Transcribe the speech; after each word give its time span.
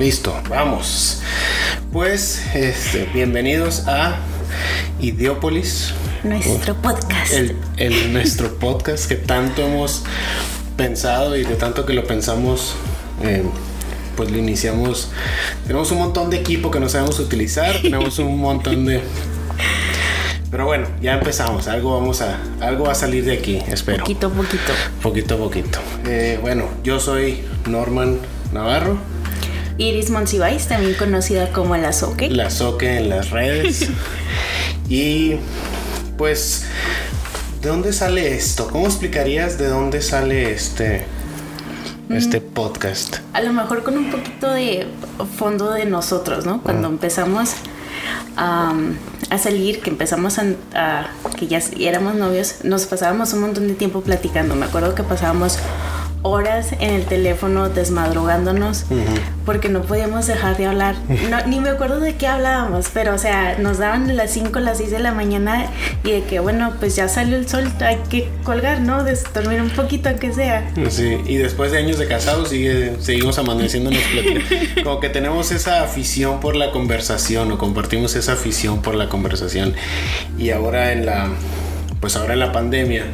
Listo, 0.00 0.34
vamos. 0.48 1.20
Pues, 1.92 2.42
este, 2.54 3.06
bienvenidos 3.12 3.86
a 3.86 4.16
Idiópolis. 4.98 5.92
Nuestro 6.24 6.74
podcast. 6.74 7.34
El, 7.76 8.10
nuestro 8.10 8.58
podcast 8.58 9.06
que 9.06 9.16
tanto 9.16 9.60
hemos 9.60 10.04
pensado 10.78 11.36
y 11.36 11.44
de 11.44 11.54
tanto 11.54 11.84
que 11.84 11.92
lo 11.92 12.06
pensamos, 12.06 12.76
eh, 13.22 13.42
pues 14.16 14.30
lo 14.30 14.38
iniciamos. 14.38 15.10
Tenemos 15.66 15.92
un 15.92 15.98
montón 15.98 16.30
de 16.30 16.38
equipo 16.38 16.70
que 16.70 16.80
no 16.80 16.88
sabemos 16.88 17.18
utilizar, 17.20 17.78
tenemos 17.82 18.18
un 18.20 18.38
montón 18.38 18.86
de 18.86 19.02
pero 20.50 20.64
bueno, 20.64 20.88
ya 21.02 21.12
empezamos. 21.12 21.68
Algo 21.68 22.00
vamos 22.00 22.22
a, 22.22 22.38
algo 22.60 22.86
va 22.86 22.92
a 22.92 22.94
salir 22.94 23.26
de 23.26 23.34
aquí, 23.34 23.58
espero. 23.68 23.98
Poquito 23.98 24.28
a 24.28 24.30
poquito. 24.30 24.72
Poquito 25.02 25.34
a 25.34 25.38
poquito. 25.38 25.78
Eh, 26.06 26.38
bueno, 26.40 26.70
yo 26.82 26.98
soy 27.00 27.42
Norman 27.68 28.16
Navarro. 28.50 29.19
Iris 29.80 30.10
Monsiváis, 30.10 30.66
también 30.66 30.94
conocida 30.94 31.52
como 31.52 31.74
la 31.74 31.94
Soque. 31.94 32.28
La 32.28 32.50
Soque 32.50 32.98
en 32.98 33.08
las 33.08 33.30
redes. 33.30 33.88
y 34.90 35.36
pues, 36.18 36.66
¿de 37.62 37.70
dónde 37.70 37.94
sale 37.94 38.34
esto? 38.34 38.68
¿Cómo 38.68 38.84
explicarías 38.84 39.56
de 39.56 39.68
dónde 39.68 40.02
sale 40.02 40.52
este, 40.52 41.06
este 42.10 42.40
mm. 42.40 42.44
podcast? 42.52 43.16
A 43.32 43.40
lo 43.40 43.54
mejor 43.54 43.82
con 43.82 43.96
un 43.96 44.10
poquito 44.10 44.50
de 44.50 44.86
fondo 45.38 45.70
de 45.70 45.86
nosotros, 45.86 46.44
¿no? 46.44 46.60
Cuando 46.62 46.88
empezamos 46.88 47.54
a, 48.36 48.74
salir, 49.38 49.80
que 49.80 49.88
empezamos 49.88 50.38
a, 50.38 51.06
que 51.38 51.46
ya 51.46 51.62
éramos 51.78 52.16
novios, 52.16 52.64
nos 52.64 52.84
pasábamos 52.84 53.32
un 53.32 53.40
montón 53.40 53.66
de 53.66 53.72
tiempo 53.72 54.02
platicando. 54.02 54.54
Me 54.56 54.66
acuerdo 54.66 54.94
que 54.94 55.04
pasábamos 55.04 55.58
horas 56.22 56.72
en 56.72 56.90
el 56.90 57.04
teléfono 57.04 57.68
desmadrugándonos 57.68 58.84
porque 59.46 59.68
no 59.68 59.82
podíamos 59.82 60.26
dejar 60.26 60.56
de 60.56 60.66
hablar. 60.66 60.94
ni 61.46 61.60
me 61.60 61.70
acuerdo 61.70 62.00
de 62.00 62.16
qué 62.16 62.26
hablábamos, 62.26 62.86
pero 62.92 63.14
o 63.14 63.18
sea, 63.18 63.56
nos 63.58 63.78
daban 63.78 64.16
las 64.16 64.30
5, 64.30 64.60
las 64.60 64.78
6 64.78 64.90
de 64.90 64.98
la 64.98 65.12
mañana 65.12 65.66
y 66.04 66.12
de 66.12 66.22
que 66.24 66.40
bueno, 66.40 66.74
pues 66.78 66.96
ya 66.96 67.08
salió 67.08 67.36
el 67.36 67.48
sol, 67.48 67.64
hay 67.80 67.98
que 68.08 68.28
colgar, 68.44 68.80
¿no? 68.80 69.02
De 69.02 69.18
dormir 69.34 69.60
un 69.62 69.70
poquito 69.70 70.08
aunque 70.08 70.32
sea. 70.32 70.70
Sí, 70.90 71.18
y 71.26 71.36
después 71.36 71.72
de 71.72 71.78
años 71.78 71.98
de 71.98 72.06
casados 72.06 72.50
sigue, 72.50 72.96
seguimos 73.00 73.38
amaneciéndonos 73.38 74.02
platicando. 74.12 74.44
Como 74.84 75.00
que 75.00 75.08
tenemos 75.08 75.50
esa 75.52 75.82
afición 75.82 76.40
por 76.40 76.56
la 76.56 76.70
conversación 76.70 77.50
o 77.52 77.58
compartimos 77.58 78.14
esa 78.14 78.34
afición 78.34 78.82
por 78.82 78.94
la 78.94 79.08
conversación. 79.08 79.74
Y 80.38 80.50
ahora 80.50 80.92
en 80.92 81.06
la 81.06 81.28
pues 82.00 82.16
ahora 82.16 82.32
en 82.32 82.40
la 82.40 82.50
pandemia, 82.50 83.04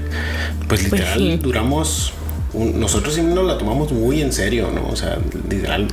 pues, 0.69 0.81
pues 0.81 0.85
literal 0.85 1.41
duramos 1.43 2.13
nosotros 2.57 3.15
sí 3.15 3.23
nos 3.23 3.45
la 3.45 3.59
tomamos 3.59 3.93
muy 3.93 4.23
en 4.23 4.33
serio, 4.33 4.71
¿no? 4.75 4.89
O 4.89 4.97
sea, 4.97 5.19
literal, 5.49 5.89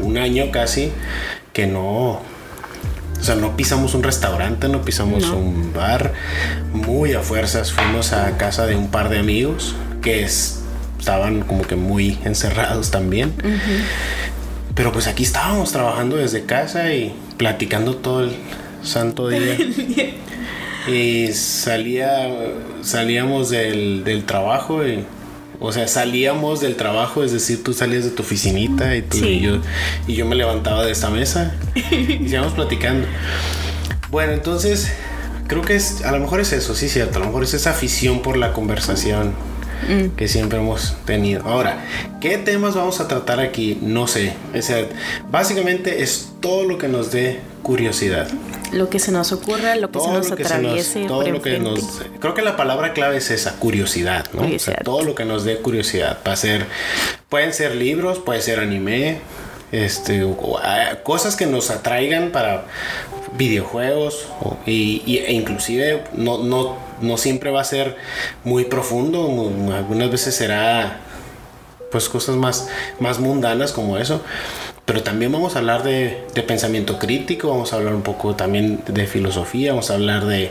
un 0.00 0.18
año 0.18 0.50
casi 0.50 0.90
que 1.52 1.66
no. 1.66 2.20
O 3.20 3.24
sea, 3.24 3.34
no 3.34 3.56
pisamos 3.56 3.94
un 3.94 4.02
restaurante, 4.04 4.68
no 4.68 4.82
pisamos 4.82 5.24
un 5.30 5.72
bar. 5.72 6.12
Muy 6.72 7.14
a 7.14 7.20
fuerzas 7.20 7.72
fuimos 7.72 8.12
a 8.12 8.36
casa 8.36 8.66
de 8.66 8.76
un 8.76 8.90
par 8.90 9.08
de 9.08 9.18
amigos 9.18 9.74
que 10.02 10.22
estaban 10.22 11.40
como 11.40 11.62
que 11.62 11.74
muy 11.74 12.18
encerrados 12.24 12.90
también. 12.90 13.34
Pero 14.74 14.92
pues 14.92 15.08
aquí 15.08 15.24
estábamos 15.24 15.72
trabajando 15.72 16.16
desde 16.16 16.44
casa 16.44 16.94
y 16.94 17.12
platicando 17.36 17.96
todo 17.96 18.22
el 18.22 18.36
santo 18.84 19.28
día. 19.28 19.56
y 20.86 21.32
salía, 21.32 22.30
salíamos 22.82 23.50
del, 23.50 24.04
del 24.04 24.24
trabajo 24.24 24.86
y 24.86 25.04
o 25.60 25.72
sea, 25.72 25.88
salíamos 25.88 26.60
del 26.60 26.76
trabajo, 26.76 27.24
es 27.24 27.32
decir, 27.32 27.64
tú 27.64 27.72
salías 27.74 28.04
de 28.04 28.10
tu 28.10 28.22
oficinita 28.22 28.94
y, 28.94 29.02
tú 29.02 29.18
y, 29.18 29.40
yo, 29.40 29.58
y 30.06 30.14
yo 30.14 30.24
me 30.24 30.36
levantaba 30.36 30.84
de 30.84 30.92
esta 30.92 31.10
mesa 31.10 31.54
y 31.74 32.24
íbamos 32.28 32.52
platicando. 32.52 33.06
Bueno, 34.10 34.32
entonces, 34.32 34.92
creo 35.48 35.62
que 35.62 35.74
es, 35.74 36.04
a 36.04 36.12
lo 36.12 36.20
mejor 36.20 36.40
es 36.40 36.52
eso, 36.52 36.74
sí, 36.74 36.88
cierto, 36.88 37.18
a 37.18 37.20
lo 37.20 37.26
mejor 37.26 37.42
es 37.42 37.54
esa 37.54 37.70
afición 37.70 38.22
por 38.22 38.36
la 38.36 38.52
conversación 38.52 39.32
mm. 39.88 40.16
que 40.16 40.28
siempre 40.28 40.60
hemos 40.60 40.96
tenido. 41.04 41.42
Ahora, 41.44 41.84
¿qué 42.20 42.38
temas 42.38 42.76
vamos 42.76 43.00
a 43.00 43.08
tratar 43.08 43.40
aquí? 43.40 43.78
No 43.82 44.06
sé. 44.06 44.34
O 44.56 44.62
sea, 44.62 44.86
básicamente 45.30 46.02
es 46.02 46.28
todo 46.40 46.64
lo 46.64 46.78
que 46.78 46.86
nos 46.86 47.10
dé 47.10 47.40
curiosidad 47.62 48.28
lo 48.72 48.90
que 48.90 48.98
se 48.98 49.12
nos 49.12 49.32
ocurra, 49.32 49.76
lo 49.76 49.90
que 49.90 50.00
se 50.00 50.08
nos 50.08 50.30
atraviese. 50.30 51.06
todo 51.06 51.28
lo 51.28 51.42
que 51.42 51.58
nos, 51.58 51.80
creo 52.20 52.34
que 52.34 52.42
la 52.42 52.56
palabra 52.56 52.92
clave 52.92 53.18
es 53.18 53.30
esa, 53.30 53.56
curiosidad, 53.56 54.26
¿no? 54.32 54.42
O 54.42 54.58
sea, 54.58 54.76
todo 54.84 55.02
lo 55.02 55.14
que 55.14 55.24
nos 55.24 55.44
dé 55.44 55.58
curiosidad. 55.58 56.18
Va 56.26 56.32
a 56.32 56.36
ser, 56.36 56.66
pueden 57.28 57.52
ser 57.52 57.74
libros, 57.74 58.18
puede 58.18 58.42
ser 58.42 58.60
anime, 58.60 59.20
este, 59.72 60.26
ah, 60.62 60.98
cosas 61.02 61.36
que 61.36 61.46
nos 61.46 61.70
atraigan 61.70 62.30
para 62.30 62.66
videojuegos 63.36 64.26
y, 64.66 65.18
e 65.26 65.32
inclusive 65.32 66.04
no, 66.14 66.38
no, 66.38 66.76
no 67.00 67.16
siempre 67.18 67.50
va 67.50 67.60
a 67.60 67.64
ser 67.64 67.96
muy 68.44 68.64
profundo, 68.64 69.50
algunas 69.74 70.10
veces 70.10 70.34
será 70.34 71.00
pues 71.90 72.08
cosas 72.08 72.36
más, 72.36 72.68
más 73.00 73.18
mundanas 73.18 73.72
como 73.72 73.96
eso 73.96 74.22
pero 74.88 75.02
también 75.02 75.30
vamos 75.30 75.54
a 75.54 75.58
hablar 75.58 75.82
de, 75.82 76.24
pensamiento 76.46 76.98
crítico, 76.98 77.50
vamos 77.50 77.74
a 77.74 77.76
hablar 77.76 77.94
un 77.94 78.00
poco 78.00 78.34
también 78.36 78.80
de 78.88 79.06
filosofía, 79.06 79.72
vamos 79.72 79.90
a 79.90 79.94
hablar 79.94 80.24
de, 80.24 80.50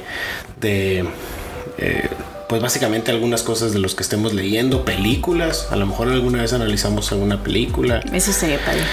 eh, 1.79 2.09
pues 2.47 2.61
básicamente 2.61 3.09
algunas 3.09 3.41
cosas 3.41 3.73
de 3.73 3.79
los 3.79 3.95
que 3.95 4.03
estemos 4.03 4.35
leyendo, 4.35 4.85
películas, 4.85 5.69
a 5.71 5.75
lo 5.75 5.87
mejor 5.87 6.09
alguna 6.09 6.43
vez 6.43 6.53
analizamos 6.53 7.11
alguna 7.11 7.41
película. 7.41 7.99
Eso 8.13 8.31
sería 8.31 8.59
padre. 8.63 8.83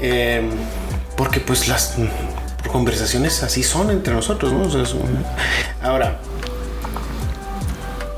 Em, 0.00 0.48
porque 1.18 1.40
pues 1.40 1.68
las 1.68 1.96
conversaciones 2.72 3.42
así 3.42 3.62
son 3.62 3.90
entre 3.90 4.14
nosotros, 4.14 4.54
¿no? 4.54 4.66
ahora, 5.82 6.18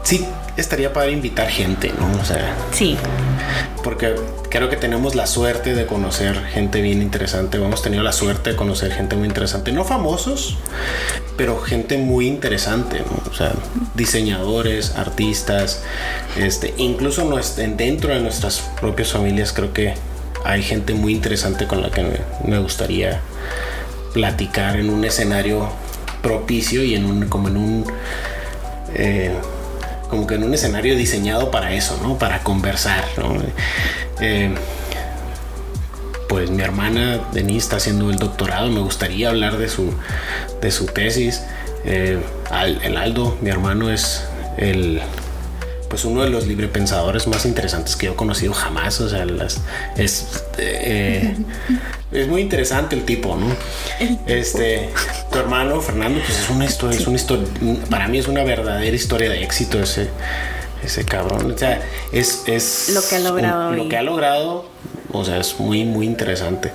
sí 0.04 0.24
estaría 0.56 0.92
para 0.92 1.10
invitar 1.10 1.48
gente, 1.48 1.92
¿no? 1.98 2.20
O 2.20 2.24
sea, 2.24 2.54
sí. 2.72 2.96
Porque 3.82 4.14
creo 4.48 4.68
que 4.68 4.76
tenemos 4.76 5.14
la 5.14 5.26
suerte 5.26 5.74
de 5.74 5.86
conocer 5.86 6.44
gente 6.46 6.80
bien 6.80 7.02
interesante. 7.02 7.58
Hemos 7.58 7.82
tenido 7.82 8.02
la 8.02 8.12
suerte 8.12 8.50
de 8.50 8.56
conocer 8.56 8.92
gente 8.92 9.16
muy 9.16 9.28
interesante. 9.28 9.70
No 9.72 9.84
famosos, 9.84 10.56
pero 11.36 11.60
gente 11.60 11.98
muy 11.98 12.26
interesante, 12.26 13.00
¿no? 13.00 13.30
O 13.30 13.34
sea, 13.34 13.52
diseñadores, 13.94 14.96
artistas, 14.96 15.82
este, 16.36 16.74
incluso 16.78 17.28
dentro 17.56 18.14
de 18.14 18.20
nuestras 18.20 18.60
propias 18.80 19.12
familias 19.12 19.52
creo 19.52 19.72
que 19.72 19.94
hay 20.44 20.62
gente 20.62 20.94
muy 20.94 21.12
interesante 21.12 21.66
con 21.66 21.82
la 21.82 21.90
que 21.90 22.04
me, 22.44 22.58
gustaría 22.58 23.20
platicar 24.14 24.78
en 24.78 24.90
un 24.90 25.04
escenario 25.04 25.68
propicio 26.22 26.84
y 26.84 26.94
en 26.94 27.04
un 27.04 27.28
como 27.28 27.48
en 27.48 27.56
un 27.56 27.84
eh, 28.94 29.32
como 30.08 30.26
que 30.26 30.34
en 30.34 30.44
un 30.44 30.54
escenario 30.54 30.96
diseñado 30.96 31.50
para 31.50 31.72
eso, 31.72 31.98
¿no? 32.02 32.18
Para 32.18 32.40
conversar, 32.40 33.04
¿no? 33.16 33.36
Eh, 34.20 34.54
pues 36.28 36.50
mi 36.50 36.62
hermana 36.62 37.20
Denise 37.32 37.58
está 37.58 37.76
haciendo 37.76 38.10
el 38.10 38.16
doctorado, 38.16 38.68
me 38.68 38.80
gustaría 38.80 39.28
hablar 39.28 39.58
de 39.58 39.68
su, 39.68 39.92
de 40.60 40.70
su 40.70 40.86
tesis. 40.86 41.42
Eh, 41.84 42.20
el 42.82 42.96
Aldo, 42.96 43.38
mi 43.40 43.50
hermano, 43.50 43.90
es 43.90 44.24
el 44.56 45.00
pues 45.88 46.04
uno 46.04 46.22
de 46.22 46.30
los 46.30 46.46
librepensadores 46.46 47.26
más 47.26 47.44
interesantes 47.44 47.96
que 47.96 48.06
yo 48.06 48.12
he 48.12 48.16
conocido 48.16 48.52
jamás. 48.52 49.00
O 49.00 49.08
sea, 49.08 49.24
las, 49.24 49.60
es, 49.96 50.44
eh, 50.58 51.34
es 52.12 52.28
muy 52.28 52.42
interesante 52.42 52.96
el 52.96 53.04
tipo, 53.04 53.36
¿no? 53.36 53.46
Este, 54.26 54.90
tu 55.30 55.38
hermano 55.38 55.80
Fernando, 55.80 56.20
pues 56.24 56.38
es 56.40 56.50
una 56.50 56.64
historia, 56.64 56.98
es 56.98 57.06
una 57.06 57.16
historia, 57.16 57.46
para 57.90 58.08
mí 58.08 58.18
es 58.18 58.28
una 58.28 58.44
verdadera 58.44 58.94
historia 58.94 59.30
de 59.30 59.42
éxito 59.42 59.80
ese, 59.80 60.08
ese 60.84 61.04
cabrón. 61.04 61.52
O 61.52 61.58
sea, 61.58 61.80
es, 62.12 62.42
es 62.46 62.90
lo 62.90 63.06
que 63.08 63.16
ha 63.16 63.20
logrado. 63.20 63.72
lo 63.72 63.88
que 63.88 63.96
ha 63.96 64.02
logrado, 64.02 64.66
o 65.12 65.24
sea, 65.24 65.38
es 65.38 65.58
muy, 65.58 65.84
muy 65.84 66.06
interesante. 66.06 66.72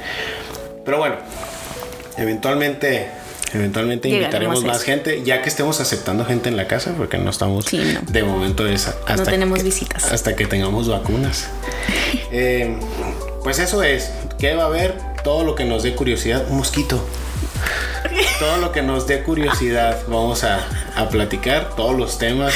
Pero 0.86 0.98
bueno, 0.98 1.16
eventualmente 2.18 3.21
Eventualmente 3.54 4.10
invitaremos 4.10 4.64
más 4.64 4.84
gente, 4.84 5.24
ya 5.24 5.42
que 5.42 5.50
estemos 5.50 5.80
aceptando 5.82 6.26
gente 6.26 6.50
en 6.50 6.58
la 6.58 6.68
casa, 6.68 6.94
porque 6.98 7.18
no 7.18 7.30
estamos 7.30 7.66
de 7.66 8.24
momento 8.24 8.64
hasta 8.66 9.16
no 9.16 9.24
tenemos 9.24 9.64
visitas 9.64 10.12
hasta 10.12 10.36
que 10.36 10.46
tengamos 10.46 10.88
vacunas. 10.88 11.50
Eh, 12.34 12.78
pues 13.44 13.60
eso 13.60 13.84
es, 13.84 14.10
¿qué 14.40 14.56
va 14.56 14.64
a 14.64 14.66
haber? 14.68 14.96
Todo 15.24 15.44
lo 15.44 15.54
que 15.54 15.66
nos 15.66 15.84
dé 15.84 15.96
curiosidad, 15.96 16.46
un 16.50 16.58
mosquito. 16.58 17.06
Todo 18.40 18.58
lo 18.58 18.72
que 18.72 18.82
nos 18.82 19.06
dé 19.06 19.22
curiosidad, 19.24 19.98
vamos 20.08 20.46
a, 20.46 20.66
platicar 21.10 21.76
todos 21.76 21.98
los 21.98 22.18
temas. 22.18 22.54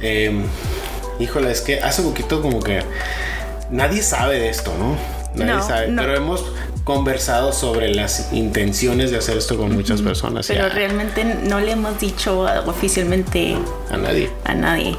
Eh, 0.00 0.44
híjole, 1.18 1.50
es 1.50 1.62
que 1.62 1.80
hace 1.80 2.02
poquito 2.02 2.42
como 2.42 2.60
que 2.60 2.82
nadie 3.70 4.02
sabe 4.02 4.38
de 4.38 4.50
esto, 4.50 4.74
¿no? 4.78 4.96
Nadie 5.34 5.62
sabe, 5.62 5.92
pero 5.94 6.14
hemos 6.14 6.44
conversado 6.88 7.52
sobre 7.52 7.94
las 7.94 8.32
intenciones 8.32 9.10
de 9.10 9.18
hacer 9.18 9.36
esto 9.36 9.58
con 9.58 9.74
muchas 9.74 10.00
personas. 10.00 10.46
Pero 10.46 10.70
realmente 10.70 11.22
no 11.22 11.60
le 11.60 11.72
hemos 11.72 12.00
dicho 12.00 12.46
oficialmente 12.64 13.58
a 13.90 13.98
nadie. 13.98 14.30
A 14.44 14.54
nadie. 14.54 14.96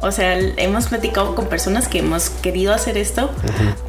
O 0.00 0.12
sea, 0.12 0.38
hemos 0.38 0.86
platicado 0.86 1.34
con 1.34 1.48
personas 1.48 1.88
que 1.88 1.98
hemos 1.98 2.30
querido 2.30 2.72
hacer 2.72 2.96
esto, 2.98 3.32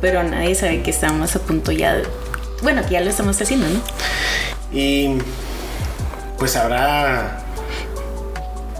pero 0.01 0.23
nadie 0.23 0.55
sabe 0.55 0.81
que 0.81 0.89
estamos 0.89 1.35
a 1.35 1.39
punto 1.39 1.71
ya, 1.71 1.93
de, 1.93 2.03
bueno, 2.63 2.81
que 2.81 2.93
ya 2.93 3.01
lo 3.01 3.11
estamos 3.11 3.39
haciendo, 3.39 3.67
¿no? 3.69 3.79
Y 4.73 5.19
pues 6.39 6.55
habrá 6.55 7.43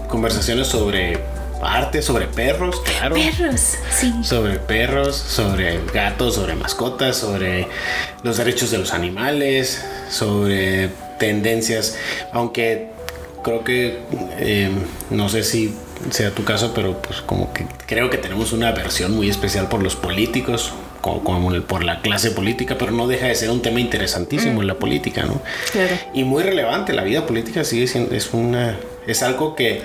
conversaciones 0.08 0.66
sobre 0.66 1.20
arte, 1.62 2.02
sobre 2.02 2.26
perros, 2.26 2.80
claro. 2.80 3.14
Perros, 3.14 3.74
sí. 3.90 4.12
Sobre 4.22 4.58
perros, 4.58 5.16
sobre 5.16 5.80
gatos, 5.92 6.34
sobre 6.34 6.54
mascotas, 6.54 7.16
sobre 7.16 7.66
los 8.22 8.36
derechos 8.36 8.70
de 8.70 8.78
los 8.78 8.92
animales, 8.92 9.84
sobre 10.10 10.90
tendencias, 11.18 11.96
aunque 12.32 12.88
creo 13.42 13.64
que 13.64 13.98
eh, 14.38 14.70
no 15.10 15.28
sé 15.28 15.42
si 15.42 15.74
sea 16.10 16.30
tu 16.30 16.44
caso, 16.44 16.72
pero 16.74 17.00
pues 17.02 17.20
como 17.20 17.52
que 17.52 17.66
creo 17.86 18.10
que 18.10 18.18
tenemos 18.18 18.52
una 18.52 18.72
versión 18.72 19.12
muy 19.12 19.28
especial 19.28 19.68
por 19.68 19.82
los 19.82 19.96
políticos, 19.96 20.72
como, 21.00 21.52
por 21.62 21.84
la 21.84 22.00
clase 22.00 22.30
política, 22.30 22.76
pero 22.78 22.92
no 22.92 23.06
deja 23.06 23.26
de 23.26 23.34
ser 23.34 23.50
un 23.50 23.62
tema 23.62 23.80
interesantísimo 23.80 24.60
en 24.60 24.66
la 24.66 24.74
política, 24.74 25.24
¿no? 25.24 25.40
Claro. 25.72 25.96
Y 26.12 26.24
muy 26.24 26.42
relevante, 26.42 26.92
la 26.92 27.04
vida 27.04 27.26
política 27.26 27.64
sigue 27.64 27.86
siendo, 27.86 28.14
es 28.14 28.32
una, 28.32 28.78
es 29.06 29.22
algo 29.22 29.54
que 29.54 29.82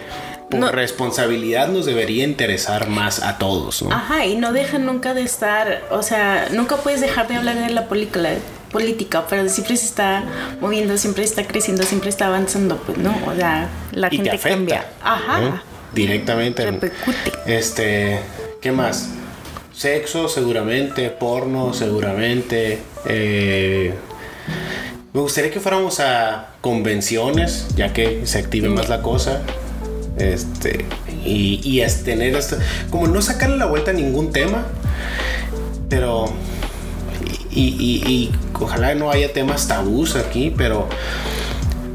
por 0.59 0.75
responsabilidad 0.75 1.67
nos 1.67 1.85
debería 1.85 2.23
interesar 2.23 2.89
más 2.89 3.21
a 3.21 3.37
todos, 3.37 3.81
¿no? 3.81 3.91
Ajá, 3.91 4.25
y 4.25 4.35
no 4.35 4.53
deja 4.53 4.77
nunca 4.77 5.13
de 5.13 5.21
estar, 5.21 5.83
o 5.91 6.03
sea, 6.03 6.47
nunca 6.51 6.77
puedes 6.77 7.01
dejar 7.01 7.27
de 7.27 7.35
hablar 7.35 7.55
de 7.55 7.69
la 7.69 7.87
política, 7.87 8.29
política, 8.71 9.25
pero 9.29 9.47
siempre 9.49 9.77
se 9.77 9.85
está 9.85 10.23
moviendo, 10.59 10.97
siempre 10.97 11.23
está 11.23 11.45
creciendo, 11.45 11.83
siempre 11.83 12.09
está 12.09 12.27
avanzando, 12.27 12.77
pues, 12.77 12.97
¿no? 12.97 13.15
O 13.27 13.35
sea, 13.35 13.69
la 13.91 14.09
gente 14.09 14.37
cambia. 14.39 14.85
Ajá. 15.01 15.61
Directamente. 15.93 16.65
Repercute. 16.65 17.31
Este, 17.45 18.19
¿qué 18.61 18.71
más? 18.71 19.09
Sexo, 19.73 20.27
seguramente, 20.27 21.09
porno, 21.09 21.73
seguramente. 21.73 22.79
Eh, 23.05 23.93
me 25.13 25.21
gustaría 25.21 25.51
que 25.51 25.59
fuéramos 25.59 25.99
a 25.99 26.55
convenciones, 26.61 27.67
ya 27.75 27.93
que 27.93 28.25
se 28.25 28.39
active 28.39 28.69
más 28.69 28.89
la 28.89 29.01
cosa. 29.01 29.41
Este, 30.17 30.85
y, 31.25 31.59
y 31.63 31.81
es 31.81 32.03
tener 32.03 32.35
esto, 32.35 32.57
como 32.89 33.07
no 33.07 33.21
sacarle 33.21 33.57
la 33.57 33.65
vuelta 33.65 33.91
a 33.91 33.93
ningún 33.93 34.31
tema, 34.31 34.65
pero 35.89 36.31
y, 37.55 38.31
ojalá 38.59 38.95
no 38.95 39.11
haya 39.11 39.31
temas 39.33 39.67
tabús 39.67 40.15
aquí, 40.15 40.53
pero 40.55 40.87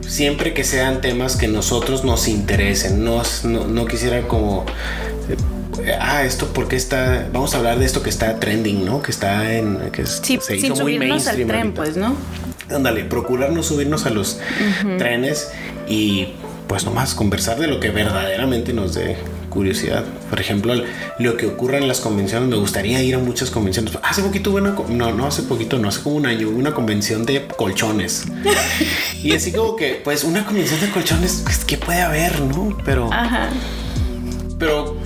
siempre 0.06 0.54
que 0.54 0.64
sean 0.64 1.00
temas 1.00 1.36
que 1.36 1.48
nosotros 1.48 2.04
nos 2.04 2.28
interesen, 2.28 3.04
no, 3.04 3.22
no, 3.44 3.86
quisiera 3.86 4.26
como 4.26 4.64
eh, 5.84 5.96
ah, 6.00 6.24
esto 6.24 6.50
porque 6.52 6.76
está, 6.76 7.28
vamos 7.32 7.54
a 7.54 7.58
hablar 7.58 7.78
de 7.78 7.86
esto 7.86 8.02
que 8.02 8.10
está 8.10 8.38
trending, 8.40 8.84
¿no? 8.84 9.02
Que 9.02 9.10
está 9.10 9.54
en, 9.54 9.90
que 9.92 10.06
sí, 10.06 10.38
se 10.40 10.56
hizo 10.56 10.76
muy 10.76 10.98
mainstream 10.98 11.42
al 11.42 11.46
tren, 11.46 11.72
pues, 11.72 11.96
¿no? 11.96 12.14
Ándale, 12.70 13.04
procurar 13.04 13.50
no 13.52 13.62
subirnos 13.62 14.06
a 14.06 14.10
los 14.10 14.38
trenes 14.98 15.50
y 15.88 16.28
pues 16.68 16.84
nomás 16.84 17.14
conversar 17.14 17.58
de 17.58 17.66
lo 17.66 17.80
que 17.80 17.90
verdaderamente 17.90 18.72
nos 18.72 18.94
dé 18.94 19.16
curiosidad. 19.48 20.04
Por 20.28 20.40
ejemplo, 20.40 20.74
lo 21.18 21.36
que 21.36 21.46
ocurre 21.46 21.78
en 21.78 21.88
las 21.88 22.00
convenciones, 22.00 22.48
me 22.48 22.56
gustaría 22.56 23.02
ir 23.02 23.14
a 23.14 23.18
muchas 23.18 23.50
convenciones. 23.50 23.98
Hace 24.02 24.22
poquito 24.22 24.50
hubo 24.50 24.58
una, 24.58 24.76
no, 24.88 25.12
no 25.14 25.26
hace 25.26 25.42
poquito, 25.42 25.78
no 25.78 25.88
hace 25.88 26.02
como 26.02 26.16
un 26.16 26.26
año, 26.26 26.50
una 26.50 26.74
convención 26.74 27.24
de 27.24 27.46
colchones. 27.56 28.26
y 29.22 29.32
así 29.32 29.50
como 29.52 29.74
que, 29.74 30.00
pues 30.04 30.24
una 30.24 30.44
convención 30.44 30.80
de 30.80 30.90
colchones, 30.90 31.40
pues, 31.42 31.64
¿qué 31.64 31.78
puede 31.78 32.02
haber, 32.02 32.40
no? 32.40 32.76
Pero... 32.84 33.12
Ajá. 33.12 33.48
Pero 34.58 34.96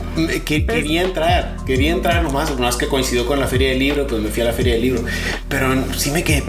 que, 0.47 0.65
quería 0.67 1.03
entrar, 1.03 1.57
quería 1.67 1.93
entrar 1.93 2.23
nomás, 2.23 2.51
nomás 2.51 2.77
que 2.77 2.89
coincidió 2.89 3.27
con 3.27 3.39
la 3.39 3.47
feria 3.47 3.69
del 3.69 3.79
libro, 3.79 4.07
pues 4.07 4.21
me 4.23 4.31
fui 4.31 4.43
a 4.43 4.47
la 4.47 4.53
feria 4.53 4.73
del 4.73 4.83
libro. 4.83 5.05
Pero 5.49 5.85
sí 5.97 6.11
me 6.11 6.25
quedé 6.25 6.43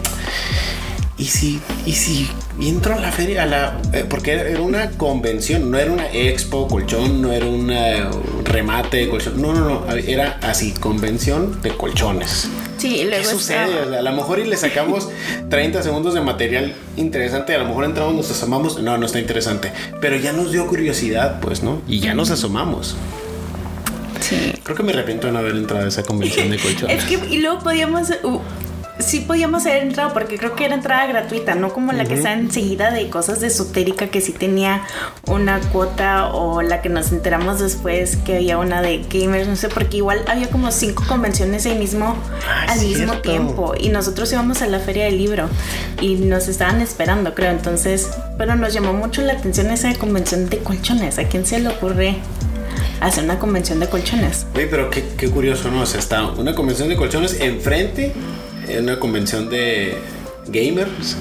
¿y 1.17 1.25
si, 1.25 1.61
y 1.85 1.93
si 1.93 2.29
entro 2.61 2.95
a 2.95 2.99
la 2.99 3.11
feria? 3.11 3.43
A 3.43 3.45
la, 3.45 3.81
eh, 3.93 4.05
porque 4.07 4.33
era 4.33 4.61
una 4.61 4.91
convención, 4.91 5.71
no 5.71 5.77
era 5.77 5.91
una 5.91 6.11
expo 6.11 6.67
colchón, 6.67 7.21
no 7.21 7.31
era 7.31 7.45
un 7.45 7.71
remate 8.43 8.97
de 8.97 9.09
colchón, 9.09 9.41
no, 9.41 9.53
no, 9.53 9.85
no, 9.85 9.93
era 9.93 10.39
así, 10.41 10.71
convención 10.71 11.61
de 11.61 11.75
colchones. 11.75 12.49
Sí, 12.77 13.07
¿Qué 13.09 13.23
sucede? 13.23 13.97
a 13.97 14.01
lo 14.01 14.11
mejor 14.11 14.39
y 14.39 14.45
le 14.45 14.57
sacamos 14.57 15.09
30 15.49 15.83
segundos 15.83 16.13
de 16.13 16.21
material 16.21 16.73
interesante, 16.97 17.55
a 17.55 17.59
lo 17.59 17.65
mejor 17.65 17.85
entramos, 17.85 18.13
nos 18.13 18.29
asomamos, 18.29 18.81
no, 18.81 18.97
no 18.97 19.05
está 19.05 19.19
interesante, 19.19 19.71
pero 20.01 20.17
ya 20.17 20.33
nos 20.33 20.51
dio 20.51 20.67
curiosidad, 20.67 21.39
pues, 21.39 21.63
¿no? 21.63 21.81
Y 21.87 21.99
ya 21.99 22.13
nos 22.13 22.29
asomamos. 22.29 22.97
Sí. 24.19 24.53
Creo 24.63 24.75
que 24.75 24.83
me 24.83 24.93
arrepiento 24.93 25.27
de 25.27 25.33
no 25.33 25.39
haber 25.39 25.55
entrado 25.55 25.85
a 25.85 25.87
esa 25.87 26.03
convención 26.03 26.49
de 26.49 26.57
colchones. 26.57 26.97
es 26.97 27.03
que, 27.05 27.33
y 27.33 27.39
luego 27.39 27.59
podíamos, 27.59 28.09
uh, 28.23 28.39
sí 28.99 29.21
podíamos 29.21 29.65
haber 29.65 29.83
entrado 29.83 30.13
porque 30.13 30.37
creo 30.37 30.55
que 30.55 30.65
era 30.65 30.75
entrada 30.75 31.05
gratuita, 31.07 31.55
no 31.55 31.73
como 31.73 31.91
la 31.91 32.05
que 32.05 32.13
está 32.13 32.33
enseguida 32.33 32.91
de 32.91 33.09
cosas 33.09 33.39
de 33.39 33.47
esotérica 33.47 34.07
que 34.07 34.21
sí 34.21 34.31
tenía 34.31 34.83
una 35.27 35.59
cuota 35.71 36.27
o 36.33 36.61
la 36.61 36.81
que 36.81 36.89
nos 36.89 37.11
enteramos 37.11 37.59
después 37.59 38.17
que 38.17 38.37
había 38.37 38.57
una 38.57 38.81
de 38.81 39.03
gamers, 39.09 39.47
no 39.47 39.55
sé, 39.55 39.69
porque 39.69 39.97
igual 39.97 40.23
había 40.27 40.49
como 40.49 40.71
cinco 40.71 41.03
convenciones 41.07 41.65
ahí 41.65 41.77
mismo 41.77 42.15
ah, 42.47 42.65
al 42.69 42.79
mismo 42.79 43.17
tiempo 43.19 43.73
y 43.79 43.89
nosotros 43.89 44.31
íbamos 44.31 44.61
a 44.61 44.67
la 44.67 44.79
feria 44.79 45.05
del 45.05 45.17
libro 45.17 45.49
y 46.01 46.15
nos 46.15 46.47
estaban 46.47 46.81
esperando, 46.81 47.33
creo, 47.33 47.51
entonces, 47.51 48.09
pero 48.37 48.55
nos 48.55 48.73
llamó 48.73 48.93
mucho 48.93 49.21
la 49.21 49.33
atención 49.33 49.71
esa 49.71 49.93
convención 49.95 50.49
de 50.49 50.59
colchones, 50.59 51.17
¿a 51.17 51.27
quién 51.27 51.45
se 51.45 51.59
le 51.59 51.69
ocurre? 51.69 52.17
hacer 52.99 53.25
una 53.25 53.37
convención 53.37 53.81
de 53.81 53.87
colchones. 53.87 54.45
Oye, 54.55 54.67
pero 54.67 54.89
qué, 54.89 55.03
qué 55.17 55.29
curioso, 55.29 55.69
¿no? 55.69 55.81
O 55.81 55.85
sea, 55.85 55.99
está 55.99 56.25
una 56.25 56.55
convención 56.55 56.87
de 56.87 56.95
colchones 56.95 57.37
enfrente 57.41 58.13
en 58.67 58.83
una 58.83 58.99
convención 58.99 59.49
de 59.49 59.97
gamers 60.47 61.17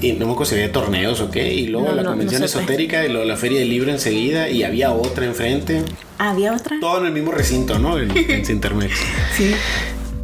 y 0.00 0.12
no 0.12 0.26
me 0.26 0.32
acuerdo 0.32 0.50
si 0.50 0.54
había 0.56 0.72
torneos 0.72 1.20
o 1.20 1.30
qué, 1.30 1.52
y 1.54 1.68
luego 1.68 1.90
la 1.92 2.04
convención 2.04 2.42
esotérica 2.42 3.04
y 3.04 3.08
luego 3.08 3.24
la 3.24 3.36
feria 3.36 3.60
del 3.60 3.70
libro 3.70 3.90
enseguida 3.90 4.50
y 4.50 4.62
había 4.62 4.92
otra 4.92 5.24
enfrente. 5.24 5.82
¿Había 6.18 6.54
otra? 6.54 6.76
Todo 6.80 7.00
en 7.00 7.06
el 7.06 7.12
mismo 7.12 7.32
recinto, 7.32 7.78
¿no? 7.78 7.98
En, 7.98 8.10
internet. 8.50 8.90
sí. 9.36 9.52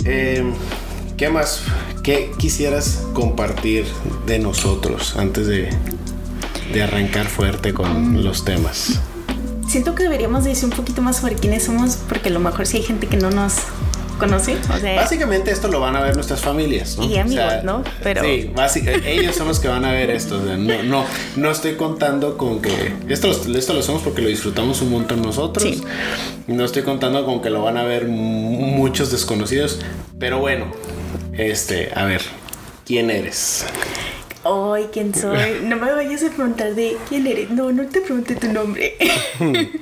Em, 0.04 0.52
¿Qué 1.16 1.28
más? 1.28 1.62
¿Qué 2.02 2.32
quisieras 2.36 3.06
compartir 3.12 3.84
de 4.26 4.40
nosotros 4.40 5.16
antes 5.16 5.46
de, 5.46 5.70
de 6.72 6.82
arrancar 6.82 7.26
fuerte 7.26 7.72
con 7.72 8.14
mm. 8.14 8.24
los 8.24 8.44
temas? 8.44 9.00
Siento 9.68 9.94
que 9.94 10.02
deberíamos 10.02 10.44
decir 10.44 10.64
un 10.64 10.72
poquito 10.72 11.00
más 11.00 11.18
sobre 11.18 11.36
quiénes 11.36 11.62
somos, 11.62 11.96
porque 12.08 12.28
a 12.28 12.32
lo 12.32 12.40
mejor 12.40 12.66
si 12.66 12.78
hay 12.78 12.82
gente 12.82 13.06
que 13.06 13.16
no 13.16 13.30
nos 13.30 13.54
conocí. 14.26 14.56
Básicamente 14.96 15.50
esto 15.50 15.68
lo 15.68 15.80
van 15.80 15.96
a 15.96 16.00
ver 16.00 16.14
nuestras 16.14 16.40
familias, 16.40 16.96
¿no? 16.98 17.04
Y 17.04 17.16
amigos, 17.16 17.64
¿no? 17.64 17.82
Pero... 18.02 18.22
Sí, 18.22 18.50
ellos 19.04 19.36
son 19.36 19.48
los 19.48 19.60
que 19.60 19.68
van 19.68 19.84
a 19.84 19.92
ver 19.92 20.10
esto. 20.10 20.40
no, 20.40 20.82
no, 20.82 21.04
no 21.36 21.50
estoy 21.50 21.74
contando 21.74 22.36
con 22.36 22.60
que... 22.60 22.92
Esto, 23.08 23.30
esto 23.30 23.72
lo 23.72 23.80
hacemos 23.80 24.02
porque 24.02 24.22
lo 24.22 24.28
disfrutamos 24.28 24.80
un 24.82 24.90
montón 24.90 25.22
nosotros. 25.22 25.64
Sí. 25.64 25.82
No 26.46 26.64
estoy 26.64 26.82
contando 26.82 27.24
con 27.24 27.42
que 27.42 27.50
lo 27.50 27.62
van 27.62 27.76
a 27.76 27.84
ver 27.84 28.06
muchos 28.06 29.10
desconocidos. 29.10 29.80
Pero 30.18 30.38
bueno, 30.38 30.66
este, 31.32 31.90
a 31.94 32.04
ver, 32.04 32.22
¿quién 32.86 33.10
eres? 33.10 33.66
Ay, 34.44 34.88
¿quién 34.92 35.14
soy? 35.14 35.60
No 35.62 35.76
me 35.76 35.92
vayas 35.92 36.24
a 36.24 36.30
preguntar 36.30 36.74
de 36.74 36.96
quién 37.08 37.28
eres. 37.28 37.50
No, 37.50 37.70
no 37.70 37.86
te 37.86 38.00
pregunté 38.00 38.34
tu 38.34 38.52
nombre. 38.52 38.96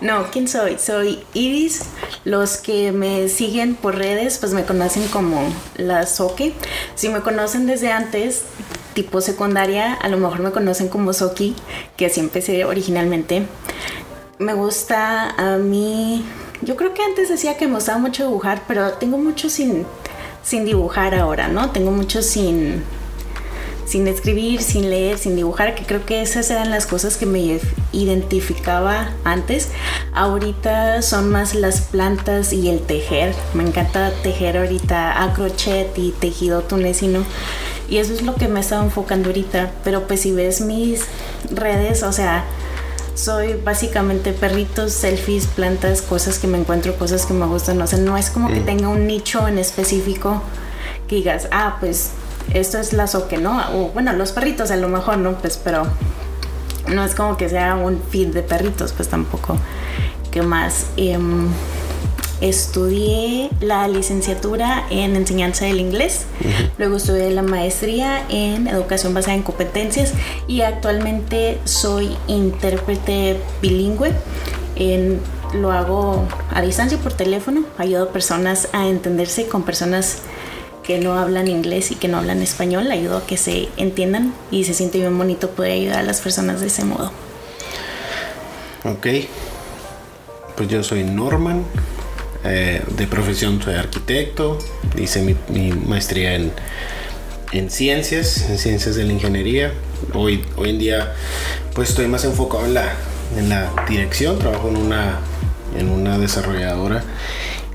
no, 0.00 0.30
¿quién 0.30 0.46
soy? 0.46 0.78
Soy 0.78 1.24
Iris. 1.34 1.82
Los 2.24 2.58
que 2.58 2.92
me 2.92 3.28
siguen 3.28 3.74
por 3.74 3.96
redes, 3.96 4.38
pues 4.38 4.52
me 4.52 4.64
conocen 4.64 5.08
como 5.08 5.42
la 5.76 6.06
Soke. 6.06 6.52
Si 6.94 7.08
me 7.08 7.22
conocen 7.22 7.66
desde 7.66 7.90
antes, 7.90 8.44
tipo 8.94 9.20
secundaria, 9.20 9.94
a 9.94 10.08
lo 10.08 10.16
mejor 10.18 10.40
me 10.40 10.52
conocen 10.52 10.88
como 10.88 11.12
Soki, 11.12 11.56
que 11.96 12.06
así 12.06 12.20
empecé 12.20 12.64
originalmente. 12.64 13.46
Me 14.38 14.54
gusta 14.54 15.30
a 15.30 15.56
mí. 15.56 16.24
Yo 16.62 16.76
creo 16.76 16.94
que 16.94 17.02
antes 17.02 17.28
decía 17.28 17.56
que 17.56 17.66
me 17.66 17.74
gustaba 17.74 17.98
mucho 17.98 18.26
dibujar, 18.26 18.62
pero 18.68 18.92
tengo 18.92 19.18
mucho 19.18 19.50
sin, 19.50 19.86
sin 20.44 20.64
dibujar 20.64 21.16
ahora, 21.16 21.48
¿no? 21.48 21.72
Tengo 21.72 21.90
mucho 21.90 22.22
sin 22.22 22.84
sin 23.88 24.06
escribir, 24.06 24.62
sin 24.62 24.90
leer, 24.90 25.16
sin 25.16 25.34
dibujar, 25.34 25.74
que 25.74 25.84
creo 25.84 26.04
que 26.04 26.20
esas 26.20 26.50
eran 26.50 26.70
las 26.70 26.86
cosas 26.86 27.16
que 27.16 27.24
me 27.24 27.58
identificaba 27.92 29.12
antes. 29.24 29.68
Ahorita 30.12 31.00
son 31.00 31.30
más 31.30 31.54
las 31.54 31.80
plantas 31.80 32.52
y 32.52 32.68
el 32.68 32.80
tejer. 32.80 33.34
Me 33.54 33.62
encanta 33.62 34.12
tejer 34.22 34.58
ahorita 34.58 35.22
a 35.22 35.32
crochet 35.32 35.96
y 35.96 36.10
tejido 36.10 36.62
tunecino. 36.62 37.24
Y 37.88 37.96
eso 37.96 38.12
es 38.12 38.20
lo 38.20 38.34
que 38.34 38.46
me 38.48 38.60
estaba 38.60 38.84
enfocando 38.84 39.30
ahorita. 39.30 39.72
Pero 39.84 40.06
pues 40.06 40.20
si 40.20 40.32
ves 40.32 40.60
mis 40.60 41.06
redes, 41.50 42.02
o 42.02 42.12
sea, 42.12 42.44
soy 43.14 43.54
básicamente 43.54 44.34
perritos, 44.34 44.92
selfies, 44.92 45.46
plantas, 45.46 46.02
cosas 46.02 46.38
que 46.38 46.46
me 46.46 46.58
encuentro, 46.58 46.94
cosas 46.98 47.24
que 47.24 47.32
me 47.32 47.46
gustan. 47.46 47.80
O 47.80 47.86
sea, 47.86 47.98
no 47.98 48.18
es 48.18 48.28
como 48.28 48.48
que 48.48 48.60
tenga 48.60 48.88
un 48.88 49.06
nicho 49.06 49.48
en 49.48 49.58
específico 49.58 50.42
que 51.08 51.16
digas, 51.16 51.48
ah, 51.50 51.78
pues 51.80 52.10
esto 52.54 52.78
es 52.78 52.92
la 52.92 53.06
soque, 53.06 53.38
¿no? 53.38 53.60
O 53.74 53.90
bueno, 53.90 54.12
los 54.12 54.32
perritos 54.32 54.70
a 54.70 54.76
lo 54.76 54.88
mejor, 54.88 55.18
¿no? 55.18 55.34
Pues 55.34 55.58
pero 55.62 55.86
no 56.88 57.04
es 57.04 57.14
como 57.14 57.36
que 57.36 57.48
sea 57.48 57.74
un 57.76 58.00
feed 58.10 58.28
de 58.28 58.42
perritos, 58.42 58.92
pues 58.92 59.08
tampoco. 59.08 59.56
¿Qué 60.30 60.42
más? 60.42 60.86
Em, 60.96 61.48
estudié 62.40 63.50
la 63.60 63.88
licenciatura 63.88 64.86
en 64.90 65.16
enseñanza 65.16 65.64
del 65.64 65.80
inglés, 65.80 66.26
luego 66.78 66.96
estudié 66.96 67.30
la 67.30 67.42
maestría 67.42 68.24
en 68.28 68.68
educación 68.68 69.12
basada 69.14 69.34
en 69.34 69.42
competencias 69.42 70.12
y 70.46 70.60
actualmente 70.60 71.58
soy 71.64 72.16
intérprete 72.28 73.40
bilingüe. 73.60 74.12
En, 74.76 75.20
lo 75.54 75.72
hago 75.72 76.28
a 76.54 76.60
distancia 76.60 76.98
por 76.98 77.14
teléfono, 77.14 77.64
ayudo 77.78 78.04
a 78.04 78.12
personas 78.12 78.68
a 78.72 78.86
entenderse 78.86 79.46
con 79.48 79.62
personas 79.62 80.18
que 80.88 80.98
no 80.98 81.18
hablan 81.18 81.48
inglés 81.48 81.90
y 81.90 81.96
que 81.96 82.08
no 82.08 82.16
hablan 82.16 82.40
español, 82.40 82.90
ayudo 82.90 83.18
a 83.18 83.26
que 83.26 83.36
se 83.36 83.68
entiendan 83.76 84.32
y 84.50 84.64
se 84.64 84.72
siente 84.72 84.96
bien 84.96 85.18
bonito 85.18 85.50
poder 85.50 85.72
ayudar 85.72 85.98
a 85.98 86.02
las 86.02 86.22
personas 86.22 86.62
de 86.62 86.68
ese 86.68 86.86
modo. 86.86 87.12
Ok, 88.84 89.06
pues 90.56 90.68
yo 90.70 90.82
soy 90.82 91.04
Norman, 91.04 91.62
eh, 92.42 92.80
de 92.96 93.06
profesión 93.06 93.60
soy 93.60 93.74
arquitecto, 93.74 94.58
hice 94.96 95.36
mi, 95.50 95.72
maestría 95.72 96.36
en, 96.36 96.52
en, 97.52 97.70
ciencias, 97.70 98.48
en 98.48 98.56
ciencias 98.56 98.96
de 98.96 99.04
la 99.04 99.12
ingeniería. 99.12 99.74
Hoy, 100.14 100.42
hoy 100.56 100.70
en 100.70 100.78
día 100.78 101.14
pues 101.74 101.90
estoy 101.90 102.08
más 102.08 102.24
enfocado 102.24 102.64
en 102.64 102.72
la, 102.72 102.94
en 103.36 103.50
la 103.50 103.70
dirección, 103.86 104.38
trabajo 104.38 104.68
en 104.68 104.78
una, 104.78 105.18
en 105.78 105.90
una 105.90 106.18
desarrolladora 106.18 107.04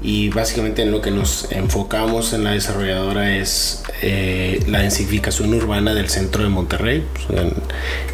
y 0.03 0.29
básicamente 0.29 0.81
en 0.81 0.91
lo 0.91 1.01
que 1.01 1.11
nos 1.11 1.49
enfocamos 1.51 2.33
en 2.33 2.43
la 2.43 2.51
desarrolladora 2.51 3.37
es 3.37 3.83
eh, 4.01 4.61
la 4.67 4.79
densificación 4.79 5.53
urbana 5.53 5.93
del 5.93 6.09
centro 6.09 6.43
de 6.43 6.49
Monterrey. 6.49 7.05
Pues, 7.13 7.53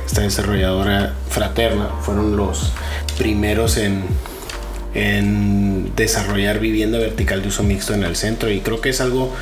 esta 0.06 0.22
desarrolladora 0.22 1.16
fraterna 1.30 1.90
fueron 2.02 2.38
los 2.38 2.72
primeros 3.18 3.78
en 3.78 4.06
desarrollar 5.96 6.60
vivienda 6.60 6.98
vertical 6.98 7.42
de 7.42 7.48
uso 7.50 7.64
mixto 7.64 7.94
en 7.94 8.04
el 8.04 8.16
centro 8.16 8.50
y 8.50 8.62
creo 8.62 8.82
que 8.82 8.90
es 8.90 9.02
algo 9.02 9.34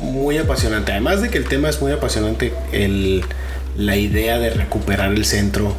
muy 0.00 0.38
apasionante. 0.38 0.92
Además 0.92 1.22
de 1.22 1.30
que 1.30 1.38
el 1.38 1.44
tema 1.44 1.68
es 1.68 1.80
muy 1.80 1.92
apasionante, 1.92 2.52
la 3.76 3.96
idea 3.96 4.38
de 4.38 4.50
recuperar 4.50 5.12
el 5.12 5.24
centro 5.24 5.74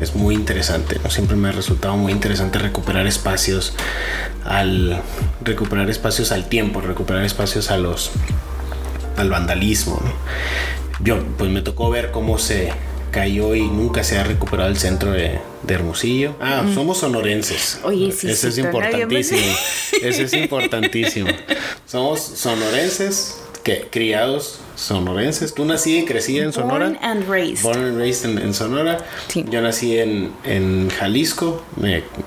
es 0.00 0.14
muy 0.14 0.34
interesante. 0.34 0.98
¿no? 1.02 1.10
Siempre 1.10 1.36
me 1.36 1.48
ha 1.48 1.52
resultado 1.52 1.96
muy 1.96 2.12
interesante 2.12 2.58
recuperar 2.58 3.06
espacios 3.06 3.74
al 4.44 5.02
recuperar 5.42 5.90
espacios 5.90 6.32
al 6.32 6.48
tiempo, 6.48 6.80
recuperar 6.80 7.24
espacios 7.24 7.70
a 7.70 7.78
los 7.78 8.10
al 9.16 9.30
vandalismo. 9.30 10.00
Yo 11.00 11.22
pues 11.38 11.50
me 11.50 11.62
tocó 11.62 11.90
ver 11.90 12.10
cómo 12.10 12.38
se 12.38 12.72
cayó 13.10 13.54
y 13.54 13.62
nunca 13.62 14.04
se 14.04 14.18
ha 14.18 14.24
recuperado 14.24 14.68
el 14.68 14.76
centro 14.76 15.12
de, 15.12 15.40
Hermosillo. 15.68 16.36
Ah, 16.40 16.64
somos 16.74 16.98
sonorenses. 16.98 17.80
Oye, 17.82 18.12
sí, 18.12 18.30
Eso 18.30 18.48
es 18.48 18.58
importantísimo. 18.58 19.40
Eso 20.02 20.22
es 20.22 20.32
importantísimo. 20.32 21.28
Somos 21.86 22.20
sonorenses, 22.20 23.38
que 23.64 23.88
criados 23.90 24.60
sonorenses. 24.76 25.54
Tú 25.54 25.64
nací 25.64 25.98
y 25.98 26.04
crecí 26.04 26.38
en 26.38 26.52
Sonora. 26.52 26.86
Born 26.86 26.98
and 27.02 27.28
raised. 27.28 27.64
Born 27.64 27.82
and 27.82 27.98
raised 27.98 28.24
en, 28.24 28.54
Sonora. 28.54 28.98
Yo 29.34 29.60
nací 29.60 29.98
en, 29.98 30.32
en 30.44 30.88
Jalisco, 30.90 31.64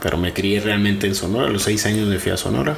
pero 0.02 0.18
me 0.18 0.34
crié 0.34 0.60
realmente 0.60 1.08
en 1.08 1.16
Sonora. 1.16 1.48
A 1.48 1.52
los 1.52 1.64
seis 1.64 1.86
años 1.86 2.08
me 2.08 2.20
fui 2.20 2.32
a 2.34 2.38
Sonora. 2.38 2.76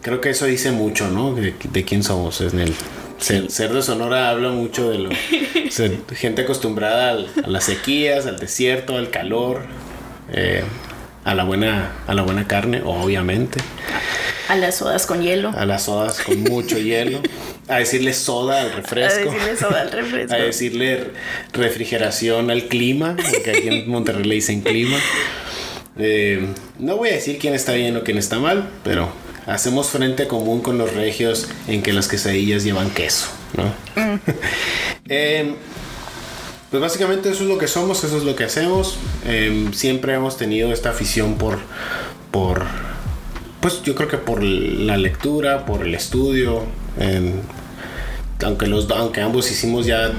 Creo 0.00 0.20
que 0.20 0.30
eso 0.30 0.46
dice 0.46 0.70
mucho, 0.70 1.08
¿no? 1.08 1.34
De, 1.34 1.54
de 1.62 1.84
quién 1.84 2.02
somos 2.02 2.40
en 2.40 2.60
el 2.60 2.74
ser, 3.18 3.72
de 3.72 3.82
Sonora 3.82 4.30
habla 4.30 4.50
mucho 4.50 4.90
de 4.90 4.98
lo. 4.98 5.10
gente 6.14 6.42
acostumbrada 6.42 7.12
a 7.12 7.48
las 7.48 7.64
sequías, 7.64 8.26
al 8.26 8.38
desierto, 8.38 8.96
al 8.96 9.10
calor, 9.10 9.62
eh, 10.32 10.62
a, 11.24 11.34
la 11.34 11.44
buena, 11.44 11.92
a 12.06 12.14
la 12.14 12.22
buena 12.22 12.46
carne, 12.46 12.82
obviamente. 12.84 13.60
A 14.48 14.56
las 14.56 14.76
sodas 14.76 15.06
con 15.06 15.22
hielo. 15.22 15.52
A 15.56 15.64
las 15.64 15.84
sodas 15.84 16.20
con 16.20 16.42
mucho 16.42 16.78
hielo. 16.78 17.20
A 17.68 17.76
decirle 17.76 18.12
soda 18.12 18.60
al 18.60 18.72
refresco. 18.72 19.30
A 19.30 19.32
decirle 19.32 19.56
soda 19.56 19.80
al 19.82 19.92
refresco. 19.92 20.34
A 20.34 20.38
decirle 20.38 21.10
refrigeración 21.52 22.50
al 22.50 22.64
clima, 22.64 23.16
porque 23.16 23.50
aquí 23.50 23.68
en 23.68 23.88
Monterrey 23.88 24.24
le 24.24 24.34
dicen 24.34 24.60
clima. 24.60 24.98
Eh, 25.98 26.46
no 26.78 26.96
voy 26.96 27.10
a 27.10 27.12
decir 27.12 27.38
quién 27.38 27.54
está 27.54 27.72
bien 27.72 27.96
o 27.96 28.02
quién 28.02 28.18
está 28.18 28.38
mal, 28.38 28.68
pero 28.82 29.10
hacemos 29.46 29.88
frente 29.88 30.26
común 30.26 30.60
con 30.60 30.78
los 30.78 30.92
regios 30.94 31.48
en 31.68 31.82
que 31.82 31.92
las 31.92 32.08
quesadillas 32.08 32.64
llevan 32.64 32.90
queso, 32.90 33.28
¿no? 33.56 33.64
Mm. 34.00 34.20
Em, 35.06 35.54
pues 36.70 36.80
básicamente 36.80 37.28
eso 37.28 37.42
es 37.42 37.48
lo 37.50 37.58
que 37.58 37.68
somos, 37.68 38.02
eso 38.04 38.16
es 38.16 38.24
lo 38.24 38.34
que 38.34 38.44
hacemos. 38.44 38.96
Em, 39.26 39.72
siempre 39.74 40.14
hemos 40.14 40.38
tenido 40.38 40.72
esta 40.72 40.90
afición 40.90 41.36
por, 41.36 41.58
por, 42.30 42.64
pues 43.60 43.82
yo 43.82 43.94
creo 43.94 44.08
que 44.08 44.16
por 44.16 44.42
la 44.42 44.96
lectura, 44.96 45.66
por 45.66 45.86
el 45.86 45.94
estudio. 45.94 46.64
Aunque, 48.44 48.66
los, 48.66 48.90
aunque 48.90 49.22
ambos 49.22 49.50
hicimos 49.50 49.86
ya 49.86 50.12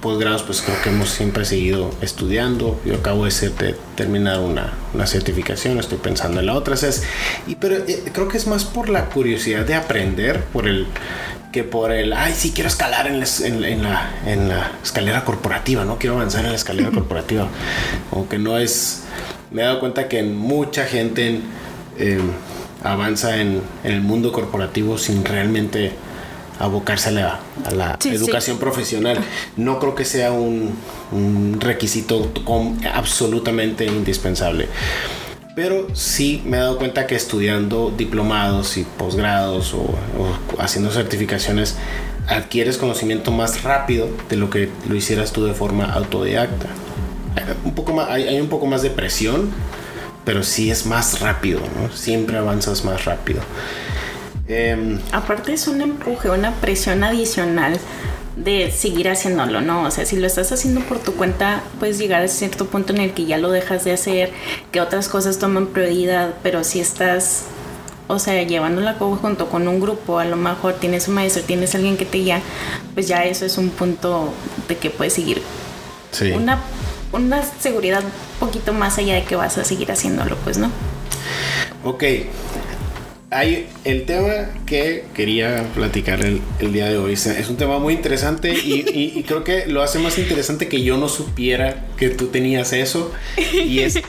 posgrados, 0.00 0.42
pues 0.42 0.60
creo 0.60 0.80
que 0.82 0.90
hemos 0.90 1.08
siempre 1.08 1.44
seguido 1.44 1.90
estudiando. 2.02 2.80
Yo 2.84 2.94
acabo 2.94 3.24
de, 3.24 3.74
terminar 3.96 4.40
una, 4.40 4.74
una, 4.94 5.06
certificación, 5.06 5.78
estoy 5.78 5.98
pensando 5.98 6.40
en 6.40 6.46
la 6.46 6.54
otra. 6.54 6.74
Es, 6.74 7.02
y, 7.46 7.56
pero 7.56 7.76
eh, 7.76 8.04
creo 8.12 8.28
que 8.28 8.36
es 8.36 8.46
más 8.46 8.64
por 8.64 8.88
la 8.88 9.06
curiosidad 9.06 9.64
de 9.64 9.74
aprender, 9.74 10.44
por 10.44 10.68
el 10.68 10.86
que 11.52 11.64
por 11.64 11.92
el, 11.92 12.12
ay, 12.12 12.34
sí, 12.36 12.52
quiero 12.54 12.68
escalar 12.68 13.06
en 13.06 13.20
la, 13.20 13.26
en, 13.42 13.82
la, 13.82 14.10
en 14.26 14.48
la 14.48 14.72
escalera 14.82 15.24
corporativa, 15.24 15.84
¿no? 15.84 15.98
Quiero 15.98 16.16
avanzar 16.16 16.44
en 16.44 16.50
la 16.50 16.56
escalera 16.56 16.90
corporativa. 16.90 17.48
Aunque 18.12 18.38
no 18.38 18.58
es, 18.58 19.04
me 19.50 19.62
he 19.62 19.64
dado 19.64 19.80
cuenta 19.80 20.08
que 20.08 20.22
mucha 20.22 20.84
gente 20.84 21.40
em, 21.98 22.30
avanza 22.82 23.40
en, 23.40 23.62
en 23.84 23.92
el 23.92 24.00
mundo 24.00 24.32
corporativo 24.32 24.98
sin 24.98 25.24
realmente 25.24 25.92
abocarse 26.58 27.10
a 27.10 27.12
la, 27.72 27.98
educación 28.04 28.58
profesional. 28.58 29.18
No 29.56 29.78
creo 29.78 29.94
que 29.94 30.04
sea 30.04 30.32
un, 30.32 30.76
requisito 31.60 32.30
absolutamente 32.92 33.86
indispensable. 33.86 34.68
Pero 35.54 35.88
sí 35.94 36.42
me 36.44 36.56
he 36.56 36.60
dado 36.60 36.78
cuenta 36.78 37.06
que 37.06 37.16
estudiando 37.16 37.92
diplomados 37.96 38.76
y 38.76 38.84
posgrados 38.84 39.74
o, 39.74 39.94
haciendo 40.58 40.90
certificaciones 40.90 41.76
adquieres 42.28 42.76
conocimiento 42.76 43.32
más 43.32 43.62
rápido 43.62 44.08
de 44.28 44.36
lo 44.36 44.50
que 44.50 44.68
lo 44.88 44.94
hicieras 44.94 45.32
tú 45.32 45.44
de 45.46 45.54
forma 45.54 45.86
autodidacta. 45.86 46.66
Un 47.64 47.74
poco 47.74 47.92
más, 47.94 48.10
hay, 48.10 48.38
un 48.40 48.48
poco 48.48 48.66
más 48.66 48.82
de 48.82 48.90
presión, 48.90 49.50
pero 50.28 50.42
sí 50.42 50.70
es 50.70 50.84
más 50.84 51.20
rápido, 51.20 51.58
Siempre 51.94 52.36
avanzas 52.36 52.84
más 52.84 53.06
rápido. 53.06 53.40
Em, 54.46 55.00
Aparte 55.10 55.54
es 55.54 55.66
un 55.68 55.80
empuje, 55.80 56.28
una 56.28 56.52
presión 56.56 57.02
adicional 57.02 57.80
de 58.36 58.70
seguir 58.70 59.08
haciéndolo, 59.08 59.62
¿no? 59.62 59.84
O 59.84 59.90
sea, 59.90 60.04
si 60.04 60.16
lo 60.16 60.26
estás 60.26 60.52
haciendo 60.52 60.82
por 60.82 60.98
tu 60.98 61.14
cuenta, 61.14 61.62
puedes 61.78 61.96
llegar 61.96 62.20
a 62.20 62.28
cierto 62.28 62.66
punto 62.66 62.92
en 62.92 63.00
el 63.00 63.12
que 63.14 63.24
ya 63.24 63.38
lo 63.38 63.50
dejas 63.50 63.84
de 63.84 63.92
hacer, 63.92 64.30
que 64.70 64.82
otras 64.82 65.08
cosas 65.08 65.38
toman 65.38 65.68
prioridad, 65.68 66.34
pero 66.42 66.62
si 66.62 66.80
estás, 66.80 67.44
o 68.06 68.18
sea, 68.18 68.42
llevándolo 68.42 68.86
a 68.90 68.98
cabo 68.98 69.16
junto 69.16 69.48
con 69.48 69.66
un 69.66 69.80
grupo, 69.80 70.18
a 70.18 70.26
lo 70.26 70.36
mejor 70.36 70.74
tienes 70.74 71.08
un 71.08 71.14
maestro, 71.14 71.42
tienes 71.42 71.74
alguien 71.74 71.96
que 71.96 72.04
te 72.04 72.18
guía, 72.18 72.42
pues 72.92 73.08
ya 73.08 73.24
eso 73.24 73.46
es 73.46 73.56
un 73.56 73.70
punto 73.70 74.34
de 74.68 74.76
que 74.76 74.90
puedes 74.90 75.14
seguir. 75.14 75.40
Sí. 76.12 76.32
Una, 76.32 76.60
una 77.12 77.42
seguridad 77.42 78.02
un 78.02 78.46
poquito 78.48 78.72
más 78.72 78.98
allá 78.98 79.14
de 79.14 79.24
que 79.24 79.36
vas 79.36 79.58
a 79.58 79.64
seguir 79.64 79.90
haciéndolo, 79.90 80.36
pues, 80.36 80.58
¿no? 80.58 80.70
Ok, 81.84 82.04
hay 83.30 83.68
el 83.84 84.06
tema 84.06 84.48
que 84.64 85.04
quería 85.14 85.66
platicar 85.74 86.20
el, 86.24 86.40
día 86.72 86.86
de 86.86 86.96
hoy. 86.96 87.12
Es 87.12 87.48
un 87.48 87.56
tema 87.56 87.78
muy 87.78 87.92
interesante 87.92 88.52
y, 88.52 89.22
creo 89.24 89.44
que 89.44 89.66
lo 89.66 89.82
hace 89.82 89.98
más 89.98 90.18
interesante 90.18 90.68
que 90.68 90.82
yo 90.82 90.96
no 90.96 91.08
supiera 91.08 91.84
que 91.96 92.08
tú 92.08 92.28
tenías 92.28 92.72
eso. 92.72 93.12
Y 93.52 93.80
es 93.80 94.00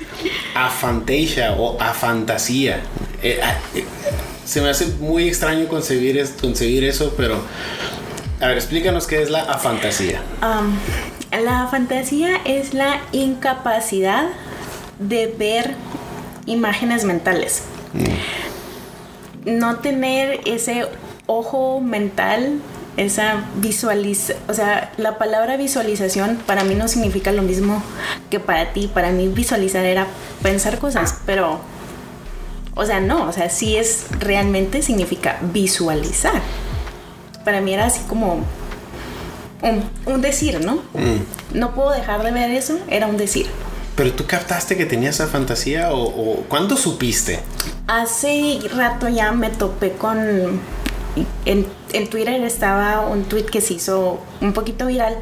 afantasia 0.56 1.54
o 1.54 1.80
afantasía. 1.82 2.82
Eh, 3.22 3.40
ah, 3.44 3.58
eh, 3.76 3.84
se 4.46 4.62
me 4.62 4.70
hace 4.70 4.88
muy 5.00 5.28
extraño 5.28 5.68
concebir, 5.68 6.26
concebir 6.40 6.86
eso, 6.86 7.14
pero 7.18 7.42
a 8.40 8.48
ver, 8.48 8.58
explícanos 8.58 9.06
qué 9.06 9.22
es 9.22 9.30
la 9.30 9.42
afantasía. 9.42 10.22
La 11.32 11.68
fantasía 11.68 12.38
es 12.46 12.74
la 12.74 13.02
incapacidad 13.12 14.30
de 15.00 15.28
ver 15.28 15.76
imágenes 16.46 17.04
mentales. 17.04 17.64
Mm 17.94 18.50
no 19.46 19.78
tener 19.78 20.42
ese 20.46 20.88
ojo 21.26 21.80
mental, 21.82 22.60
esa 22.98 23.46
visualización, 23.56 24.38
o 24.50 24.54
sea, 24.54 24.92
la 24.98 25.18
palabra 25.18 25.58
visualización 25.58 26.38
para 26.46 26.64
mí 26.64 26.76
no 26.76 26.88
significa 26.88 27.32
lo 27.32 27.44
mismo 27.44 27.82
que 28.30 28.40
para 28.40 28.74
ti. 28.74 28.90
Para 28.94 29.12
mí 29.12 29.28
visualizar 29.28 29.86
era 29.86 30.08
pensar 30.42 30.80
cosas, 30.80 31.20
pero, 31.26 31.60
o 32.76 32.86
sea, 32.86 33.00
no, 33.00 33.28
o 33.28 33.32
sea, 33.32 33.50
sí 33.50 33.78
es 33.78 34.06
realmente 34.20 34.82
significa 34.82 35.38
visualizar. 35.54 36.42
Para 37.46 37.62
mí 37.62 37.74
era 37.74 37.86
así 37.86 38.02
como 38.08 38.44
un, 39.62 40.22
decir, 40.22 40.64
¿no? 40.64 40.76
Mm. 40.94 41.58
No 41.58 41.74
puedo 41.74 41.92
dejar 41.92 42.24
de 42.24 42.32
ver 42.32 42.52
eso, 42.52 42.80
era 42.88 43.08
un 43.08 43.18
decir. 43.18 43.48
Pero 43.96 44.14
tú 44.14 44.26
captaste 44.26 44.78
que 44.78 44.86
tenía 44.86 45.10
esa 45.10 45.28
fantasía 45.28 45.92
o, 45.92 46.04
o 46.04 46.36
¿cuándo 46.48 46.78
supiste? 46.78 47.40
Hace 47.88 48.60
rato 48.74 49.10
ya 49.10 49.32
me 49.32 49.50
topé 49.50 49.92
con 49.92 50.62
en, 51.46 51.66
en, 51.94 52.10
Twitter 52.10 52.42
estaba 52.44 53.02
un 53.02 53.24
tweet 53.24 53.46
que 53.46 53.62
se 53.62 53.74
hizo 53.74 54.20
un 54.42 54.54
poquito 54.54 54.86
viral 54.86 55.18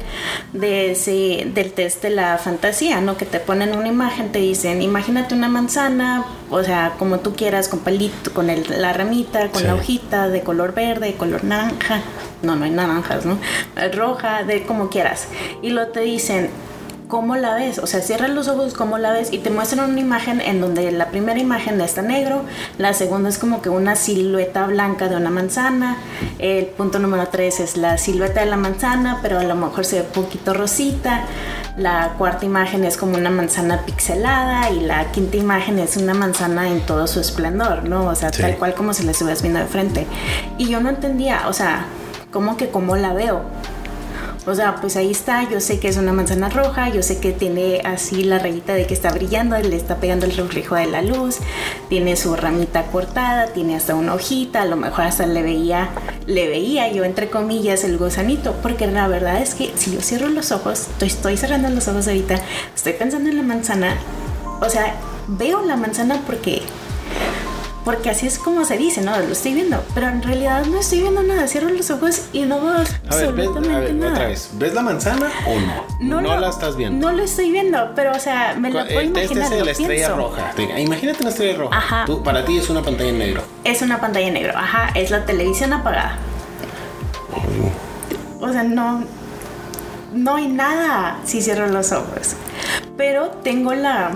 de 0.52 0.92
ese, 0.92 1.50
del 1.54 1.72
test 1.72 2.02
de 2.02 2.10
la 2.10 2.38
fantasía, 2.38 3.00
¿no? 3.00 3.16
Que 3.16 3.24
te 3.24 3.40
ponen 3.40 3.76
una 3.76 3.88
imagen, 3.88 4.30
te 4.30 4.38
dicen, 4.38 4.82
imagínate 4.82 5.34
una 5.34 5.48
manzana, 5.48 6.24
o 6.50 6.62
sea, 6.62 6.94
como 6.98 7.20
tú 7.20 7.34
quieras, 7.34 7.68
con 7.68 7.80
palito, 7.80 8.32
con 8.32 8.50
el, 8.50 8.64
la 8.80 8.92
ramita, 8.92 9.48
con 9.50 9.62
sí. 9.62 9.66
la 9.66 9.74
hojita, 9.74 10.28
de 10.28 10.42
color 10.42 10.74
verde, 10.74 11.06
de 11.06 11.14
color 11.14 11.44
naranja. 11.44 12.02
No, 12.42 12.56
no 12.56 12.64
hay 12.64 12.70
naranjas, 12.70 13.26
¿no? 13.26 13.38
Roja, 13.94 14.44
de 14.44 14.64
como 14.64 14.90
quieras. 14.90 15.28
Y 15.62 15.70
lo 15.70 15.88
te 15.88 16.00
dicen, 16.00 16.50
cómo 17.08 17.36
la 17.36 17.54
ves, 17.54 17.78
o 17.78 17.86
sea, 17.86 18.00
cierras 18.00 18.30
los 18.30 18.48
ojos, 18.48 18.74
cómo 18.74 18.98
la 18.98 19.12
ves 19.12 19.32
y 19.32 19.38
te 19.38 19.50
muestran 19.50 19.90
una 19.90 20.00
imagen 20.00 20.40
en 20.40 20.60
donde 20.60 20.92
la 20.92 21.08
primera 21.08 21.40
imagen 21.40 21.80
está 21.80 22.02
negro, 22.02 22.42
la 22.76 22.92
segunda 22.92 23.30
es 23.30 23.38
como 23.38 23.62
que 23.62 23.70
una 23.70 23.96
silueta 23.96 24.66
blanca 24.66 25.08
de 25.08 25.16
una 25.16 25.30
manzana, 25.30 25.96
el 26.38 26.66
punto 26.66 26.98
número 26.98 27.26
tres 27.28 27.60
es 27.60 27.76
la 27.76 27.98
silueta 27.98 28.40
de 28.40 28.46
la 28.46 28.56
manzana, 28.56 29.18
pero 29.22 29.38
a 29.38 29.44
lo 29.44 29.56
mejor 29.56 29.84
se 29.84 30.00
ve 30.00 30.06
un 30.06 30.24
poquito 30.24 30.54
rosita, 30.54 31.24
la 31.76 32.14
cuarta 32.18 32.44
imagen 32.44 32.84
es 32.84 32.96
como 32.96 33.16
una 33.16 33.30
manzana 33.30 33.84
pixelada 33.86 34.70
y 34.70 34.80
la 34.80 35.10
quinta 35.10 35.38
imagen 35.38 35.78
es 35.78 35.96
una 35.96 36.14
manzana 36.14 36.68
en 36.68 36.80
todo 36.82 37.06
su 37.06 37.20
esplendor, 37.20 37.84
¿no? 37.88 38.06
O 38.06 38.14
sea, 38.14 38.32
sí. 38.32 38.42
tal 38.42 38.56
cual 38.56 38.74
como 38.74 38.92
si 38.92 39.04
la 39.04 39.12
estuvieras 39.12 39.42
viendo 39.42 39.60
de 39.60 39.66
frente. 39.66 40.06
Y 40.58 40.68
yo 40.68 40.80
no 40.80 40.90
entendía, 40.90 41.48
o 41.48 41.52
sea, 41.52 41.86
¿cómo 42.32 42.56
que 42.56 42.68
cómo 42.68 42.96
la 42.96 43.12
veo? 43.12 43.42
O 44.46 44.54
sea, 44.54 44.76
pues 44.76 44.96
ahí 44.96 45.10
está, 45.10 45.46
yo 45.50 45.60
sé 45.60 45.78
que 45.78 45.88
es 45.88 45.98
una 45.98 46.14
manzana 46.14 46.48
roja, 46.48 46.88
yo 46.88 47.02
sé 47.02 47.18
que 47.18 47.32
tiene 47.32 47.82
así 47.84 48.24
la 48.24 48.38
rayita 48.38 48.72
de 48.72 48.86
que 48.86 48.94
está 48.94 49.10
brillando, 49.10 49.58
le 49.58 49.76
está 49.76 49.96
pegando 49.96 50.24
el 50.24 50.34
reflejo 50.34 50.74
de 50.74 50.86
la 50.86 51.02
luz, 51.02 51.36
tiene 51.90 52.16
su 52.16 52.34
ramita 52.34 52.84
cortada, 52.86 53.48
tiene 53.48 53.76
hasta 53.76 53.94
una 53.94 54.14
hojita, 54.14 54.62
a 54.62 54.64
lo 54.64 54.76
mejor 54.76 55.04
hasta 55.04 55.26
le 55.26 55.42
veía, 55.42 55.90
le 56.26 56.48
veía 56.48 56.90
yo 56.90 57.04
entre 57.04 57.28
comillas 57.28 57.84
el 57.84 57.98
gusanito, 57.98 58.54
porque 58.62 58.86
la 58.86 59.06
verdad 59.06 59.42
es 59.42 59.54
que 59.54 59.70
si 59.76 59.92
yo 59.92 60.00
cierro 60.00 60.30
los 60.30 60.50
ojos, 60.50 60.88
estoy, 60.92 61.08
estoy 61.08 61.36
cerrando 61.36 61.68
los 61.68 61.86
ojos 61.88 62.08
ahorita, 62.08 62.40
estoy 62.74 62.94
pensando 62.94 63.28
en 63.28 63.36
la 63.36 63.42
manzana, 63.42 63.98
o 64.62 64.70
sea, 64.70 64.94
veo 65.26 65.60
la 65.60 65.76
manzana 65.76 66.22
porque 66.26 66.62
porque 67.88 68.10
así 68.10 68.26
es 68.26 68.38
como 68.38 68.66
se 68.66 68.76
dice, 68.76 69.00
¿no? 69.00 69.18
Lo 69.18 69.32
estoy 69.32 69.54
viendo, 69.54 69.82
pero 69.94 70.08
en 70.08 70.22
realidad 70.22 70.62
no 70.66 70.78
estoy 70.78 71.00
viendo 71.00 71.22
nada, 71.22 71.48
cierro 71.48 71.70
los 71.70 71.90
ojos 71.90 72.26
y 72.34 72.42
no 72.42 72.60
veo 72.60 72.84
absolutamente 73.06 73.60
ver, 73.60 73.62
ves, 73.62 73.76
a 73.76 73.80
ver, 73.80 73.94
nada. 73.94 74.12
Otra 74.12 74.26
vez, 74.26 74.50
¿ves 74.52 74.74
la 74.74 74.82
manzana 74.82 75.30
o 75.46 75.58
no? 75.58 75.86
No, 75.98 76.20
no 76.20 76.34
lo, 76.34 76.40
la 76.40 76.50
estás 76.50 76.76
viendo. 76.76 77.08
No 77.08 77.16
lo 77.16 77.22
estoy 77.22 77.50
viendo, 77.50 77.92
pero 77.96 78.12
o 78.12 78.18
sea, 78.18 78.54
me 78.58 78.68
lo 78.68 78.84
puedo 78.84 79.00
este 79.00 79.24
imaginar. 79.24 79.52
es 79.54 79.58
lo 79.58 79.64
la 79.64 79.70
estrella 79.70 80.08
roja. 80.10 80.52
Imagínate 80.76 81.22
una 81.22 81.30
estrella 81.30 81.58
roja. 81.60 81.78
Ajá. 81.78 82.04
Tú, 82.04 82.22
para 82.22 82.44
ti 82.44 82.58
es 82.58 82.68
una 82.68 82.82
pantalla 82.82 83.08
en 83.08 83.18
negro. 83.20 83.42
Es 83.64 83.80
una 83.80 83.98
pantalla 83.98 84.26
en 84.26 84.34
negro, 84.34 84.52
ajá, 84.54 84.90
es 84.94 85.10
la 85.10 85.24
televisión 85.24 85.72
apagada. 85.72 86.18
O 88.38 88.52
sea, 88.52 88.64
no 88.64 89.02
no 90.12 90.34
hay 90.36 90.48
nada 90.48 91.20
si 91.24 91.40
cierro 91.40 91.68
los 91.68 91.92
ojos. 91.92 92.34
Pero 92.98 93.30
tengo 93.42 93.72
la 93.72 94.10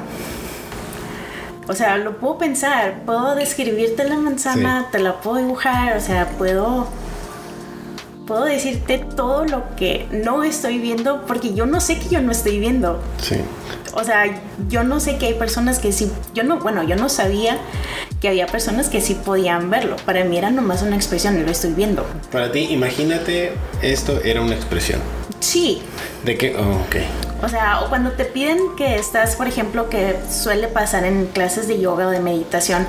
o 1.72 1.74
sea, 1.74 1.96
lo 1.96 2.18
puedo 2.18 2.36
pensar, 2.36 3.02
puedo 3.06 3.34
describirte 3.34 4.04
la 4.04 4.18
manzana, 4.18 4.82
sí. 4.82 4.86
te 4.92 4.98
la 4.98 5.20
puedo 5.22 5.38
dibujar, 5.38 5.96
o 5.96 6.00
sea, 6.00 6.28
puedo 6.36 6.86
puedo 8.26 8.44
decirte 8.44 8.98
todo 9.16 9.44
lo 9.44 9.74
que 9.74 10.06
no 10.12 10.44
estoy 10.44 10.78
viendo 10.78 11.24
porque 11.26 11.54
yo 11.54 11.66
no 11.66 11.80
sé 11.80 11.98
que 11.98 12.08
yo 12.08 12.20
no 12.20 12.30
estoy 12.30 12.58
viendo. 12.58 13.02
Sí. 13.20 13.36
O 13.94 14.04
sea, 14.04 14.24
yo 14.68 14.84
no 14.84 15.00
sé 15.00 15.16
que 15.16 15.26
hay 15.26 15.34
personas 15.34 15.78
que 15.78 15.92
sí, 15.92 16.10
yo 16.34 16.44
no, 16.44 16.58
bueno, 16.58 16.82
yo 16.82 16.94
no 16.96 17.08
sabía 17.08 17.58
que 18.20 18.28
había 18.28 18.46
personas 18.46 18.88
que 18.88 19.00
sí 19.00 19.14
podían 19.14 19.70
verlo. 19.70 19.96
Para 20.04 20.24
mí 20.24 20.36
era 20.36 20.50
nomás 20.50 20.82
una 20.82 20.96
expresión 20.96 21.38
y 21.40 21.42
lo 21.42 21.50
estoy 21.50 21.72
viendo. 21.72 22.06
Para 22.30 22.52
ti, 22.52 22.68
imagínate, 22.70 23.52
esto 23.80 24.20
era 24.22 24.42
una 24.42 24.54
expresión. 24.54 25.00
Sí. 25.40 25.82
¿De 26.24 26.36
qué? 26.36 26.54
Oh, 26.54 26.82
ok. 26.86 27.31
O 27.42 27.48
sea, 27.48 27.80
o 27.80 27.88
cuando 27.88 28.12
te 28.12 28.24
piden 28.24 28.76
que 28.76 28.94
estás, 28.94 29.34
por 29.34 29.48
ejemplo, 29.48 29.90
que 29.90 30.16
suele 30.30 30.68
pasar 30.68 31.04
en 31.04 31.26
clases 31.26 31.66
de 31.66 31.80
yoga 31.80 32.06
o 32.06 32.10
de 32.10 32.20
meditación 32.20 32.86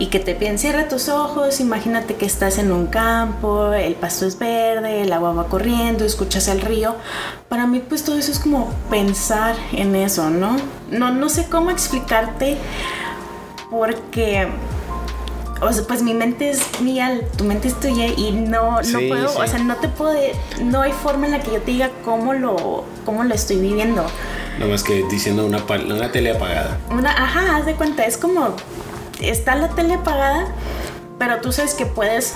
y 0.00 0.06
que 0.06 0.18
te 0.18 0.34
piden 0.34 0.58
cierra 0.58 0.88
tus 0.88 1.08
ojos, 1.08 1.60
imagínate 1.60 2.16
que 2.16 2.26
estás 2.26 2.58
en 2.58 2.72
un 2.72 2.88
campo, 2.88 3.72
el 3.72 3.94
pasto 3.94 4.26
es 4.26 4.36
verde, 4.38 5.02
el 5.02 5.12
agua 5.12 5.32
va 5.32 5.46
corriendo, 5.46 6.04
escuchas 6.04 6.48
el 6.48 6.62
río. 6.62 6.96
Para 7.48 7.68
mí 7.68 7.78
pues 7.78 8.02
todo 8.02 8.18
eso 8.18 8.32
es 8.32 8.40
como 8.40 8.72
pensar 8.90 9.54
en 9.72 9.94
eso, 9.94 10.30
¿no? 10.30 10.56
No, 10.90 11.12
no 11.12 11.28
sé 11.28 11.46
cómo 11.48 11.70
explicarte 11.70 12.56
porque 13.70 14.48
o 15.62 15.72
sea, 15.72 15.84
pues 15.86 16.02
mi 16.02 16.12
mente 16.14 16.50
es 16.50 16.60
mía, 16.80 17.20
tu 17.36 17.44
mente 17.44 17.68
es 17.68 17.78
tuya 17.80 18.06
y 18.06 18.32
no, 18.32 18.78
no 18.78 18.84
Sí, 18.84 19.06
puedo, 19.08 19.28
sí. 19.28 19.38
o 19.40 19.46
sea, 19.46 19.58
no 19.60 19.76
te 19.76 19.88
puedo, 19.88 20.12
no 20.62 20.82
hay 20.82 20.92
forma 20.92 21.26
en 21.26 21.32
la 21.32 21.40
que 21.40 21.52
yo 21.52 21.60
te 21.60 21.70
diga 21.70 21.90
cómo 22.04 22.34
lo, 22.34 22.84
cómo 23.04 23.24
lo 23.24 23.34
estoy 23.34 23.56
viviendo. 23.56 24.04
Nada 24.58 24.70
más 24.70 24.82
que 24.82 25.04
diciendo 25.10 25.46
una, 25.46 25.58
una 25.94 26.12
tele 26.12 26.32
apagada. 26.32 26.78
Una, 26.90 27.10
ajá, 27.12 27.56
haz 27.56 27.66
de 27.66 27.74
cuenta, 27.74 28.04
es 28.04 28.16
como, 28.16 28.54
está 29.20 29.54
la 29.54 29.68
tele 29.70 29.94
apagada, 29.94 30.46
pero 31.18 31.40
tú 31.40 31.52
sabes 31.52 31.74
que 31.74 31.86
puedes, 31.86 32.34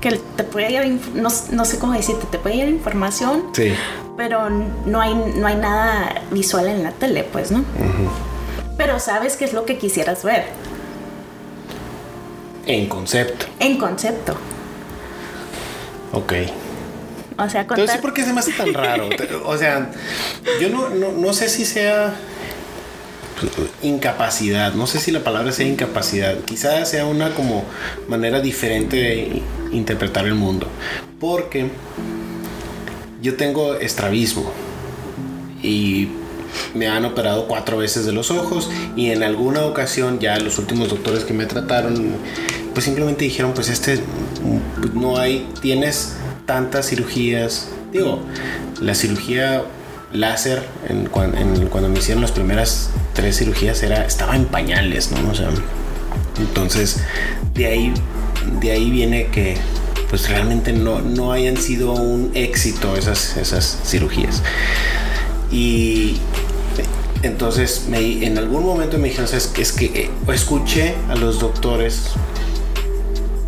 que 0.00 0.12
te 0.36 0.44
puede 0.44 0.68
llegar, 0.68 0.86
no, 1.14 1.28
no 1.52 1.64
sé 1.64 1.78
cómo 1.78 1.92
decirte, 1.92 2.26
te 2.30 2.38
puede 2.38 2.56
llegar 2.56 2.70
información, 2.70 3.44
Sí. 3.52 3.72
pero 4.16 4.48
no 4.50 5.00
hay, 5.00 5.14
no 5.14 5.46
hay 5.46 5.56
nada 5.56 6.22
visual 6.30 6.66
en 6.68 6.82
la 6.82 6.90
tele, 6.92 7.24
pues, 7.24 7.50
¿no? 7.50 7.64
Pero 8.76 9.00
sabes 9.00 9.36
qué 9.36 9.44
es 9.44 9.52
lo 9.52 9.64
que 9.64 9.76
quisieras 9.78 10.22
ver, 10.22 10.44
En 12.68 12.86
concepto. 12.86 13.46
en 13.58 13.78
concepto. 13.78 14.36
Ok. 16.12 16.32
O 17.38 17.48
sea, 17.48 17.62
Entonces, 17.62 17.86
contar... 17.86 18.00
¿por 18.00 18.12
qué 18.12 18.24
se 18.24 18.32
me 18.32 18.40
hace 18.40 18.52
tan 18.52 18.74
raro? 18.74 19.08
O 19.46 19.56
sea, 19.56 19.90
yo 20.60 20.68
no, 20.68 20.90
no, 20.90 21.12
no 21.12 21.32
sé 21.32 21.48
si 21.48 21.64
sea 21.64 22.14
incapacidad, 23.82 24.74
no 24.74 24.86
sé 24.86 24.98
si 24.98 25.12
la 25.12 25.20
palabra 25.20 25.52
sea 25.52 25.66
incapacidad, 25.66 26.36
quizás 26.44 26.90
sea 26.90 27.06
una 27.06 27.34
como 27.34 27.64
manera 28.08 28.40
diferente 28.40 28.96
de 28.96 29.42
interpretar 29.72 30.26
el 30.26 30.34
mundo, 30.34 30.66
porque 31.20 31.70
yo 33.22 33.36
tengo 33.36 33.74
estrabismo 33.76 34.50
y 35.62 36.08
me 36.74 36.88
han 36.88 37.04
operado 37.04 37.46
cuatro 37.46 37.78
veces 37.78 38.04
de 38.06 38.12
los 38.12 38.30
ojos 38.30 38.70
y 38.96 39.10
en 39.10 39.22
alguna 39.22 39.64
ocasión 39.64 40.18
ya 40.18 40.38
los 40.38 40.58
últimos 40.58 40.88
doctores 40.90 41.24
que 41.24 41.32
me 41.34 41.46
trataron 41.46 42.12
pues 42.74 42.84
simplemente 42.84 43.24
dijeron 43.24 43.52
pues 43.54 43.68
este 43.68 44.00
pues, 44.80 44.94
no 44.94 45.18
hay 45.18 45.48
tienes 45.60 46.14
tantas 46.46 46.88
cirugías. 46.88 47.68
Digo 47.92 48.20
la 48.80 48.94
cirugía 48.94 49.62
láser 50.12 50.62
en, 50.88 51.06
cuan- 51.06 51.36
en- 51.36 51.66
cuando 51.68 51.88
me 51.88 51.98
hicieron 51.98 52.22
las 52.22 52.32
primeras 52.32 52.90
tres 53.14 53.36
cirugías 53.38 53.82
era 53.82 54.04
estaba 54.06 54.36
en 54.36 54.44
pañales 54.46 55.10
no 55.10 55.30
o 55.30 55.34
sea 55.34 55.50
entonces 56.38 57.00
de 57.54 57.66
ahí 57.66 57.92
de 58.60 58.70
ahí 58.70 58.90
viene 58.90 59.26
que 59.26 59.56
pues 60.08 60.28
realmente 60.30 60.72
no, 60.72 61.00
no 61.00 61.32
hayan 61.32 61.56
sido 61.58 61.92
un 61.92 62.30
éxito 62.34 62.96
esas, 62.96 63.36
esas 63.36 63.78
cirugías 63.84 64.42
y 65.50 66.16
entonces 67.22 67.86
me, 67.88 68.24
en 68.24 68.38
algún 68.38 68.64
momento 68.64 68.98
me 68.98 69.08
dijeron, 69.08 69.28
"¿Sabes 69.28 69.48
qué? 69.48 69.62
es 69.62 69.72
que 69.72 69.86
eh, 69.86 70.10
escuché 70.32 70.94
a 71.08 71.16
los 71.16 71.40
doctores 71.40 72.10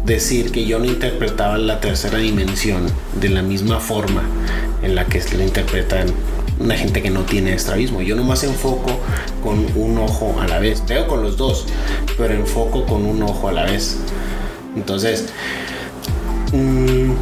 decir 0.05 0.51
que 0.51 0.65
yo 0.65 0.79
no 0.79 0.87
interpretaba 0.87 1.57
la 1.59 1.81
tercera 1.81 2.19
dimensión 2.19 2.87
de 3.21 3.29
la 3.29 3.43
misma 3.43 3.79
forma 3.79 4.23
en 4.83 4.95
la 4.95 5.07
que 5.07 5.23
la 5.37 5.45
interpretan 5.45 6.07
una 6.59 6.77
gente 6.77 7.01
que 7.01 7.11
no 7.11 7.23
tiene 7.23 7.55
estrabismo. 7.55 8.03
Yo 8.03 8.17
nomás 8.17 8.45
enfoco 8.45 8.99
con 9.43 9.67
un 9.77 9.99
ojo 9.99 10.37
a 10.41 10.47
la 10.47 10.59
vez. 10.59 10.83
Veo 10.87 11.07
con 11.07 11.23
los 11.23 11.37
dos, 11.37 11.67
pero 12.19 12.35
enfoco 12.35 12.85
con 12.87 13.07
un 13.07 13.23
ojo 13.23 13.49
a 13.49 13.53
la 13.53 13.65
vez. 13.65 13.97
Entonces, 14.77 15.27
mm, 16.53 17.13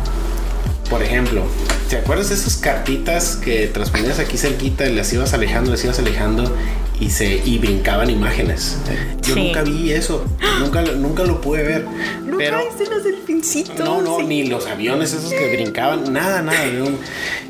por 0.91 1.03
ejemplo, 1.03 1.43
¿te 1.88 1.96
acuerdas 1.96 2.29
de 2.29 2.35
esas 2.35 2.57
cartitas 2.57 3.37
que 3.37 3.66
te 3.68 3.79
las 3.79 3.90
ponías 3.90 4.18
aquí 4.18 4.37
cerquita 4.38 4.87
y 4.88 4.94
las 4.94 5.12
ibas 5.12 5.33
alejando, 5.35 5.70
las 5.70 5.83
ibas 5.85 5.98
alejando 5.98 6.55
y 7.01 7.11
se 7.11 7.40
y 7.44 7.59
brincaban 7.59 8.11
imágenes? 8.11 8.77
Yo 9.22 9.35
Sí. 9.35 9.44
nunca 9.44 9.62
vi 9.62 9.92
eso, 9.92 10.24
nunca, 10.61 10.83
lo- 10.83 10.94
nunca 10.96 11.24
lo 11.24 11.40
pude 11.40 11.62
ver. 11.62 11.85
¿Nunca 12.24 12.37
pero 12.38 12.59
los 12.90 13.05
delfincitos? 13.05 13.79
no, 13.79 14.03
no, 14.03 14.18
Sí. 14.18 14.27
ni 14.27 14.44
los 14.44 14.66
aviones 14.66 15.12
esos 15.12 15.31
que 15.31 15.57
brincaban, 15.57 16.12
nada, 16.12 16.42
nada. 16.42 16.66
no. 16.66 16.88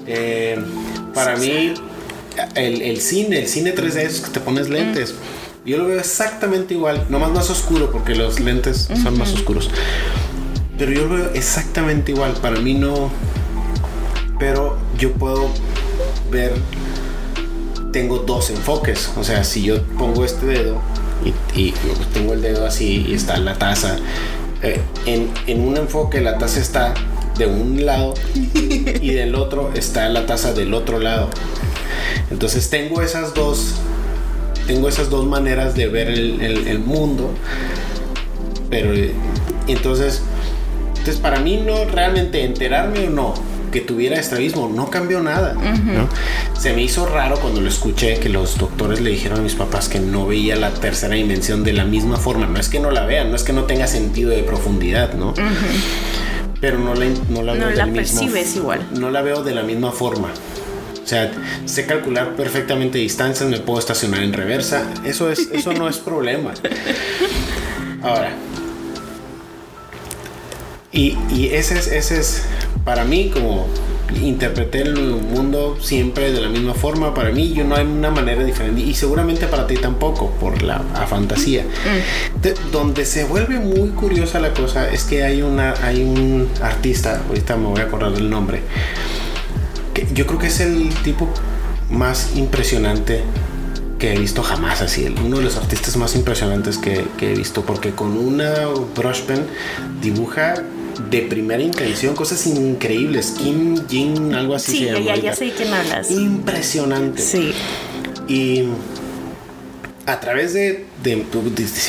Eh, 0.07 0.59
para 1.15 1.37
mí, 1.37 1.75
el, 2.55 2.83
el 2.83 3.01
cine, 3.01 3.41
el 3.41 3.49
cine 3.49 3.73
3D, 3.75 4.03
esos 4.03 4.21
que 4.27 4.31
te 4.31 4.41
pones 4.41 4.69
lentes, 4.69 5.15
yo 5.67 5.77
lo 5.79 5.87
veo 5.87 5.99
exactamente 5.99 6.75
igual, 6.75 7.05
nomás 7.09 7.31
más 7.33 7.51
oscuro 7.51 7.91
porque 7.91 8.15
los 8.15 8.39
lentes 8.41 8.89
son 9.03 9.19
más 9.19 9.33
oscuros. 9.35 9.69
Pero 10.79 10.93
yo 10.93 11.07
lo 11.07 11.15
veo 11.17 11.31
exactamente 11.35 12.13
igual. 12.13 12.35
Para 12.41 12.61
mí 12.61 12.73
no. 12.75 13.11
Pero 14.39 14.77
yo 14.99 15.13
puedo 15.13 15.49
ver 16.31 16.53
tengo 17.93 18.19
dos 18.19 18.51
enfoques. 18.51 19.11
O 19.17 19.25
sea, 19.25 19.45
si 19.45 19.63
yo 19.63 19.83
pongo 19.99 20.25
este 20.25 20.47
dedo 20.47 20.81
y, 21.55 21.73
tengo 22.13 22.33
el 22.35 22.43
dedo 22.43 22.67
así 22.67 23.07
y 23.09 23.15
está 23.15 23.39
la 23.39 23.59
taza, 23.59 23.97
eh, 24.63 24.81
en, 25.07 25.31
en 25.47 25.67
un 25.67 25.77
enfoque 25.77 26.21
la 26.21 26.39
taza 26.39 26.61
está 26.61 26.95
de 27.37 27.47
un 27.47 27.87
lado 27.87 28.15
y 28.35 29.13
del 29.13 29.35
otro 29.35 29.73
está 29.75 30.09
la 30.09 30.27
taza 30.27 30.53
del 30.53 30.75
otro 30.75 30.99
lado. 30.99 31.29
Entonces 32.31 32.69
tengo 32.71 33.03
esas 33.03 33.35
dos, 33.35 33.75
tengo 34.67 34.89
esas 34.89 35.11
dos 35.11 35.27
maneras 35.27 35.75
de 35.75 35.89
ver 35.89 36.09
el, 36.09 36.79
mundo, 36.81 37.31
pero 38.71 38.93
entonces, 39.67 40.23
entonces 40.91 41.17
para 41.17 41.41
mí 41.41 41.63
no 41.65 41.85
realmente 41.85 42.45
enterarme 42.45 43.09
o 43.09 43.11
no 43.11 43.48
que 43.71 43.81
tuviera 43.81 44.19
estrabismo 44.19 44.69
no 44.69 44.91
cambió 44.91 45.21
nada. 45.21 45.55
Se 46.59 46.73
me 46.73 46.83
hizo 46.83 47.07
raro 47.07 47.39
cuando 47.41 47.61
lo 47.61 47.69
escuché 47.69 48.19
que 48.19 48.29
los 48.29 48.59
doctores 48.59 49.01
le 49.01 49.11
dijeron 49.11 49.41
a 49.41 49.43
mis 49.43 49.55
papás 49.55 49.89
que 49.89 50.01
no 50.01 50.27
veía 50.27 50.57
la 50.57 50.73
tercera 50.75 51.15
dimensión 51.15 51.65
de 51.65 51.73
la 51.73 51.85
misma 51.85 52.17
forma. 52.17 52.47
No 52.47 52.59
es 52.59 52.69
que 52.69 52.81
no 52.81 52.91
la 52.91 53.05
vean, 53.05 53.31
no 53.31 53.37
es 53.37 53.45
que 53.45 53.53
no 53.53 53.65
tenga 53.65 53.87
sentido 53.87 54.31
de 54.31 54.43
profundidad, 54.43 55.15
¿no? 55.15 55.35
Pero 56.61 56.79
no 56.79 56.95
la, 56.95 57.07
no 57.31 57.43
la 57.43 57.53
veo 57.53 57.71
la 57.71 57.87
percibes 57.87 58.57
igual. 58.57 58.87
No 58.99 59.11
la 59.11 59.23
veo 59.23 59.43
de 59.43 59.55
la 59.55 59.63
misma 59.63 59.93
forma. 59.93 60.29
O 61.03 61.07
sea, 61.09 61.33
sé 61.65 61.87
calcular 61.87 62.37
perfectamente 62.37 62.99
distancias, 62.99 63.49
me 63.49 63.61
puedo 63.61 63.79
estacionar 63.79 64.23
en 64.23 64.33
reversa. 64.33 64.85
Eso, 65.05 65.31
es, 65.31 65.49
eso 65.53 65.73
no 65.73 65.89
es 65.89 65.97
problema. 65.97 66.53
Ahora. 68.03 68.33
Y, 70.93 71.17
y 71.31 71.51
ese, 71.53 71.79
es, 71.79 71.87
ese 71.87 72.21
es, 72.21 72.43
para 72.85 73.05
mí, 73.05 73.31
como 73.33 73.67
interpreté 74.23 74.83
el 74.83 74.97
mundo 74.97 75.77
siempre 75.81 76.33
de 76.33 76.41
la 76.41 76.49
misma 76.49 76.75
forma. 76.75 77.15
Para 77.15 77.31
mí, 77.31 77.53
yo 77.53 77.65
no 77.65 77.77
hay 77.77 77.85
una 77.87 78.11
manera 78.11 78.45
diferente. 78.45 78.81
Y 78.81 78.95
seguramente 78.95 79.47
para 79.47 79.67
ti 79.67 79.77
tampoco, 79.77 80.31
por 80.41 80.63
la 80.63 80.81
fantasía. 81.09 81.65
Mm. 81.65 82.71
donde 82.73 83.05
se 83.05 83.25
vuelve 83.25 83.59
muy 83.59 83.91
curiosa 83.91 84.41
la 84.41 84.53
cosa 84.53 84.91
es 84.91 85.05
que 85.05 85.25
hay, 85.25 85.43
una, 85.43 85.75
hay 85.83 86.03
un 86.03 86.49
artista, 86.63 87.23
ahorita 87.29 87.57
me 87.57 87.67
voy 87.67 87.81
a 87.81 87.85
acordar 87.85 88.13
del 88.13 88.31
nombre, 88.31 88.61
que 89.95 90.07
yo 90.13 90.27
creo 90.27 90.39
que 90.39 90.47
es 90.47 90.61
el 90.61 90.89
tipo 91.03 91.29
más 91.91 92.37
impresionante 92.37 93.23
que 93.99 94.15
he 94.15 94.19
visto 94.19 94.43
jamás 94.43 94.81
así, 94.81 95.13
uno 95.25 95.39
de 95.39 95.45
los 95.45 95.57
artistas 95.57 95.97
más 95.97 96.15
impresionantes 96.15 96.79
que, 96.79 97.05
que 97.17 97.33
he 97.33 97.35
visto, 97.35 97.63
porque 97.63 97.91
con 97.93 98.17
una 98.17 98.67
brush 98.95 99.23
pen 99.23 99.45
dibuja 100.01 100.55
de 101.11 101.23
primera 101.23 101.63
intención, 101.63 102.15
cosas 102.15 102.47
increíbles. 102.47 103.35
Kim 103.39 103.87
Jin, 103.89 104.35
algo 104.35 104.55
así. 104.55 104.79
Sí, 104.79 104.85
ya, 105.05 105.17
ya 105.17 105.35
sé 105.35 105.47
de 105.47 105.53
quién 105.53 105.73
hablas. 105.73 106.11
Impresionante. 106.11 107.23
Sí. 107.23 107.53
Y 108.29 108.65
a 110.09 110.21
través 110.21 110.55
de, 110.55 110.87
de, 111.03 111.23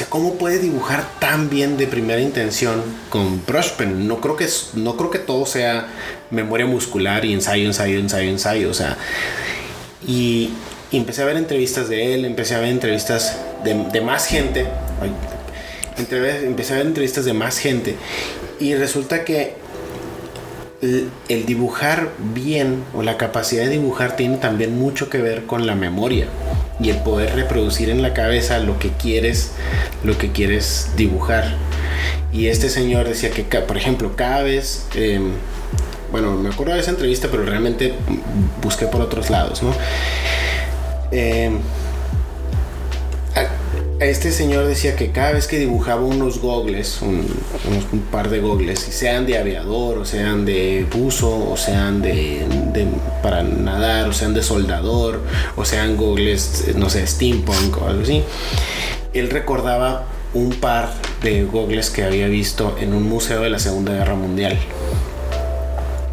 cómo 0.09 0.35
puede 0.35 0.59
dibujar 0.59 1.05
tan 1.19 1.49
bien 1.49 1.77
de 1.77 1.87
primera 1.87 2.19
intención 2.19 2.83
con 3.09 3.45
brush 3.45 3.69
pen 3.77 4.09
no 4.09 4.19
creo 4.19 4.35
que 4.35 4.45
no 4.73 4.97
creo 4.97 5.09
que 5.09 5.19
todo 5.19 5.45
sea 5.45 5.87
memoria 6.29 6.65
muscular 6.65 7.23
y 7.23 7.31
ensayo 7.31 7.65
ensayo 7.65 7.97
ensayo 7.97 8.29
ensayo 8.29 8.69
o 8.69 8.73
sea 8.73 8.97
y, 10.05 10.51
empecé 10.91 11.21
a 11.21 11.25
ver 11.25 11.37
entrevistas 11.37 11.87
de 11.87 12.13
él 12.13 12.25
empecé 12.25 12.55
a 12.55 12.59
ver 12.59 12.69
entrevistas 12.69 13.37
de, 13.63 13.73
de 13.73 14.01
más 14.01 14.25
gente 14.25 14.67
empecé 15.97 16.73
a 16.73 16.77
ver 16.77 16.87
entrevistas 16.87 17.23
de 17.23 17.33
más 17.33 17.57
gente 17.57 17.95
y 18.59 18.75
resulta 18.75 19.23
que 19.23 19.53
el, 20.81 21.45
dibujar 21.45 22.09
bien 22.33 22.83
o 22.93 23.03
la 23.03 23.17
capacidad 23.17 23.63
de 23.63 23.71
dibujar 23.71 24.15
tiene 24.15 24.37
también 24.37 24.77
mucho 24.77 25.09
que 25.09 25.17
ver 25.17 25.45
con 25.45 25.67
la 25.67 25.75
memoria 25.75 26.27
y 26.79 26.89
el 26.89 26.97
poder 26.97 27.35
reproducir 27.35 27.89
en 27.89 28.01
la 28.01 28.13
cabeza 28.13 28.59
lo 28.59 28.79
que 28.79 28.89
quieres, 28.91 29.51
lo 30.03 30.17
que 30.17 30.31
quieres 30.31 30.91
dibujar. 30.95 31.55
Y 32.31 32.47
este 32.47 32.69
señor 32.69 33.07
decía 33.07 33.31
que, 33.31 33.43
por 33.43 33.75
ejemplo, 33.75 34.15
cada 34.15 34.43
vez, 34.43 34.85
em, 34.95 35.31
bueno, 36.11 36.35
me 36.35 36.49
acuerdo 36.49 36.73
de 36.73 36.79
esa 36.79 36.91
entrevista, 36.91 37.27
pero 37.29 37.43
realmente 37.43 37.93
busqué 38.61 38.85
por 38.85 39.01
otros 39.01 39.29
lados, 39.29 39.61
¿no? 39.61 39.73
Eh, 41.11 41.51
este 43.99 44.31
señor 44.31 44.65
decía 44.65 44.95
que 44.95 45.11
cada 45.11 45.33
vez 45.33 45.47
que 45.47 45.59
dibujaba 45.59 46.01
unos 46.01 46.39
gogles, 46.39 47.01
un, 47.01 47.27
par 48.11 48.29
de 48.29 48.39
gogles, 48.39 48.79
sean 48.79 49.25
de 49.25 49.37
aviador, 49.37 49.97
o 49.97 50.05
sean 50.05 50.45
de 50.45 50.85
buzo, 50.89 51.51
o 51.51 51.57
sean 51.57 52.01
de, 52.01 52.45
para 53.21 53.43
nadar, 53.43 54.07
o 54.07 54.13
sean 54.13 54.33
de 54.33 54.41
soldador, 54.41 55.21
o 55.57 55.65
sean 55.65 55.97
gogles, 55.97 56.73
no 56.75 56.89
sé, 56.89 57.05
steampunk 57.05 57.81
o 57.81 57.87
algo 57.87 58.03
así, 58.03 58.23
él 59.13 59.29
recordaba 59.29 60.05
un 60.33 60.51
par 60.51 60.93
de 61.21 61.43
gogles 61.43 61.89
que 61.89 62.03
había 62.03 62.27
visto 62.27 62.77
en 62.79 62.93
un 62.93 63.03
museo 63.03 63.41
de 63.41 63.49
la 63.49 63.59
Segunda 63.59 63.93
Guerra 63.93 64.15
Mundial. 64.15 64.57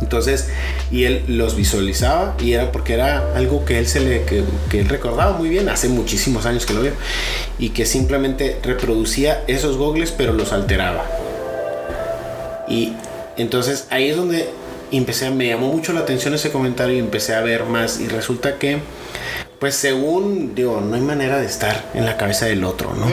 Entonces, 0.00 0.48
y 0.90 1.04
él 1.04 1.24
los 1.26 1.56
visualizaba 1.56 2.36
y 2.38 2.52
era 2.52 2.70
porque 2.70 2.94
era 2.94 3.34
algo 3.34 3.64
que 3.64 3.78
él 3.78 3.86
se 3.86 4.00
le 4.00 4.24
que, 4.24 4.44
él 4.78 4.88
recordaba 4.88 5.32
muy 5.36 5.48
bien 5.48 5.68
hace 5.68 5.88
muchísimos 5.88 6.44
años 6.44 6.66
que 6.66 6.74
lo 6.74 6.82
vio 6.82 6.92
y 7.58 7.70
que 7.70 7.86
simplemente 7.86 8.58
reproducía 8.62 9.42
esos 9.46 9.76
gogles 9.76 10.12
pero 10.12 10.32
los 10.32 10.52
alteraba. 10.52 11.06
Y 12.68 12.92
entonces 13.36 13.86
ahí 13.90 14.10
es 14.10 14.16
donde 14.16 14.50
empecé, 14.92 15.30
me 15.30 15.48
llamó 15.48 15.72
mucho 15.72 15.92
la 15.92 16.00
atención 16.00 16.34
ese 16.34 16.50
comentario 16.50 16.94
y 16.94 16.98
empecé 16.98 17.34
a 17.34 17.40
ver 17.40 17.64
más 17.64 18.00
y 18.00 18.08
resulta 18.08 18.58
que 18.58 18.80
pues 19.58 19.74
según 19.74 20.54
digo, 20.54 20.82
no 20.82 20.94
hay 20.94 21.00
manera 21.00 21.38
de 21.38 21.46
estar 21.46 21.86
en 21.94 22.04
la 22.04 22.18
cabeza 22.18 22.44
del 22.44 22.64
otro, 22.64 22.94
¿no? 22.94 23.06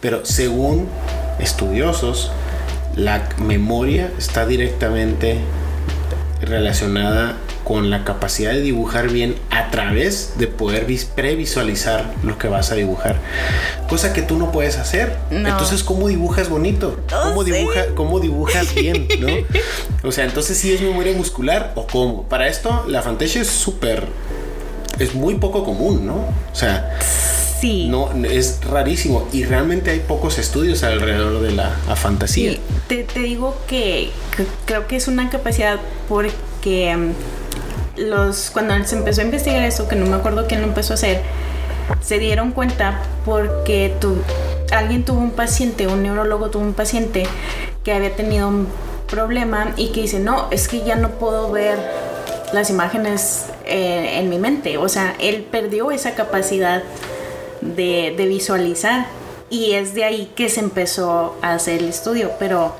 Pero 0.00 0.26
según 0.26 0.88
estudiosos, 1.38 2.32
la 2.96 3.28
memoria 3.38 4.10
está 4.18 4.46
directamente 4.46 5.38
relacionada 6.40 7.36
con 7.64 7.90
la 7.90 8.04
capacidad 8.04 8.52
de 8.52 8.60
dibujar 8.60 9.08
bien 9.10 9.34
a 9.50 9.70
través 9.70 10.34
de 10.38 10.46
poder 10.46 10.86
previsualizar 11.14 12.04
lo 12.22 12.38
que 12.38 12.48
vas 12.48 12.70
a 12.70 12.74
dibujar. 12.76 13.16
Cosa 13.88 14.12
que 14.12 14.22
tú 14.22 14.36
no 14.36 14.52
puedes 14.52 14.78
hacer. 14.78 15.16
Entonces, 15.30 15.82
¿cómo 15.82 16.08
dibujas 16.08 16.48
bonito? 16.48 17.00
¿Cómo, 17.10 17.44
¿Cómo 17.94 18.20
dibujas 18.20 18.74
bien? 18.74 19.08
¿no? 19.20 19.28
O 20.08 20.12
sea, 20.12 20.24
entonces 20.24 20.56
sí 20.58 20.72
es 20.72 20.80
memoria 20.80 21.16
muscular 21.16 21.72
o 21.74 21.86
cómo. 21.86 22.28
Para 22.28 22.48
esto, 22.48 22.84
la 22.86 23.02
fantasía 23.02 23.42
es 23.42 23.48
súper... 23.48 24.06
Es 24.98 25.14
muy 25.14 25.34
poco 25.34 25.64
común, 25.64 26.06
¿no? 26.06 26.14
O 26.14 26.54
sea... 26.54 26.98
Sí. 27.60 27.88
No, 27.88 28.12
es 28.24 28.60
rarísimo 28.64 29.26
y 29.32 29.44
realmente 29.44 29.90
hay 29.90 30.00
pocos 30.00 30.38
estudios 30.38 30.82
alrededor 30.82 31.40
de 31.40 31.52
la 31.52 31.70
fantasía. 31.96 32.58
Te, 32.88 33.04
te, 33.04 33.20
digo 33.20 33.56
que, 33.66 34.10
creo 34.64 34.86
que 34.86 34.96
es 34.96 35.08
una 35.08 35.30
capacidad 35.30 35.78
porque 36.08 36.96
mm, 36.96 38.00
los 38.08 38.50
cuando 38.50 38.74
se 38.84 38.96
empezó 38.96 39.20
a 39.20 39.24
investigar 39.24 39.64
eso, 39.64 39.88
que 39.88 39.96
no 39.96 40.06
me 40.06 40.16
acuerdo 40.16 40.46
quién 40.46 40.60
lo 40.60 40.68
empezó 40.68 40.92
a 40.92 40.96
hacer, 40.96 41.22
se 42.00 42.18
dieron 42.18 42.52
cuenta 42.52 43.02
porque 43.24 43.94
tu, 44.00 44.16
alguien 44.70 45.04
tuvo 45.04 45.20
un 45.20 45.30
paciente, 45.32 45.86
un 45.86 46.02
neurólogo 46.02 46.50
tuvo 46.50 46.62
un 46.62 46.74
paciente 46.74 47.24
que 47.84 47.92
había 47.92 48.14
tenido 48.14 48.48
un 48.48 48.68
problema 49.08 49.72
y 49.76 49.88
que 49.88 50.02
dice, 50.02 50.18
no, 50.18 50.48
es 50.50 50.68
que 50.68 50.82
ya 50.82 50.96
no 50.96 51.10
puedo 51.12 51.50
ver 51.50 51.78
las 52.52 52.70
imágenes 52.70 53.46
eh, 53.64 54.18
en 54.18 54.28
mi 54.28 54.38
mente. 54.38 54.78
O 54.78 54.88
sea, 54.88 55.14
él 55.18 55.46
perdió 55.50 55.90
esa 55.90 56.14
capacidad 56.14 56.82
de, 57.60 58.14
visualizar 58.28 59.06
y 59.50 59.72
es 59.72 59.94
de 59.94 60.04
ahí 60.04 60.32
que 60.34 60.48
se 60.48 60.60
empezó 60.60 61.36
a 61.42 61.54
hacer 61.54 61.80
el 61.80 61.88
estudio, 61.88 62.32
pero, 62.38 62.74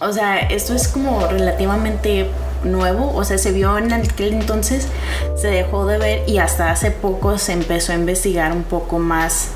o 0.00 0.12
sea, 0.12 0.38
esto 0.38 0.74
es 0.74 0.88
como 0.88 1.26
relativamente 1.26 2.28
nuevo, 2.64 3.14
o 3.14 3.24
sea, 3.24 3.38
se 3.38 3.52
vio 3.52 3.76
en 3.78 3.92
aquel 3.92 4.34
entonces, 4.34 4.88
se 5.36 5.48
dejó 5.48 5.86
de 5.86 5.98
ver 5.98 6.28
y 6.28 6.38
hasta 6.38 6.70
hace 6.70 6.90
poco 6.90 7.38
se 7.38 7.52
empezó 7.52 7.92
a 7.92 7.96
investigar 7.96 8.52
un 8.52 8.64
poco 8.64 8.98
más 8.98 9.48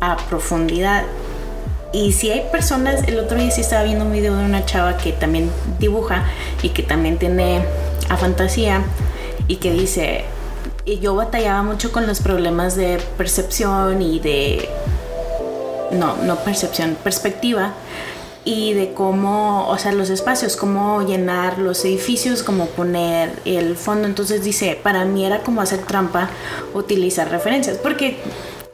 a 0.00 0.16
profundidad. 0.28 1.04
Y 1.92 2.12
si 2.12 2.30
hay 2.30 2.44
personas, 2.50 3.04
el 3.06 3.18
otro 3.18 3.38
día 3.38 3.50
sí 3.50 3.62
estaba 3.62 3.84
viendo 3.84 4.04
un 4.04 4.12
video 4.12 4.36
de 4.36 4.44
una 4.44 4.66
chava 4.66 4.96
que 4.98 5.12
también 5.12 5.50
dibuja 5.78 6.24
y 6.62 6.70
que 6.70 6.82
también 6.82 7.16
tiene 7.16 7.64
a 8.08 8.16
fantasía 8.16 8.82
y 9.48 9.56
que 9.56 9.72
dice, 9.72 10.24
y 10.86 11.00
yo 11.00 11.14
batallaba 11.16 11.62
mucho 11.62 11.92
con 11.92 12.06
los 12.06 12.20
problemas 12.20 12.76
de 12.76 12.98
percepción 13.18 14.00
y 14.00 14.20
de... 14.20 14.68
No, 15.90 16.16
no 16.16 16.36
percepción, 16.36 16.96
perspectiva 17.02 17.74
y 18.44 18.74
de 18.74 18.92
cómo, 18.92 19.68
o 19.68 19.76
sea, 19.76 19.90
los 19.92 20.08
espacios, 20.08 20.56
cómo 20.56 21.02
llenar 21.02 21.58
los 21.58 21.84
edificios, 21.84 22.44
cómo 22.44 22.66
poner 22.66 23.32
el 23.44 23.76
fondo. 23.76 24.06
Entonces 24.06 24.44
dice, 24.44 24.78
para 24.80 25.04
mí 25.04 25.24
era 25.24 25.40
como 25.40 25.60
hacer 25.60 25.80
trampa 25.80 26.30
utilizar 26.72 27.28
referencias, 27.28 27.76
porque 27.78 28.18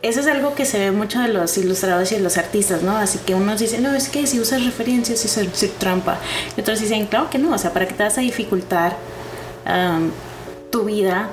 eso 0.03 0.21
es 0.21 0.27
algo 0.27 0.55
que 0.55 0.67
se 0.67 0.79
ve 0.79 0.91
mucho 0.91 1.21
de 1.21 1.29
los 1.29 1.57
ilustradores 1.57 2.13
y 2.13 2.17
de 2.17 2.21
los 2.21 2.37
artistas, 2.37 2.83
¿no? 2.83 2.97
Así 2.99 3.19
que 3.19 3.35
unos 3.35 3.61
dicen, 3.61 3.83
no, 3.83 3.95
es 3.95 4.11
que 4.11 4.27
si 4.27 4.41
usas 4.41 4.63
referencias 4.63 5.25
es 5.25 5.39
hacer 5.39 5.71
trampa. 5.71 6.19
Y 6.57 6.61
otros 6.61 6.81
dicen, 6.81 7.07
claro 7.07 7.31
que 7.31 7.39
no, 7.39 7.55
o 7.55 7.59
sea, 7.59 7.73
¿para 7.73 7.89
qué 7.89 7.95
te 7.95 8.03
vas 8.03 8.19
a 8.19 8.21
dificultar 8.21 8.97
tu 10.71 10.85
vida 10.85 11.29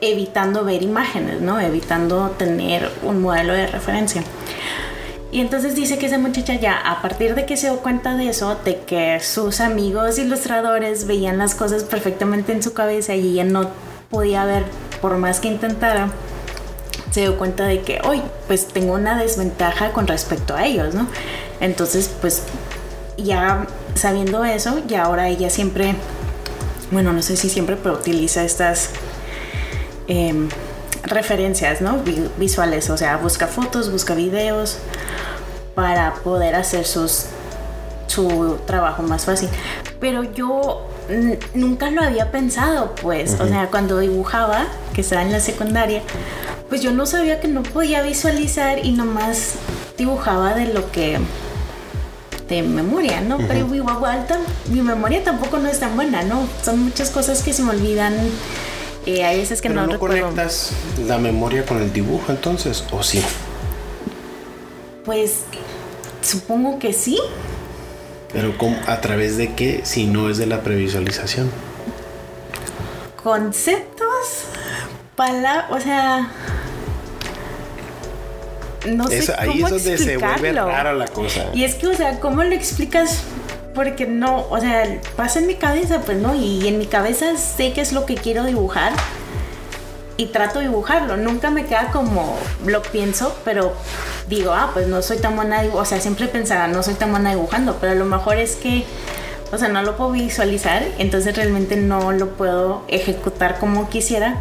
evitando 0.00 0.64
ver 0.64 0.82
imágenes, 0.82 1.40
¿no? 1.40 1.60
Evitando 1.60 2.30
tener 2.38 2.90
un 3.02 3.20
modelo 3.20 3.52
de 3.52 3.66
referencia. 3.66 4.22
Y 5.32 5.40
entonces 5.40 5.76
dice 5.76 5.96
que 5.98 6.06
esa 6.06 6.18
muchacha 6.18 6.54
ya, 6.54 6.76
a 6.76 7.02
partir 7.02 7.34
de 7.34 7.46
que 7.46 7.56
se 7.56 7.68
dio 7.68 7.78
cuenta 7.78 8.16
de 8.16 8.28
eso, 8.28 8.56
de 8.64 8.80
que 8.80 9.20
sus 9.20 9.60
amigos 9.60 10.18
ilustradores 10.18 11.06
veían 11.06 11.38
las 11.38 11.54
cosas 11.54 11.84
perfectamente 11.84 12.52
en 12.52 12.62
su 12.62 12.72
cabeza 12.72 13.14
y 13.14 13.32
ella 13.32 13.44
no 13.44 13.70
podía 14.10 14.44
ver 14.44 14.64
por 15.00 15.16
más 15.18 15.38
que 15.38 15.48
intentara, 15.48 16.10
se 17.12 17.20
dio 17.20 17.38
cuenta 17.38 17.64
de 17.64 17.82
que 17.82 18.00
hoy 18.04 18.22
pues 18.48 18.66
tengo 18.66 18.94
una 18.94 19.16
desventaja 19.20 19.92
con 19.92 20.08
respecto 20.08 20.56
a 20.56 20.66
ellos, 20.66 20.94
¿no? 20.94 21.06
Entonces 21.60 22.10
pues 22.20 22.42
ya 23.16 23.66
sabiendo 23.94 24.44
eso, 24.44 24.80
ya 24.88 25.04
ahora 25.04 25.28
ella 25.28 25.48
siempre, 25.48 25.94
bueno, 26.90 27.12
no 27.12 27.22
sé 27.22 27.36
si 27.36 27.48
siempre, 27.48 27.76
pero 27.76 27.94
utiliza 27.94 28.42
estas 28.42 28.90
em, 30.10 30.48
referencias, 31.04 31.80
¿no? 31.80 32.02
Visuales, 32.36 32.90
o 32.90 32.96
sea, 32.96 33.16
busca 33.16 33.46
fotos, 33.46 33.90
busca 33.90 34.14
videos 34.14 34.78
para 35.74 36.14
poder 36.14 36.54
hacer 36.56 36.84
sus, 36.84 37.26
su 38.06 38.58
trabajo 38.66 39.02
más 39.02 39.24
fácil. 39.24 39.48
Pero 40.00 40.24
yo 40.24 40.86
nunca 41.54 41.90
lo 41.90 42.02
había 42.02 42.30
pensado, 42.30 42.94
pues, 42.96 43.40
o 43.40 43.46
sea, 43.46 43.68
cuando 43.68 43.98
dibujaba, 43.98 44.66
que 44.94 45.00
estaba 45.00 45.22
en 45.22 45.32
la 45.32 45.40
secundaria, 45.40 46.02
pues 46.68 46.82
yo 46.82 46.92
no 46.92 47.06
sabía 47.06 47.40
que 47.40 47.48
no 47.48 47.62
podía 47.62 48.02
visualizar 48.02 48.84
y 48.84 48.92
nomás 48.92 49.54
dibujaba 49.96 50.54
de 50.54 50.72
lo 50.72 50.90
que 50.92 51.18
de 52.48 52.62
memoria, 52.62 53.20
¿no? 53.20 53.38
Pero 53.38 53.72
igual 53.74 54.26
mi 54.68 54.82
memoria 54.82 55.22
tampoco 55.22 55.58
no 55.58 55.68
es 55.68 55.78
tan 55.78 55.94
buena, 55.94 56.22
¿no? 56.22 56.46
Son 56.64 56.80
muchas 56.80 57.10
cosas 57.10 57.42
que 57.42 57.52
se 57.52 57.62
me 57.62 57.70
olvidan. 57.70 58.14
Eh, 59.06 59.24
hay 59.24 59.38
veces 59.38 59.62
que 59.62 59.68
no, 59.68 59.86
no 59.86 59.98
conectas 59.98 60.72
la 61.06 61.18
memoria 61.18 61.64
con 61.64 61.80
el 61.80 61.92
dibujo 61.92 62.32
entonces, 62.32 62.84
o 62.90 63.02
sí? 63.02 63.22
Pues 65.04 65.40
supongo 66.22 66.78
que 66.78 66.92
sí. 66.92 67.18
Pero 68.32 68.54
¿a 68.86 69.00
través 69.00 69.36
de 69.36 69.54
qué 69.54 69.80
si 69.84 70.06
no 70.06 70.28
es 70.28 70.38
de 70.38 70.46
la 70.46 70.60
previsualización? 70.60 71.50
Conceptos, 73.22 74.44
palabras, 75.16 75.66
o 75.70 75.80
sea, 75.80 76.30
no 78.88 79.08
sé 79.08 79.26
cómo 79.26 79.38
ahí 79.52 79.62
es 79.62 79.70
donde 79.70 79.98
se 79.98 80.16
vuelve 80.16 80.52
rara 80.52 80.92
la 80.92 81.08
cosa. 81.08 81.46
Y 81.52 81.64
es 81.64 81.74
que, 81.74 81.88
o 81.88 81.94
sea, 81.94 82.20
¿cómo 82.20 82.42
lo 82.44 82.54
explicas? 82.54 83.22
Porque 83.80 84.06
no, 84.06 84.46
o 84.50 84.60
sea, 84.60 85.00
pasa 85.16 85.38
en 85.38 85.46
mi 85.46 85.54
cabeza, 85.54 86.02
pues 86.04 86.18
no, 86.18 86.34
y 86.34 86.68
en 86.68 86.76
mi 86.76 86.84
cabeza 86.84 87.38
sé 87.38 87.72
qué 87.72 87.80
es 87.80 87.94
lo 87.94 88.04
que 88.04 88.14
quiero 88.14 88.44
dibujar 88.44 88.92
y 90.18 90.26
trato 90.26 90.58
de 90.58 90.66
dibujarlo. 90.66 91.16
Nunca 91.16 91.48
me 91.48 91.64
queda 91.64 91.90
como 91.90 92.36
lo 92.66 92.82
pienso, 92.82 93.34
pero 93.42 93.72
digo, 94.28 94.52
ah, 94.52 94.68
pues 94.74 94.86
no 94.86 95.00
soy 95.00 95.16
tan 95.16 95.34
buena, 95.34 95.62
o 95.72 95.82
sea, 95.86 95.98
siempre 95.98 96.28
pensaba, 96.28 96.68
no 96.68 96.82
soy 96.82 96.92
tan 96.92 97.10
buena 97.10 97.30
dibujando, 97.30 97.78
pero 97.80 97.92
a 97.92 97.94
lo 97.94 98.04
mejor 98.04 98.36
es 98.36 98.56
que, 98.56 98.84
o 99.50 99.56
sea, 99.56 99.68
no 99.68 99.82
lo 99.82 99.96
puedo 99.96 100.10
visualizar, 100.10 100.82
entonces 100.98 101.34
realmente 101.34 101.76
no 101.76 102.12
lo 102.12 102.32
puedo 102.32 102.82
ejecutar 102.88 103.58
como 103.58 103.88
quisiera, 103.88 104.36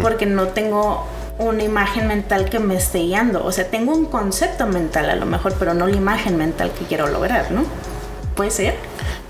porque 0.00 0.26
no 0.26 0.46
tengo 0.46 1.04
una 1.40 1.64
imagen 1.64 2.06
mental 2.06 2.48
que 2.48 2.60
me 2.60 2.76
esté 2.76 3.00
guiando. 3.00 3.44
O 3.44 3.50
sea, 3.50 3.66
tengo 3.66 3.92
un 3.92 4.04
concepto 4.04 4.68
mental 4.68 5.10
a 5.10 5.16
lo 5.16 5.26
mejor, 5.26 5.54
pero 5.58 5.74
no 5.74 5.88
la 5.88 5.96
imagen 5.96 6.36
mental 6.36 6.70
que 6.70 6.84
quiero 6.84 7.08
lograr, 7.08 7.50
¿no? 7.50 7.64
¿Puede 8.34 8.50
ser? 8.50 8.74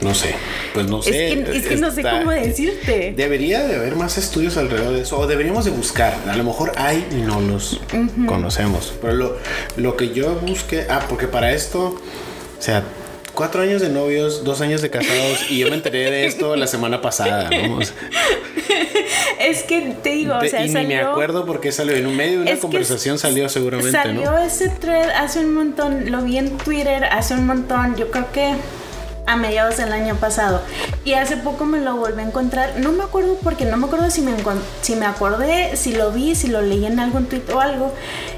No 0.00 0.14
sé, 0.14 0.34
pues 0.72 0.86
no 0.86 1.02
sé. 1.02 1.32
Es 1.56 1.66
que, 1.66 1.76
no 1.76 1.90
sé 1.90 2.02
cómo 2.02 2.30
decirte. 2.30 3.14
Debería 3.16 3.62
de 3.64 3.76
haber 3.76 3.96
más 3.96 4.18
estudios 4.18 4.56
alrededor 4.56 4.94
de 4.94 5.02
eso, 5.02 5.18
o 5.18 5.26
deberíamos 5.26 5.64
de 5.64 5.70
buscar. 5.70 6.14
A 6.28 6.36
lo 6.36 6.44
mejor 6.44 6.72
hay 6.76 7.06
y 7.10 7.16
no 7.16 7.40
los 7.40 7.80
conocemos. 8.26 8.94
Pero 9.00 9.14
lo, 9.14 9.36
lo 9.76 9.96
que 9.96 10.12
yo 10.12 10.34
busqué, 10.36 10.86
ah, 10.90 11.04
porque 11.08 11.26
para 11.26 11.52
esto, 11.52 11.96
o 12.58 12.62
sea, 12.62 12.82
cuatro 13.34 13.62
años 13.62 13.82
de 13.82 13.88
novios, 13.88 14.44
dos 14.44 14.60
años 14.60 14.80
de 14.80 14.90
casados 14.90 15.50
y 15.50 15.58
yo 15.58 15.68
me 15.68 15.74
enteré 15.74 16.10
de 16.10 16.26
esto 16.26 16.56
la 16.56 16.66
semana 16.66 17.00
pasada, 17.02 17.50
¿no? 17.50 17.80
es 19.40 19.62
que 19.64 19.94
te 20.02 20.10
digo, 20.10 20.36
o 20.36 20.48
sea, 20.48 20.64
y 20.64 20.68
ni 20.68 20.86
me 20.86 21.00
acuerdo 21.00 21.44
porque 21.44 21.72
salió 21.72 21.94
en 21.94 22.06
un 22.06 22.16
medio 22.16 22.40
de 22.40 22.52
una 22.52 22.60
conversación 22.60 23.18
salió 23.18 23.48
seguramente, 23.48 23.92
salió 23.92 24.38
ese 24.38 24.68
thread 24.68 25.10
hace 25.10 25.40
un 25.40 25.54
montón, 25.54 26.10
lo 26.10 26.22
vi 26.22 26.38
en 26.38 26.56
Twitter 26.58 27.04
hace 27.04 27.34
un 27.34 27.46
montón, 27.46 27.96
yo 27.96 28.10
creo 28.10 28.30
que 28.32 28.54
a 29.26 29.36
mediados 29.36 29.76
del 29.76 29.92
año 29.92 30.16
pasado. 30.16 30.60
Y 31.04 31.14
hace 31.14 31.36
poco 31.36 31.64
me 31.64 31.80
lo 31.80 31.96
volví 31.96 32.20
a 32.20 32.26
encontrar. 32.26 32.74
No 32.78 32.92
me 32.92 33.04
acuerdo 33.04 33.36
porque 33.42 33.64
no 33.64 33.76
me 33.76 33.86
acuerdo 33.86 34.10
si 34.10 34.22
me 34.22 34.32
si 34.82 34.96
me 34.96 35.06
acordé 35.06 35.76
si 35.76 35.92
lo 35.92 36.12
vi 36.12 36.34
si 36.34 36.48
lo 36.48 36.62
leí 36.62 36.86
en 36.86 37.00
algún 37.00 37.26
tweet 37.26 37.44
o 37.54 37.60
algo. 37.60 37.92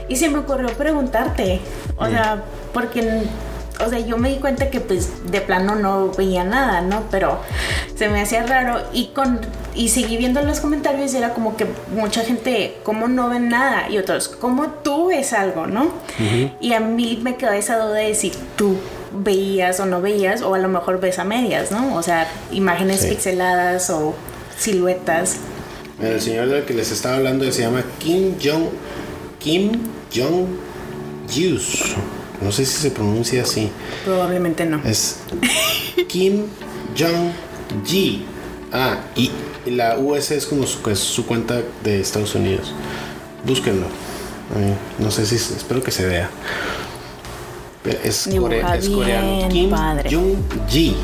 Y 0.09 0.17
se 0.17 0.29
me 0.29 0.39
ocurrió 0.39 0.69
preguntarte. 0.71 1.61
O 1.97 2.07
sea 2.07 2.43
porque 2.73 3.27
o 3.85 3.91
sea, 3.91 3.99
yo 3.99 4.17
me 4.17 4.31
di 4.31 4.37
cuenta 4.37 4.71
que 4.71 4.81
pues 4.81 5.31
de 5.31 5.41
plano 5.41 5.75
no 5.75 6.11
veía 6.11 6.45
nada, 6.45 6.81
¿no? 6.81 7.05
Pero 7.11 7.41
se 7.95 8.09
me 8.09 8.23
hacía 8.23 8.45
raro. 8.47 8.81
Y 8.93 9.09
con 9.09 9.41
y 9.75 9.91
seguí 9.91 10.17
viendo 10.17 10.41
los 10.43 10.61
comentarios 10.61 11.13
y 11.13 11.19
era 11.19 11.35
como 11.35 11.57
que 11.57 11.67
mucha 11.95 12.23
gente, 12.23 12.79
¿cómo 12.83 13.09
no 13.09 13.29
ven 13.29 13.51
nada? 13.51 13.91
Y 13.91 13.99
otros, 13.99 14.29
¿cómo 14.29 14.69
tú 14.83 15.09
ves 15.09 15.35
algo, 15.35 15.67
no? 15.67 15.91
Y 16.61 16.73
a 16.73 16.81
mí 16.81 17.21
me 17.23 17.37
quedó 17.37 17.53
esa 17.53 17.77
duda 17.77 17.97
de 17.97 18.15
si 18.15 18.33
tú 18.57 18.77
veías 19.23 19.81
o 19.81 19.87
no 19.87 20.01
veías, 20.01 20.43
o 20.43 20.55
a 20.55 20.59
lo 20.59 20.69
mejor 20.69 21.01
ves 21.01 21.19
a 21.19 21.25
medias, 21.25 21.71
¿no? 21.71 21.97
O 21.97 22.03
sea, 22.03 22.29
imágenes 22.53 23.05
pixeladas 23.07 23.91
o 23.91 24.15
siluetas. 24.59 25.37
El 26.01 26.21
señor 26.21 26.49
del 26.49 26.65
que 26.65 26.75
les 26.75 26.93
estaba 26.93 27.17
hablando 27.17 27.51
se 27.51 27.63
llama 27.63 27.83
Kim 27.99 28.35
Jong 28.43 28.69
Kim 29.39 29.73
Jong 30.15 30.47
Yus. 31.35 31.95
No 32.41 32.53
sé 32.53 32.67
si 32.67 32.81
se 32.81 32.91
pronuncia 32.91 33.43
así. 33.43 33.71
Probablemente 34.05 34.67
no. 34.67 34.81
Es 34.85 35.19
Kim 36.09 36.45
Jong-ji. 36.97 38.25
Ah, 38.73 38.99
y 39.15 39.31
la 39.67 39.99
US 39.99 40.33
es 40.33 40.47
como 40.47 40.67
su, 40.67 41.27
cuenta 41.27 41.63
de 41.83 42.01
Estados 42.01 42.35
Unidos. 42.35 42.73
Búsquenlo. 43.45 43.87
no 44.99 45.11
sé 45.11 45.27
si, 45.27 45.37
espero 45.37 45.83
que 45.83 45.91
se 45.91 46.07
vea. 46.07 46.29
Es, 48.05 48.29
coreano. 48.39 49.49
Kim 49.49 49.71
Jong-ji. 49.71 50.97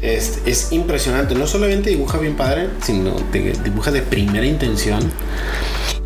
Es, 0.00 0.40
es, 0.46 0.72
impresionante. 0.72 1.34
No 1.34 1.46
solamente 1.46 1.90
dibuja 1.90 2.18
bien 2.18 2.36
padre, 2.36 2.68
sino 2.82 3.16
dibuja 3.32 3.90
de 3.90 4.02
primera 4.02 4.46
intención. 4.46 5.00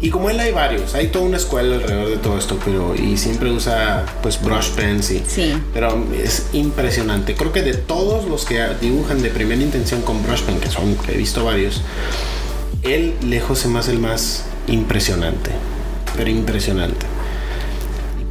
Y 0.03 0.11
como 0.11 0.31
él 0.31 0.41
hay 0.41 0.51
varios, 0.51 0.97
hay 0.97 1.09
toda 1.09 1.27
una 1.27 1.37
escuela 1.37 1.77
alrededor 1.77 2.09
de 2.09 2.17
todo 2.17 2.37
esto, 2.37 2.59
pero 2.65 2.97
y 2.97 3.17
siempre 3.17 3.53
usa 3.53 4.05
pues 4.21 4.43
brush 4.43 4.71
pens 4.71 5.13
y 5.13 5.23
sí. 5.25 5.55
pero 5.73 6.05
es 6.13 6.47
impresionante. 6.53 7.37
Creo 7.37 7.53
que 7.53 7.63
de 7.63 7.75
todos 7.75 8.29
los 8.29 8.45
que 8.45 8.67
dibujan 8.81 9.23
de 9.23 9.31
primera 9.31 9.63
intención 9.63 10.03
con 10.03 10.21
brush 10.25 10.41
pen, 10.41 10.59
que 10.59 10.71
son 10.71 10.97
que 10.97 11.13
he 11.13 11.17
visto 11.17 11.45
varios, 11.45 11.83
él 12.83 13.15
lejos 13.23 13.65
es 13.65 13.71
más 13.71 13.87
el 13.87 14.01
más 14.01 14.45
impresionante, 14.67 15.53
pero 16.17 16.29
impresionante. 16.29 17.07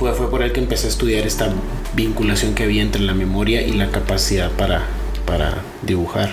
Pues 0.02 0.18
fue 0.18 0.32
por 0.32 0.42
él 0.42 0.52
que 0.52 0.60
empecé 0.60 0.88
a 0.88 0.90
estudiar 0.90 1.28
esta 1.28 1.50
vinculación 1.94 2.56
que 2.56 2.64
había 2.64 2.82
entre 2.82 3.04
la 3.04 3.14
memoria 3.14 3.62
y 3.62 3.74
la 3.74 3.92
capacidad 3.92 4.50
para 4.50 4.82
para 5.28 5.60
dibujar. 5.84 6.32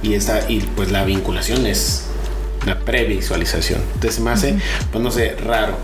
Y 0.00 0.14
esta 0.14 0.48
y 0.48 0.60
pues 0.60 0.92
la 0.92 1.02
vinculación 1.02 1.66
es 1.66 2.04
la 2.64 2.78
previsualización. 2.78 3.80
Entonces 3.94 4.20
me 4.20 4.30
hace, 4.30 4.60
pues 4.92 5.02
no 5.02 5.10
sé, 5.10 5.34
raro. 5.44 5.74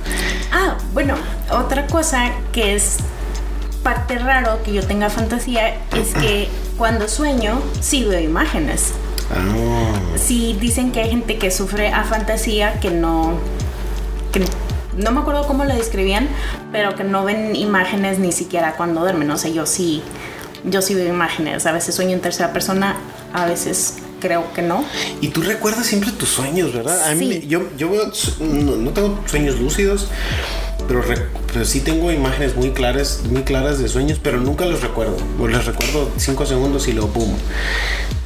Ah, 0.53 0.79
bueno, 0.93 1.17
otra 1.51 1.89
cosa 1.89 2.31
que 2.53 2.77
es 2.77 2.99
parte 3.83 4.17
raro 4.17 4.63
que 4.63 4.73
yo 4.73 4.87
tenga 4.87 5.11
fantasía 5.11 5.79
es 5.97 6.15
que 6.15 6.49
cuando 6.79 7.09
sueño 7.09 7.61
sí 7.81 8.05
veo 8.05 8.21
imágenes. 8.21 8.93
Ah. 9.33 9.99
Sí 10.15 10.57
dicen 10.61 10.93
que 10.93 11.01
hay 11.01 11.11
gente 11.11 11.39
que 11.39 11.51
sufre 11.51 11.89
a 11.89 12.05
fantasía 12.05 12.79
que 12.79 12.93
no 12.93 13.41
que 14.31 14.45
no 14.97 15.13
me 15.13 15.21
acuerdo 15.21 15.47
cómo 15.47 15.65
lo 15.65 15.75
describían, 15.75 16.29
pero 16.73 16.95
que 16.95 17.05
no 17.05 17.25
ven 17.25 17.57
imágenes 17.57 18.19
ni 18.19 18.33
siquiera 18.33 18.77
cuando 18.77 19.01
duermen. 19.01 19.31
O 19.31 19.39
sea, 19.39 19.51
yo 19.51 19.67
sí, 19.67 20.03
yo 20.65 20.83
sí 20.83 20.95
veo 20.95 21.09
imágenes. 21.09 21.67
A 21.67 21.73
veces 21.73 21.95
sueño 21.95 22.13
en 22.13 22.21
tercera 22.21 22.53
persona, 22.53 22.97
a 23.33 23.47
veces 23.47 23.99
creo 24.21 24.53
que 24.55 24.63
no. 24.63 24.85
Y 25.21 25.29
tú 25.29 25.43
recuerdas 25.43 25.87
siempre 25.87 26.11
tus 26.13 26.31
sueños, 26.31 26.73
¿verdad? 26.73 27.11
A 27.11 27.15
mí, 27.15 27.45
yo, 27.47 27.69
yo 27.77 27.91
no, 28.41 28.91
tengo 28.91 29.23
sueños 29.27 29.61
lúcidos, 29.61 30.09
pero, 30.87 31.65
sí 31.65 31.81
tengo 31.81 32.13
imágenes 32.13 32.57
muy 32.57 32.71
claras, 32.71 33.23
muy 33.29 33.43
claras 33.43 33.79
de 33.79 33.89
sueños, 33.89 34.19
pero 34.23 34.39
nunca 34.39 34.67
los 34.67 34.83
recuerdo. 34.83 35.17
O 35.39 35.49
les 35.49 35.65
recuerdo 35.65 36.11
cinco 36.17 36.47
segundos 36.47 36.89
y 36.89 36.93
luego 36.93 37.09
pum. 37.09 37.35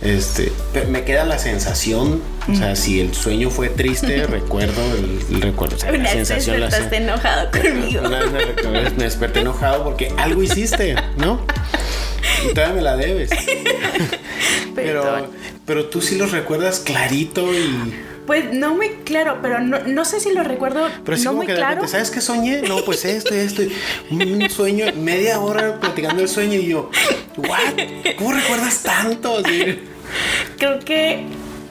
Este, 0.00 0.52
me 0.88 1.04
queda 1.04 1.24
la 1.24 1.38
sensación, 1.38 2.22
o 2.50 2.54
sea, 2.54 2.76
si 2.76 3.00
el 3.00 3.14
sueño 3.14 3.50
fue 3.50 3.68
triste, 3.68 4.26
recuerdo 4.28 4.80
el, 4.94 5.42
recuerdo, 5.42 5.76
o 5.76 5.78
sea, 5.78 5.90
la 5.90 6.10
sensación. 6.10 6.62
Enojado 6.92 7.50
conmigo. 7.50 8.02
Una 8.04 8.20
vez 8.20 8.94
me, 8.96 9.04
desperté 9.04 9.40
enojado 9.40 9.84
porque 9.84 10.12
algo 10.16 10.42
hiciste, 10.42 10.94
¿no? 11.16 11.40
Y 12.48 12.54
todavía 12.54 12.76
me 12.76 12.82
la 12.82 12.96
debes. 12.96 13.30
pero, 14.74 15.28
pero 15.66 15.86
tú 15.86 16.00
sí 16.00 16.16
los 16.16 16.30
recuerdas 16.30 16.80
clarito 16.80 17.52
y. 17.52 17.94
Pues 18.28 18.52
no 18.52 18.74
muy 18.76 18.90
claro, 19.04 19.38
pero 19.42 19.58
no, 19.58 19.78
no 19.86 20.04
sé 20.04 20.20
si 20.20 20.32
lo 20.32 20.44
recuerdo. 20.44 20.86
Pero 21.04 21.16
sí 21.16 21.24
no 21.24 21.30
como 21.30 21.38
muy 21.38 21.46
que 21.46 21.52
de 21.54 21.58
claro. 21.58 21.74
repente, 21.76 21.90
¿sabes 21.92 22.10
qué 22.12 22.20
soñé? 22.20 22.60
No, 22.62 22.84
pues 22.84 23.04
esto, 23.04 23.34
esto. 23.34 23.62
Un 24.10 24.48
sueño, 24.50 24.84
media 24.96 25.40
hora 25.40 25.80
platicando 25.80 26.22
el 26.22 26.28
sueño 26.28 26.54
y 26.60 26.66
yo, 26.68 26.90
¿what? 27.38 27.58
¿Cómo 28.18 28.32
recuerdas 28.32 28.82
tanto? 28.84 29.42
Creo 30.58 30.78
que 30.80 31.24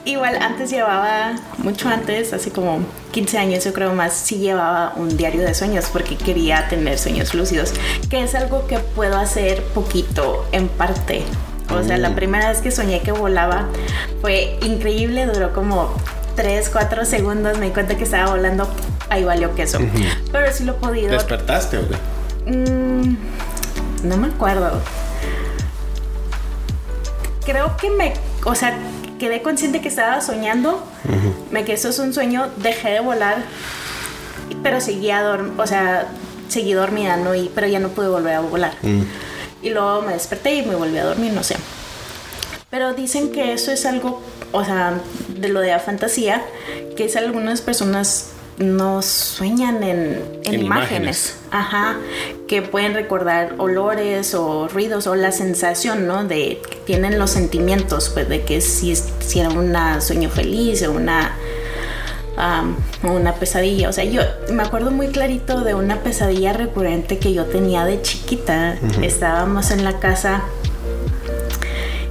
igual 0.04 0.36
antes 0.42 0.70
llevaba, 0.70 1.36
mucho 1.58 1.88
antes, 1.88 2.32
así 2.32 2.50
como 2.50 2.80
15 3.12 3.38
años 3.38 3.64
yo 3.64 3.72
creo 3.72 3.92
más, 3.94 4.14
sí 4.14 4.38
llevaba 4.38 4.94
un 4.96 5.16
diario 5.16 5.42
de 5.42 5.54
sueños 5.54 5.86
porque 5.92 6.16
quería 6.16 6.66
tener 6.68 6.98
sueños 6.98 7.34
lúcidos, 7.34 7.72
que 8.10 8.22
es 8.22 8.34
algo 8.34 8.66
que 8.66 8.78
puedo 8.78 9.16
hacer 9.16 9.62
poquito 9.74 10.46
en 10.52 10.68
parte. 10.68 11.22
O 11.70 11.82
sea, 11.84 11.98
la 11.98 12.10
Mm. 12.10 12.14
primera 12.14 12.48
vez 12.50 12.62
que 12.62 12.70
soñé 12.70 13.00
que 13.02 13.12
volaba 13.12 13.68
fue 14.22 14.58
increíble, 14.62 15.26
duró 15.26 15.52
como 15.52 15.94
3, 16.38 16.70
4 16.70 17.04
segundos, 17.04 17.58
me 17.58 17.66
di 17.66 17.72
cuenta 17.72 17.96
que 17.96 18.04
estaba 18.04 18.30
volando, 18.30 18.70
ahí 19.10 19.24
valió 19.24 19.56
queso. 19.56 19.80
Pero 20.30 20.52
sí 20.52 20.62
lo 20.62 20.74
he 20.74 20.76
podido... 20.76 21.10
¿Despertaste 21.10 21.78
o 21.78 21.80
qué? 21.88 22.52
Mm, 22.52 23.16
no 24.04 24.16
me 24.16 24.28
acuerdo. 24.28 24.80
Creo 27.44 27.76
que 27.76 27.90
me, 27.90 28.14
o 28.44 28.54
sea, 28.54 28.78
quedé 29.18 29.42
consciente 29.42 29.80
que 29.80 29.88
estaba 29.88 30.20
soñando. 30.20 30.80
Me 31.50 31.64
que 31.64 31.72
eso 31.72 31.88
es 31.88 31.98
un 31.98 32.14
sueño, 32.14 32.46
dejé 32.58 32.90
de 32.90 33.00
volar, 33.00 33.38
pero 34.62 34.80
seguía 34.80 35.22
dorm 35.22 35.58
o 35.58 35.66
sea, 35.66 36.06
seguí 36.48 36.72
dormida, 36.72 37.16
¿no? 37.16 37.34
Y, 37.34 37.50
pero 37.52 37.66
ya 37.66 37.80
no 37.80 37.88
pude 37.88 38.06
volver 38.06 38.34
a 38.34 38.40
volar. 38.42 38.74
Mm. 38.82 39.02
Y 39.64 39.70
luego 39.70 40.02
me 40.02 40.12
desperté 40.12 40.54
y 40.54 40.62
me 40.64 40.76
volví 40.76 40.98
a 40.98 41.04
dormir, 41.04 41.32
no 41.32 41.42
sé. 41.42 41.56
Pero 42.70 42.94
dicen 42.94 43.32
que 43.32 43.54
eso 43.54 43.72
es 43.72 43.84
algo, 43.86 44.22
o 44.52 44.64
sea, 44.64 45.00
de 45.28 45.48
lo 45.48 45.60
de 45.60 45.68
la 45.68 45.78
fantasía, 45.80 46.42
que 46.96 47.04
es 47.04 47.16
algunas 47.16 47.60
personas 47.60 48.30
no 48.58 49.02
sueñan 49.02 49.84
en, 49.84 50.20
en 50.44 50.54
En 50.54 50.60
imágenes. 50.64 50.64
imágenes. 50.64 51.36
Ajá, 51.52 51.96
que 52.48 52.60
pueden 52.60 52.94
recordar 52.94 53.54
olores 53.58 54.34
o 54.34 54.66
ruidos 54.66 55.06
o 55.06 55.14
la 55.14 55.30
sensación, 55.30 56.08
¿no? 56.08 56.24
De 56.24 56.60
que 56.68 56.76
tienen 56.84 57.18
los 57.20 57.30
sentimientos, 57.30 58.08
pues 58.08 58.28
de 58.28 58.42
que 58.42 58.60
si, 58.60 58.96
si 58.96 59.38
era 59.40 59.50
un 59.50 59.76
sueño 60.00 60.28
feliz 60.28 60.82
o 60.82 60.90
una, 60.90 61.36
una 63.04 63.34
pesadilla. 63.34 63.88
O 63.88 63.92
sea, 63.92 64.04
yo 64.04 64.22
me 64.52 64.62
acuerdo 64.64 64.90
muy 64.90 65.08
clarito 65.08 65.60
de 65.62 65.74
una 65.74 66.00
pesadilla 66.02 66.52
recurrente 66.52 67.18
que 67.18 67.32
yo 67.32 67.44
tenía 67.46 67.84
de 67.84 68.02
chiquita. 68.02 68.76
Estábamos 69.02 69.70
en 69.70 69.84
la 69.84 70.00
casa 70.00 70.42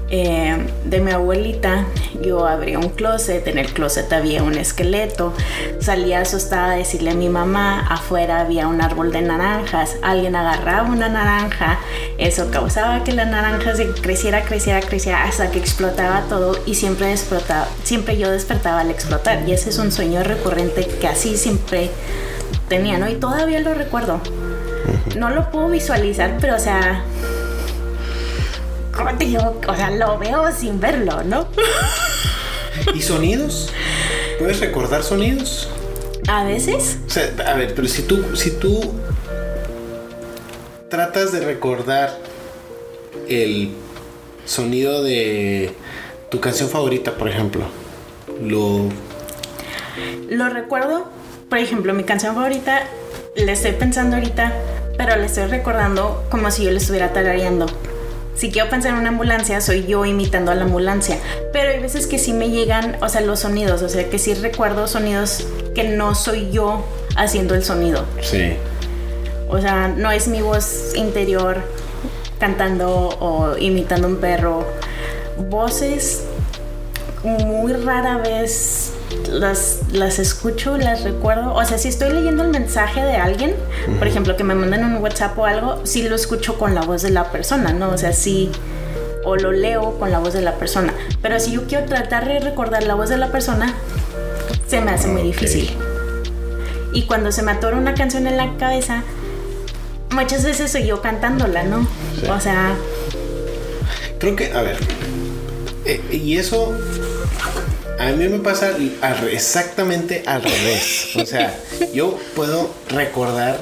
eh, 0.10 0.56
de 0.86 1.00
mi 1.02 1.12
abuelita, 1.12 1.86
yo 2.22 2.48
abría 2.48 2.80
un 2.80 2.89
closet, 2.89 3.46
en 3.48 3.58
el 3.58 3.74
closet 3.74 4.12
había 4.13 4.41
un 4.41 4.56
esqueleto, 4.56 5.34
salía 5.80 6.22
asustada 6.22 6.72
a 6.72 6.76
decirle 6.76 7.12
a 7.12 7.13
mi 7.13 7.28
mamá, 7.28 7.86
afuera 7.89 8.39
había 8.39 8.67
un 8.67 8.82
árbol 8.82 9.12
de 9.12 9.22
naranjas, 9.22 9.98
alguien 10.02 10.36
agarraba 10.36 10.89
una 10.89 11.10
naranja, 11.10 11.80
eso 12.17 12.50
causaba 12.52 13.04
que 13.04 13.12
la 13.12 13.26
naranja 13.26 13.76
se 13.76 13.88
creciera, 13.91 14.43
creciera, 14.43 14.80
creciera 14.80 15.24
hasta 15.26 15.52
que 15.52 15.60
explotaba 15.60 16.22
todo 16.30 16.58
y 16.65 16.76
siempre 16.76 17.12
explotaba, 17.12 17.67
siempre 17.84 18.17
yo 18.17 18.32
despertaba 18.32 18.82
al 18.82 18.91
explotar 18.91 19.48
y 19.48 19.52
ese 19.52 19.70
es 19.70 19.78
un 19.78 19.91
sueño 19.91 20.24
recurrente 20.24 20.88
que 20.88 21.08
así 21.08 21.36
siempre 21.36 21.89
tenía, 22.70 22.98
¿no? 22.98 23.10
Y 23.10 23.15
todavía 23.15 23.60
lo 23.60 23.74
recuerdo. 23.74 24.22
No 25.17 25.30
lo 25.30 25.50
puedo 25.52 25.67
visualizar, 25.70 26.38
pero 26.39 26.56
o 26.56 26.60
sea, 26.60 27.04
¿cómo 28.97 29.15
te 29.17 29.25
digo? 29.25 29.60
O 29.67 29.75
sea, 29.75 29.91
lo 29.91 30.17
veo 30.17 30.51
sin 30.51 30.79
verlo, 30.79 31.23
¿no? 31.23 31.47
¿Y 32.93 33.01
sonidos? 33.01 33.71
¿Puedes 34.39 34.60
recordar 34.60 35.03
sonidos? 35.03 35.69
A 36.27 36.43
veces, 36.43 36.97
O 37.07 37.10
sea, 37.10 37.31
a 37.47 37.53
ver, 37.53 37.73
pero 37.73 37.88
si 37.88 38.01
tú, 38.01 38.36
si 38.36 38.51
tú 38.51 38.93
tratas 40.89 41.31
de 41.31 41.39
recordar 41.39 42.17
el 43.29 43.71
sonido 44.45 45.03
de 45.03 45.73
tu 46.29 46.39
canción 46.39 46.69
favorita, 46.69 47.15
por 47.15 47.29
ejemplo, 47.29 47.65
lo 48.41 48.89
lo 50.29 50.49
recuerdo, 50.49 51.05
por 51.49 51.57
ejemplo, 51.57 51.93
mi 51.93 52.03
canción 52.03 52.36
favorita, 52.36 52.83
le 53.36 53.51
estoy 53.51 53.71
pensando 53.71 54.17
ahorita, 54.17 54.53
pero 54.97 55.15
le 55.15 55.25
estoy 55.25 55.45
recordando 55.45 56.25
como 56.29 56.51
si 56.51 56.65
yo 56.65 56.71
le 56.71 56.77
estuviera 56.77 57.13
tarareando. 57.13 57.65
Si 58.38 58.52
quiero 58.52 58.69
pensar 58.69 58.93
en 58.93 59.00
una 59.00 59.10
ambulancia, 59.10 59.60
soy 59.62 59.86
yo 59.88 60.06
imitando 60.06 60.52
a 60.52 60.56
la 60.56 60.63
ambulancia. 60.63 61.17
Pero 61.52 61.71
hay 61.71 61.80
veces 61.80 62.06
que 62.06 62.19
sí 62.19 62.34
me 62.34 62.50
llegan, 62.52 62.95
o 63.02 63.10
sea, 63.10 63.21
los 63.21 63.39
sonidos, 63.39 63.82
o 63.82 63.89
sea, 63.89 64.10
que 64.10 64.19
sí 64.19 64.36
recuerdo 64.36 64.88
sonidos 64.88 65.47
que 65.73 65.86
no 65.86 66.13
soy 66.13 66.52
yo 66.52 66.86
haciendo 67.15 67.56
el 67.56 67.63
sonido. 67.63 68.06
sí. 68.21 68.54
O 69.50 69.62
sea, 69.62 69.88
no 69.88 70.12
es 70.12 70.28
mi 70.28 70.41
voz 70.41 70.91
interior 70.95 71.62
cantando 72.38 72.89
o 73.19 73.58
imitando 73.58 74.08
un 74.10 74.17
perro. 74.17 74.65
Voces 75.50 76.26
muy 77.23 77.71
rara 77.71 78.17
vez 78.17 78.91
las, 79.39 79.80
las 79.91 80.19
escucho, 80.19 80.78
las 80.78 81.04
recuerdo. 81.04 81.54
O 81.54 81.63
sea, 81.65 81.78
si 81.78 81.88
estoy 81.88 82.12
leyendo 82.12 82.43
el 82.43 82.50
mensaje 82.50 83.02
de 83.02 83.15
alguien, 83.15 83.56
por 83.97 84.08
ejemplo, 84.08 84.36
que 84.36 84.43
me 84.43 84.56
mandan 84.56 84.84
un 84.84 85.02
WhatsApp 85.02 85.38
o 85.38 85.45
algo, 85.45 85.86
sí 85.86 86.08
lo 86.08 86.15
escucho 86.15 86.58
con 86.58 86.76
la 86.76 86.82
voz 86.82 87.02
de 87.02 87.12
la 87.12 87.32
persona, 87.32 87.73
¿no? 87.73 87.89
O 87.89 87.97
sea, 87.97 88.13
sí. 88.13 88.52
O 89.23 89.36
lo 89.36 89.52
leo 89.52 89.97
con 90.00 90.12
la 90.12 90.19
voz 90.19 90.34
de 90.34 90.41
la 90.41 90.56
persona. 90.56 90.93
Pero 91.21 91.39
si 91.39 91.52
yo 91.52 91.67
quiero 91.67 91.86
tratar 91.86 92.28
de 92.28 92.39
recordar 92.39 92.84
la 92.84 92.95
voz 92.95 93.10
de 93.10 93.17
la 93.17 93.32
persona, 93.32 93.73
se 94.67 94.82
me 94.82 94.91
hace 94.91 95.08
muy 95.08 95.23
difícil. 95.23 95.69
Y 96.93 97.04
cuando 97.04 97.32
se 97.32 97.43
me 97.43 97.52
atora 97.52 97.78
una 97.78 97.93
canción 97.93 98.26
en 98.28 98.38
la 98.38 98.56
cabeza, 98.58 99.04
muchas 100.12 100.45
veces 100.45 100.71
soy 100.71 100.88
yo 100.88 101.02
cantándola, 101.02 101.63
¿no? 101.63 101.86
Sí. 102.21 102.28
O 102.30 102.39
sea, 102.39 102.73
Creo 104.19 104.36
que, 104.36 104.52
a 104.52 104.62
ver, 104.62 104.78
eh, 105.86 106.02
y 106.12 106.38
eso 106.38 106.76
a 107.99 108.12
mí 108.12 108.27
me 108.27 108.39
pasa 108.39 108.71
exactamente 109.31 110.23
al 110.25 110.43
revés. 110.43 111.15
O 111.15 111.25
sea, 111.25 111.57
yo 111.93 112.17
puedo 112.36 112.69
recordar 112.89 113.60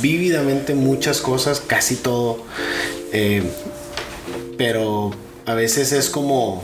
vívidamente 0.00 0.74
muchas 0.74 1.20
cosas, 1.20 1.60
casi 1.60 1.96
todo, 1.96 2.44
eh, 3.12 3.42
pero 4.56 5.10
a 5.46 5.54
veces 5.54 5.92
es 5.92 6.10
como, 6.10 6.62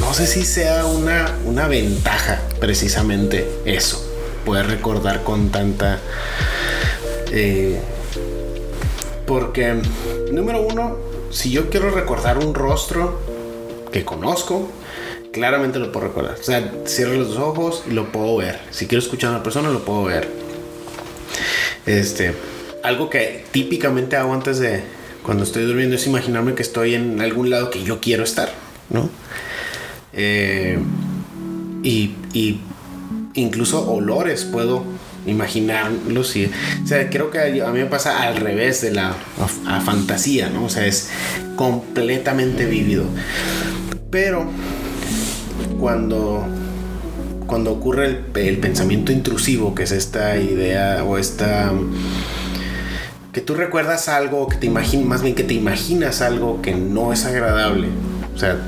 no 0.00 0.14
sé 0.14 0.26
si 0.26 0.44
sea 0.44 0.86
una, 0.86 1.36
una 1.44 1.68
ventaja 1.68 2.40
precisamente 2.60 3.46
eso, 3.64 4.02
poder 4.44 4.66
recordar 4.66 5.22
con 5.22 5.50
tanta... 5.50 5.98
eh, 7.32 7.80
porque, 9.26 9.74
número 10.30 10.62
uno, 10.62 10.96
si 11.30 11.50
yo 11.50 11.68
quiero 11.68 11.90
recordar 11.90 12.38
un 12.38 12.54
rostro 12.54 13.20
que 13.92 14.04
conozco, 14.04 14.70
claramente 15.36 15.78
lo 15.78 15.92
puedo 15.92 16.06
recordar. 16.06 16.36
O 16.40 16.42
sea, 16.42 16.72
cierro 16.86 17.12
los 17.12 17.36
ojos 17.36 17.84
y 17.86 17.92
lo 17.92 18.10
puedo 18.10 18.38
ver. 18.38 18.58
Si 18.70 18.86
quiero 18.86 19.02
escuchar 19.02 19.28
a 19.28 19.34
una 19.34 19.42
persona, 19.42 19.68
lo 19.68 19.84
puedo 19.84 20.04
ver. 20.04 20.26
Este, 21.84 22.32
algo 22.82 23.10
que 23.10 23.44
típicamente 23.50 24.16
hago 24.16 24.32
antes 24.32 24.58
de 24.58 24.80
cuando 25.22 25.44
estoy 25.44 25.64
durmiendo 25.64 25.96
es 25.96 26.06
imaginarme 26.06 26.54
que 26.54 26.62
estoy 26.62 26.94
en 26.94 27.20
algún 27.20 27.50
lado 27.50 27.68
que 27.68 27.82
yo 27.82 28.00
quiero 28.00 28.24
estar, 28.24 28.50
¿no? 28.88 29.10
Eh, 30.14 30.78
y, 31.82 32.14
y 32.32 32.60
incluso 33.34 33.86
olores 33.90 34.44
puedo 34.44 34.84
imaginarlos 35.26 36.34
y 36.36 36.46
o 36.46 36.86
sea 36.86 37.10
creo 37.10 37.30
que 37.30 37.40
a 37.40 37.70
mí 37.70 37.80
me 37.80 37.86
pasa 37.86 38.22
al 38.22 38.36
revés 38.36 38.80
de 38.80 38.92
la 38.92 39.14
fantasía 39.84 40.48
no 40.48 40.66
o 40.66 40.68
sea 40.68 40.86
es 40.86 41.10
completamente 41.56 42.64
vívido 42.64 43.04
pero 44.10 44.48
cuando 45.78 46.44
cuando 47.46 47.72
ocurre 47.72 48.22
el, 48.34 48.58
pensamiento 48.58 49.12
intrusivo 49.12 49.74
que 49.74 49.84
es 49.84 49.92
esta 49.92 50.36
idea 50.36 51.04
o 51.04 51.16
esta 51.16 51.72
que 53.32 53.40
tú 53.40 53.54
recuerdas 53.54 54.08
algo 54.08 54.48
que 54.48 54.56
te 54.56 54.66
imaginas 54.66 55.06
más 55.06 55.22
bien 55.22 55.34
que 55.34 55.44
te 55.44 55.54
imaginas 55.54 56.22
algo 56.22 56.60
que 56.60 56.74
no 56.74 57.12
es 57.12 57.24
agradable 57.24 57.88
o 58.34 58.38
sea 58.38 58.58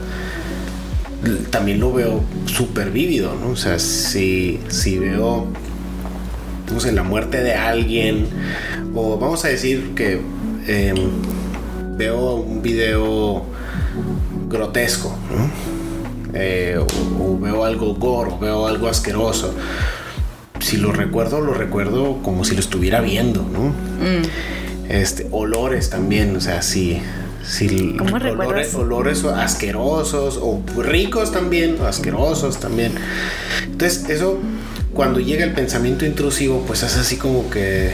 también 1.51 1.81
lo 1.81 1.93
veo 1.93 2.23
súper 2.47 2.91
vívido, 2.91 3.35
¿no? 3.35 3.51
O 3.51 3.57
sea, 3.57 3.79
si, 3.79 4.61
si 4.69 4.99
veo, 4.99 5.47
no 6.73 6.81
sé, 6.81 6.93
la 6.93 7.03
muerte 7.03 7.43
de 7.43 7.55
alguien, 7.55 8.27
o 8.95 9.19
vamos 9.19 9.45
a 9.45 9.49
decir 9.49 9.95
que 9.95 10.21
eh, 10.67 10.95
veo 11.97 12.35
un 12.35 12.63
video 12.63 13.45
grotesco, 14.49 15.17
¿no? 15.31 15.78
Eh, 16.35 16.79
o, 16.79 17.22
o 17.22 17.39
veo 17.39 17.64
algo 17.64 17.95
gore, 17.95 18.33
o 18.33 18.39
veo 18.39 18.66
algo 18.66 18.89
asqueroso. 18.89 19.55
Si 20.61 20.76
lo 20.76 20.93
recuerdo, 20.93 21.41
lo 21.41 21.55
recuerdo 21.55 22.18
como 22.22 22.45
si 22.45 22.55
lo 22.55 22.61
estuviera 22.61 23.01
viendo, 23.01 23.43
¿no? 23.43 23.72
Este, 24.89 25.29
olores 25.31 25.91
también, 25.91 26.35
o 26.35 26.41
sea, 26.41 26.62
si, 26.62 27.01
si 27.47 27.95
¿Cómo 27.97 28.16
olores, 28.16 28.74
olores 28.74 29.24
asquerosos 29.24 30.39
o 30.43 30.62
ricos 30.76 31.31
también, 31.31 31.76
o 31.81 31.87
asquerosos 31.87 32.59
también. 32.59 32.93
Entonces, 33.64 34.09
eso 34.11 34.39
cuando 34.93 35.20
llega 35.20 35.45
el 35.45 35.53
pensamiento 35.53 36.05
intrusivo, 36.05 36.64
pues 36.66 36.83
es 36.83 36.97
así 36.97 37.16
como 37.16 37.49
que 37.51 37.93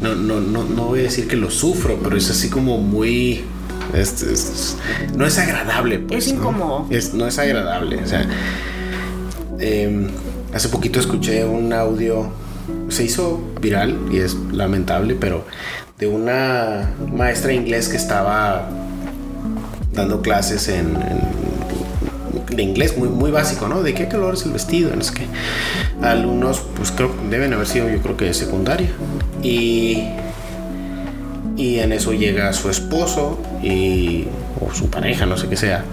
no, 0.00 0.14
no, 0.14 0.40
no, 0.40 0.64
no 0.64 0.84
voy 0.86 1.00
a 1.00 1.02
decir 1.02 1.28
que 1.28 1.36
lo 1.36 1.50
sufro, 1.50 1.98
pero 2.02 2.16
es 2.16 2.30
así 2.30 2.48
como 2.48 2.78
muy 2.78 3.44
es- 3.94 4.22
es- 4.22 4.76
no 5.16 5.26
es 5.26 5.38
agradable. 5.38 5.98
pues, 5.98 6.26
Es 6.26 6.32
¿no? 6.34 6.40
incómodo. 6.40 6.86
Es- 6.90 7.14
no 7.14 7.26
es 7.26 7.38
agradable. 7.38 7.96
O 8.02 8.06
sea, 8.06 8.26
eh, 9.58 10.08
hace 10.54 10.68
poquito 10.68 11.00
escuché 11.00 11.44
un 11.44 11.72
audio, 11.72 12.28
se 12.88 13.04
hizo 13.04 13.40
viral 13.60 13.98
y 14.10 14.18
es 14.18 14.34
lamentable, 14.52 15.14
pero 15.14 15.44
de 15.98 16.06
una 16.06 16.90
maestra 17.12 17.48
de 17.48 17.54
inglés 17.56 17.88
que 17.88 17.96
estaba 17.96 18.68
dando 19.92 20.22
clases 20.22 20.68
en, 20.68 20.96
en- 20.96 21.50
de 22.56 22.62
inglés 22.64 22.96
muy, 22.96 23.08
muy 23.08 23.30
básico, 23.30 23.68
¿no? 23.68 23.82
De 23.82 23.94
qué 23.94 24.08
color 24.08 24.34
es 24.34 24.44
el 24.44 24.52
vestido, 24.52 24.94
no 24.96 25.02
sé 25.02 25.14
qué. 25.14 25.26
Alumnos, 26.04 26.62
pues 26.76 26.90
creo 26.90 27.12
deben 27.30 27.52
haber 27.52 27.66
sido, 27.66 27.88
yo 27.88 27.98
creo 28.02 28.16
que 28.16 28.24
de 28.26 28.34
secundaria. 28.34 28.88
Y, 29.42 30.08
y 31.60 31.78
en 31.80 31.92
eso 31.92 32.14
llega 32.14 32.50
su 32.54 32.70
esposo 32.70 33.38
y, 33.62 34.26
o 34.60 34.72
su 34.72 34.88
pareja, 34.88 35.26
no 35.26 35.36
sé 35.36 35.46
qué 35.46 35.56
sea. 35.56 35.84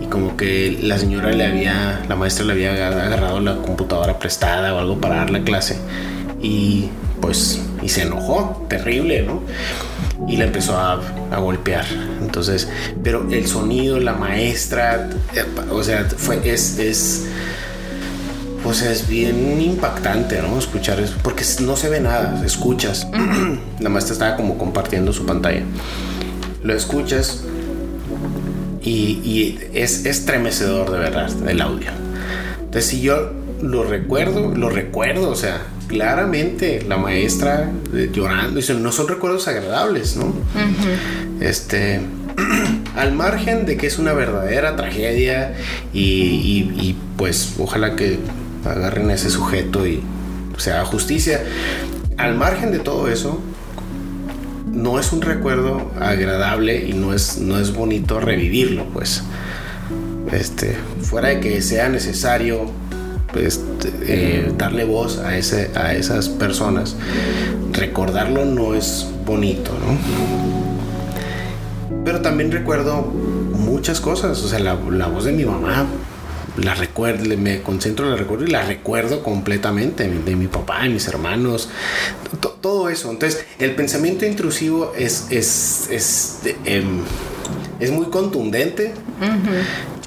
Y 0.00 0.06
como 0.06 0.36
que 0.36 0.76
la 0.82 0.98
señora 0.98 1.30
le 1.30 1.46
había, 1.46 2.02
la 2.08 2.16
maestra 2.16 2.44
le 2.44 2.52
había 2.54 2.88
agarrado 2.88 3.38
la 3.38 3.56
computadora 3.56 4.18
prestada 4.18 4.74
o 4.74 4.80
algo 4.80 5.00
para 5.00 5.16
dar 5.16 5.30
la 5.30 5.44
clase. 5.44 5.78
Y 6.42 6.88
pues, 7.20 7.62
y 7.80 7.88
se 7.88 8.02
enojó, 8.02 8.66
terrible, 8.68 9.22
¿no? 9.22 9.42
Y 10.26 10.36
le 10.36 10.46
empezó 10.46 10.76
a, 10.76 11.00
a 11.30 11.38
golpear. 11.38 11.84
Entonces, 12.20 12.68
pero 13.04 13.28
el 13.30 13.46
sonido, 13.46 14.00
la 14.00 14.14
maestra, 14.14 15.08
eh, 15.36 15.44
o 15.70 15.84
sea, 15.84 16.06
fue, 16.16 16.40
es, 16.44 16.80
es, 16.80 17.28
o 18.64 18.72
sea, 18.74 18.90
es 18.92 19.08
bien 19.08 19.60
impactante, 19.60 20.40
¿no? 20.42 20.58
Escuchar 20.58 21.00
eso, 21.00 21.14
porque 21.22 21.44
no 21.60 21.76
se 21.76 21.88
ve 21.88 22.00
nada, 22.00 22.42
escuchas. 22.44 23.06
la 23.80 23.88
maestra 23.90 24.12
estaba 24.12 24.36
como 24.36 24.58
compartiendo 24.58 25.12
su 25.12 25.26
pantalla. 25.26 25.62
Lo 26.62 26.74
escuchas 26.74 27.42
y, 28.82 29.20
y 29.24 29.58
es 29.74 30.04
estremecedor 30.06 30.90
de 30.90 30.98
verdad 30.98 31.30
el 31.48 31.60
audio. 31.60 31.90
Entonces, 32.60 32.86
si 32.90 33.00
yo 33.00 33.32
lo 33.62 33.84
recuerdo, 33.84 34.54
lo 34.54 34.70
recuerdo, 34.70 35.28
o 35.30 35.36
sea, 35.36 35.62
claramente 35.88 36.84
la 36.88 36.96
maestra 36.96 37.70
eh, 37.94 38.10
llorando, 38.12 38.58
y 38.60 38.64
no 38.80 38.92
son 38.92 39.08
recuerdos 39.08 39.46
agradables, 39.48 40.16
¿no? 40.16 40.32
Este, 41.40 42.00
al 42.96 43.12
margen 43.12 43.66
de 43.66 43.76
que 43.76 43.86
es 43.86 43.98
una 43.98 44.12
verdadera 44.14 44.74
tragedia 44.76 45.54
y, 45.92 46.00
y- 46.00 46.72
y, 46.80 46.96
pues 47.16 47.54
ojalá 47.58 47.94
que 47.94 48.18
agarren 48.64 49.10
a 49.10 49.14
ese 49.14 49.30
sujeto 49.30 49.86
y 49.86 50.02
se 50.56 50.72
haga 50.72 50.84
justicia, 50.84 51.42
al 52.16 52.36
margen 52.36 52.72
de 52.72 52.78
todo 52.78 53.08
eso, 53.08 53.40
no 54.72 54.98
es 54.98 55.12
un 55.12 55.22
recuerdo 55.22 55.90
agradable 56.00 56.86
y 56.86 56.92
no 56.92 57.12
es, 57.14 57.38
no 57.38 57.58
es 57.58 57.74
bonito 57.74 58.20
revivirlo, 58.20 58.86
pues. 58.86 59.22
Este, 60.30 60.76
fuera 61.02 61.28
de 61.28 61.40
que 61.40 61.60
sea 61.60 61.88
necesario 61.88 62.70
pues, 63.32 63.60
eh, 64.02 64.52
darle 64.56 64.84
voz 64.84 65.18
a, 65.18 65.36
ese, 65.36 65.70
a 65.74 65.94
esas 65.94 66.28
personas, 66.28 66.96
recordarlo 67.72 68.44
no 68.44 68.74
es 68.74 69.06
bonito, 69.26 69.72
¿no? 69.72 69.98
Pero 72.04 72.20
también 72.20 72.50
recuerdo 72.50 73.02
muchas 73.02 74.00
cosas, 74.00 74.42
o 74.42 74.48
sea, 74.48 74.58
la, 74.58 74.76
la 74.90 75.06
voz 75.06 75.24
de 75.24 75.32
mi 75.32 75.44
mamá, 75.44 75.86
la 76.56 76.74
recuerdo, 76.74 77.36
me 77.38 77.62
concentro 77.62 78.04
en 78.06 78.12
la 78.12 78.16
recuerdo 78.18 78.44
y 78.44 78.50
la 78.50 78.62
recuerdo 78.64 79.22
completamente, 79.22 80.08
de 80.08 80.36
mi 80.36 80.46
papá, 80.48 80.82
de 80.82 80.90
mis 80.90 81.06
hermanos, 81.08 81.68
to- 82.40 82.58
todo 82.60 82.88
eso. 82.88 83.10
Entonces, 83.10 83.44
el 83.58 83.74
pensamiento 83.74 84.26
intrusivo 84.26 84.92
es, 84.96 85.26
es, 85.30 85.88
es, 85.90 86.38
em, 86.64 87.00
es 87.80 87.90
muy 87.90 88.06
contundente. 88.06 88.92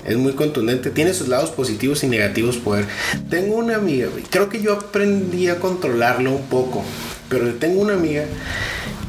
Es 0.06 0.18
muy 0.18 0.34
contundente, 0.34 0.92
tiene 0.92 1.16
sus 1.16 1.28
lados 1.30 1.50
positivos 1.50 2.04
y 2.04 2.08
negativos. 2.08 2.58
Poder. 2.58 2.86
Tengo 3.30 3.56
una 3.56 3.76
amiga, 3.76 4.08
creo 4.30 4.50
que 4.50 4.62
yo 4.62 4.74
aprendí 4.74 5.48
a 5.48 5.60
controlarlo 5.60 6.32
un 6.32 6.44
poco, 6.44 6.84
pero 7.28 7.52
tengo 7.56 7.82
una 7.82 7.94
amiga 7.94 8.26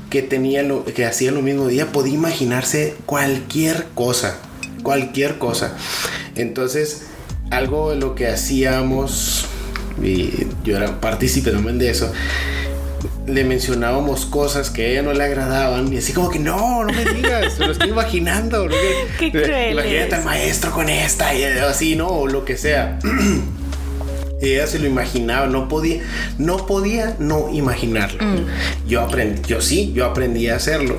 que 0.08 0.22
tenía 0.22 0.62
lo 0.62 0.86
que 0.86 1.04
hacía 1.04 1.32
lo 1.32 1.42
mismo. 1.42 1.68
Ella 1.68 1.92
podía 1.92 2.14
imaginarse 2.14 2.94
cualquier 3.04 3.88
cosa, 3.94 4.38
cualquier 4.82 5.36
cosa. 5.36 5.76
Entonces, 6.34 7.02
algo 7.50 7.90
de 7.90 7.96
lo 7.96 8.14
que 8.14 8.28
hacíamos, 8.28 9.46
y 10.02 10.46
yo 10.64 10.76
era 10.76 11.00
partícipe 11.00 11.50
también 11.50 11.78
de 11.78 11.90
eso, 11.90 12.12
le 13.26 13.44
mencionábamos 13.44 14.24
cosas 14.26 14.70
que 14.70 14.82
a 14.82 14.88
ella 14.88 15.02
no 15.02 15.12
le 15.12 15.24
agradaban 15.24 15.92
y 15.92 15.98
así 15.98 16.12
como 16.12 16.30
que 16.30 16.38
no, 16.38 16.84
no 16.84 16.92
me 16.92 17.04
digas, 17.04 17.58
lo 17.58 17.72
estoy 17.72 17.90
imaginando. 17.90 18.68
Qué 19.18 19.30
cruel 19.30 19.72
Imagínate 19.72 20.14
al 20.14 20.24
maestro 20.24 20.70
con 20.70 20.88
esta 20.88 21.34
y 21.34 21.44
así, 21.44 21.96
¿no? 21.96 22.08
O 22.08 22.26
lo 22.28 22.44
que 22.44 22.56
sea. 22.56 22.98
Y 24.40 24.52
ella 24.52 24.66
se 24.66 24.78
lo 24.78 24.86
imaginaba, 24.86 25.46
no 25.46 25.66
podía, 25.66 26.02
no 26.36 26.66
podía 26.66 27.16
no 27.18 27.48
imaginarlo. 27.50 28.20
Yo 28.86 29.00
aprendí, 29.00 29.40
yo 29.48 29.62
sí, 29.62 29.92
yo 29.94 30.04
aprendí 30.04 30.48
a 30.48 30.56
hacerlo. 30.56 30.98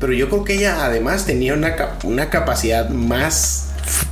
Pero 0.00 0.14
yo 0.14 0.30
creo 0.30 0.44
que 0.44 0.54
ella 0.54 0.86
además 0.86 1.26
tenía 1.26 1.52
una, 1.52 1.76
una 2.04 2.30
capacidad 2.30 2.88
más, 2.88 3.63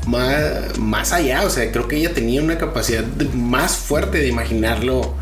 más, 0.07 0.79
más 0.79 1.13
allá. 1.13 1.43
O 1.43 1.51
sea, 1.51 1.71
creo 1.73 1.89
que 1.89 1.97
ella 1.97 2.13
tenía 2.15 2.43
una 2.43 2.59
capacidad 2.59 3.05
más 3.35 3.77
fuerte 3.77 4.19
de 4.19 4.29
imaginarlo. 4.29 5.15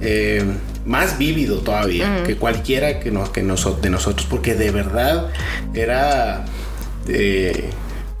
eh, 0.00 0.44
más 0.84 1.18
vívido 1.18 1.58
todavía 1.62 2.22
que 2.24 2.36
cualquiera 2.36 3.00
que, 3.00 3.10
nos, 3.10 3.30
que 3.30 3.42
noso- 3.42 3.80
de 3.80 3.90
nosotros, 3.90 4.24
porque 4.30 4.54
de 4.54 4.70
verdad 4.70 5.30
era 5.74 6.44
eh, 7.08 7.70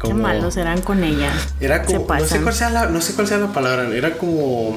Qué 0.00 0.08
como 0.10 0.14
malos 0.22 0.56
eran 0.56 0.80
con 0.82 1.04
ella. 1.04 1.30
era 1.60 1.86
Se 1.86 1.94
como, 1.94 2.12
no 2.14 2.24
sé 2.26 2.40
cuál 2.40 2.54
sea 2.54 2.70
la, 2.70 2.86
no 2.86 3.00
sé 3.00 3.12
cuál 3.14 3.28
sea 3.28 3.38
la 3.38 3.52
palabra, 3.52 3.88
era 3.94 4.18
como 4.18 4.74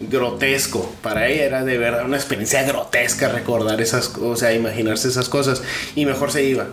grotesco. 0.00 0.92
Para 1.02 1.28
ella 1.28 1.44
era 1.44 1.64
de 1.64 1.76
verdad 1.78 2.04
una 2.04 2.16
experiencia 2.16 2.62
grotesca 2.62 3.28
recordar 3.28 3.80
esas 3.80 4.08
cosas, 4.08 4.28
o 4.28 4.36
sea, 4.36 4.52
imaginarse 4.52 5.08
esas 5.08 5.28
cosas. 5.28 5.62
Y 5.94 6.06
mejor 6.06 6.32
se 6.32 6.42
iba. 6.44 6.66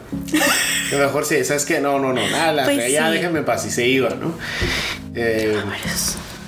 Y 0.91 0.95
mejor 0.95 1.25
se, 1.25 1.43
¿sabes 1.43 1.65
qué? 1.65 1.79
No, 1.79 1.99
no, 1.99 2.13
no, 2.13 2.27
nada, 2.29 2.63
Pues 2.65 2.91
ya 2.91 3.07
sí. 3.07 3.13
déjenme 3.13 3.39
en 3.39 3.45
paz 3.45 3.65
y 3.65 3.71
se 3.71 3.87
iba, 3.87 4.09
¿no? 4.11 4.33
Eh, 5.15 5.55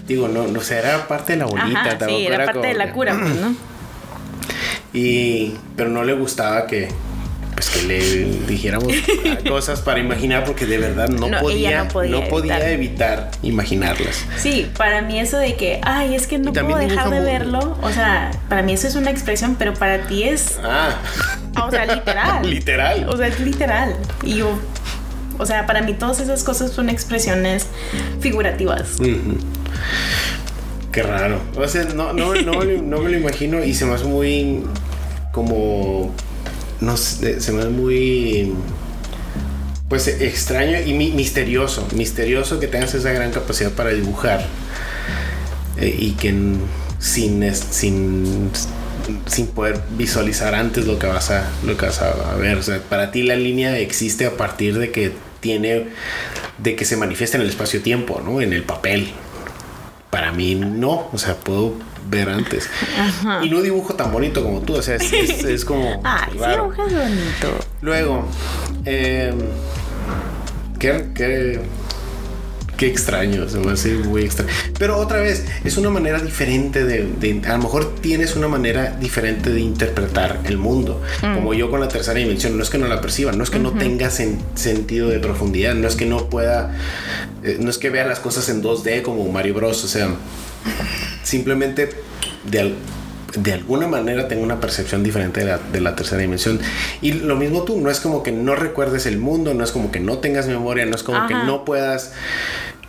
digo, 0.07 0.27
no, 0.27 0.47
no 0.47 0.61
sé, 0.61 0.77
era 0.79 1.07
parte 1.07 1.33
de 1.33 1.39
la 1.39 1.45
bolita. 1.45 1.81
Ajá, 1.81 2.05
sí, 2.07 2.25
era 2.25 2.37
parte 2.45 2.53
como 2.53 2.67
de 2.67 2.73
la 2.73 2.85
que- 2.87 2.91
cura, 2.93 3.17
pues, 3.19 3.35
¿no? 3.35 3.55
Y, 4.93 5.55
pero 5.75 5.89
no 5.91 6.03
le 6.03 6.13
gustaba 6.13 6.65
que, 6.65 6.89
pues 7.59 7.71
que 7.71 7.81
le 7.87 8.25
dijéramos 8.47 8.93
cosas 9.49 9.81
para 9.81 9.99
imaginar 9.99 10.45
porque 10.45 10.65
de 10.65 10.77
verdad 10.77 11.09
no, 11.09 11.27
podía, 11.41 11.83
no 11.83 11.89
podía 11.89 12.29
podía 12.29 12.55
evitar. 12.55 12.69
evitar 12.69 13.31
imaginarlas. 13.43 14.23
Sí, 14.37 14.71
para 14.77 15.01
mí 15.01 15.19
eso 15.19 15.37
de 15.37 15.55
que, 15.57 15.81
ay, 15.83 16.15
es 16.15 16.25
que 16.25 16.37
no 16.37 16.53
puedo 16.53 16.77
dejar 16.77 17.09
de 17.09 17.19
verlo, 17.19 17.77
o 17.81 17.91
sea, 17.91 18.31
para 18.47 18.61
mí 18.61 18.71
eso 18.71 18.87
es 18.87 18.95
una 18.95 19.11
expresión, 19.11 19.57
pero 19.59 19.73
para 19.73 20.07
ti 20.07 20.23
es, 20.23 20.57
Ah, 20.63 21.01
o 21.61 21.69
sea, 21.69 21.85
literal. 21.85 22.49
literal. 22.49 23.09
O 23.09 23.17
sea, 23.17 23.27
es 23.27 23.41
literal. 23.41 23.93
Y 24.23 24.35
yo, 24.37 24.57
o 25.37 25.45
sea, 25.45 25.65
para 25.65 25.81
mí 25.81 25.95
todas 25.95 26.21
esas 26.21 26.45
cosas 26.45 26.71
son 26.71 26.87
expresiones 26.87 27.67
figurativas. 28.21 28.95
Qué 30.93 31.03
raro. 31.03 31.41
O 31.57 31.67
sea, 31.67 31.83
no, 31.83 32.13
no, 32.13 32.35
no, 32.35 32.63
no 32.63 32.99
me 32.99 33.09
lo 33.09 33.17
imagino 33.17 33.61
y 33.65 33.73
se 33.73 33.83
me 33.85 33.95
hace 33.95 34.05
muy 34.05 34.63
como 35.33 36.15
no 36.81 36.97
sé, 36.97 37.41
se 37.41 37.51
me 37.51 37.59
hace 37.61 37.69
muy 37.69 38.53
pues 39.89 40.07
extraño 40.07 40.79
y 40.85 40.93
mi- 40.93 41.11
misterioso, 41.11 41.87
misterioso 41.95 42.59
que 42.59 42.67
tengas 42.67 42.93
esa 42.93 43.11
gran 43.11 43.31
capacidad 43.31 43.71
para 43.71 43.89
dibujar 43.89 44.45
eh, 45.77 45.95
y 45.97 46.11
que 46.11 46.33
sin 46.99 47.53
sin 47.55 48.51
sin 49.25 49.47
poder 49.47 49.79
visualizar 49.97 50.53
antes 50.53 50.85
lo 50.85 50.99
que 50.99 51.07
vas 51.07 51.31
a 51.31 51.49
lo 51.65 51.75
que 51.77 51.87
vas 51.87 52.01
a 52.01 52.35
ver, 52.35 52.57
o 52.57 52.63
sea, 52.63 52.79
para 52.81 53.11
ti 53.11 53.23
la 53.23 53.35
línea 53.35 53.77
existe 53.79 54.25
a 54.27 54.37
partir 54.37 54.77
de 54.77 54.91
que 54.91 55.11
tiene 55.39 55.87
de 56.59 56.75
que 56.75 56.85
se 56.85 56.97
manifiesta 56.97 57.37
en 57.37 57.43
el 57.43 57.49
espacio-tiempo, 57.49 58.21
¿no? 58.23 58.41
En 58.41 58.51
el 58.53 58.63
papel. 58.63 59.07
Para 60.09 60.31
mí 60.31 60.55
no, 60.55 61.07
o 61.13 61.17
sea, 61.17 61.35
puedo 61.35 61.73
ver 62.09 62.29
antes. 62.29 62.67
Ajá. 62.99 63.45
Y 63.45 63.49
no 63.49 63.61
dibujo 63.61 63.93
tan 63.93 64.11
bonito 64.11 64.41
como 64.43 64.61
tú, 64.61 64.75
o 64.75 64.81
sea, 64.81 64.95
es, 64.95 65.11
es- 65.13 65.43
es 65.43 65.65
como 65.65 66.01
Ay, 66.03 66.29
sí, 66.33 66.39
dibujas 66.49 66.91
bonito. 66.91 67.65
Luego, 67.81 68.25
eh, 68.85 69.33
¿qué, 70.79 71.05
qué, 71.13 71.59
Qué 72.77 72.87
extraño, 72.87 73.49
se 73.49 73.59
me 73.59 73.73
hace 73.73 73.95
muy 73.95 74.23
extraño. 74.23 74.49
Pero 74.77 74.97
otra 74.99 75.19
vez, 75.19 75.45
es 75.65 75.75
una 75.75 75.89
manera 75.89 76.17
diferente 76.21 76.85
de, 76.85 77.41
A 77.45 77.57
lo 77.57 77.63
mejor 77.63 77.93
tienes 77.95 78.37
una 78.37 78.47
manera 78.47 78.95
diferente 79.01 79.49
de 79.49 79.59
interpretar 79.59 80.39
el 80.45 80.57
mundo. 80.57 81.01
Mm. 81.21 81.35
Como 81.35 81.53
yo 81.53 81.69
con 81.69 81.81
la 81.81 81.89
tercera 81.89 82.17
dimensión, 82.17 82.55
no 82.55 82.63
es 82.63 82.69
que 82.69 82.77
no 82.77 82.87
la 82.87 83.01
perciba, 83.01 83.33
no 83.33 83.43
es 83.43 83.49
que 83.49 83.59
no 83.59 83.73
tenga 83.73 84.09
sentido 84.09 85.09
de 85.09 85.19
profundidad, 85.19 85.75
no 85.75 85.89
es 85.89 85.97
que 85.97 86.05
no 86.05 86.29
pueda. 86.29 86.73
Eh, 87.43 87.57
no 87.59 87.69
es 87.69 87.77
que 87.77 87.89
vea 87.89 88.05
las 88.05 88.19
cosas 88.19 88.49
en 88.49 88.61
2D 88.61 89.01
como 89.01 89.29
Mario 89.31 89.53
Bros. 89.53 89.83
O 89.83 89.87
sea, 89.87 90.09
simplemente 91.23 91.89
de, 92.45 92.73
de 93.35 93.53
alguna 93.53 93.87
manera 93.87 94.27
tengo 94.27 94.43
una 94.43 94.59
percepción 94.59 95.03
diferente 95.03 95.41
de 95.41 95.45
la, 95.47 95.57
de 95.57 95.81
la, 95.81 95.95
tercera 95.95 96.21
dimensión. 96.21 96.59
Y 97.01 97.13
lo 97.13 97.35
mismo 97.35 97.63
tú, 97.63 97.79
no 97.79 97.89
es 97.89 97.99
como 97.99 98.23
que 98.23 98.31
no 98.31 98.55
recuerdes 98.55 99.05
el 99.05 99.17
mundo, 99.17 99.53
no 99.53 99.63
es 99.63 99.71
como 99.71 99.91
que 99.91 99.99
no 99.99 100.19
tengas 100.19 100.47
memoria, 100.47 100.85
no 100.85 100.95
es 100.95 101.03
como 101.03 101.27
que 101.27 101.33
no 101.33 101.65
puedas 101.65 102.13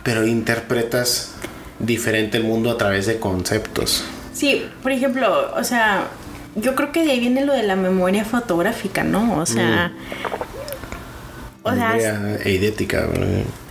pero 0.03 0.25
interpretas 0.25 1.31
diferente 1.79 2.37
el 2.37 2.43
mundo 2.43 2.71
a 2.71 2.77
través 2.77 3.05
de 3.05 3.19
conceptos. 3.19 4.03
Sí, 4.33 4.65
por 4.81 4.91
ejemplo, 4.91 5.51
o 5.55 5.63
sea, 5.63 6.07
yo 6.55 6.75
creo 6.75 6.91
que 6.91 7.03
de 7.03 7.11
ahí 7.11 7.19
viene 7.19 7.45
lo 7.45 7.53
de 7.53 7.63
la 7.63 7.75
memoria 7.75 8.25
fotográfica, 8.25 9.03
¿no? 9.03 9.37
O 9.39 9.45
sea... 9.45 9.89
Mm. 9.89 10.41
O. 11.63 11.69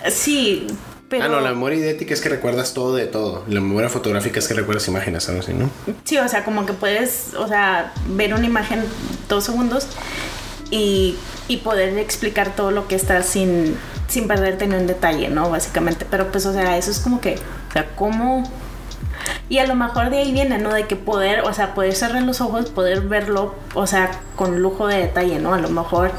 Sí, 0.08 0.66
pero... 1.08 1.24
Ah, 1.24 1.28
no, 1.28 1.40
la 1.40 1.50
memoria 1.50 1.78
idética 1.78 2.14
es 2.14 2.20
que 2.20 2.28
recuerdas 2.28 2.72
todo 2.72 2.94
de 2.94 3.06
todo. 3.06 3.44
La 3.48 3.60
memoria 3.60 3.88
fotográfica 3.88 4.38
es 4.38 4.46
que 4.46 4.54
recuerdas 4.54 4.86
imágenes, 4.88 5.28
algo 5.28 5.40
así, 5.40 5.52
¿no? 5.52 5.68
Sí, 6.04 6.16
o 6.18 6.28
sea, 6.28 6.44
como 6.44 6.66
que 6.66 6.72
puedes, 6.72 7.34
o 7.34 7.48
sea, 7.48 7.92
ver 8.06 8.32
una 8.32 8.46
imagen 8.46 8.84
dos 9.28 9.44
segundos 9.44 9.88
y, 10.70 11.16
y 11.48 11.58
poder 11.58 11.98
explicar 11.98 12.54
todo 12.54 12.70
lo 12.70 12.86
que 12.86 12.94
está 12.94 13.22
sin, 13.22 13.76
sin 14.06 14.28
perderte 14.28 14.64
en 14.64 14.74
un 14.74 14.86
detalle, 14.86 15.28
¿no? 15.28 15.50
Básicamente. 15.50 16.06
Pero 16.08 16.30
pues, 16.30 16.46
o 16.46 16.52
sea, 16.52 16.76
eso 16.76 16.90
es 16.92 17.00
como 17.00 17.20
que, 17.20 17.34
o 17.70 17.72
sea, 17.72 17.88
¿cómo? 17.96 18.48
Y 19.48 19.58
a 19.58 19.66
lo 19.66 19.74
mejor 19.74 20.10
de 20.10 20.18
ahí 20.18 20.32
viene, 20.32 20.58
¿no? 20.58 20.72
De 20.72 20.86
que 20.86 20.94
poder, 20.96 21.40
o 21.40 21.52
sea, 21.52 21.74
poder 21.74 21.94
cerrar 21.94 22.22
los 22.22 22.40
ojos, 22.40 22.70
poder 22.70 23.00
verlo, 23.02 23.56
o 23.74 23.86
sea, 23.86 24.12
con 24.36 24.60
lujo 24.62 24.86
de 24.86 24.98
detalle, 24.98 25.40
¿no? 25.40 25.54
A 25.54 25.58
lo 25.58 25.70
mejor 25.70 26.12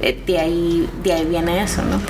eh, 0.00 0.22
de, 0.26 0.38
ahí, 0.38 0.90
de 1.02 1.12
ahí 1.14 1.24
viene 1.24 1.62
eso, 1.62 1.82
¿no? 1.82 2.00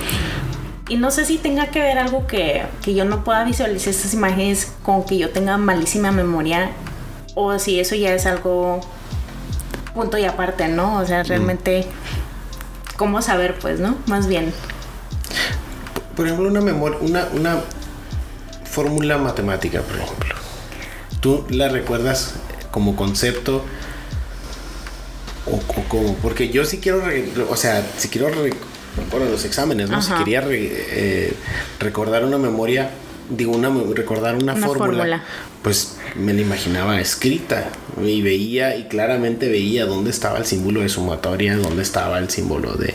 Y 0.88 0.96
no 0.96 1.10
sé 1.10 1.24
si 1.24 1.38
tenga 1.38 1.66
que 1.68 1.80
ver 1.80 1.98
algo 1.98 2.26
que, 2.26 2.64
que 2.82 2.94
yo 2.94 3.04
no 3.04 3.24
pueda 3.24 3.42
visualizar 3.44 3.88
estas 3.88 4.14
imágenes 4.14 4.72
con 4.84 5.04
que 5.04 5.18
yo 5.18 5.30
tenga 5.30 5.56
malísima 5.56 6.12
memoria 6.12 6.70
o 7.34 7.58
si 7.58 7.80
eso 7.80 7.94
ya 7.96 8.14
es 8.14 8.24
algo 8.24 8.80
punto 9.94 10.18
y 10.18 10.24
aparte, 10.24 10.68
¿no? 10.68 10.98
O 10.98 11.06
sea, 11.06 11.22
realmente, 11.22 11.86
¿cómo 12.96 13.20
saber, 13.22 13.58
pues, 13.58 13.80
¿no? 13.80 13.96
Más 14.06 14.28
bien. 14.28 14.52
Por 16.14 16.26
ejemplo, 16.26 16.48
una 16.48 16.60
memoria, 16.60 16.98
una, 17.00 17.26
una 17.32 17.60
fórmula 18.64 19.18
matemática, 19.18 19.80
por 19.80 19.96
ejemplo. 19.96 20.34
¿Tú 21.20 21.46
la 21.48 21.68
recuerdas 21.68 22.34
como 22.70 22.94
concepto? 22.94 23.64
O, 25.46 25.58
como, 25.88 26.14
porque 26.16 26.50
yo 26.50 26.64
sí 26.64 26.78
quiero, 26.78 27.02
o 27.48 27.56
sea, 27.56 27.84
si 27.96 28.08
quiero, 28.08 28.28
bueno, 29.10 29.26
los 29.26 29.44
exámenes, 29.44 29.90
¿no? 29.90 30.00
Si 30.02 30.12
quería 30.12 30.42
eh, 30.50 31.34
recordar 31.78 32.24
una 32.24 32.38
memoria, 32.38 32.90
digo, 33.30 33.52
una, 33.52 33.70
recordar 33.94 34.36
una, 34.36 34.56
fórmula, 34.56 35.22
pues 35.62 35.96
me 36.14 36.32
la 36.32 36.40
imaginaba 36.40 37.00
escrita 37.00 37.70
y 38.02 38.22
veía, 38.22 38.76
y 38.76 38.84
claramente 38.84 39.48
veía 39.48 39.86
dónde 39.86 40.10
estaba 40.10 40.38
el 40.38 40.46
símbolo 40.46 40.80
de 40.80 40.88
sumatoria, 40.88 41.56
dónde 41.56 41.82
estaba 41.82 42.18
el 42.18 42.30
símbolo 42.30 42.74
de... 42.74 42.94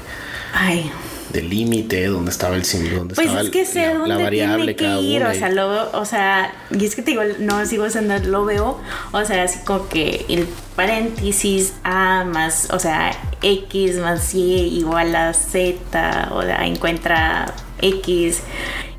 Ay 0.53 0.91
del 1.31 1.49
límite, 1.49 2.07
donde 2.07 2.31
estaba 2.31 2.55
el 2.55 2.65
símbolo, 2.65 2.97
donde 2.99 3.15
pues 3.15 3.27
estaba 3.27 3.43
es 3.43 3.49
que 3.49 3.65
sé 3.65 3.87
la, 3.87 3.93
dónde 3.93 4.23
variable 4.23 4.73
tiene 4.73 4.95
que 4.95 5.01
ir, 5.01 5.23
o 5.23 5.33
sea, 5.33 5.49
lo, 5.49 5.91
o 5.91 6.05
sea, 6.05 6.53
y 6.71 6.85
es 6.85 6.95
que 6.95 7.01
te 7.01 7.11
digo, 7.11 7.23
no 7.39 7.65
sigo 7.65 7.89
siendo, 7.89 8.17
lo 8.19 8.45
veo, 8.45 8.79
o 9.11 9.25
sea, 9.25 9.43
así 9.43 9.59
como 9.65 9.87
que 9.87 10.25
el 10.29 10.47
paréntesis 10.75 11.73
A 11.83 12.23
más, 12.25 12.69
o 12.71 12.79
sea, 12.79 13.11
X 13.41 13.97
más 13.97 14.33
Y 14.33 14.77
igual 14.79 15.15
a 15.15 15.33
Z, 15.33 16.29
o 16.31 16.41
sea, 16.41 16.65
encuentra 16.65 17.53
X 17.81 18.41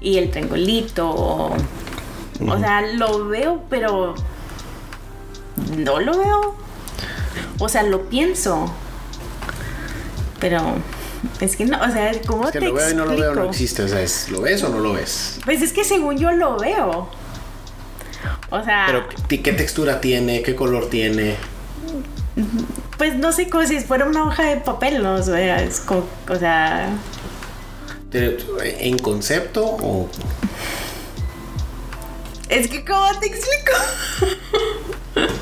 y 0.00 0.18
el 0.18 0.30
triangulito, 0.30 1.10
o, 1.10 1.56
o 2.46 2.58
sea, 2.58 2.82
lo 2.82 3.28
veo, 3.28 3.62
pero 3.68 4.14
no 5.76 6.00
lo 6.00 6.18
veo, 6.18 6.56
o 7.58 7.68
sea, 7.68 7.82
lo 7.82 8.08
pienso, 8.08 8.72
pero 10.40 10.60
es 11.40 11.56
que 11.56 11.64
no, 11.64 11.80
o 11.80 11.90
sea, 11.90 12.12
¿cómo 12.26 12.44
es 12.44 12.52
que 12.52 12.58
te 12.58 12.66
lo 12.66 12.74
veo 12.74 12.90
y 12.90 12.94
no 12.94 13.06
lo 13.06 13.16
veo 13.16 13.34
no 13.34 13.44
existe, 13.44 13.82
o 13.82 13.88
sea, 13.88 14.02
es, 14.02 14.28
¿lo 14.28 14.40
ves 14.42 14.62
o 14.64 14.68
no 14.68 14.80
lo 14.80 14.94
ves? 14.94 15.38
Pues 15.44 15.62
es 15.62 15.72
que 15.72 15.84
según 15.84 16.18
yo 16.18 16.32
lo 16.32 16.58
veo. 16.58 17.08
O 18.50 18.62
sea. 18.64 18.84
Pero 18.86 19.06
¿qué 19.28 19.52
textura 19.52 20.00
tiene? 20.00 20.42
¿Qué 20.42 20.54
color 20.54 20.90
tiene? 20.90 21.36
Pues 22.98 23.16
no 23.16 23.32
sé, 23.32 23.48
como 23.48 23.66
si 23.66 23.80
fuera 23.80 24.04
una 24.04 24.24
hoja 24.24 24.44
de 24.44 24.56
papel, 24.58 25.02
¿no? 25.02 25.14
O 25.14 25.22
sea, 25.22 25.62
es 25.62 25.80
como, 25.80 26.06
o 26.28 26.36
sea. 26.36 26.90
¿En 28.12 28.98
concepto 28.98 29.64
o.? 29.64 30.08
Es 32.48 32.68
que, 32.68 32.84
¿cómo 32.84 33.06
te 33.18 33.26
explico? 33.26 33.72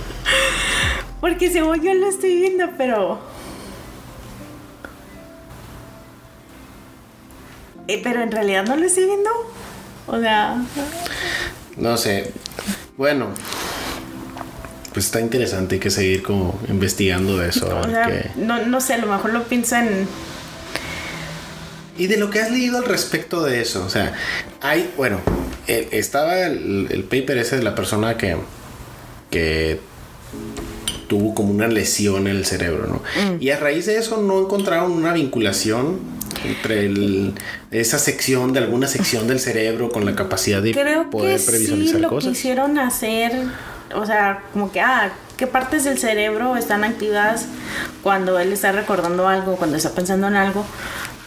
Porque 1.20 1.50
según 1.50 1.82
yo 1.82 1.92
lo 1.94 2.08
estoy 2.08 2.36
viendo, 2.36 2.66
pero. 2.78 3.29
Eh, 7.90 8.00
pero 8.04 8.22
en 8.22 8.30
realidad 8.30 8.64
no 8.66 8.76
lo 8.76 8.86
estoy 8.86 9.06
viendo. 9.06 9.30
O 10.06 10.20
sea. 10.20 10.62
No 11.76 11.96
sé. 11.96 12.32
Bueno. 12.96 13.28
Pues 14.92 15.06
está 15.06 15.20
interesante, 15.20 15.76
hay 15.76 15.80
que 15.80 15.90
seguir 15.90 16.22
como 16.22 16.58
investigando 16.68 17.38
de 17.38 17.48
eso. 17.48 17.80
no, 18.36 18.66
no 18.66 18.80
sé, 18.80 18.94
a 18.94 18.98
lo 18.98 19.06
mejor 19.06 19.32
lo 19.32 19.44
pienso 19.44 19.76
en. 19.76 20.08
Y 21.96 22.06
de 22.06 22.16
lo 22.16 22.30
que 22.30 22.40
has 22.40 22.50
leído 22.50 22.78
al 22.78 22.84
respecto 22.84 23.44
de 23.44 23.60
eso, 23.60 23.84
o 23.84 23.90
sea, 23.90 24.14
hay, 24.60 24.92
bueno, 24.96 25.20
eh, 25.66 25.88
estaba 25.92 26.40
el, 26.40 27.06
paper 27.08 27.38
ese 27.38 27.56
de 27.56 27.62
la 27.62 27.74
persona 27.74 28.16
que, 28.16 28.36
que 29.30 29.78
tuvo 31.08 31.34
como 31.34 31.50
una 31.50 31.68
lesión 31.68 32.26
en 32.26 32.36
el 32.36 32.46
cerebro, 32.46 32.86
¿no? 32.86 32.96
Mm. 32.96 33.42
Y 33.42 33.50
a 33.50 33.58
raíz 33.58 33.86
de 33.86 33.98
eso 33.98 34.16
no 34.16 34.40
encontraron 34.40 34.92
una 34.92 35.12
vinculación 35.12 36.19
entre 36.44 37.32
esa 37.70 37.98
sección 37.98 38.52
de 38.52 38.60
alguna 38.60 38.86
sección 38.86 39.26
del 39.26 39.40
cerebro 39.40 39.90
con 39.90 40.04
la 40.04 40.14
capacidad 40.14 40.62
de 40.62 40.72
poder 41.10 41.38
que 41.38 41.46
previsualizar 41.46 41.96
sí, 41.96 42.00
lo 42.00 42.18
quisieron 42.18 42.78
hacer, 42.78 43.32
o 43.94 44.06
sea, 44.06 44.42
como 44.52 44.72
que, 44.72 44.80
ah, 44.80 45.12
¿qué 45.36 45.46
partes 45.46 45.84
del 45.84 45.98
cerebro 45.98 46.56
están 46.56 46.84
activas 46.84 47.46
cuando 48.02 48.38
él 48.38 48.52
está 48.52 48.72
recordando 48.72 49.28
algo, 49.28 49.56
cuando 49.56 49.76
está 49.76 49.90
pensando 49.90 50.28
en 50.28 50.36
algo? 50.36 50.64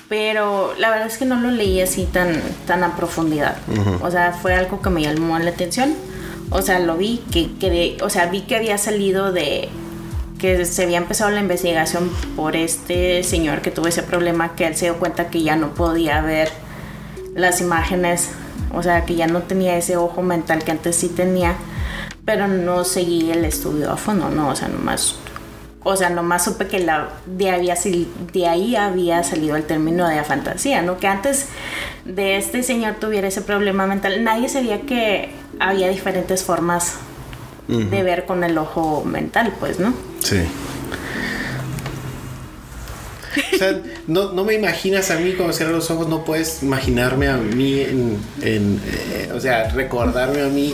Pero 0.10 0.74
la 0.78 0.90
verdad 0.90 1.08
es 1.08 1.18
que 1.18 1.26
no 1.26 1.40
lo 1.40 1.50
leí 1.50 1.82
así 1.82 2.06
tan, 2.06 2.40
tan 2.68 2.84
a 2.84 2.96
profundidad. 2.96 3.58
O 4.02 4.12
sea, 4.12 4.34
fue 4.34 4.54
algo 4.54 4.82
que 4.82 4.90
me 4.90 5.02
llamó 5.02 5.40
la 5.40 5.50
atención. 5.50 5.96
O 6.52 6.62
sea, 6.62 6.80
lo 6.80 6.98
vi, 6.98 7.24
que, 7.32 7.50
que 7.60 7.98
o 8.02 8.10
sea, 8.10 8.28
vi 8.28 8.42
que 8.42 8.56
había 8.56 8.78
salido 8.78 9.32
de, 9.32 9.70
que 10.44 10.66
se 10.66 10.84
había 10.84 10.98
empezado 10.98 11.32
la 11.32 11.40
investigación 11.40 12.12
por 12.36 12.58
este 12.58 13.24
señor 13.24 13.62
que 13.62 13.72
tuvo 13.72 13.88
ese 13.88 14.04
problema, 14.04 14.58
que 14.58 14.68
él 14.68 14.76
se 14.76 14.88
dio 14.88 15.00
cuenta 15.00 15.30
que 15.30 15.42
ya 15.42 15.56
no 15.56 15.74
podía 15.74 16.20
ver 16.20 16.50
las 17.34 17.62
imágenes, 17.62 18.30
o 18.74 18.84
sea, 18.84 19.06
que 19.06 19.16
ya 19.16 19.26
no 19.26 19.44
tenía 19.44 19.78
ese 19.78 19.96
ojo 19.96 20.22
mental 20.22 20.62
que 20.66 20.72
antes 20.72 20.98
sí 20.98 21.08
tenía, 21.08 21.56
pero 22.26 22.50
no 22.50 22.84
seguí 22.84 23.32
el 23.32 23.46
estudio 23.46 23.90
a 23.90 23.96
fondo, 23.96 24.30
no, 24.30 24.50
o 24.50 24.56
sea, 24.58 24.68
nomás, 24.68 25.16
o 25.82 25.96
sea, 25.96 26.10
nomás 26.10 26.44
supe 26.44 26.68
que 26.68 26.80
la, 26.80 27.08
de, 27.26 27.50
había, 27.50 27.76
de 28.34 28.48
ahí 28.50 28.76
había 28.76 29.24
salido 29.24 29.56
el 29.56 29.64
término 29.64 30.10
de 30.10 30.18
la 30.18 30.26
fantasía, 30.26 30.82
¿no? 30.82 30.98
Que 30.98 31.08
antes 31.08 31.48
de 32.04 32.36
este 32.36 32.64
señor 32.64 32.96
tuviera 32.96 33.30
ese 33.30 33.44
problema 33.44 33.88
mental, 33.88 34.22
nadie 34.26 34.50
sabía 34.50 34.82
que 34.82 35.30
había 35.62 35.88
diferentes 35.88 36.44
formas 36.44 36.96
de 37.70 38.04
ver 38.04 38.26
con 38.26 38.44
el 38.44 38.58
ojo 38.58 39.06
mental, 39.06 39.54
pues, 39.58 39.80
¿no? 39.80 39.94
Sí. 40.24 40.38
O 43.54 43.58
sea, 43.58 43.82
no, 44.08 44.32
no, 44.32 44.46
me 44.46 44.54
imaginas 44.54 45.12
a 45.12 45.18
mí 45.18 45.34
cuando 45.34 45.54
cierro 45.54 45.74
los 45.74 45.90
ojos, 45.92 46.08
no 46.08 46.24
puedes 46.24 46.62
imaginarme 46.64 47.28
a 47.28 47.38
mí 47.38 47.80
en, 47.80 48.20
eh, 48.42 49.32
o 49.34 49.40
sea, 49.40 49.70
recordarme 49.70 50.42
a 50.42 50.48
mí. 50.48 50.74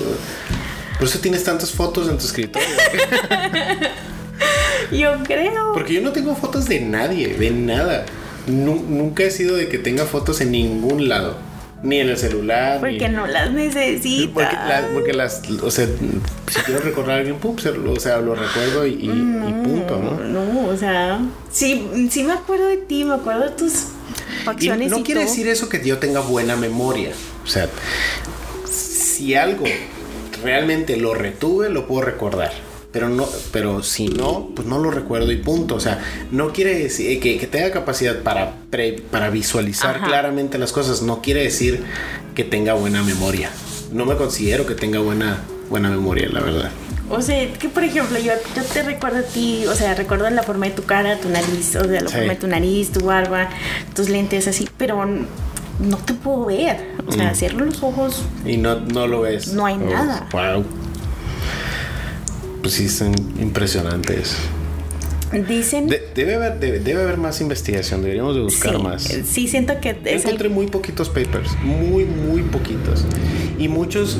Por 0.97 1.08
eso 1.08 1.20
tienes 1.20 1.43
tantas 1.43 1.72
fotos 1.72 2.10
en 2.10 2.18
tu 2.18 2.26
escritorio. 2.26 2.68
yo 4.91 5.14
creo. 5.24 5.74
Porque 5.74 5.93
yo 5.93 6.02
no 6.02 6.12
tengo 6.12 6.36
fotos 6.36 6.68
de 6.68 6.82
nadie, 6.82 7.36
de 7.36 7.52
nada. 7.52 8.06
nunca 8.47 9.24
he 9.24 9.32
sido 9.32 9.56
de 9.56 9.70
que 9.70 9.78
tenga 9.78 10.06
fotos 10.06 10.41
en 10.41 10.52
ningún 10.52 11.08
lado. 11.08 11.49
Ni 11.82 11.99
en 11.99 12.09
el 12.09 12.17
celular. 12.17 12.80
Porque 12.80 13.07
no 13.07 13.25
las 13.25 13.51
necesito. 13.51 14.34
Porque, 14.34 15.13
las, 15.13 15.41
o 15.61 15.71
sea, 15.71 15.88
si 16.51 16.59
quiero 16.61 16.82
recordar 16.82 17.15
a 17.15 17.19
alguien, 17.19 17.38
pum, 17.38 17.55
o 17.55 17.99
sea, 17.99 18.17
lo 18.17 18.36
recuerdo 18.36 18.86
y, 18.86 19.07
punto, 19.63 19.97
¿no? 19.97 20.19
No, 20.19 20.67
o 20.67 20.77
sea, 20.77 21.19
sí, 21.51 22.09
sí 22.09 22.23
me 22.23 22.34
acuerdo 22.34 22.67
de 22.67 22.77
ti, 22.77 23.03
me 23.03 23.15
acuerdo 23.15 23.45
de 23.45 23.51
tus 23.51 23.73
facciones. 24.43 24.88
Y 24.88 24.89
no 24.89 25.03
quiere 25.03 25.21
decir 25.21 25.47
eso 25.47 25.69
que 25.69 25.84
yo 25.86 25.97
tenga 25.99 26.19
buena 26.19 26.55
memoria. 26.55 27.11
O 27.43 27.47
sea, 27.47 27.69
si 28.69 29.36
algo 29.36 29.65
realmente 30.43 30.97
lo 30.97 31.13
retuve, 31.13 31.69
lo 31.69 31.88
puedo 31.88 32.01
recordar. 32.01 32.68
Pero 32.92 33.08
no, 33.08 33.28
pero 33.52 33.84
si 33.84 34.08
no, 34.08 34.50
pues 34.56 34.68
no 34.68 34.80
lo 34.80 34.90
recuerdo 34.90 35.32
y 35.32 35.38
punto. 35.38 35.76
O 35.76 35.80
sea, 35.80 36.00
no 36.32 36.52
quiere 36.52 36.78
decir 36.78 37.20
que, 37.20 37.46
tenga 37.48 37.72
capacidad 37.72 38.24
para, 38.24 38.56
para 39.12 39.30
visualizar 39.30 40.02
claramente 40.02 40.58
las 40.58 40.72
cosas. 40.72 41.02
No 41.04 41.22
quiere 41.22 41.44
decir 41.44 41.84
que 42.34 42.44
tenga 42.44 42.74
buena 42.74 43.04
memoria. 43.04 43.52
No 43.92 44.06
me 44.06 44.16
considero 44.16 44.66
que 44.66 44.74
tenga 44.74 45.00
buena, 45.00 45.44
buena 45.70 45.90
memoria, 45.90 46.30
la 46.30 46.42
verdad. 46.42 46.72
O 47.10 47.22
sea, 47.22 47.52
que 47.54 47.70
por 47.70 47.84
ejemplo, 47.84 48.20
yo, 48.20 48.34
yo 48.56 48.64
te 48.64 48.84
recuerdo 48.84 49.20
a 49.20 49.24
ti, 49.24 49.66
o 49.68 49.74
sea, 49.74 49.96
recuerdo 49.96 50.30
la 50.30 50.44
forma 50.44 50.68
de 50.68 50.74
tu 50.74 50.84
cara, 50.84 51.18
tu 51.18 51.30
nariz, 51.30 51.76
o 51.76 51.84
sea, 51.84 52.02
la 52.02 52.10
forma 52.10 52.34
de 52.34 52.36
tu 52.36 52.48
nariz, 52.48 52.92
tu 52.92 53.06
barba, 53.06 53.50
tus 53.96 54.10
lentes, 54.10 54.48
así, 54.48 54.70
pero 54.78 55.04
no 55.06 55.98
te 55.98 56.14
puedo 56.14 56.46
ver. 56.46 56.92
O 57.08 57.12
sea, 57.12 57.32
mm. 57.32 57.36
cierro 57.36 57.66
los 57.66 57.82
ojos. 57.82 58.24
Y 58.46 58.58
no, 58.58 58.80
no 58.80 59.08
lo 59.08 59.22
ves. 59.22 59.54
No 59.54 59.66
hay 59.66 59.78
nada. 59.78 60.28
Wow. 60.32 60.64
Pues 62.62 62.74
sí, 62.74 62.89
son 62.89 63.14
impresionantes. 63.39 64.36
Dicen. 65.47 65.88
debe, 65.88 66.36
haber, 66.36 66.60
debe, 66.60 67.01
haber 67.01 67.18
más 67.18 67.39
investigación, 67.39 68.01
deberíamos 68.01 68.36
de 68.36 68.41
buscar 68.41 68.80
más. 68.80 69.03
Sí, 69.03 69.47
siento 69.47 69.80
que. 69.80 69.95
encontré 70.05 70.49
muy 70.49 70.68
poquitos 70.68 71.10
papers, 71.10 71.51
muy, 71.62 72.05
muy 72.05 72.41
poquitos. 72.41 73.05
Y 73.60 73.68
muchos 73.68 74.18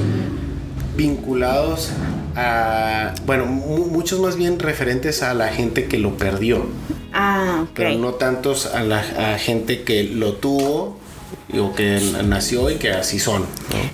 vinculados 0.96 1.92
a. 2.36 3.16
Bueno, 3.26 3.48
muchos 3.48 4.20
más 4.20 4.36
bien 4.36 4.60
referentes 4.60 5.24
a 5.24 5.34
la 5.34 5.48
gente 5.48 5.86
que 5.86 5.98
lo 5.98 6.16
perdió. 6.16 6.68
Ah, 7.12 7.62
ok. 7.64 7.72
Pero 7.74 7.98
no 7.98 8.14
tantos 8.14 8.68
a 8.68 8.84
la 8.84 9.34
a 9.34 9.40
gente 9.40 9.82
que 9.82 10.04
lo 10.04 10.34
tuvo 10.34 10.99
o 11.58 11.74
que 11.74 12.00
nació 12.26 12.70
y 12.70 12.76
que 12.76 12.92
así 12.92 13.20
son. 13.20 13.46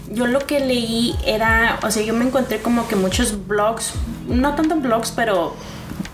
Yo 0.10 0.28
lo 0.28 0.40
que 0.40 0.60
leí 0.60 1.16
era, 1.26 1.80
o 1.84 1.92
sea, 1.92 2.04
yo 2.04 2.14
me 2.14 2.26
encontré 2.26 2.60
como 2.60 2.88
que 2.88 2.96
muchos 2.96 3.48
blogs, 3.48 3.94
no 4.28 4.56
tanto 4.56 4.76
blogs, 4.76 5.12
pero 5.12 5.56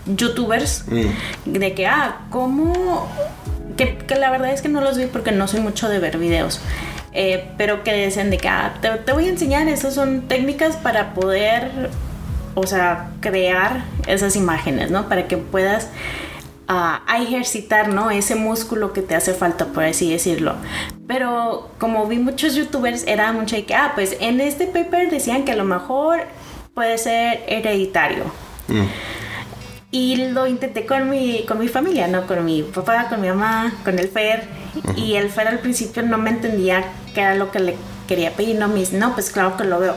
youtubers, 0.06 0.84
mm. 0.88 1.52
de 1.52 1.74
que, 1.74 1.86
ah, 1.86 2.26
¿cómo? 2.30 3.08
Que, 3.76 3.98
la 4.18 4.30
verdad 4.30 4.52
es 4.52 4.62
que 4.62 4.68
no 4.68 4.80
los 4.80 4.96
vi 4.96 5.06
porque 5.06 5.32
no 5.32 5.48
soy 5.48 5.60
mucho 5.60 5.88
de 5.88 5.98
ver 5.98 6.18
videos. 6.18 6.60
Eh, 7.14 7.50
pero 7.58 7.84
que 7.84 7.92
decían 7.92 8.30
de 8.30 8.38
que 8.38 8.48
ah, 8.48 8.74
te, 8.80 8.88
te, 8.90 9.12
voy 9.12 9.26
a 9.26 9.28
enseñar, 9.28 9.68
esas 9.68 9.94
son 9.94 10.22
técnicas 10.28 10.76
para 10.76 11.12
poder, 11.12 11.90
o 12.54 12.66
sea, 12.66 13.10
crear 13.20 13.84
esas 14.06 14.36
imágenes, 14.36 14.90
¿no? 14.90 15.08
Para 15.08 15.26
que 15.26 15.36
puedas 15.36 15.88
a, 16.72 17.18
ejercitar, 17.18 17.88
¿no? 17.88 18.10
Ese 18.10 18.34
músculo 18.34 18.92
que 18.92 19.02
te 19.02 19.14
hace 19.14 19.34
falta, 19.34 19.66
por 19.66 19.84
así 19.84 20.10
decirlo. 20.10 20.54
Pero 21.06 21.70
como 21.78 22.06
vi 22.06 22.18
muchos 22.18 22.54
youtubers, 22.54 23.04
era 23.06 23.32
mucho 23.32 23.56
de 23.56 23.64
que, 23.64 23.74
ah, 23.74 23.92
pues 23.94 24.16
en 24.20 24.40
este 24.40 24.66
paper 24.66 25.10
decían 25.10 25.44
que 25.44 25.52
a 25.52 25.56
lo 25.56 25.64
mejor 25.64 26.20
puede 26.74 26.98
ser 26.98 27.44
hereditario. 27.46 28.24
Mm. 28.68 28.86
Y 29.90 30.16
lo 30.30 30.46
intenté 30.46 30.86
con 30.86 31.10
mi, 31.10 31.44
con 31.46 31.58
mi 31.58 31.68
familia, 31.68 32.08
¿no? 32.08 32.26
Con 32.26 32.44
mi 32.44 32.62
papá, 32.62 33.08
con 33.10 33.20
mi 33.20 33.28
mamá, 33.28 33.74
con 33.84 33.98
el 33.98 34.08
Fer. 34.08 34.44
Y 34.96 35.14
el 35.14 35.28
Fer 35.28 35.48
al 35.48 35.58
principio 35.58 36.02
no 36.02 36.16
me 36.16 36.30
entendía 36.30 36.82
qué 37.14 37.20
era 37.20 37.34
lo 37.34 37.50
que 37.50 37.60
le 37.60 37.76
quería 38.08 38.30
pedir. 38.32 38.56
No, 38.56 38.68
mis, 38.68 38.92
no, 38.94 39.12
pues 39.12 39.30
claro 39.30 39.56
que 39.58 39.64
lo 39.64 39.78
veo. 39.78 39.94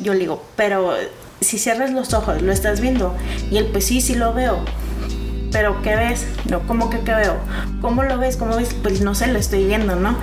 Yo 0.00 0.14
le 0.14 0.20
digo, 0.20 0.42
pero 0.56 0.94
si 1.42 1.58
cierras 1.58 1.92
los 1.92 2.14
ojos, 2.14 2.40
¿lo 2.40 2.50
estás 2.50 2.80
viendo? 2.80 3.14
Y 3.50 3.58
él, 3.58 3.68
pues 3.70 3.84
sí, 3.84 4.00
sí 4.00 4.14
lo 4.14 4.32
veo 4.32 4.64
pero 5.52 5.82
¿qué 5.82 5.96
ves? 5.96 6.26
No, 6.50 6.60
¿cómo 6.66 6.90
que 6.90 7.00
qué 7.00 7.14
veo? 7.14 7.36
¿Cómo 7.80 8.02
lo 8.02 8.18
ves? 8.18 8.36
¿Cómo 8.36 8.56
ves? 8.56 8.74
Pues 8.82 9.00
no 9.00 9.14
sé, 9.14 9.26
lo 9.28 9.38
estoy 9.38 9.64
viendo, 9.64 9.96
¿no? 9.96 10.16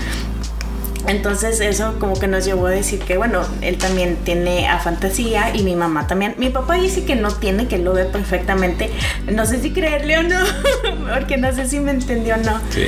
Entonces 1.08 1.60
eso 1.60 1.96
como 2.00 2.18
que 2.18 2.28
nos 2.28 2.46
llevó 2.46 2.68
a 2.68 2.70
decir 2.70 3.00
que 3.00 3.18
bueno, 3.18 3.42
él 3.62 3.78
también 3.78 4.16
tiene 4.24 4.70
a 4.70 4.80
fantasía 4.80 5.54
y 5.54 5.64
mi 5.64 5.76
mamá 5.76 6.08
también. 6.08 6.36
Mi 6.38 6.50
papá 6.50 6.76
dice 6.76 7.04
que 7.04 7.16
no 7.16 7.32
tiene, 7.32 7.68
que 7.68 7.78
lo 7.78 7.94
ve 7.94 8.06
perfectamente. 8.06 8.90
No 9.32 9.46
sé 9.46 9.62
si 9.62 9.72
creerle 9.72 10.18
o 10.20 10.24
no, 10.24 10.40
porque 11.14 11.38
no 11.38 11.52
sé 11.54 11.68
si 11.68 11.80
me 11.80 11.92
entendió 11.92 12.36
o 12.36 12.38
no. 12.38 12.60
Sí. 12.70 12.86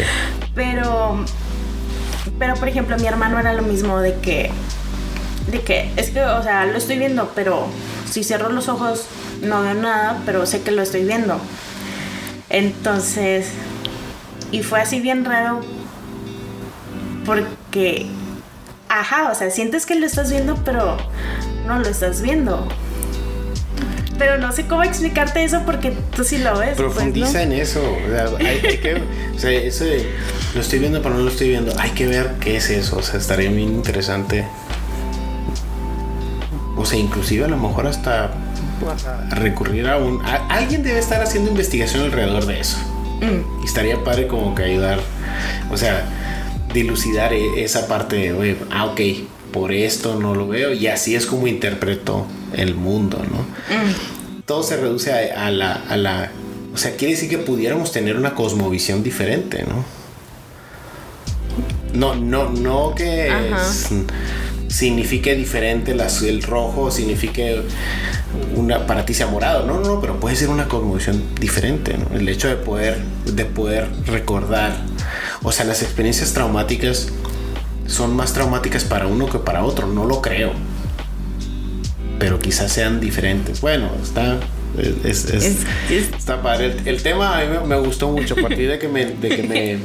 Pero, 0.53 1.25
pero 2.39 2.55
por 2.55 2.69
ejemplo, 2.69 2.97
mi 2.97 3.07
hermano 3.07 3.37
era 3.37 3.53
lo 3.53 3.63
mismo 3.63 3.99
de 3.99 4.15
que, 4.15 4.49
de 5.51 5.61
que 5.61 5.91
es 5.97 6.11
que, 6.11 6.21
o 6.21 6.41
sea, 6.41 6.65
lo 6.65 6.77
estoy 6.77 6.97
viendo, 6.97 7.33
pero 7.35 7.67
si 8.09 8.23
cierro 8.23 8.49
los 8.49 8.69
ojos 8.69 9.07
no 9.41 9.61
veo 9.61 9.73
nada, 9.73 10.21
pero 10.25 10.45
sé 10.45 10.61
que 10.61 10.71
lo 10.71 10.81
estoy 10.81 11.03
viendo. 11.03 11.37
Entonces, 12.49 13.47
y 14.51 14.63
fue 14.63 14.79
así 14.79 14.99
bien 14.99 15.25
raro 15.25 15.61
porque, 17.25 18.05
ajá, 18.87 19.31
o 19.31 19.35
sea, 19.35 19.49
sientes 19.49 19.85
que 19.85 19.95
lo 19.95 20.05
estás 20.05 20.29
viendo, 20.29 20.55
pero 20.63 20.97
no 21.65 21.79
lo 21.79 21.87
estás 21.87 22.21
viendo. 22.21 22.67
Pero 24.17 24.37
no 24.37 24.51
sé 24.53 24.65
cómo 24.65 24.83
explicarte 24.83 25.43
eso 25.43 25.63
porque 25.65 25.91
tú 26.15 26.23
sí 26.23 26.37
lo 26.37 26.57
ves. 26.57 26.75
Pues, 26.77 26.93
Profundiza 26.93 27.41
en 27.43 27.51
eso. 27.51 27.81
O 27.81 28.09
sea, 28.09 28.27
hay, 28.39 28.61
de, 28.61 30.09
lo 30.53 30.61
estoy 30.61 30.79
viendo, 30.79 31.01
pero 31.01 31.15
no 31.15 31.21
lo 31.21 31.29
estoy 31.29 31.49
viendo. 31.49 31.73
Hay 31.79 31.91
que 31.91 32.07
ver 32.07 32.35
qué 32.39 32.55
es 32.57 32.69
eso. 32.69 32.97
O 32.97 33.01
sea, 33.01 33.19
estaría 33.19 33.49
muy 33.49 33.63
interesante. 33.63 34.45
O 36.77 36.85
sea, 36.85 36.97
inclusive 36.97 37.43
a 37.43 37.47
lo 37.47 37.57
mejor 37.57 37.87
hasta 37.87 38.31
recurrir 39.29 39.87
a 39.87 39.97
un... 39.97 40.21
alguien 40.49 40.83
debe 40.83 40.99
estar 40.99 41.21
haciendo 41.21 41.49
investigación 41.49 42.03
alrededor 42.03 42.45
de 42.45 42.59
eso. 42.59 42.77
Mm. 43.21 43.63
Y 43.63 43.65
estaría 43.65 44.03
padre 44.03 44.27
como 44.27 44.53
que 44.55 44.63
ayudar, 44.63 44.99
o 45.71 45.77
sea, 45.77 46.05
dilucidar 46.73 47.33
e, 47.33 47.63
esa 47.63 47.87
parte 47.87 48.15
de, 48.33 48.57
ah, 48.71 48.85
ok, 48.85 49.01
por 49.51 49.71
esto 49.71 50.19
no 50.19 50.35
lo 50.35 50.47
veo 50.47 50.73
y 50.73 50.87
así 50.87 51.15
es 51.15 51.25
como 51.25 51.47
interpreto 51.47 52.27
el 52.53 52.75
mundo, 52.75 53.23
¿no? 53.31 53.39
Mm. 53.75 54.41
Todo 54.45 54.63
se 54.63 54.77
reduce 54.77 55.11
a, 55.13 55.49
la, 55.49 55.73
a, 55.73 55.97
la, 55.97 56.31
O 56.73 56.77
sea, 56.77 56.95
quiere 56.95 57.15
decir 57.15 57.29
que 57.29 57.37
pudiéramos 57.39 57.91
tener 57.91 58.15
una 58.15 58.35
cosmovisión 58.35 59.01
diferente, 59.01 59.63
¿no? 59.63 59.83
No, 61.93 62.15
no, 62.15 62.49
no 62.49 62.93
que 62.93 63.31
signifique 64.67 65.35
diferente 65.35 65.93
el 65.93 66.43
rojo, 66.43 66.91
signifique 66.91 67.61
una, 68.55 68.85
para 68.87 69.05
ti 69.05 69.13
sea 69.13 69.27
morado, 69.27 69.65
no, 69.65 69.79
no, 69.79 70.01
pero 70.01 70.19
puede 70.19 70.35
ser 70.35 70.49
una 70.49 70.67
conmoción 70.67 71.23
diferente, 71.39 71.95
El 72.13 72.27
hecho 72.29 72.47
de 72.47 72.55
poder, 72.55 72.99
de 73.25 73.45
poder 73.45 73.87
recordar, 74.05 74.75
o 75.43 75.51
sea, 75.51 75.65
las 75.65 75.81
experiencias 75.81 76.33
traumáticas 76.33 77.09
son 77.87 78.15
más 78.15 78.33
traumáticas 78.33 78.83
para 78.83 79.07
uno 79.07 79.27
que 79.27 79.39
para 79.39 79.63
otro, 79.63 79.87
no 79.87 80.05
lo 80.05 80.21
creo, 80.21 80.51
pero 82.19 82.39
quizás 82.39 82.71
sean 82.71 82.99
diferentes. 82.99 83.61
Bueno, 83.61 83.89
está, 84.01 84.39
es, 85.03 85.25
está 85.89 86.41
padre. 86.41 86.75
El, 86.85 87.01
tema 87.01 87.37
a 87.37 87.45
mí 87.45 87.57
me, 87.67 87.77
gustó 87.77 88.09
mucho 88.09 88.35
a 88.37 88.41
partir 88.41 88.69
de 88.69 88.79
que 88.79 88.87
me, 88.87 89.05
de 89.05 89.29
que 89.29 89.43
me, 89.43 89.77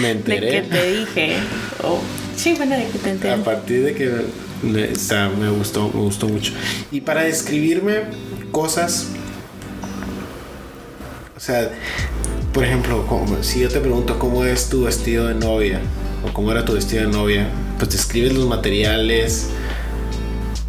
me 0.00 0.10
enteré. 0.12 0.40
De 0.50 0.62
que 0.62 0.68
te 0.68 0.92
dije. 0.92 1.36
Oh, 1.82 2.00
sí, 2.36 2.54
bueno, 2.54 2.76
de 2.76 2.86
que 2.86 2.98
te 2.98 3.10
enteré. 3.10 3.34
A 3.34 3.44
partir 3.44 3.84
de 3.84 3.94
que 3.94 4.10
me, 4.62 5.50
gustó, 5.50 5.88
me 5.88 6.00
gustó 6.00 6.28
mucho. 6.28 6.52
Y 6.90 7.00
para 7.00 7.22
describirme 7.22 8.02
cosas, 8.50 9.08
o 11.36 11.40
sea, 11.40 11.70
por 12.52 12.64
ejemplo, 12.64 13.04
si 13.40 13.60
yo 13.60 13.68
te 13.68 13.80
pregunto 13.80 14.18
cómo 14.18 14.44
es 14.44 14.68
tu 14.68 14.84
vestido 14.84 15.26
de 15.26 15.34
novia 15.34 15.80
o 16.24 16.32
cómo 16.32 16.52
era 16.52 16.64
tu 16.64 16.74
vestido 16.74 17.06
de 17.06 17.12
novia, 17.12 17.48
pues 17.78 17.90
describes 17.90 18.32
los 18.34 18.46
materiales, 18.46 19.48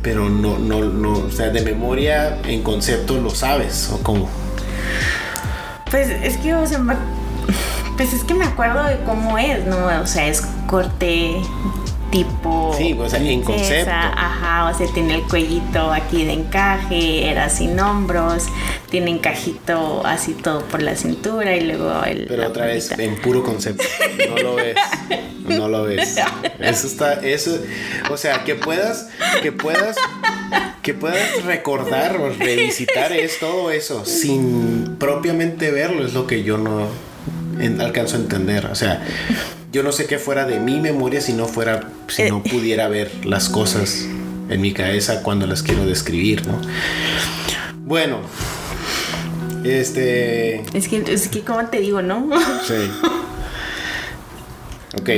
pero 0.02 0.30
no, 0.30 0.58
no, 0.58 0.84
no, 0.84 1.14
o 1.20 1.32
sea, 1.32 1.50
de 1.50 1.62
memoria 1.62 2.39
en 2.46 2.64
concepto 2.64 3.20
lo 3.20 3.30
sabes 3.30 3.89
o 3.91 4.00
cómo. 4.00 4.30
Pues 5.91 6.10
es 6.10 6.38
que, 6.38 6.56
o 6.56 6.66
sea, 6.66 6.82
pues 7.98 8.14
es 8.14 8.24
que 8.24 8.34
me 8.34 8.46
acuerdo 8.46 8.84
de 8.84 9.00
cómo 9.06 9.38
es, 9.38 9.66
¿no? 9.66 9.86
O 10.02 10.08
sea, 10.08 10.28
es 10.28 10.41
corte 10.68 11.36
tipo. 12.14 12.76
Sí, 12.78 12.93
pues 12.93 13.11
en 13.16 13.41
concepto. 13.41 13.91
Ajá, 13.91 14.70
o 14.70 14.78
sea, 14.78 14.88
tiene 14.93 15.16
el 15.16 15.24
cuellito 15.24 15.91
aquí 15.91 16.24
de 16.24 16.34
encaje, 16.34 17.28
era 17.28 17.49
sin 17.49 17.80
hombros, 17.80 18.45
tiene 18.91 19.09
encajito 19.09 20.05
así 20.05 20.34
todo 20.34 20.61
por 20.66 20.84
la 20.84 20.95
cintura 20.95 21.55
y 21.55 21.61
luego 21.61 22.03
el. 22.05 22.28
Pero 22.28 22.47
otra 22.47 22.68
vez, 22.68 22.91
en 22.97 23.16
puro 23.16 23.43
concepto. 23.43 23.84
No 24.30 24.38
lo 24.38 24.55
ves. 24.55 24.76
No 25.47 25.68
lo 25.68 25.84
ves. 25.84 26.16
Eso 26.59 26.88
está, 26.88 27.14
eso, 27.16 27.57
o 28.09 28.16
sea, 28.16 28.43
que 28.43 28.55
puedas, 28.55 29.09
que 29.41 29.51
puedas, 29.51 29.97
que 30.82 30.93
puedas 30.93 31.43
recordar 31.43 32.18
o 32.18 32.30
revisitar 32.30 33.11
es 33.11 33.39
todo 33.39 33.72
eso 33.72 34.05
sin 34.05 34.97
propiamente 34.99 35.72
verlo, 35.72 36.05
es 36.05 36.14
lo 36.14 36.28
que 36.28 36.43
yo 36.43 36.57
no 36.57 36.88
alcanzo 37.80 38.18
a 38.18 38.20
entender. 38.20 38.68
O 38.68 38.76
sea, 38.76 39.03
yo 39.74 39.82
no 39.82 39.91
sé 39.91 40.05
qué 40.05 40.19
fuera 40.19 40.45
de 40.45 40.59
mi 40.59 40.80
memoria 40.80 41.19
si 41.19 41.34
no 41.34 41.47
fuera, 41.47 41.89
si 42.07 42.30
no 42.30 42.38
eh. 42.45 42.49
pudiera 42.49 42.88
ver 42.88 43.26
las 43.26 43.49
cosas 43.49 44.05
en 44.47 44.61
mi 44.61 44.71
cabeza 44.71 45.24
cuando 45.24 45.47
las 45.47 45.63
quiero 45.63 45.86
describir, 45.86 46.45
¿no? 46.47 46.61
Bueno, 47.80 48.19
este. 49.63 50.61
Es 50.78 50.88
que, 50.88 51.03
es 51.07 51.28
que, 51.28 51.41
¿cómo 51.41 51.65
te 51.65 51.80
digo, 51.80 52.03
no? 52.03 52.30
Sí. 52.67 52.89
Ok. 54.95 55.09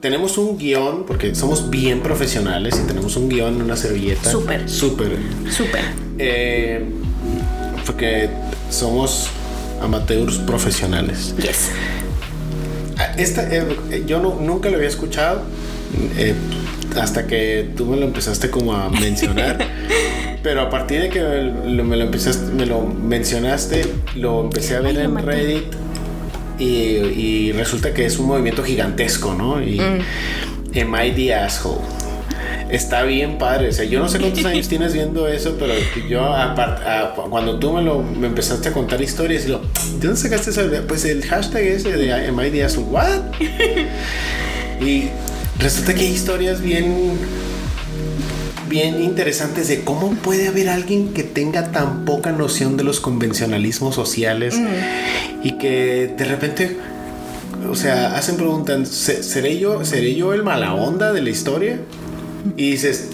tenemos 0.00 0.36
un 0.36 0.58
guion, 0.58 1.06
porque 1.06 1.34
somos 1.34 1.70
bien 1.70 2.02
profesionales 2.02 2.78
y 2.78 2.86
tenemos 2.86 3.16
un 3.16 3.30
guion 3.30 3.54
en 3.54 3.62
una 3.62 3.76
servilleta. 3.76 4.30
Súper. 4.30 4.68
Súper. 4.68 5.16
Súper. 5.50 5.84
Eh, 6.18 6.84
porque 7.86 8.28
somos 8.68 9.28
amateurs 9.80 10.36
profesionales. 10.38 11.34
Yes. 11.40 11.70
Esta, 13.22 13.48
eh, 13.54 14.04
yo 14.06 14.20
no- 14.20 14.38
nunca 14.40 14.68
lo 14.70 14.76
había 14.76 14.88
escuchado 14.88 15.42
eh, 16.18 16.34
hasta 17.00 17.26
que 17.26 17.68
tú 17.76 17.86
me 17.86 17.96
lo 17.96 18.06
empezaste 18.06 18.50
como 18.50 18.74
a 18.74 18.88
mencionar. 18.90 19.58
Pero 20.42 20.60
a 20.62 20.70
partir 20.70 21.00
de 21.02 21.08
que 21.08 21.20
lo- 21.20 21.84
me 21.84 21.96
lo 21.96 22.04
empezaste, 22.04 22.52
me 22.52 22.66
lo 22.66 22.82
mencionaste, 22.82 23.86
lo 24.16 24.40
empecé 24.42 24.76
a 24.76 24.80
ver 24.80 24.96
Ay, 24.98 25.04
en 25.04 25.12
maté. 25.12 25.26
Reddit 25.26 25.64
y, 26.58 26.64
y 26.64 27.52
resulta 27.52 27.94
que 27.94 28.04
es 28.06 28.18
un 28.18 28.26
movimiento 28.26 28.62
gigantesco, 28.62 29.34
¿no? 29.34 29.62
Y 29.62 29.78
Mm. 29.80 30.78
Am 30.80 30.94
I 31.04 31.10
the 31.12 31.34
asshole? 31.34 31.80
Está 32.72 33.02
bien 33.04 33.36
padre, 33.38 33.68
o 33.68 33.72
sea, 33.72 33.84
yo 33.84 34.00
no 34.00 34.08
sé 34.08 34.18
cuántos 34.18 34.44
años 34.46 34.66
tienes 34.70 34.92
viendo 34.94 35.28
eso, 35.28 35.56
pero 35.58 35.74
yo 36.08 36.22
apart- 36.22 36.80
a- 36.86 37.12
cuando 37.30 37.58
tú 37.58 37.72
me 37.74 37.82
lo 37.82 38.02
me 38.02 38.26
empezaste 38.28 38.70
a 38.70 38.72
contar 38.72 39.00
historias 39.02 39.44
y 39.44 39.48
lo, 39.48 39.58
¿de 39.60 40.06
dónde 40.08 40.16
sacaste 40.16 40.50
eso? 40.50 40.62
Pues 40.88 41.04
el 41.04 41.22
hashtag 41.24 41.62
ese 41.62 41.92
de 41.96 42.64
asshole? 42.64 42.86
What? 42.88 43.20
y 44.80 45.10
resulta 45.58 45.94
que 45.94 46.00
hay 46.00 46.12
historias 46.12 46.60
bien 46.62 47.18
bien 48.68 49.02
interesantes 49.02 49.68
de 49.68 49.82
cómo 49.84 50.12
puede 50.14 50.48
haber 50.48 50.70
alguien 50.70 51.12
que 51.12 51.22
tenga 51.24 51.72
tan 51.72 52.06
poca 52.06 52.32
noción 52.32 52.78
de 52.78 52.84
los 52.84 53.00
convencionalismos 53.00 53.94
sociales 53.94 54.54
y 55.42 55.52
que 55.58 56.14
de 56.16 56.24
repente 56.24 56.76
o 57.70 57.74
sea, 57.76 58.16
hacen 58.16 58.36
preguntas, 58.36 58.88
"¿Se- 58.88 59.22
¿seré 59.22 59.58
yo, 59.58 59.84
¿seré 59.84 60.14
yo 60.14 60.32
el 60.32 60.42
mala 60.42 60.74
onda 60.74 61.12
de 61.12 61.20
la 61.22 61.30
historia? 61.30 61.78
Y 62.56 62.72
dices, 62.72 63.10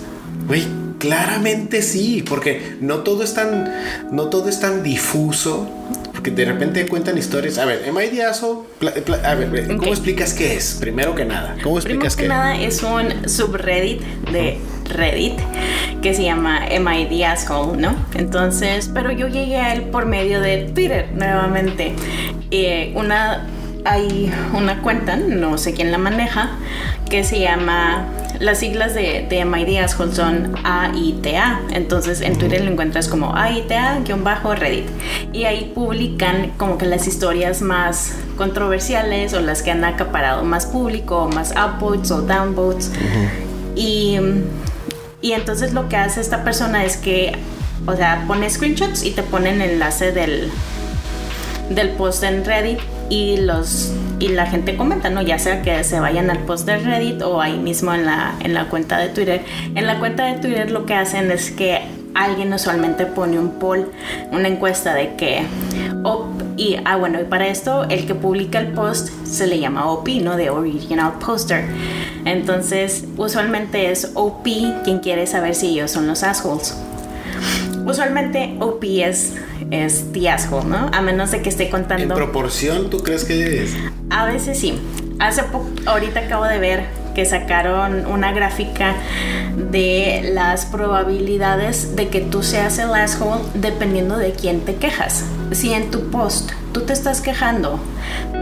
güey, 0.46 0.64
claramente 0.98 1.82
sí, 1.82 2.24
porque 2.28 2.76
no 2.80 2.98
todo 2.98 3.22
es 3.22 3.34
tan, 3.34 3.72
no 4.10 4.24
todo 4.28 4.48
es 4.48 4.60
tan 4.60 4.82
difuso. 4.82 5.68
Porque 6.12 6.32
de 6.32 6.44
repente 6.46 6.84
cuentan 6.88 7.16
historias. 7.16 7.58
A 7.58 7.64
ver? 7.64 7.84
Pla- 8.80 8.92
pla- 8.92 9.20
a 9.24 9.34
ver, 9.36 9.68
¿cómo 9.76 9.86
explicas 9.86 10.34
qué 10.34 10.56
es? 10.56 10.76
Primero 10.80 11.14
que 11.14 11.24
nada. 11.24 11.54
¿Cómo 11.62 11.76
Primero 11.76 12.04
explicas 12.04 12.16
que 12.16 12.22
qué? 12.24 12.28
nada 12.28 12.60
es 12.60 12.82
un 12.82 13.28
subreddit 13.28 14.00
de 14.32 14.58
Reddit 14.88 15.34
que 16.02 16.14
se 16.14 16.24
llama 16.24 16.64
Am 16.74 16.88
I 16.92 17.06
the 17.06 17.24
Asshole, 17.24 17.80
¿no? 17.80 17.94
Entonces, 18.16 18.90
pero 18.92 19.12
yo 19.12 19.28
llegué 19.28 19.58
a 19.58 19.72
él 19.74 19.82
por 19.82 20.06
medio 20.06 20.40
de 20.40 20.70
Twitter 20.74 21.08
nuevamente. 21.14 21.94
Eh, 22.50 22.92
una, 22.96 23.46
hay 23.84 24.32
una 24.54 24.82
cuenta, 24.82 25.16
no 25.16 25.56
sé 25.56 25.72
quién 25.72 25.92
la 25.92 25.98
maneja, 25.98 26.50
que 27.08 27.22
se 27.22 27.38
llama, 27.38 28.08
las 28.41 28.59
siglas 28.61 28.95
de, 28.95 29.26
de 29.28 29.78
Asshole 29.80 30.14
son 30.14 30.55
AITA. 30.64 31.61
Entonces 31.72 32.20
en 32.20 32.39
Twitter 32.39 32.64
lo 32.64 32.70
encuentras 32.70 33.09
como 33.09 33.34
AITA-Reddit. 33.34 34.86
Y 35.32 35.45
ahí 35.45 35.72
publican 35.74 36.53
como 36.57 36.78
que 36.78 36.86
las 36.86 37.07
historias 37.07 37.62
más 37.62 38.14
controversiales 38.36 39.34
o 39.34 39.41
las 39.41 39.62
que 39.62 39.70
han 39.70 39.84
acaparado 39.84 40.45
más 40.45 40.66
público, 40.66 41.24
o 41.24 41.28
más 41.28 41.53
upvotes 41.53 42.11
o 42.11 42.22
downvotes. 42.22 42.93
Y, 43.74 44.18
y 45.20 45.32
entonces 45.32 45.72
lo 45.72 45.89
que 45.89 45.97
hace 45.97 46.20
esta 46.20 46.45
persona 46.45 46.84
es 46.84 46.97
que, 46.97 47.32
o 47.86 47.95
sea, 47.97 48.24
pone 48.26 48.49
screenshots 48.49 49.03
y 49.05 49.11
te 49.12 49.22
pone 49.22 49.51
el 49.51 49.61
enlace 49.61 50.12
del, 50.12 50.51
del 51.70 51.91
post 51.91 52.22
en 52.22 52.45
Reddit 52.45 52.78
y 53.11 53.39
los 53.39 53.93
y 54.20 54.28
la 54.28 54.46
gente 54.46 54.76
comenta, 54.76 55.10
¿no? 55.10 55.22
Ya 55.22 55.38
sea 55.38 55.62
que 55.62 55.82
se 55.84 56.00
vayan 56.00 56.30
al 56.30 56.38
post 56.40 56.66
de 56.66 56.78
Reddit 56.78 57.22
o 57.22 57.40
ahí 57.40 57.58
mismo 57.58 57.94
en 57.94 58.04
la, 58.06 58.34
en 58.40 58.54
la 58.54 58.68
cuenta 58.68 58.98
de 58.98 59.08
Twitter. 59.08 59.42
En 59.74 59.86
la 59.86 59.98
cuenta 59.98 60.26
de 60.26 60.40
Twitter 60.40 60.70
lo 60.70 60.86
que 60.86 60.94
hacen 60.94 61.30
es 61.30 61.50
que 61.50 61.82
alguien 62.14 62.52
usualmente 62.52 63.06
pone 63.06 63.38
un 63.38 63.58
poll, 63.58 63.90
una 64.32 64.48
encuesta 64.48 64.94
de 64.94 65.14
que 65.14 65.42
op 66.02 66.26
y 66.56 66.76
ah 66.84 66.96
bueno, 66.96 67.20
y 67.20 67.24
para 67.24 67.46
esto 67.46 67.84
el 67.84 68.06
que 68.06 68.16
publica 68.16 68.58
el 68.58 68.72
post 68.72 69.10
se 69.24 69.46
le 69.46 69.60
llama 69.60 69.86
OP, 69.86 70.08
¿no? 70.20 70.36
De 70.36 70.50
Original 70.50 71.12
Poster. 71.24 71.64
Entonces, 72.24 73.04
usualmente 73.16 73.92
es 73.92 74.10
OP 74.14 74.44
quien 74.82 74.98
quiere 74.98 75.26
saber 75.28 75.54
si 75.54 75.68
ellos 75.68 75.92
son 75.92 76.08
los 76.08 76.24
assholes. 76.24 76.76
Usualmente 77.86 78.56
OP 78.58 78.82
es, 78.84 79.36
es 79.70 80.06
asshole, 80.30 80.66
¿no? 80.66 80.90
A 80.92 81.00
menos 81.00 81.30
de 81.30 81.42
que 81.42 81.48
esté 81.48 81.64
En 81.64 81.70
contando. 81.70 82.14
proporción, 82.14 82.90
¿tú 82.90 82.98
crees 83.02 83.24
que 83.24 83.62
es? 83.64 83.74
A 84.10 84.26
veces 84.26 84.58
sí. 84.58 84.78
Hace 85.18 85.42
poco, 85.44 85.68
ahorita 85.86 86.20
acabo 86.20 86.44
de 86.44 86.58
ver 86.58 86.84
que 87.14 87.24
sacaron 87.24 88.06
una 88.06 88.32
gráfica 88.32 88.94
de 89.72 90.30
las 90.32 90.66
probabilidades 90.66 91.96
de 91.96 92.08
que 92.08 92.20
tú 92.20 92.44
seas 92.44 92.78
el 92.78 92.94
asshole 92.94 93.42
dependiendo 93.54 94.16
de 94.16 94.30
quién 94.32 94.60
te 94.60 94.76
quejas. 94.76 95.24
Si 95.50 95.72
en 95.72 95.90
tu 95.90 96.10
post 96.10 96.52
tú 96.72 96.82
te 96.82 96.92
estás 96.92 97.20
quejando 97.20 97.80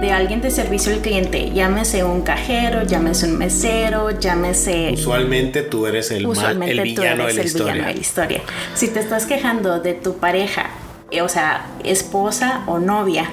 de 0.02 0.12
alguien 0.12 0.42
de 0.42 0.50
servicio 0.50 0.92
al 0.92 0.98
cliente, 1.00 1.52
llámese 1.54 2.04
un 2.04 2.20
cajero, 2.20 2.82
llámese 2.82 3.26
un 3.26 3.38
mesero, 3.38 4.10
llámese 4.10 4.90
Usualmente 4.92 5.62
tú 5.62 5.86
eres 5.86 6.10
el, 6.10 6.26
mal, 6.28 6.62
el 6.62 6.76
tú 6.76 6.82
villano 6.82 7.24
de 7.24 7.30
eres 7.32 7.36
la 7.36 7.40
el 7.40 7.46
historia. 7.46 7.72
villano 7.72 7.88
de 7.88 7.94
la 7.94 8.00
historia. 8.00 8.42
Si 8.74 8.88
te 8.88 9.00
estás 9.00 9.24
quejando 9.24 9.80
de 9.80 9.94
tu 9.94 10.18
pareja, 10.18 10.66
o 11.22 11.28
sea, 11.28 11.66
esposa 11.84 12.62
o 12.66 12.78
novia, 12.78 13.28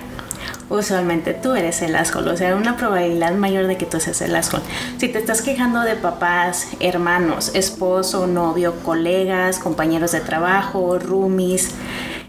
usualmente 0.69 1.33
tú 1.33 1.53
eres 1.53 1.81
el 1.81 1.95
asshole. 1.95 2.31
O 2.31 2.37
sea, 2.37 2.55
una 2.55 2.77
probabilidad 2.77 3.33
mayor 3.33 3.67
de 3.67 3.77
que 3.77 3.85
tú 3.85 3.99
seas 3.99 4.21
el 4.21 4.35
asshole. 4.35 4.63
Si 4.97 5.09
te 5.09 5.19
estás 5.19 5.41
quejando 5.41 5.81
de 5.81 5.95
papás, 5.95 6.67
hermanos, 6.79 7.51
esposo, 7.53 8.27
novio, 8.27 8.75
colegas, 8.83 9.59
compañeros 9.59 10.11
de 10.11 10.21
trabajo, 10.21 10.99
roomies, 10.99 11.71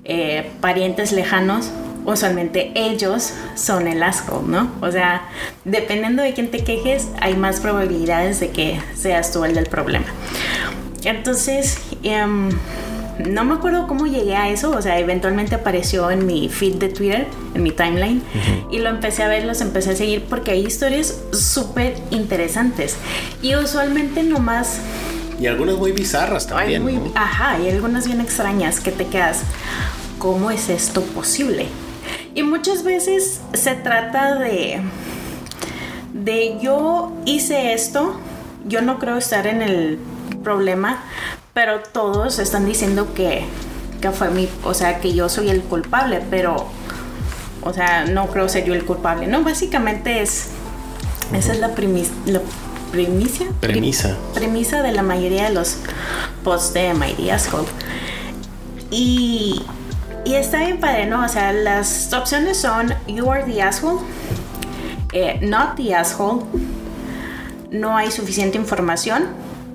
eh, 0.04 0.50
parientes 0.60 1.12
lejanos, 1.12 1.70
usualmente 2.04 2.72
ellos 2.74 3.32
son 3.54 3.88
el 3.88 4.02
asshole, 4.02 4.46
¿no? 4.48 4.70
O 4.80 4.90
sea, 4.90 5.22
dependiendo 5.64 6.22
de 6.22 6.34
quién 6.34 6.50
te 6.50 6.62
quejes, 6.64 7.08
hay 7.20 7.34
más 7.34 7.60
probabilidades 7.60 8.40
de 8.40 8.50
que 8.50 8.80
seas 8.94 9.32
tú 9.32 9.44
el 9.44 9.54
del 9.54 9.66
problema. 9.66 10.06
Entonces, 11.04 11.78
em, 12.02 12.50
no 13.18 13.44
me 13.44 13.54
acuerdo 13.54 13.86
cómo 13.86 14.06
llegué 14.06 14.34
a 14.36 14.48
eso, 14.48 14.70
o 14.70 14.82
sea, 14.82 14.98
eventualmente 14.98 15.54
apareció 15.54 16.10
en 16.10 16.26
mi 16.26 16.48
feed 16.48 16.74
de 16.76 16.88
Twitter, 16.88 17.26
en 17.54 17.62
mi 17.62 17.70
timeline, 17.70 18.22
y 18.70 18.78
lo 18.78 18.88
empecé 18.88 19.22
a 19.22 19.28
ver, 19.28 19.44
los 19.44 19.60
empecé 19.60 19.90
a 19.90 19.96
seguir 19.96 20.24
porque 20.28 20.50
hay 20.52 20.66
historias 20.66 21.20
súper 21.32 21.96
interesantes. 22.10 22.96
Y 23.42 23.54
usualmente 23.54 24.22
nomás 24.22 24.78
Y 25.38 25.46
algunas 25.46 25.76
muy 25.76 25.92
bizarras 25.92 26.46
también. 26.46 26.82
muy, 26.82 26.94
¿no? 26.94 27.12
ajá, 27.14 27.52
hay 27.52 27.68
algunas 27.70 28.06
bien 28.06 28.20
extrañas 28.20 28.80
que 28.80 28.90
te 28.90 29.06
quedas, 29.06 29.42
¿cómo 30.18 30.50
es 30.50 30.68
esto 30.68 31.02
posible? 31.02 31.66
Y 32.34 32.42
muchas 32.42 32.82
veces 32.82 33.40
se 33.52 33.74
trata 33.76 34.34
de, 34.36 34.80
de 36.12 36.58
yo 36.60 37.12
hice 37.26 37.74
esto, 37.74 38.18
yo 38.66 38.82
no 38.82 38.98
creo 38.98 39.16
estar 39.18 39.46
en 39.46 39.62
el 39.62 39.98
problema, 40.42 41.02
pero 41.54 41.80
todos 41.80 42.40
están 42.40 42.66
diciendo 42.66 43.14
que, 43.14 43.44
que 44.00 44.10
fue 44.10 44.28
mi, 44.30 44.48
o 44.64 44.74
sea, 44.74 44.98
que 45.00 45.14
yo 45.14 45.28
soy 45.28 45.48
el 45.48 45.62
culpable, 45.62 46.20
pero, 46.28 46.66
o 47.62 47.72
sea, 47.72 48.04
no 48.06 48.26
creo 48.26 48.48
ser 48.48 48.64
yo 48.64 48.74
el 48.74 48.84
culpable, 48.84 49.28
no, 49.28 49.42
básicamente 49.44 50.20
es, 50.20 50.48
esa 51.32 51.52
es 51.52 51.60
la, 51.60 51.68
primis, 51.74 52.10
la 52.26 52.40
primicia, 52.90 53.46
Premisa. 53.60 54.16
premisa 54.34 54.82
de 54.82 54.92
la 54.92 55.02
mayoría 55.02 55.44
de 55.44 55.50
los 55.50 55.78
posts 56.42 56.74
de 56.74 56.92
My 56.92 57.30
Asshole. 57.30 57.68
Y, 58.90 59.64
y 60.24 60.34
está 60.34 60.58
bien 60.58 60.78
padre, 60.80 61.06
¿no? 61.06 61.24
O 61.24 61.28
sea, 61.28 61.52
las 61.52 62.12
opciones 62.12 62.56
son 62.58 62.92
You 63.06 63.30
are 63.30 63.44
the 63.44 63.62
asshole, 63.62 64.00
eh, 65.12 65.38
Not 65.40 65.76
the 65.76 65.94
asshole, 65.94 66.44
No 67.70 67.96
hay 67.96 68.10
suficiente 68.10 68.58
información, 68.58 69.24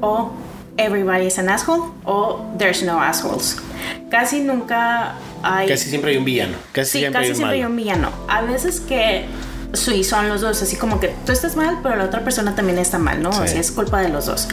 o 0.02 0.32
Everybody 0.80 1.28
is 1.28 1.38
an 1.40 1.50
asshole, 1.50 1.92
o 2.06 2.46
There's 2.58 2.84
no 2.84 3.02
assholes. 3.02 3.58
Casi 4.10 4.40
nunca 4.42 5.16
hay. 5.44 5.68
Casi 5.68 5.90
siempre 5.90 6.12
hay 6.12 6.18
un 6.18 6.26
villano. 6.26 6.56
Casi 6.72 6.92
Sí, 6.92 7.00
siempre 7.00 7.20
casi 7.22 7.26
hay 7.26 7.32
un 7.32 7.36
siempre 7.38 7.58
hay 7.58 7.64
un 7.66 7.76
villano. 7.76 8.10
A 8.28 8.42
veces 8.42 8.80
que 8.80 9.26
sí, 9.74 10.04
son 10.04 10.30
los 10.30 10.42
dos, 10.42 10.62
así 10.62 10.76
como 10.78 11.00
que 11.00 11.14
tú 11.26 11.32
estás 11.32 11.56
mal, 11.56 11.80
pero 11.84 11.96
la 11.96 12.06
otra 12.06 12.24
persona 12.24 12.56
también 12.56 12.78
está 12.80 12.98
mal, 12.98 13.22
¿no? 13.22 13.30
O 13.30 13.34
Sí. 13.46 13.50
sea, 13.50 13.60
es 13.62 13.72
culpa 13.72 14.00
de 14.02 14.10
los 14.10 14.26
dos. 14.26 14.48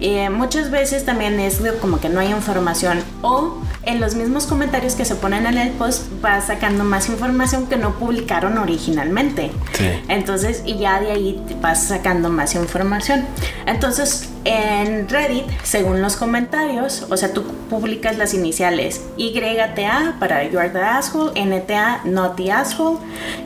Eh, 0.00 0.30
muchas 0.30 0.70
veces 0.70 1.04
también 1.04 1.40
es 1.40 1.60
como 1.80 1.98
que 2.00 2.08
no 2.08 2.20
hay 2.20 2.28
información 2.30 3.02
o 3.22 3.60
en 3.82 4.00
los 4.00 4.14
mismos 4.14 4.46
comentarios 4.46 4.94
que 4.94 5.04
se 5.04 5.16
ponen 5.16 5.44
en 5.46 5.58
el 5.58 5.70
post 5.70 6.04
va 6.24 6.40
sacando 6.40 6.84
más 6.84 7.08
información 7.08 7.66
que 7.66 7.76
no 7.76 7.94
publicaron 7.98 8.58
originalmente. 8.58 9.50
Sí. 9.72 9.88
Entonces, 10.06 10.62
y 10.64 10.78
ya 10.78 11.00
de 11.00 11.10
ahí 11.10 11.42
vas 11.60 11.82
sacando 11.88 12.28
más 12.28 12.54
información. 12.54 13.24
Entonces, 13.66 14.28
En 14.50 15.08
Reddit, 15.08 15.44
según 15.62 16.00
los 16.00 16.16
comentarios, 16.16 17.06
o 17.10 17.16
sea, 17.16 17.32
tú 17.32 17.44
publicas 17.68 18.16
las 18.16 18.32
iniciales 18.34 19.02
YTA 19.18 20.16
para 20.18 20.48
You 20.48 20.58
are 20.58 20.70
the 20.70 20.80
asshole, 20.80 21.32
NTA 21.38 22.00
not 22.04 22.36
the 22.36 22.50
asshole, 22.50 22.98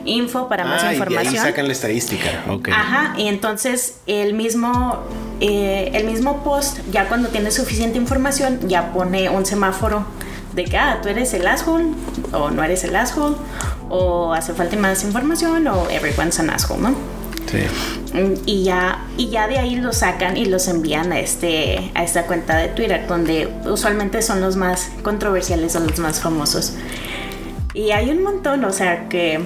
info 0.05 0.47
para 0.47 0.63
más 0.65 0.83
Ah, 0.83 0.91
y 0.93 0.95
información. 0.95 1.33
de 1.33 1.39
ahí 1.39 1.45
sacan 1.45 1.67
la 1.67 1.73
estadística. 1.73 2.29
Ok. 2.49 2.69
Ajá, 2.69 3.13
y 3.17 3.27
entonces 3.27 3.95
el 4.07 4.33
mismo, 4.33 4.99
eh, 5.41 5.91
el 5.93 6.05
mismo 6.05 6.43
post, 6.43 6.79
ya 6.91 7.07
cuando 7.07 7.29
tiene 7.29 7.51
suficiente 7.51 7.97
información, 7.97 8.59
ya 8.69 8.93
pone 8.93 9.29
un 9.29 9.45
semáforo 9.45 10.05
de 10.53 10.65
que, 10.65 10.77
ah, 10.77 10.99
tú 11.01 11.09
eres 11.09 11.33
el 11.33 11.45
asshole, 11.47 11.85
o 12.31 12.49
no 12.51 12.63
eres 12.63 12.83
el 12.83 12.95
asshole, 12.95 13.35
o 13.89 14.33
hace 14.33 14.53
falta 14.53 14.75
más 14.77 15.03
información, 15.03 15.67
o 15.67 15.89
everyone's 15.89 16.39
an 16.39 16.49
asshole, 16.51 16.81
¿no? 16.81 16.95
Mm, 18.13 18.33
Y 18.45 18.63
ya, 18.63 19.05
y 19.17 19.29
ya 19.29 19.47
de 19.47 19.57
ahí 19.59 19.75
los 19.75 19.97
sacan 19.97 20.37
y 20.37 20.45
los 20.45 20.67
envían 20.67 21.11
a, 21.11 21.19
este, 21.19 21.91
a 21.95 22.03
esta 22.03 22.23
cuenta 22.27 22.57
de 22.57 22.67
Twitter, 22.69 23.05
donde 23.07 23.49
usualmente 23.65 24.21
son 24.21 24.41
los 24.41 24.55
más 24.55 24.89
controversiales 25.03 25.75
o 25.75 25.79
los 25.79 25.99
más 25.99 26.19
famosos. 26.21 26.73
Y 27.73 27.91
hay 27.91 28.09
un 28.11 28.23
montón, 28.23 28.63
o 28.65 28.71
sea, 28.71 29.09
que, 29.09 29.39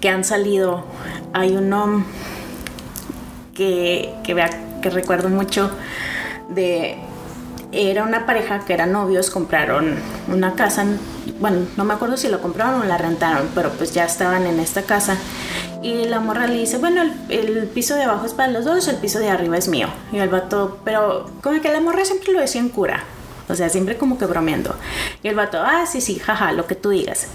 que 0.00 0.08
han 0.08 0.24
salido. 0.24 0.84
Hay 1.32 1.56
uno 1.56 2.04
que, 3.54 4.12
que, 4.24 4.34
vea- 4.34 4.80
que 4.82 4.90
recuerdo 4.90 5.28
mucho 5.28 5.70
de... 6.48 6.98
Era 7.72 8.02
una 8.02 8.26
pareja 8.26 8.64
que 8.64 8.72
eran 8.72 8.90
novios, 8.90 9.30
compraron 9.30 9.94
una 10.26 10.54
casa, 10.56 10.84
bueno, 11.38 11.58
no 11.76 11.84
me 11.84 11.94
acuerdo 11.94 12.16
si 12.16 12.26
lo 12.26 12.42
compraron 12.42 12.80
o 12.82 12.84
la 12.84 12.98
rentaron, 12.98 13.48
pero 13.54 13.70
pues 13.70 13.94
ya 13.94 14.04
estaban 14.04 14.44
en 14.46 14.58
esta 14.58 14.82
casa. 14.82 15.16
Y 15.82 16.04
la 16.04 16.20
morra 16.20 16.46
le 16.46 16.58
dice, 16.58 16.76
bueno, 16.78 17.02
el, 17.02 17.12
el 17.30 17.66
piso 17.68 17.94
de 17.94 18.02
abajo 18.02 18.26
es 18.26 18.34
para 18.34 18.52
los 18.52 18.64
dos, 18.66 18.86
el 18.88 18.96
piso 18.96 19.18
de 19.18 19.30
arriba 19.30 19.56
es 19.56 19.68
mío. 19.68 19.88
Y 20.12 20.18
el 20.18 20.28
vato, 20.28 20.78
pero 20.84 21.30
como 21.42 21.60
que 21.60 21.70
la 21.72 21.80
morra 21.80 22.04
siempre 22.04 22.32
lo 22.32 22.40
decía 22.40 22.60
en 22.60 22.68
cura. 22.68 23.02
O 23.48 23.54
sea, 23.54 23.68
siempre 23.68 23.96
como 23.96 24.18
que 24.18 24.26
bromeando. 24.26 24.74
Y 25.22 25.28
el 25.28 25.34
vato, 25.34 25.58
ah, 25.60 25.84
sí, 25.90 26.00
sí, 26.00 26.18
jaja, 26.18 26.52
lo 26.52 26.66
que 26.66 26.74
tú 26.76 26.90
digas. 26.90 27.26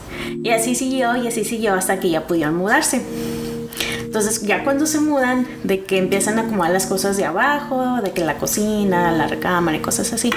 Y 0.43 0.51
así 0.51 0.75
siguió 0.75 1.15
y 1.17 1.27
así 1.27 1.43
siguió 1.43 1.73
hasta 1.73 1.99
que 1.99 2.09
ya 2.09 2.25
pudieron 2.27 2.55
mudarse. 2.55 3.01
Entonces 3.99 4.41
ya 4.43 4.63
cuando 4.63 4.85
se 4.85 4.99
mudan, 5.01 5.45
de 5.63 5.83
que 5.83 5.97
empiezan 5.97 6.37
a 6.39 6.43
acomodar 6.43 6.71
las 6.71 6.85
cosas 6.85 7.17
de 7.17 7.25
abajo, 7.25 7.99
de 8.01 8.11
que 8.11 8.23
la 8.23 8.37
cocina, 8.37 9.11
la 9.11 9.27
recámara 9.27 9.75
y 9.75 9.81
cosas 9.81 10.13
así. 10.13 10.29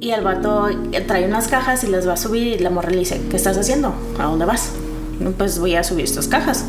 Y 0.00 0.10
el 0.10 0.22
vato 0.22 0.68
trae 1.06 1.26
unas 1.26 1.46
cajas 1.48 1.84
y 1.84 1.86
las 1.86 2.08
va 2.08 2.14
a 2.14 2.16
subir 2.16 2.48
y 2.48 2.58
la 2.58 2.70
morra 2.70 2.90
le 2.90 2.98
dice, 2.98 3.20
¿qué 3.30 3.36
estás 3.36 3.56
haciendo? 3.56 3.94
¿A 4.18 4.24
dónde 4.24 4.44
vas? 4.44 4.70
"No, 5.20 5.30
Pues 5.30 5.58
voy 5.60 5.76
a 5.76 5.84
subir 5.84 6.04
estas 6.04 6.26
cajas. 6.26 6.64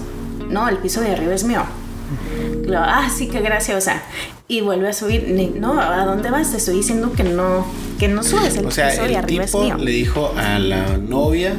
No, 0.55 0.69
el 0.69 0.77
piso 0.77 1.01
de 1.01 1.11
arriba 1.11 1.33
es 1.33 1.43
mío. 1.43 1.63
Luego, 2.65 2.83
ah, 2.87 3.09
sí, 3.15 3.27
qué 3.27 3.41
graciosa. 3.41 4.01
Y 4.47 4.61
vuelve 4.61 4.87
a 4.89 4.93
subir. 4.93 5.27
No, 5.59 5.79
¿a 5.81 6.05
dónde 6.05 6.29
vas? 6.31 6.51
Te 6.51 6.57
estoy 6.57 6.77
diciendo 6.77 7.11
que 7.11 7.23
no, 7.25 7.65
que 7.99 8.07
no 8.07 8.23
subes. 8.23 8.55
El 8.55 8.65
O 8.67 8.71
sea, 8.71 8.89
piso 8.91 9.03
de 9.03 9.17
arriba 9.17 9.43
es 9.43 9.51
tipo 9.51 9.63
mío. 9.63 9.75
le 9.77 9.91
dijo 9.91 10.33
a 10.37 10.57
la 10.59 10.97
novia, 10.97 11.55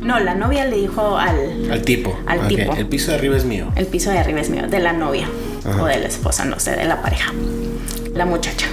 No, 0.00 0.20
la 0.20 0.34
novia 0.36 0.64
le 0.66 0.76
dijo 0.76 1.16
al, 1.18 1.68
al 1.72 1.82
tipo. 1.82 2.16
Al 2.26 2.46
tipo. 2.46 2.74
El 2.76 2.86
piso 2.86 3.10
de 3.10 3.16
arriba 3.18 3.36
es 3.36 3.44
mío. 3.44 3.72
El 3.74 3.86
piso 3.86 4.10
de 4.10 4.18
arriba 4.18 4.40
es 4.40 4.50
mío, 4.50 4.68
de 4.68 4.78
la 4.78 4.92
novia 4.92 5.26
Ajá. 5.64 5.82
o 5.82 5.86
de 5.86 5.98
la 5.98 6.06
esposa, 6.06 6.44
no 6.44 6.60
sé, 6.60 6.76
de 6.76 6.84
la 6.84 7.02
pareja, 7.02 7.32
la 8.14 8.24
muchacha. 8.24 8.66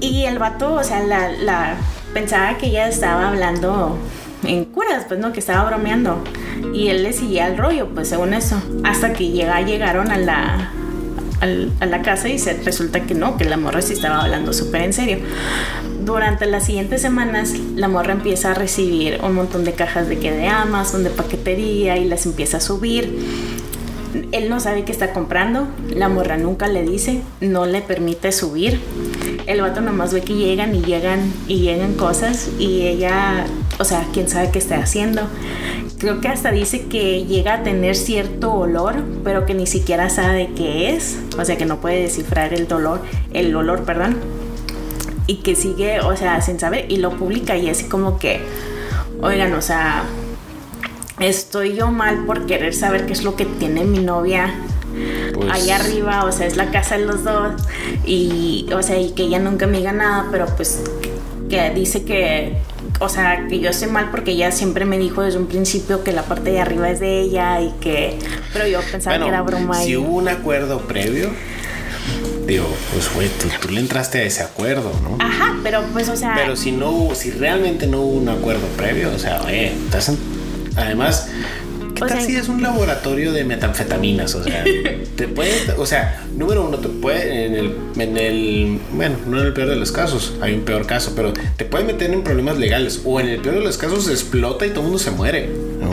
Y 0.00 0.24
el 0.24 0.38
vato, 0.40 0.74
o 0.74 0.82
sea, 0.84 1.00
la, 1.04 1.30
la- 1.30 1.76
pensaba 2.12 2.56
que 2.58 2.66
ella 2.66 2.88
estaba 2.88 3.28
hablando 3.28 3.96
en 4.44 4.64
curas, 4.66 5.04
pues 5.08 5.20
no, 5.20 5.32
que 5.32 5.40
estaba 5.40 5.68
bromeando. 5.68 6.22
Y 6.72 6.88
él 6.88 7.02
le 7.02 7.12
seguía 7.12 7.46
el 7.46 7.56
rollo, 7.56 7.88
pues 7.88 8.08
según 8.08 8.34
eso. 8.34 8.60
Hasta 8.84 9.12
que 9.12 9.28
llega, 9.30 9.60
llegaron 9.62 10.10
a 10.10 10.18
la, 10.18 10.72
a 11.80 11.86
la 11.86 12.02
casa 12.02 12.28
y 12.28 12.38
se 12.38 12.54
resulta 12.62 13.00
que 13.00 13.14
no, 13.14 13.36
que 13.36 13.44
la 13.44 13.56
morra 13.56 13.82
sí 13.82 13.92
estaba 13.92 14.22
hablando 14.22 14.52
súper 14.52 14.82
en 14.82 14.92
serio. 14.92 15.18
Durante 16.04 16.46
las 16.46 16.66
siguientes 16.66 17.02
semanas, 17.02 17.54
la 17.74 17.88
morra 17.88 18.12
empieza 18.12 18.52
a 18.52 18.54
recibir 18.54 19.18
un 19.22 19.34
montón 19.34 19.64
de 19.64 19.72
cajas 19.72 20.08
de 20.08 20.18
que 20.18 20.30
de 20.30 20.46
Amazon, 20.46 21.02
de 21.02 21.10
paquetería 21.10 21.96
y 21.96 22.04
las 22.04 22.26
empieza 22.26 22.58
a 22.58 22.60
subir. 22.60 23.18
Él 24.32 24.48
no 24.48 24.60
sabe 24.60 24.84
qué 24.84 24.92
está 24.92 25.12
comprando, 25.12 25.66
la 25.90 26.08
morra 26.08 26.38
nunca 26.38 26.68
le 26.68 26.84
dice, 26.84 27.22
no 27.40 27.66
le 27.66 27.82
permite 27.82 28.32
subir. 28.32 28.80
El 29.46 29.60
vato 29.60 29.80
nomás 29.80 30.14
ve 30.14 30.22
que 30.22 30.34
llegan 30.34 30.74
y 30.74 30.82
llegan 30.82 31.32
y 31.48 31.60
llegan 31.60 31.94
cosas 31.94 32.48
y 32.58 32.82
ella, 32.82 33.44
o 33.78 33.84
sea, 33.84 34.06
quién 34.12 34.28
sabe 34.28 34.50
qué 34.50 34.58
está 34.58 34.76
haciendo. 34.76 35.22
Creo 35.98 36.20
que 36.20 36.28
hasta 36.28 36.50
dice 36.50 36.86
que 36.86 37.24
llega 37.24 37.54
a 37.54 37.62
tener 37.62 37.96
cierto 37.96 38.52
olor, 38.52 39.02
pero 39.24 39.46
que 39.46 39.54
ni 39.54 39.66
siquiera 39.66 40.10
sabe 40.10 40.34
de 40.34 40.54
qué 40.54 40.90
es, 40.94 41.18
o 41.38 41.44
sea, 41.44 41.56
que 41.56 41.66
no 41.66 41.80
puede 41.80 42.02
descifrar 42.02 42.52
el 42.52 42.68
dolor, 42.68 43.00
el 43.32 43.54
olor, 43.54 43.84
perdón. 43.84 44.16
Y 45.26 45.36
que 45.36 45.56
sigue, 45.56 46.00
o 46.00 46.16
sea, 46.16 46.40
sin 46.40 46.60
saber 46.60 46.86
y 46.90 46.98
lo 46.98 47.16
publica 47.16 47.56
y 47.56 47.68
así 47.68 47.84
como 47.84 48.18
que, 48.18 48.40
oigan, 49.22 49.54
o 49.54 49.62
sea, 49.62 50.04
estoy 51.18 51.74
yo 51.74 51.90
mal 51.90 52.24
por 52.26 52.46
querer 52.46 52.74
saber 52.74 53.06
qué 53.06 53.12
es 53.12 53.24
lo 53.24 53.36
que 53.36 53.46
tiene 53.46 53.84
mi 53.84 53.98
novia 53.98 54.54
Pues- 55.34 55.50
ahí 55.50 55.70
arriba, 55.70 56.24
o 56.24 56.32
sea, 56.32 56.46
es 56.46 56.56
la 56.56 56.70
casa 56.70 56.96
de 56.98 57.06
los 57.06 57.24
dos 57.24 57.54
y, 58.04 58.66
o 58.72 58.82
sea, 58.82 58.98
y 58.98 59.10
que 59.10 59.24
ella 59.24 59.38
nunca 59.38 59.66
me 59.66 59.78
diga 59.78 59.92
nada, 59.92 60.26
pero 60.30 60.46
pues 60.56 60.82
que 61.48 61.70
dice 61.70 62.04
que, 62.04 62.58
o 62.98 63.08
sea, 63.08 63.46
que 63.48 63.60
yo 63.60 63.70
estoy 63.70 63.88
mal 63.88 64.10
porque 64.10 64.32
ella 64.32 64.50
siempre 64.52 64.84
me 64.84 64.98
dijo 64.98 65.22
desde 65.22 65.38
un 65.38 65.46
principio 65.46 66.02
que 66.02 66.12
la 66.12 66.22
parte 66.22 66.50
de 66.50 66.60
arriba 66.60 66.90
es 66.90 67.00
de 67.00 67.20
ella 67.20 67.60
y 67.60 67.70
que, 67.80 68.18
pero 68.52 68.66
yo 68.66 68.80
pensaba 68.90 69.18
que 69.18 69.28
era 69.28 69.42
broma 69.42 69.78
si 69.80 69.90
y- 69.90 69.96
hubo 69.96 70.16
un 70.16 70.28
acuerdo 70.28 70.80
previo, 70.86 71.30
digo, 72.46 72.66
pues 72.92 73.12
güey, 73.14 73.28
tú, 73.28 73.48
tú 73.60 73.68
le 73.72 73.80
entraste 73.80 74.18
a 74.20 74.22
ese 74.22 74.42
acuerdo, 74.42 74.92
¿no? 75.02 75.16
Ajá, 75.24 75.56
pero 75.62 75.82
pues, 75.92 76.08
o 76.08 76.16
sea, 76.16 76.34
Pero 76.36 76.56
si 76.56 76.72
no 76.72 76.90
hubo, 76.90 77.14
si 77.14 77.30
realmente 77.32 77.86
no 77.86 78.00
hubo 78.00 78.18
un 78.18 78.28
acuerdo 78.28 78.66
previo, 78.76 79.10
o 79.14 79.18
sea, 79.18 79.42
oye, 79.42 79.72
estás 79.72 80.08
en- 80.10 80.18
además, 80.76 81.28
¿qué 81.96 82.04
O 82.04 82.06
tal 82.06 82.18
sea- 82.18 82.26
si 82.26 82.36
es 82.36 82.48
un 82.48 82.62
laboratorio 82.62 83.32
de 83.32 83.42
metanfetaminas? 83.44 84.34
O 84.36 84.42
sea, 84.44 84.62
te 85.16 85.26
puede, 85.28 85.72
o 85.76 85.84
sea, 85.86 86.22
número 86.36 86.64
uno, 86.66 86.78
te 86.78 86.88
puede, 86.88 87.46
en 87.46 87.54
el, 87.56 87.74
en 87.98 88.16
el, 88.16 88.78
bueno, 88.92 89.16
no 89.26 89.40
en 89.40 89.46
el 89.48 89.52
peor 89.52 89.68
de 89.70 89.76
los 89.76 89.90
casos, 89.90 90.34
hay 90.40 90.54
un 90.54 90.60
peor 90.62 90.86
caso, 90.86 91.12
pero 91.16 91.32
te 91.56 91.64
puede 91.64 91.84
meter 91.84 92.12
en 92.12 92.22
problemas 92.22 92.58
legales, 92.58 93.00
o 93.04 93.18
en 93.18 93.28
el 93.28 93.40
peor 93.40 93.56
de 93.56 93.62
los 93.62 93.76
casos 93.78 94.08
explota 94.08 94.64
y 94.66 94.70
todo 94.70 94.80
el 94.80 94.84
mundo 94.86 94.98
se 94.98 95.10
muere, 95.10 95.48
¿no? 95.80 95.90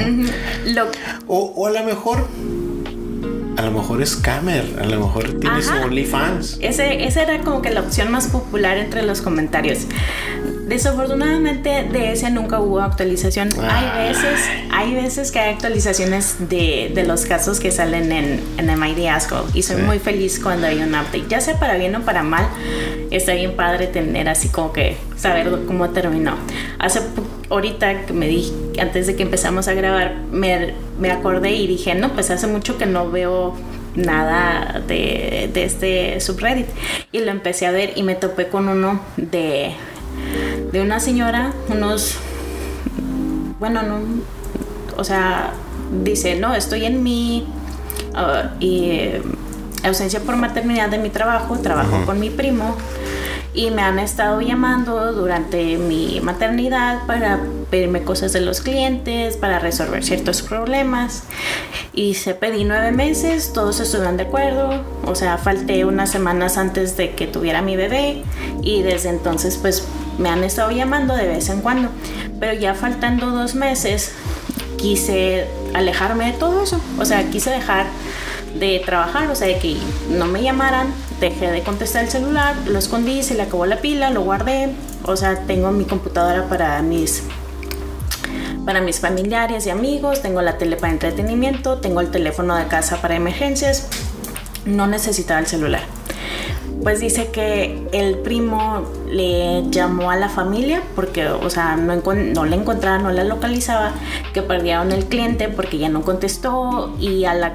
lo, 0.72 0.88
O, 1.28 1.54
o 1.56 1.68
a 1.68 1.72
lo 1.72 1.84
mejor, 1.84 2.28
a 3.58 3.62
lo 3.62 3.72
mejor 3.72 4.02
es 4.02 4.16
Camer, 4.16 4.66
a 4.82 4.86
lo 4.86 5.00
mejor 5.00 5.40
tiene 5.40 5.62
su. 5.62 5.72
OnlyFans. 5.74 6.58
Ese, 6.62 7.06
esa 7.06 7.24
era 7.24 7.40
como 7.42 7.62
que 7.62 7.70
la 7.70 7.82
opción 7.82 8.12
más 8.12 8.28
popular 8.28 8.78
entre 8.78 9.04
los 9.04 9.22
comentarios. 9.22 9.80
Desafortunadamente 10.74 11.88
de 11.92 12.14
ese 12.14 12.32
nunca 12.32 12.60
hubo 12.60 12.80
actualización. 12.82 13.50
Ah. 13.62 13.78
Hay 14.00 14.08
veces, 14.08 14.40
hay 14.72 14.94
veces 14.96 15.32
que 15.32 15.40
hay 15.40 15.54
actualizaciones 15.54 16.50
de, 16.50 16.92
de 16.96 17.04
los 17.04 17.26
casos 17.26 17.60
que 17.60 17.72
salen 17.72 18.12
en, 18.12 18.42
en 18.58 18.80
MID 18.80 19.06
Asshole 19.08 19.52
y 19.54 19.62
soy 19.62 19.78
Sí. 19.78 19.82
muy 19.84 20.00
feliz 20.00 20.40
cuando 20.42 20.66
hay 20.66 20.80
un 20.82 20.90
update. 20.90 21.26
Ya 21.30 21.42
sea 21.42 21.60
para 21.60 21.78
bien 21.78 21.96
o 21.96 22.02
para 22.02 22.24
mal, 22.24 22.48
está 23.12 23.34
bien 23.34 23.56
padre 23.56 23.86
tener 23.86 24.28
así 24.30 24.50
como 24.50 24.74
que 24.74 24.98
saber 25.16 25.48
cómo 25.68 25.90
terminó. 25.92 26.36
Hace 26.80 27.02
ahorita 27.52 28.06
que 28.08 28.14
me 28.14 28.28
di, 28.28 28.52
antes 28.80 29.06
de 29.06 29.16
que 29.16 29.22
empezamos 29.24 29.68
a 29.68 29.74
grabar, 29.76 30.16
me, 30.32 30.74
me 31.00 31.12
acordé 31.12 31.52
y 31.52 31.68
dije, 31.68 31.94
no, 31.94 32.14
pues 32.14 32.32
hace 32.32 32.48
mucho 32.48 32.80
que 32.80 32.88
no 32.88 33.12
veo 33.12 33.54
nada 33.96 34.82
de, 34.88 35.52
de 35.54 35.64
este 35.66 36.20
subreddit. 36.20 36.66
Y 37.12 37.20
lo 37.20 37.30
empecé 37.30 37.68
a 37.68 37.72
ver 37.72 37.92
y 37.96 38.02
me 38.02 38.16
topé 38.16 38.48
con 38.48 38.68
uno 38.70 39.00
de, 39.18 39.74
de 40.74 40.82
una 40.82 41.00
señora, 41.00 41.54
unos, 41.70 42.16
bueno, 43.60 43.84
no, 43.84 44.00
o 44.98 45.04
sea, 45.04 45.54
dice, 46.04 46.36
no, 46.36 46.56
estoy 46.56 46.86
en 46.86 47.04
mi 47.04 47.46
y, 48.60 48.90
eh, 48.90 49.22
ausencia 49.84 50.22
por 50.22 50.36
maternidad 50.36 50.90
de 50.90 50.98
mi 50.98 51.10
trabajo, 51.10 51.60
trabajo 51.60 52.06
con 52.06 52.20
mi 52.20 52.32
primo 52.32 52.76
y 53.54 53.70
me 53.70 53.84
han 53.84 54.00
estado 54.00 54.42
llamando 54.42 55.14
durante 55.14 55.78
mi 55.78 56.20
maternidad 56.24 57.06
para 57.06 57.40
pedirme 57.70 58.02
cosas 58.04 58.34
de 58.34 58.42
los 58.42 58.62
clientes, 58.62 59.38
para 59.38 59.60
resolver 59.60 60.04
ciertos 60.04 60.42
problemas. 60.42 61.24
Y 61.94 62.16
se 62.16 62.34
pedí 62.34 62.64
nueve 62.64 62.92
meses, 62.92 63.54
todos 63.54 63.80
estuvieron 63.80 64.18
de 64.18 64.24
acuerdo, 64.24 64.84
o 65.06 65.14
sea, 65.14 65.38
falté 65.38 65.86
unas 65.86 66.10
semanas 66.10 66.58
antes 66.58 66.98
de 66.98 67.12
que 67.12 67.28
tuviera 67.28 67.62
mi 67.62 67.76
bebé 67.76 68.24
y 68.64 68.82
desde 68.82 69.10
entonces 69.10 69.58
pues 69.58 69.88
me 70.18 70.30
han 70.30 70.44
estado 70.44 70.72
llamando 70.72 71.16
de 71.16 71.28
vez 71.28 71.50
en 71.50 71.62
cuando. 71.62 71.90
Pero 72.40 72.54
ya 72.54 72.74
faltando 72.74 73.32
dos 73.32 73.56
meses, 73.56 74.14
quise 74.78 75.48
alejarme 75.74 76.32
de 76.32 76.34
todo 76.34 76.64
eso, 76.64 76.80
o 77.00 77.06
sea, 77.06 77.30
quise 77.30 77.50
dejar 77.50 77.86
de 78.60 78.82
trabajar, 78.86 79.30
o 79.30 79.36
sea, 79.36 79.48
de 79.48 79.58
que 79.58 79.78
no 80.10 80.26
me 80.26 80.44
llamaran, 80.44 80.88
dejé 81.20 81.50
de 81.52 81.62
contestar 81.62 82.04
el 82.04 82.10
celular, 82.10 82.56
lo 82.68 82.78
escondí, 82.78 83.24
se 83.24 83.36
le 83.36 83.44
acabó 83.44 83.66
la 83.66 83.78
pila, 83.78 84.10
lo 84.10 84.22
guardé, 84.22 84.70
o 85.06 85.16
sea, 85.16 85.40
tengo 85.48 85.72
mi 85.72 85.86
computadora 85.86 86.48
para 86.48 86.82
mis 86.82 87.24
para 88.66 88.80
mis 88.80 89.00
familiares 89.00 89.66
y 89.66 89.70
amigos, 89.70 90.22
tengo 90.22 90.42
la 90.42 90.58
tele 90.58 90.78
para 90.78 90.94
entretenimiento, 90.94 91.80
tengo 91.80 92.00
el 92.00 92.12
teléfono 92.12 92.56
de 92.56 92.68
casa 92.68 93.02
para 93.02 93.16
emergencias, 93.16 93.88
no 94.66 94.88
necesitaba 94.88 95.42
el 95.42 95.48
celular. 95.48 95.82
Pues 96.84 97.00
dice 97.00 97.28
que 97.28 97.88
el 97.94 98.18
primo 98.20 98.84
le 99.10 99.64
llamó 99.70 100.12
a 100.12 100.18
la 100.18 100.30
familia 100.30 100.84
porque, 100.96 101.28
o 101.28 101.50
sea, 101.50 101.78
no, 101.78 101.96
no 101.96 102.46
le 102.46 102.56
encontraba, 102.56 102.98
no 102.98 103.12
la 103.12 103.24
localizaba, 103.24 103.94
que 104.34 104.42
perdieron 104.42 104.92
el 104.92 105.06
cliente 105.06 105.48
porque 105.48 105.78
ya 105.78 105.90
no 105.90 106.02
contestó 106.02 106.94
y 107.00 107.24
a 107.24 107.34
la, 107.34 107.54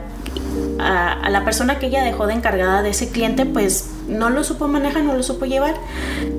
a, 0.79 1.29
la 1.29 1.45
persona 1.45 1.79
que 1.79 1.87
ella 1.87 2.03
dejó 2.03 2.27
de 2.27 2.35
encargada 2.35 2.83
de 2.83 2.91
ese 2.91 3.11
cliente, 3.11 3.45
pues 3.45 3.91
no 4.09 4.31
lo 4.31 4.45
supo 4.45 4.67
manejar, 4.67 5.03
no 5.03 5.15
lo 5.15 5.23
supo 5.23 5.45
llevar, 5.45 5.75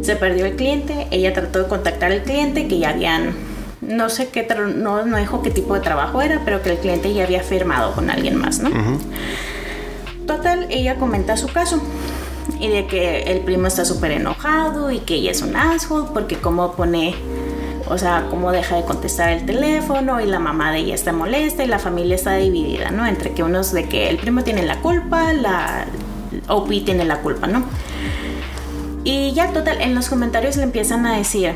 se 0.02 0.16
perdió 0.16 0.46
el 0.46 0.56
cliente, 0.56 1.08
ella 1.12 1.32
trató 1.34 1.60
de 1.60 1.68
contactar 1.68 2.12
al 2.12 2.24
cliente 2.24 2.68
que 2.68 2.80
ya 2.80 2.90
habían 2.90 3.36
no 3.82 4.10
sé 4.10 4.28
qué, 4.28 4.46
no, 4.76 5.06
no 5.06 5.18
dijo 5.18 5.42
qué 5.42 5.52
tipo 5.52 5.74
de 5.74 5.80
trabajo 5.80 6.22
era, 6.22 6.42
pero 6.44 6.62
que 6.62 6.72
el 6.72 6.78
cliente 6.78 7.14
ya 7.14 7.24
había 7.24 7.42
firmado 7.42 7.94
con 7.94 8.10
alguien 8.10 8.36
más, 8.36 8.60
¿no? 8.60 8.70
Total, 10.28 10.68
ella 10.70 10.96
comenta 10.96 11.38
su 11.38 11.48
caso 11.48 11.82
y 12.60 12.68
de 12.68 12.88
que 12.88 13.24
el 13.24 13.42
primo 13.42 13.68
está 13.68 13.86
súper 13.86 14.12
enojado 14.12 14.92
y 14.92 15.00
que 15.00 15.16
ella 15.16 15.32
es 15.32 15.42
un 15.42 15.56
asshole 15.56 16.10
porque 16.14 16.38
como 16.38 16.74
pone, 16.74 17.16
o 17.88 17.98
sea, 17.98 18.28
como 18.30 18.52
deja 18.52 18.76
de 18.76 18.84
contestar 18.84 19.30
el 19.30 19.46
teléfono 19.46 20.20
y 20.22 20.26
la 20.26 20.40
mamá 20.40 20.72
de 20.72 20.80
ella 20.80 20.96
está 20.96 21.12
molesta 21.12 21.64
y 21.64 21.68
la 21.68 21.80
familia 21.80 22.16
está 22.16 22.36
dividida, 22.36 22.92
¿no? 22.92 23.06
Entre 23.06 23.32
que 23.32 23.44
unos 23.44 23.72
de 23.72 23.86
que 23.88 24.10
el 24.10 24.18
primo 24.18 24.44
tiene 24.44 24.64
la 24.64 24.82
culpa, 24.82 25.34
la 25.34 25.86
OP 26.48 26.70
tiene 26.86 27.06
la 27.06 27.22
culpa, 27.22 27.48
¿no? 27.48 27.64
Y 29.04 29.32
ya 29.34 29.52
total, 29.52 29.82
en 29.82 29.96
los 29.96 30.10
comentarios 30.10 30.58
le 30.58 30.64
empiezan 30.64 31.06
a 31.06 31.18
decir, 31.18 31.54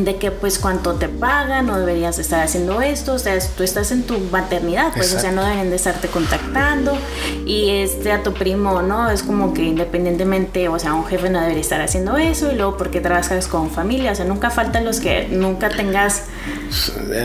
de 0.00 0.16
que 0.16 0.30
pues 0.30 0.58
cuánto 0.58 0.94
te 0.94 1.08
pagan, 1.08 1.66
no 1.66 1.78
deberías 1.78 2.18
estar 2.18 2.42
haciendo 2.42 2.80
esto, 2.80 3.12
o 3.14 3.18
sea, 3.18 3.38
tú 3.56 3.62
estás 3.62 3.92
en 3.92 4.04
tu 4.04 4.18
maternidad, 4.18 4.92
pues, 4.94 5.14
o 5.14 5.20
sea, 5.20 5.32
no 5.32 5.44
deben 5.44 5.68
de 5.68 5.76
estarte 5.76 6.08
contactando 6.08 6.96
y 7.44 7.68
este 7.70 8.10
a 8.10 8.22
tu 8.22 8.32
primo, 8.32 8.80
¿no? 8.80 9.10
Es 9.10 9.22
como 9.22 9.52
que 9.52 9.62
independientemente, 9.62 10.68
o 10.68 10.78
sea, 10.78 10.94
un 10.94 11.04
jefe 11.04 11.28
no 11.28 11.40
debería 11.40 11.60
estar 11.60 11.80
haciendo 11.82 12.16
eso 12.16 12.50
y 12.50 12.56
luego 12.56 12.78
porque 12.78 13.00
trabajas 13.00 13.46
con 13.48 13.70
familia, 13.70 14.12
o 14.12 14.14
sea, 14.14 14.24
nunca 14.24 14.50
faltan 14.50 14.84
los 14.84 14.98
que 14.98 15.28
nunca 15.28 15.68
tengas, 15.68 16.24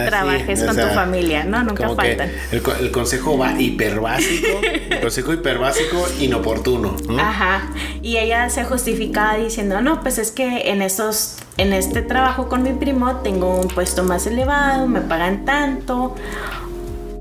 trabajes 0.05 0.63
con 0.63 0.75
tu 0.75 0.87
familia, 0.87 1.45
¿no? 1.45 1.63
Nunca 1.63 1.89
faltan. 1.89 2.31
El, 2.51 2.91
consejo 2.91 3.37
va 3.37 3.59
hiper 3.59 4.01
básico, 4.01 4.59
el 4.89 4.99
consejo 4.99 5.33
hiper 5.33 5.57
básico 5.57 6.05
inoportuno, 6.19 6.95
¿no? 7.07 7.19
Ajá, 7.19 7.69
y 8.01 8.17
ella 8.17 8.49
se 8.49 8.65
justificaba 8.65 9.37
diciendo, 9.37 9.81
no, 9.81 10.01
pues 10.01 10.17
es 10.17 10.31
que 10.31 10.69
en 10.69 10.81
estos 10.81 11.37
en 11.57 11.73
este 11.73 12.01
trabajo 12.01 12.47
con 12.47 12.63
mi 12.63 12.73
primo 12.73 13.17
tengo 13.17 13.55
un 13.59 13.67
puesto 13.67 14.03
más 14.03 14.27
elevado, 14.27 14.87
me 14.87 15.01
pagan 15.01 15.43
tanto, 15.43 16.15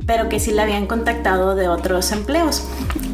pero 0.07 0.28
que 0.28 0.40
sí 0.40 0.52
la 0.52 0.62
habían 0.62 0.86
contactado 0.86 1.54
de 1.54 1.68
otros 1.68 2.12
empleos 2.12 2.64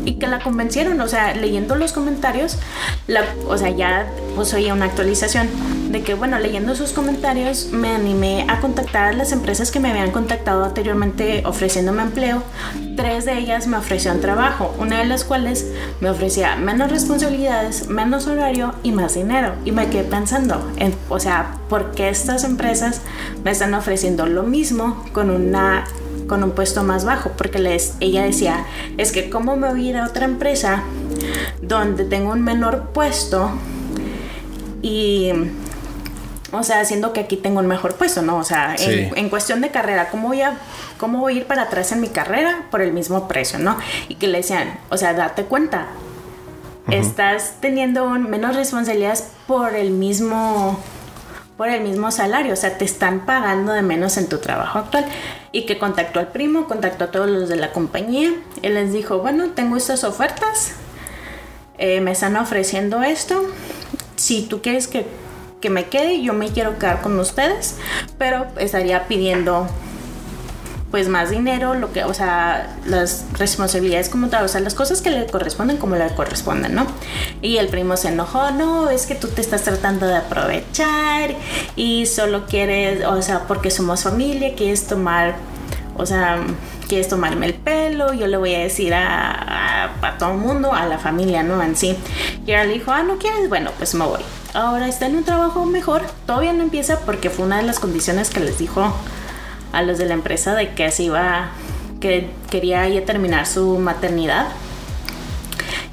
y 0.04 0.14
que 0.14 0.26
la 0.26 0.40
convencieron, 0.40 1.00
o 1.00 1.08
sea, 1.08 1.34
leyendo 1.34 1.76
los 1.76 1.92
comentarios, 1.92 2.58
la, 3.06 3.24
o 3.46 3.56
sea, 3.56 3.70
ya 3.70 4.06
pues 4.34 4.52
oía 4.52 4.74
una 4.74 4.86
actualización 4.86 5.48
de 5.90 6.02
que, 6.02 6.14
bueno, 6.14 6.38
leyendo 6.38 6.74
sus 6.74 6.92
comentarios 6.92 7.68
me 7.72 7.90
animé 7.90 8.46
a 8.48 8.60
contactar 8.60 9.08
a 9.08 9.12
las 9.12 9.32
empresas 9.32 9.70
que 9.70 9.78
me 9.78 9.90
habían 9.90 10.10
contactado 10.10 10.64
anteriormente 10.64 11.42
ofreciéndome 11.46 12.02
empleo. 12.02 12.42
Tres 12.96 13.24
de 13.24 13.38
ellas 13.38 13.66
me 13.66 13.76
ofrecían 13.76 14.20
trabajo, 14.20 14.74
una 14.78 14.98
de 14.98 15.04
las 15.04 15.24
cuales 15.24 15.66
me 16.00 16.10
ofrecía 16.10 16.56
menos 16.56 16.90
responsabilidades, 16.90 17.88
menos 17.88 18.26
horario 18.26 18.74
y 18.82 18.92
más 18.92 19.14
dinero. 19.14 19.54
Y 19.64 19.72
me 19.72 19.88
quedé 19.88 20.04
pensando, 20.04 20.66
en, 20.76 20.94
o 21.08 21.20
sea, 21.20 21.58
¿por 21.68 21.92
qué 21.92 22.08
estas 22.08 22.44
empresas 22.44 23.00
me 23.44 23.50
están 23.50 23.74
ofreciendo 23.74 24.26
lo 24.26 24.42
mismo 24.42 25.04
con 25.12 25.30
una 25.30 25.84
con 26.32 26.42
un 26.42 26.52
puesto 26.52 26.82
más 26.82 27.04
bajo, 27.04 27.32
porque 27.36 27.58
les, 27.58 27.92
ella 28.00 28.22
decía, 28.22 28.64
es 28.96 29.12
que 29.12 29.28
cómo 29.28 29.54
me 29.54 29.68
voy 29.68 29.88
a 29.88 29.90
ir 29.90 29.96
a 29.98 30.06
otra 30.06 30.24
empresa 30.24 30.82
donde 31.60 32.06
tengo 32.06 32.32
un 32.32 32.40
menor 32.40 32.88
puesto 32.94 33.50
y, 34.80 35.30
o 36.50 36.62
sea, 36.62 36.80
haciendo 36.80 37.12
que 37.12 37.20
aquí 37.20 37.36
tengo 37.36 37.60
un 37.60 37.66
mejor 37.66 37.96
puesto, 37.96 38.22
¿no? 38.22 38.38
O 38.38 38.44
sea, 38.44 38.74
en, 38.78 39.28
cuestión 39.28 39.60
de 39.60 39.70
carrera, 39.70 40.08
¿cómo 40.08 40.28
voy 40.28 40.40
a... 40.40 40.56
¿Cómo 40.96 41.18
voy 41.18 41.34
a 41.34 41.36
ir 41.38 41.46
para 41.46 41.64
atrás 41.64 41.92
en 41.92 42.00
mi 42.00 42.08
carrera 42.08 42.64
por 42.70 42.80
el 42.80 42.94
mismo 42.94 43.28
precio, 43.28 43.58
no? 43.58 43.76
Y 44.08 44.14
que 44.14 44.26
le 44.26 44.38
decían, 44.38 44.78
o 44.88 44.96
sea, 44.96 45.12
date 45.12 45.44
cuenta, 45.44 45.88
estás 46.90 47.56
teniendo 47.60 48.08
menos 48.08 48.56
responsabilidades 48.56 49.32
por 49.46 49.74
el 49.74 49.90
mismo 49.90 50.80
por 51.56 51.68
el 51.68 51.82
mismo 51.82 52.10
salario, 52.10 52.52
o 52.52 52.56
sea, 52.56 52.78
te 52.78 52.84
están 52.84 53.26
pagando 53.26 53.72
de 53.72 53.82
menos 53.82 54.16
en 54.16 54.28
tu 54.28 54.38
trabajo 54.38 54.78
actual. 54.78 55.04
Y 55.52 55.66
que 55.66 55.78
contactó 55.78 56.18
al 56.18 56.28
primo, 56.28 56.66
contactó 56.66 57.04
a 57.04 57.10
todos 57.10 57.28
los 57.28 57.48
de 57.48 57.56
la 57.56 57.72
compañía, 57.72 58.32
él 58.62 58.74
les 58.74 58.92
dijo, 58.92 59.18
bueno, 59.18 59.50
tengo 59.50 59.76
estas 59.76 60.04
ofertas, 60.04 60.72
eh, 61.78 62.00
me 62.00 62.12
están 62.12 62.36
ofreciendo 62.36 63.02
esto, 63.02 63.44
si 64.16 64.42
tú 64.42 64.62
quieres 64.62 64.88
que, 64.88 65.06
que 65.60 65.68
me 65.68 65.86
quede, 65.86 66.22
yo 66.22 66.32
me 66.32 66.48
quiero 66.48 66.78
quedar 66.78 67.02
con 67.02 67.18
ustedes, 67.18 67.76
pero 68.18 68.46
estaría 68.58 69.06
pidiendo 69.08 69.68
pues 70.92 71.08
más 71.08 71.30
dinero, 71.30 71.72
lo 71.74 71.90
que, 71.90 72.04
o 72.04 72.12
sea, 72.12 72.76
las 72.84 73.24
responsabilidades 73.32 74.10
como 74.10 74.28
tal, 74.28 74.44
o 74.44 74.48
sea, 74.48 74.60
las 74.60 74.74
cosas 74.74 75.00
que 75.00 75.10
le 75.10 75.26
corresponden 75.26 75.78
como 75.78 75.96
le 75.96 76.06
corresponden, 76.14 76.74
¿no? 76.74 76.86
Y 77.40 77.56
el 77.56 77.68
primo 77.68 77.96
se 77.96 78.08
enojó, 78.08 78.50
no, 78.50 78.90
es 78.90 79.06
que 79.06 79.14
tú 79.14 79.28
te 79.28 79.40
estás 79.40 79.62
tratando 79.62 80.06
de 80.06 80.16
aprovechar 80.16 81.30
y 81.76 82.04
solo 82.04 82.44
quieres, 82.44 83.06
o 83.06 83.22
sea, 83.22 83.48
porque 83.48 83.70
somos 83.70 84.02
familia, 84.02 84.54
quieres 84.54 84.86
tomar, 84.86 85.34
o 85.96 86.04
sea, 86.04 86.44
quieres 86.88 87.08
tomarme 87.08 87.46
el 87.46 87.54
pelo, 87.54 88.12
yo 88.12 88.26
le 88.26 88.36
voy 88.36 88.54
a 88.54 88.58
decir 88.58 88.92
a, 88.92 89.94
a, 90.02 90.18
todo 90.18 90.32
el 90.32 90.38
mundo, 90.38 90.74
a 90.74 90.84
la 90.84 90.98
familia, 90.98 91.42
¿no? 91.42 91.62
En 91.62 91.74
sí. 91.74 91.96
Y 92.46 92.52
ahora 92.52 92.66
le 92.66 92.74
dijo, 92.74 92.90
ah, 92.92 93.02
no 93.02 93.16
quieres, 93.16 93.48
bueno, 93.48 93.70
pues 93.78 93.94
me 93.94 94.04
voy. 94.04 94.20
Ahora 94.52 94.88
está 94.88 95.06
en 95.06 95.16
un 95.16 95.24
trabajo 95.24 95.64
mejor, 95.64 96.02
todavía 96.26 96.52
no 96.52 96.62
empieza 96.62 97.00
porque 97.00 97.30
fue 97.30 97.46
una 97.46 97.56
de 97.56 97.62
las 97.62 97.80
condiciones 97.80 98.28
que 98.28 98.40
les 98.40 98.58
dijo 98.58 98.92
a 99.72 99.82
los 99.82 99.98
de 99.98 100.06
la 100.06 100.14
empresa 100.14 100.54
de 100.54 100.70
que 100.74 100.90
se 100.90 101.04
iba, 101.04 101.50
que 102.00 102.30
quería 102.50 102.88
ya 102.88 103.04
terminar 103.04 103.46
su 103.46 103.78
maternidad. 103.78 104.48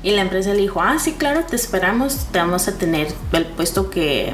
Y 0.04 0.12
la 0.12 0.22
empresa 0.22 0.54
le 0.54 0.62
dijo, 0.62 0.82
ah, 0.82 0.98
sí, 1.00 1.14
claro, 1.14 1.44
te 1.44 1.56
esperamos, 1.56 2.28
te 2.32 2.40
vamos 2.40 2.68
a 2.68 2.78
tener 2.78 3.08
el 3.34 3.46
puesto 3.46 3.90
que, 3.90 4.34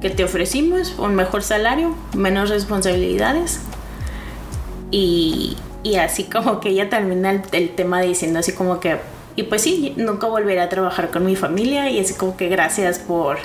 que 0.00 0.10
te 0.10 0.24
ofrecimos, 0.24 0.94
un 0.98 1.14
mejor 1.14 1.42
salario, 1.42 1.94
menos 2.14 2.50
responsabilidades. 2.50 3.60
Y, 4.90 5.56
y 5.82 5.96
así 5.96 6.24
como 6.24 6.60
que 6.60 6.70
ella 6.70 6.88
termina 6.90 7.30
el, 7.30 7.42
el, 7.52 7.70
tema 7.70 8.00
diciendo 8.00 8.38
así 8.38 8.52
como 8.52 8.78
que, 8.78 8.98
y 9.36 9.44
pues 9.44 9.62
sí, 9.62 9.94
nunca 9.96 10.26
volveré 10.26 10.60
a 10.60 10.68
trabajar 10.68 11.10
con 11.10 11.24
mi 11.24 11.36
familia 11.36 11.90
y 11.90 11.98
así 11.98 12.14
como 12.14 12.36
que 12.36 12.48
gracias 12.48 12.98
por, 12.98 13.38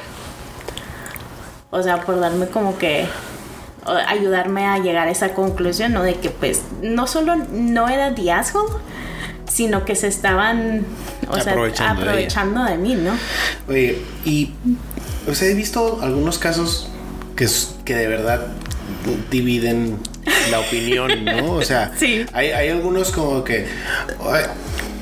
o 1.72 1.82
sea, 1.82 2.02
por 2.02 2.20
darme 2.20 2.48
como 2.48 2.78
que 2.78 3.08
ayudarme 3.86 4.66
a 4.66 4.78
llegar 4.78 5.08
a 5.08 5.12
esa 5.12 5.34
conclusión, 5.34 5.94
¿no? 5.94 6.04
De 6.04 6.16
que 6.16 6.30
pues 6.30 6.62
no 6.82 7.08
solo 7.08 7.36
no 7.36 7.90
era 7.90 8.14
the 8.14 8.32
sino 9.52 9.84
que 9.84 9.96
se 9.96 10.08
estaban 10.08 10.86
aprovechando, 11.28 12.64
de, 12.64 12.78
mí, 12.78 12.96
¿no? 12.96 13.12
Oye, 13.68 14.02
y 14.24 14.54
o 15.28 15.36
sea, 15.36 15.50
he 15.50 15.54
visto 15.54 16.00
algunos 16.02 16.40
casos 16.40 16.90
que, 17.36 17.48
que 17.84 17.96
de 17.96 18.08
verdad 18.08 18.48
dividen 19.30 19.98
la 20.50 20.60
opinión, 20.60 21.26
¿no? 21.26 21.54
O 21.54 21.64
sea, 21.64 21.92
hay, 22.34 22.52
hay 22.52 22.70
algunos 22.70 23.12
como 23.12 23.44
que 23.44 23.66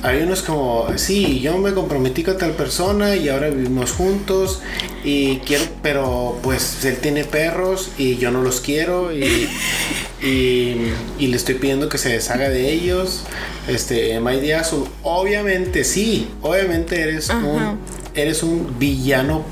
hay 0.02 0.22
unos 0.22 0.42
como, 0.44 0.88
sí, 0.96 1.40
yo 1.42 1.58
me 1.58 1.74
comprometí 1.74 2.24
con 2.24 2.38
tal 2.38 2.52
persona 2.52 3.16
y 3.16 3.30
ahora 3.30 3.50
vivimos 3.50 3.92
juntos 3.92 4.62
y 5.04 5.38
quiero, 5.40 5.66
pero 5.82 6.38
pues 6.42 6.86
él 6.86 6.98
tiene 6.98 7.26
perros 7.26 7.92
y 7.98 8.18
yo 8.18 8.32
no 8.32 8.42
los 8.42 8.62
quiero 8.62 9.12
y, 9.12 9.50
y, 10.22 11.28
le 11.28 11.36
estoy 11.36 11.56
pidiendo 11.56 11.90
que 11.90 11.98
se 11.98 12.10
deshaga 12.10 12.50
de 12.50 12.72
ellos. 12.72 13.24
Este, 13.68 14.20
Mike 14.20 14.56
obviamente 15.04 15.84
sí, 15.84 16.30
obviamente 16.42 17.02
eres 17.02 17.30
un, 17.30 17.80
eres 18.16 18.42
un 18.42 18.80
villano, 18.80 19.44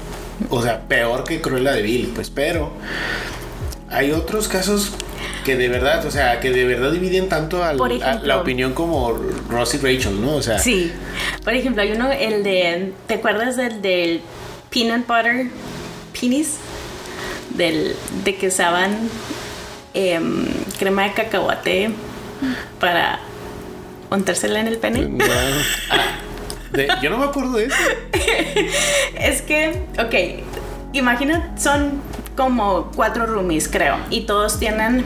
o 0.49 0.61
sea, 0.61 0.87
peor 0.87 1.23
que 1.25 1.41
Cruella 1.41 1.73
de 1.73 1.81
Vil, 1.81 2.11
pues, 2.15 2.29
pero 2.29 2.71
hay 3.89 4.11
otros 4.11 4.47
casos 4.47 4.91
que 5.45 5.55
de 5.55 5.70
verdad, 5.70 6.05
o 6.05 6.11
sea, 6.11 6.39
que 6.39 6.51
de 6.51 6.65
verdad 6.65 6.91
dividen 6.91 7.30
tanto 7.30 7.63
a 7.63 7.74
la 7.74 8.38
opinión 8.38 8.74
como 8.74 9.13
Ross 9.49 9.76
y 9.76 9.78
Rachel, 9.78 10.22
¿no? 10.22 10.36
O 10.36 10.41
sea. 10.41 10.59
Sí. 10.59 10.91
Por 11.43 11.53
ejemplo, 11.53 11.82
hay 11.82 11.91
uno, 11.91 12.11
el 12.11 12.43
de. 12.43 12.93
¿Te 13.07 13.15
acuerdas 13.15 13.55
del, 13.55 13.82
del 13.82 14.22
peanut 14.70 15.07
butter 15.07 15.47
penis? 16.20 16.57
Del, 17.55 17.95
de 18.24 18.36
que 18.36 18.47
usaban 18.47 19.09
em, 19.93 20.45
crema 20.78 21.03
de 21.03 21.13
cacahuate 21.13 21.89
para 22.80 23.20
untársela 24.11 24.59
en 24.59 24.68
el 24.68 24.78
pene. 24.78 25.09
Ah, 25.89 26.20
yo 27.01 27.09
no 27.09 27.18
me 27.18 27.26
acuerdo 27.26 27.53
de 27.53 27.65
eso. 27.65 27.76
es 29.20 29.41
que, 29.41 29.82
ok, 29.97 30.43
imagina, 30.93 31.53
son 31.57 32.01
como 32.38 32.91
cuatro 32.95 33.25
roomies, 33.25 33.67
creo, 33.67 33.97
y 34.09 34.21
todos 34.21 34.59
tienen 34.59 35.03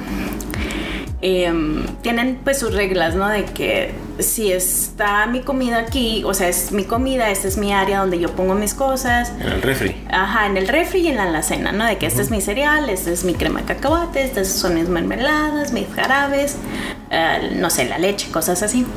Em, 1.23 1.85
tienen 2.01 2.39
pues 2.43 2.57
sus 2.57 2.73
reglas, 2.73 3.13
¿no? 3.13 3.29
De 3.29 3.45
que 3.45 3.93
si 4.17 4.51
está 4.51 5.27
mi 5.27 5.41
comida 5.41 5.77
aquí, 5.77 6.23
o 6.25 6.33
sea, 6.33 6.47
es 6.47 6.71
mi 6.71 6.83
comida, 6.83 7.29
esta 7.29 7.47
es 7.47 7.57
mi 7.57 7.71
área 7.73 7.99
donde 7.99 8.17
yo 8.17 8.31
pongo 8.31 8.55
mis 8.55 8.73
cosas. 8.73 9.31
En 9.39 9.47
el 9.47 9.61
refri. 9.61 9.95
Ajá, 10.09 10.47
en 10.47 10.57
el 10.57 10.67
refri 10.67 11.01
y 11.01 11.07
en 11.09 11.17
la 11.17 11.23
alacena, 11.23 11.71
¿no? 11.71 11.85
De 11.85 11.99
que 11.99 12.07
este 12.07 12.23
es 12.23 12.31
mi 12.31 12.41
cereal, 12.41 12.89
este 12.89 13.13
es 13.13 13.23
mi 13.23 13.35
crema 13.35 13.59
de 13.61 13.67
cacahuate, 13.67 14.23
estas 14.23 14.47
son 14.47 14.73
mis 14.73 14.89
mermeladas, 14.89 15.73
mis 15.73 15.87
jarabes, 15.93 16.57
eh, 17.11 17.55
no 17.55 17.69
sé, 17.69 17.85
la 17.85 17.99
leche, 17.99 18.31
cosas 18.31 18.63
así. 18.63 18.87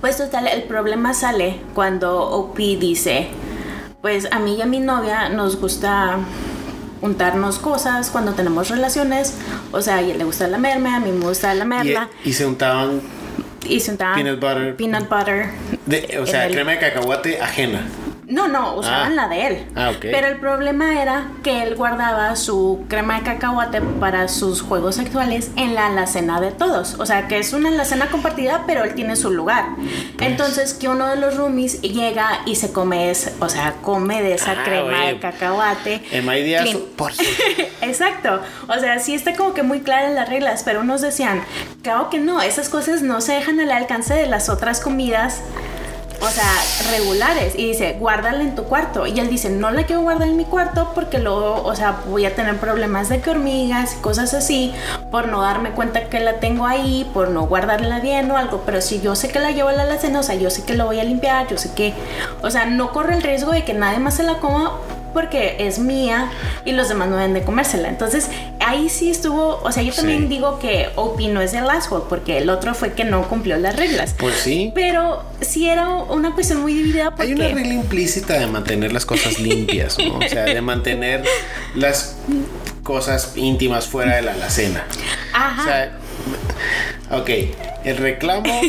Pues 0.00 0.16
total, 0.16 0.48
el 0.48 0.64
problema 0.64 1.14
sale 1.14 1.60
cuando 1.72 2.18
OP 2.20 2.56
dice, 2.56 3.28
pues 4.02 4.26
a 4.32 4.40
mí 4.40 4.56
y 4.56 4.62
a 4.62 4.66
mi 4.66 4.80
novia 4.80 5.28
nos 5.28 5.60
gusta 5.60 6.18
untarnos 7.00 7.58
cosas 7.58 8.10
cuando 8.10 8.32
tenemos 8.32 8.68
relaciones. 8.68 9.34
O 9.72 9.80
sea, 9.82 9.96
a 9.96 10.00
ella 10.00 10.14
le 10.16 10.24
gusta 10.24 10.48
la 10.48 10.58
merme, 10.58 10.90
a 10.94 11.00
mí 11.00 11.10
me 11.12 11.24
gusta 11.26 11.52
la 11.54 11.64
merla. 11.64 12.08
Y, 12.24 12.30
y 12.30 12.32
se 12.32 12.46
untaban 12.46 13.00
Y 13.66 13.80
se 13.80 13.90
untaban 13.92 14.14
Peanut 14.14 14.40
butter. 14.40 14.76
peanut 14.76 15.08
butter. 15.08 15.50
de- 15.86 16.18
o 16.20 16.26
sea, 16.26 16.46
el- 16.46 16.52
crema 16.54 16.72
de 16.72 16.78
cacahuate 16.78 17.40
ajena. 17.40 17.82
No, 18.28 18.46
no, 18.46 18.74
usaban 18.74 19.12
Ah. 19.12 19.14
la 19.14 19.28
de 19.28 19.46
él. 19.46 19.66
Ah, 19.74 19.90
ok. 19.90 20.00
Pero 20.02 20.26
el 20.26 20.36
problema 20.38 21.00
era 21.00 21.28
que 21.42 21.62
él 21.62 21.74
guardaba 21.76 22.36
su 22.36 22.84
crema 22.88 23.16
de 23.18 23.22
cacahuate 23.24 23.80
para 23.80 24.28
sus 24.28 24.60
juegos 24.60 24.96
sexuales 24.96 25.50
en 25.56 25.74
la 25.74 25.86
alacena 25.86 26.38
de 26.40 26.50
todos. 26.52 26.96
O 26.98 27.06
sea, 27.06 27.26
que 27.26 27.38
es 27.38 27.54
una 27.54 27.70
alacena 27.70 28.08
compartida, 28.08 28.64
pero 28.66 28.84
él 28.84 28.94
tiene 28.94 29.16
su 29.16 29.30
lugar. 29.30 29.64
Pues. 29.76 30.30
Entonces, 30.30 30.74
que 30.74 30.88
uno 30.88 31.06
de 31.08 31.16
los 31.16 31.36
roomies 31.38 31.80
llega 31.80 32.40
y 32.44 32.56
se 32.56 32.70
come, 32.70 33.10
es- 33.10 33.32
o 33.40 33.48
sea, 33.48 33.76
come 33.80 34.22
de 34.22 34.34
esa 34.34 34.52
Ah, 34.52 34.62
crema 34.64 34.98
oye. 35.04 35.14
de 35.14 35.18
cacahuate. 35.20 36.02
En 36.12 36.26
por 36.96 37.12
Exacto. 37.80 38.40
O 38.68 38.78
sea, 38.78 38.98
sí 38.98 39.14
está 39.14 39.34
como 39.36 39.54
que 39.54 39.62
muy 39.62 39.80
claras 39.80 40.12
las 40.12 40.28
reglas, 40.28 40.62
pero 40.64 40.80
unos 40.80 41.00
decían, 41.00 41.42
claro 41.82 42.10
que 42.10 42.18
no, 42.18 42.42
esas 42.42 42.68
cosas 42.68 43.02
no 43.02 43.20
se 43.20 43.32
dejan 43.32 43.58
al 43.60 43.70
alcance 43.70 44.12
de 44.14 44.26
las 44.26 44.48
otras 44.48 44.80
comidas. 44.80 45.40
O 46.20 46.28
sea, 46.28 46.50
regulares. 46.90 47.54
Y 47.56 47.68
dice, 47.68 47.96
guárdala 47.98 48.42
en 48.42 48.54
tu 48.54 48.64
cuarto. 48.64 49.06
Y 49.06 49.18
él 49.20 49.28
dice, 49.28 49.50
no 49.50 49.70
la 49.70 49.84
quiero 49.84 50.02
guardar 50.02 50.28
en 50.28 50.36
mi 50.36 50.44
cuarto 50.44 50.90
porque 50.94 51.18
luego, 51.18 51.62
o 51.64 51.74
sea, 51.76 52.00
voy 52.08 52.26
a 52.26 52.34
tener 52.34 52.56
problemas 52.56 53.08
de 53.08 53.20
que 53.20 53.30
hormigas 53.30 53.94
cosas 53.94 54.34
así, 54.34 54.74
por 55.10 55.28
no 55.28 55.42
darme 55.42 55.70
cuenta 55.70 56.08
que 56.08 56.20
la 56.20 56.40
tengo 56.40 56.66
ahí, 56.66 57.08
por 57.14 57.30
no 57.30 57.46
guardarla 57.46 58.00
bien 58.00 58.30
o 58.30 58.36
algo. 58.36 58.62
Pero 58.66 58.80
si 58.80 59.00
yo 59.00 59.14
sé 59.14 59.28
que 59.28 59.38
la 59.38 59.52
llevo 59.52 59.68
a 59.68 59.72
la 59.72 59.82
alacena, 59.82 60.20
o 60.20 60.22
sea, 60.22 60.34
yo 60.34 60.50
sé 60.50 60.64
que 60.64 60.74
lo 60.74 60.86
voy 60.86 60.98
a 60.98 61.04
limpiar, 61.04 61.46
yo 61.48 61.56
sé 61.56 61.72
que, 61.72 61.94
o 62.42 62.50
sea, 62.50 62.66
no 62.66 62.92
corre 62.92 63.14
el 63.14 63.22
riesgo 63.22 63.52
de 63.52 63.64
que 63.64 63.74
nadie 63.74 63.98
más 63.98 64.14
se 64.14 64.24
la 64.24 64.38
coma 64.38 64.72
porque 65.18 65.56
es 65.58 65.80
mía 65.80 66.30
y 66.64 66.70
los 66.70 66.88
demás 66.88 67.08
no 67.08 67.16
deben 67.16 67.34
de 67.34 67.42
comérsela. 67.42 67.88
Entonces, 67.88 68.28
ahí 68.60 68.88
sí 68.88 69.10
estuvo, 69.10 69.60
o 69.64 69.72
sea, 69.72 69.82
yo 69.82 69.92
también 69.92 70.20
Sí. 70.22 70.26
digo 70.28 70.60
que 70.60 70.90
Opie 70.94 71.26
no 71.28 71.40
es 71.40 71.54
el 71.54 71.68
asshole 71.68 72.04
porque 72.08 72.38
el 72.38 72.48
otro 72.50 72.72
fue 72.72 72.92
que 72.92 73.04
no 73.04 73.28
cumplió 73.28 73.56
las 73.58 73.74
reglas. 73.74 74.14
Pues 74.16 74.36
sí. 74.36 74.70
Pero 74.76 75.24
sí 75.40 75.68
era 75.68 75.88
una 75.88 76.34
cuestión 76.34 76.60
muy 76.60 76.72
dividida 76.72 77.10
porque 77.10 77.22
Hay 77.24 77.32
una 77.32 77.48
regla 77.48 77.74
implícita 77.74 78.34
de 78.38 78.46
mantener 78.46 78.92
las 78.92 79.04
cosas 79.04 79.38
limpias, 79.40 79.98
¿no? 79.98 80.18
O 80.18 80.28
sea, 80.28 80.44
de 80.44 80.60
mantener 80.60 81.24
las 81.74 82.16
cosas 82.84 83.32
íntimas 83.34 83.86
fuera 83.88 84.14
de 84.16 84.22
la 84.22 84.32
alacena. 84.34 84.84
Ajá. 85.34 85.60
O 85.60 85.64
sea, 85.64 85.98
ok, 87.10 87.30
el 87.84 87.96
reclamo, 87.96 88.60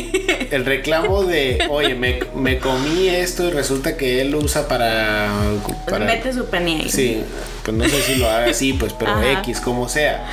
el 0.50 0.64
reclamo 0.64 1.24
de, 1.24 1.66
oye, 1.70 1.94
me, 1.94 2.20
me 2.34 2.58
comí 2.58 3.08
esto 3.08 3.46
y 3.48 3.50
resulta 3.50 3.96
que 3.96 4.20
él 4.20 4.30
lo 4.30 4.38
usa 4.38 4.68
para... 4.68 5.30
para 5.88 6.06
mete 6.06 6.32
su 6.32 6.46
ahí. 6.52 6.88
Sí, 6.88 7.22
pues 7.64 7.76
no 7.76 7.88
sé 7.88 8.02
si 8.02 8.14
lo 8.16 8.28
haga 8.28 8.50
así, 8.50 8.72
pues, 8.72 8.92
pero 8.92 9.12
Ajá. 9.12 9.40
X, 9.40 9.60
como 9.60 9.88
sea. 9.88 10.26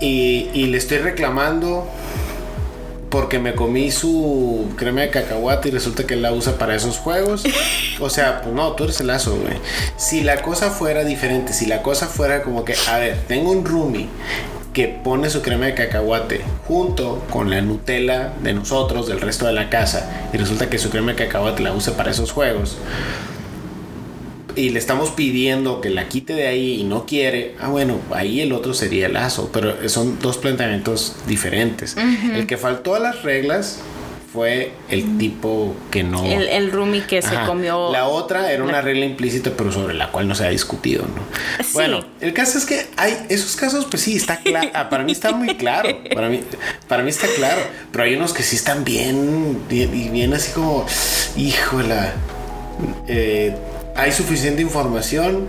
Y, 0.00 0.50
y 0.52 0.66
le 0.66 0.78
estoy 0.78 0.98
reclamando 0.98 1.88
porque 3.14 3.38
me 3.38 3.54
comí 3.54 3.92
su 3.92 4.72
crema 4.76 5.02
de 5.02 5.10
cacahuate 5.10 5.68
y 5.68 5.70
resulta 5.70 6.04
que 6.04 6.14
él 6.14 6.22
la 6.22 6.32
usa 6.32 6.58
para 6.58 6.74
esos 6.74 6.98
juegos. 6.98 7.44
O 8.00 8.10
sea, 8.10 8.42
pues 8.42 8.52
no, 8.52 8.72
tú 8.72 8.84
eres 8.84 9.00
el 9.00 9.08
aso, 9.10 9.36
güey. 9.36 9.56
Si 9.96 10.22
la 10.22 10.42
cosa 10.42 10.70
fuera 10.70 11.04
diferente, 11.04 11.52
si 11.52 11.66
la 11.66 11.80
cosa 11.80 12.08
fuera 12.08 12.42
como 12.42 12.64
que, 12.64 12.74
a 12.88 12.98
ver, 12.98 13.18
tengo 13.28 13.52
un 13.52 13.64
roomie 13.64 14.08
que 14.74 14.88
pone 14.88 15.30
su 15.30 15.40
crema 15.40 15.66
de 15.66 15.74
cacahuate 15.74 16.42
junto 16.66 17.24
con 17.30 17.48
la 17.48 17.62
Nutella 17.62 18.34
de 18.42 18.52
nosotros, 18.52 19.06
del 19.06 19.20
resto 19.20 19.46
de 19.46 19.52
la 19.52 19.70
casa, 19.70 20.28
y 20.32 20.36
resulta 20.36 20.68
que 20.68 20.78
su 20.78 20.90
crema 20.90 21.12
de 21.12 21.24
cacahuate 21.24 21.62
la 21.62 21.72
usa 21.72 21.96
para 21.96 22.10
esos 22.10 22.32
juegos 22.32 22.76
y 24.56 24.70
le 24.70 24.78
estamos 24.78 25.10
pidiendo 25.10 25.80
que 25.80 25.90
la 25.90 26.08
quite 26.08 26.34
de 26.34 26.46
ahí 26.46 26.80
y 26.80 26.84
no 26.84 27.06
quiere, 27.06 27.54
ah 27.60 27.68
bueno, 27.68 27.98
ahí 28.12 28.40
el 28.40 28.52
otro 28.52 28.74
sería 28.74 29.06
el 29.06 29.14
lazo, 29.14 29.50
pero 29.52 29.88
son 29.88 30.18
dos 30.20 30.38
planteamientos 30.38 31.16
diferentes. 31.26 31.96
El 31.96 32.46
que 32.46 32.56
faltó 32.56 32.94
a 32.94 33.00
las 33.00 33.22
reglas 33.22 33.80
fue 34.34 34.72
el 34.90 35.16
tipo 35.16 35.76
que 35.92 36.02
no... 36.02 36.24
El, 36.24 36.48
el 36.48 36.72
roomie 36.72 37.06
que 37.06 37.22
se 37.22 37.36
comió. 37.46 37.92
La 37.92 38.08
otra 38.08 38.50
era 38.50 38.64
una 38.64 38.72
la- 38.72 38.80
regla 38.82 39.04
implícita, 39.04 39.52
pero 39.56 39.70
sobre 39.70 39.94
la 39.94 40.10
cual 40.10 40.26
no 40.26 40.34
se 40.34 40.44
ha 40.44 40.48
discutido, 40.50 41.04
¿no? 41.04 41.62
Sí. 41.62 41.70
Bueno, 41.74 42.04
el 42.20 42.32
caso 42.34 42.58
es 42.58 42.64
que 42.66 42.88
hay 42.96 43.26
esos 43.28 43.54
casos, 43.54 43.86
pues 43.88 44.02
sí, 44.02 44.16
está 44.16 44.38
claro. 44.38 44.70
para 44.90 45.04
mí 45.04 45.12
está 45.12 45.30
muy 45.30 45.54
claro. 45.56 45.88
Para 46.12 46.28
mí, 46.28 46.40
para 46.88 47.04
mí 47.04 47.10
está 47.10 47.28
claro. 47.36 47.62
Pero 47.92 48.02
hay 48.04 48.16
unos 48.16 48.32
que 48.32 48.42
sí 48.42 48.56
están 48.56 48.82
bien, 48.82 49.62
bien, 49.68 49.94
y 49.94 50.08
bien 50.08 50.34
así 50.34 50.50
como, 50.50 50.84
híjola. 51.36 52.12
eh, 53.06 53.54
hay 53.94 54.10
suficiente 54.10 54.60
información. 54.62 55.46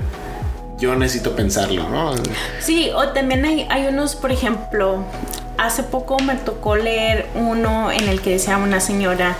Yo 0.77 0.95
necesito 0.95 1.35
pensarlo, 1.35 1.89
¿no? 1.89 2.13
Sí, 2.59 2.91
o 2.93 3.09
también 3.13 3.45
hay, 3.45 3.65
hay 3.69 3.87
unos, 3.87 4.15
por 4.15 4.31
ejemplo, 4.31 5.03
hace 5.57 5.83
poco 5.83 6.19
me 6.19 6.35
tocó 6.35 6.75
leer 6.75 7.27
uno 7.35 7.91
en 7.91 8.07
el 8.07 8.21
que 8.21 8.31
decía 8.31 8.57
una 8.57 8.79
señora 8.79 9.35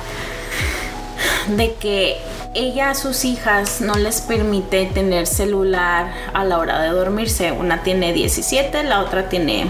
de 1.47 1.74
que 1.76 2.18
ella 2.53 2.91
a 2.91 2.95
sus 2.95 3.26
hijas 3.26 3.82
no 3.82 3.95
les 3.95 4.22
permite 4.22 4.86
tener 4.86 5.28
celular 5.28 6.11
a 6.34 6.43
la 6.45 6.57
hora 6.57 6.82
de 6.82 6.89
dormirse. 6.89 7.51
Una 7.51 7.84
tiene 7.84 8.13
17, 8.13 8.84
la 8.84 9.01
otra 9.01 9.28
tiene 9.30 9.68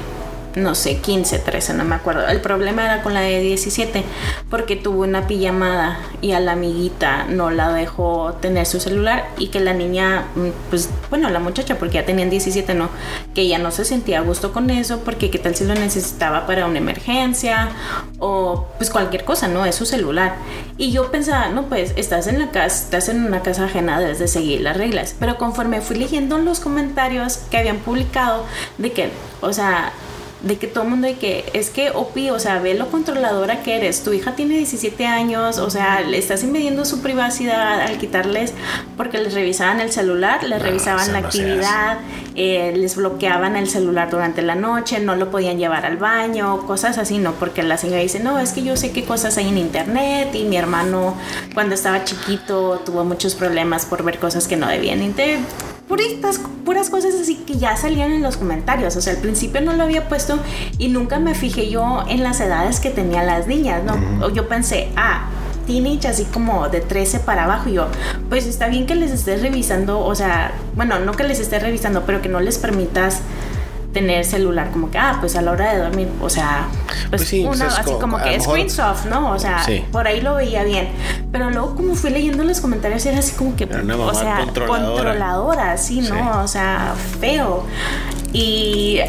no 0.56 0.74
sé, 0.74 0.98
15, 0.98 1.40
13, 1.40 1.74
no 1.74 1.84
me 1.84 1.96
acuerdo. 1.96 2.28
El 2.28 2.42
problema 2.42 2.86
era 2.86 3.04
con 3.04 3.14
la 3.14 3.22
de 3.22 3.42
17, 3.42 4.04
porque 4.50 4.76
tuvo 4.76 5.04
una 5.04 5.28
pijamada 5.28 6.00
y 6.22 6.32
a 6.32 6.40
la 6.40 6.54
amiguita 6.54 7.26
no 7.26 7.52
la 7.52 7.74
dejó 7.74 8.34
tener 8.42 8.66
su 8.66 8.80
celular 8.80 9.28
y 9.38 9.48
que 9.48 9.60
la 9.60 9.74
niña, 9.74 10.26
mm, 10.36 10.70
pues 10.70 10.90
bueno, 11.10 11.30
la 11.30 11.40
muchacha, 11.40 11.78
porque 11.78 11.96
ya 11.96 12.06
tenían 12.06 12.30
17, 12.30 12.74
no, 12.74 12.90
que 13.34 13.42
ella 13.42 13.58
no 13.58 13.72
se 13.72 13.86
sentía 13.86 14.20
a 14.20 14.22
gusto 14.22 14.54
con 14.54 14.70
eso, 14.70 15.00
porque 15.00 15.30
qué 15.30 15.40
tal 15.40 15.56
si 15.56 15.66
lo 15.66 15.76
necesitaba 15.76 16.48
para 16.48 16.66
una 16.66 16.78
emergencia 16.78 17.70
o 18.20 18.68
pues 18.78 18.90
cualquier 18.90 19.26
cosa, 19.26 19.48
¿no? 19.48 19.66
Es 19.66 19.76
su 19.76 19.86
celular. 19.86 20.36
Y 20.78 20.92
yo 20.92 21.12
pensaba, 21.12 21.50
no, 21.50 21.64
pues 21.68 21.94
estás 21.98 22.28
en 22.28 22.40
la 22.40 22.52
casa, 22.52 22.84
estás 22.86 23.10
en 23.10 23.26
una 23.26 23.42
casa 23.42 23.66
ajena, 23.66 24.00
debes 24.00 24.20
de 24.20 24.28
seguir 24.28 24.62
las 24.62 24.78
reglas. 24.78 25.16
Pero 25.20 25.38
conforme 25.38 25.82
fui 25.82 25.98
leyendo 25.98 26.38
los 26.38 26.60
comentarios 26.60 27.38
que 27.52 27.58
habían 27.58 27.78
publicado 27.78 28.46
de 28.78 28.92
que, 28.92 29.10
o 29.42 29.54
sea, 29.54 29.92
de 30.46 30.58
que 30.58 30.68
todo 30.68 30.84
el 30.84 30.92
mundo 30.92 31.08
de 31.08 31.16
que 31.16 31.44
es 31.54 31.72
que 31.72 31.90
Opi, 31.90 32.30
o 32.30 32.40
sea, 32.40 32.60
ve 32.60 32.76
lo 32.76 32.92
controladora 32.92 33.64
que 33.64 33.76
eres. 33.76 34.04
Tu 34.04 34.14
hija 34.14 34.36
tiene 34.36 34.56
17 34.58 35.06
años, 35.08 35.58
o 35.58 35.70
sea, 35.72 36.02
le 36.02 36.18
estás 36.20 36.44
invadiendo 36.44 36.86
su 36.86 37.02
privacidad 37.02 37.82
al 37.82 37.98
quitarles 37.98 38.54
porque 38.96 39.18
les 39.18 39.34
revisaban 39.34 39.82
el 39.82 39.92
celular, 39.92 40.44
les 40.44 40.60
No, 40.60 40.66
revisaban 40.66 41.12
la 41.14 41.22
no 41.22 41.28
actividad, 41.28 41.98
eh, 42.36 42.74
les 42.76 42.96
bloqueaban 42.96 43.56
el 43.56 43.68
celular 43.68 44.12
durante 44.12 44.44
la 44.44 44.54
noche, 44.56 45.00
no 45.00 45.16
lo 45.16 45.32
podían 45.32 45.58
llevar 45.58 45.86
al 45.86 45.98
baño, 45.98 46.66
cosas 46.68 47.00
así, 47.00 47.18
¿no? 47.18 47.34
Porque 47.34 47.64
la 47.64 47.78
señora 47.78 48.02
dice, 48.02 48.20
no, 48.20 48.38
es 48.40 48.54
que 48.54 48.64
yo 48.64 48.78
sé 48.78 48.92
qué 48.92 49.04
cosas 49.04 49.38
hay 49.38 49.50
en 49.50 49.58
internet 49.58 50.36
y 50.36 50.44
mi 50.44 50.58
hermano 50.58 51.16
cuando 51.56 51.74
estaba 51.74 52.04
chiquito 52.04 52.84
tuvo 52.86 53.04
muchos 53.04 53.34
problemas 53.34 53.86
por 53.86 54.04
ver 54.04 54.20
cosas 54.20 54.48
que 54.48 54.58
no 54.58 54.68
debían. 54.68 54.86
Puritas, 55.88 56.40
puras 56.64 56.90
cosas 56.90 57.16
así 57.16 57.36
que 57.36 57.58
ya 57.58 57.78
salían 57.78 58.12
en 58.12 58.22
los 58.24 58.38
comentarios. 58.38 58.96
O 58.96 59.02
sea, 59.02 59.14
al 59.14 59.20
principio 59.20 59.62
no 59.62 59.74
lo 59.74 59.84
había 59.84 60.08
puesto 60.08 60.40
y 60.78 60.90
nunca 60.90 61.20
me 61.20 61.36
fijé 61.36 61.70
yo 61.70 62.04
en 62.08 62.24
las 62.24 62.40
edades 62.40 62.80
que 62.80 62.90
tenían 62.90 63.28
las 63.28 63.48
niñas, 63.48 63.84
¿no? 63.84 64.26
O 64.26 64.30
Yo 64.30 64.48
pensé, 64.48 64.90
ah, 64.96 65.30
teenage 65.66 66.08
así 66.08 66.26
como 66.26 66.70
de 66.70 66.82
13 66.82 67.20
para 67.20 67.44
abajo. 67.46 67.70
Y 67.70 67.74
yo, 67.74 67.88
pues 68.30 68.46
está 68.46 68.68
bien 68.68 68.86
que 68.86 68.96
les 68.96 69.12
estés 69.12 69.42
revisando, 69.42 70.00
o 70.00 70.16
sea, 70.16 70.54
bueno, 70.76 71.00
no 71.00 71.14
que 71.14 71.24
les 71.24 71.40
estés 71.40 71.62
revisando, 71.62 72.04
pero 72.06 72.22
que 72.22 72.30
no 72.30 72.40
les 72.40 72.58
permitas 72.58 73.22
tener 73.96 74.24
celular 74.26 74.70
como 74.72 74.92
que 74.92 74.98
ah 75.00 75.18
pues 75.22 75.36
a 75.36 75.42
la 75.42 75.52
hora 75.52 75.74
de 75.74 75.80
dormir 75.80 76.08
o 76.22 76.30
sea 76.30 76.68
pues, 77.10 77.22
Pues 77.22 77.28
sí, 77.30 77.44
pues 77.48 77.62
así 77.62 77.92
como- 78.00 78.18
que 78.18 78.26
lo 78.26 78.32
mejor- 78.38 78.42
screen 78.44 78.70
soft 78.70 79.06
no 79.06 79.32
o 79.32 79.40
sea 79.40 79.64
Sí. 79.66 79.84
por 79.92 80.06
ahí 80.06 80.20
lo 80.22 80.36
veía 80.36 80.64
bien. 80.64 80.90
Pero 81.32 81.50
luego 81.50 81.76
como 81.76 81.96
fui 81.96 82.10
leyendo 82.12 82.44
los 82.44 82.60
comentarios 82.60 83.06
era 83.06 83.20
así 83.20 83.32
como 83.36 83.56
que 83.56 83.64
o 83.66 84.14
sea 84.14 84.42
controladora. 84.44 84.68
controladora 84.68 85.78
sí 85.78 86.02
no 86.02 86.16
Sí. 86.16 86.22
o 86.44 86.48
sea 86.48 86.94
feo. 87.22 87.64
Y 88.34 89.00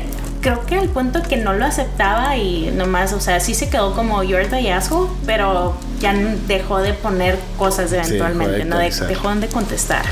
creo 0.41 0.65
que 0.67 0.77
al 0.79 0.89
punto 0.89 1.21
que 1.23 1.37
no 1.37 1.53
lo 1.55 1.65
aceptaba 1.65 2.37
y 2.37 2.71
nomás 2.73 3.13
o 3.13 3.21
sea 3.21 3.41
sí 3.41 3.55
se 3.55 3.69
quedó 3.69 3.95
como 3.95 4.23
you're 4.23 4.47
the 4.47 4.73
asshole 4.73 5.11
pero 5.27 5.75
ya 5.99 6.13
dejó 6.47 6.79
de 6.79 6.93
poner 6.93 7.37
cosas 7.59 7.93
eventualmente 7.93 8.65
no 8.65 8.79
de- 8.79 8.91
dejó 9.09 9.35
de 9.35 9.49
contestar 9.49 10.03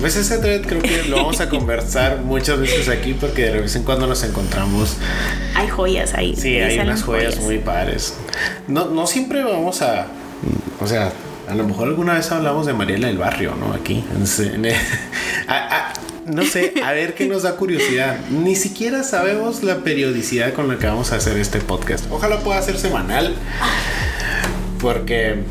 Pues 0.00 0.16
ese 0.16 0.38
thread 0.38 0.62
creo 0.62 0.82
que 0.82 1.04
lo 1.04 1.16
vamos 1.16 1.40
a 1.40 1.48
conversar 1.48 2.18
muchas 2.18 2.58
veces 2.58 2.88
aquí 2.88 3.14
porque 3.14 3.50
de 3.50 3.60
vez 3.60 3.76
en 3.76 3.84
cuando 3.84 4.06
nos 4.06 4.22
encontramos. 4.24 4.96
Hay 5.54 5.68
joyas 5.68 6.14
ahí. 6.14 6.34
Sí, 6.36 6.56
hay 6.58 6.78
unas 6.78 7.02
joyas, 7.02 7.38
muy 7.38 7.58
pares. 7.58 8.14
No, 8.68 8.86
no 8.86 9.06
siempre 9.06 9.44
vamos 9.44 9.82
a. 9.82 10.06
O 10.80 10.86
sea, 10.86 11.12
a 11.48 11.54
lo 11.54 11.64
mejor 11.64 11.88
alguna 11.88 12.14
vez 12.14 12.30
hablamos 12.32 12.66
de 12.66 12.72
Mariela 12.72 13.08
del 13.08 13.18
Barrio, 13.18 13.54
¿no? 13.54 13.74
Aquí. 13.74 14.04
no 16.26 16.44
sé, 16.44 16.74
a 16.82 16.92
ver 16.92 17.14
qué 17.14 17.26
nos 17.26 17.42
da 17.42 17.56
curiosidad. 17.56 18.18
Ni 18.30 18.56
siquiera 18.56 19.02
sabemos 19.02 19.62
la 19.62 19.78
periodicidad 19.78 20.52
con 20.52 20.68
la 20.68 20.78
que 20.78 20.86
vamos 20.86 21.12
a 21.12 21.16
hacer 21.16 21.36
este 21.36 21.60
podcast. 21.60 22.06
Ojalá 22.10 22.38
pueda 22.40 22.62
ser 22.62 22.78
semanal. 22.78 23.34
Porque 24.80 25.42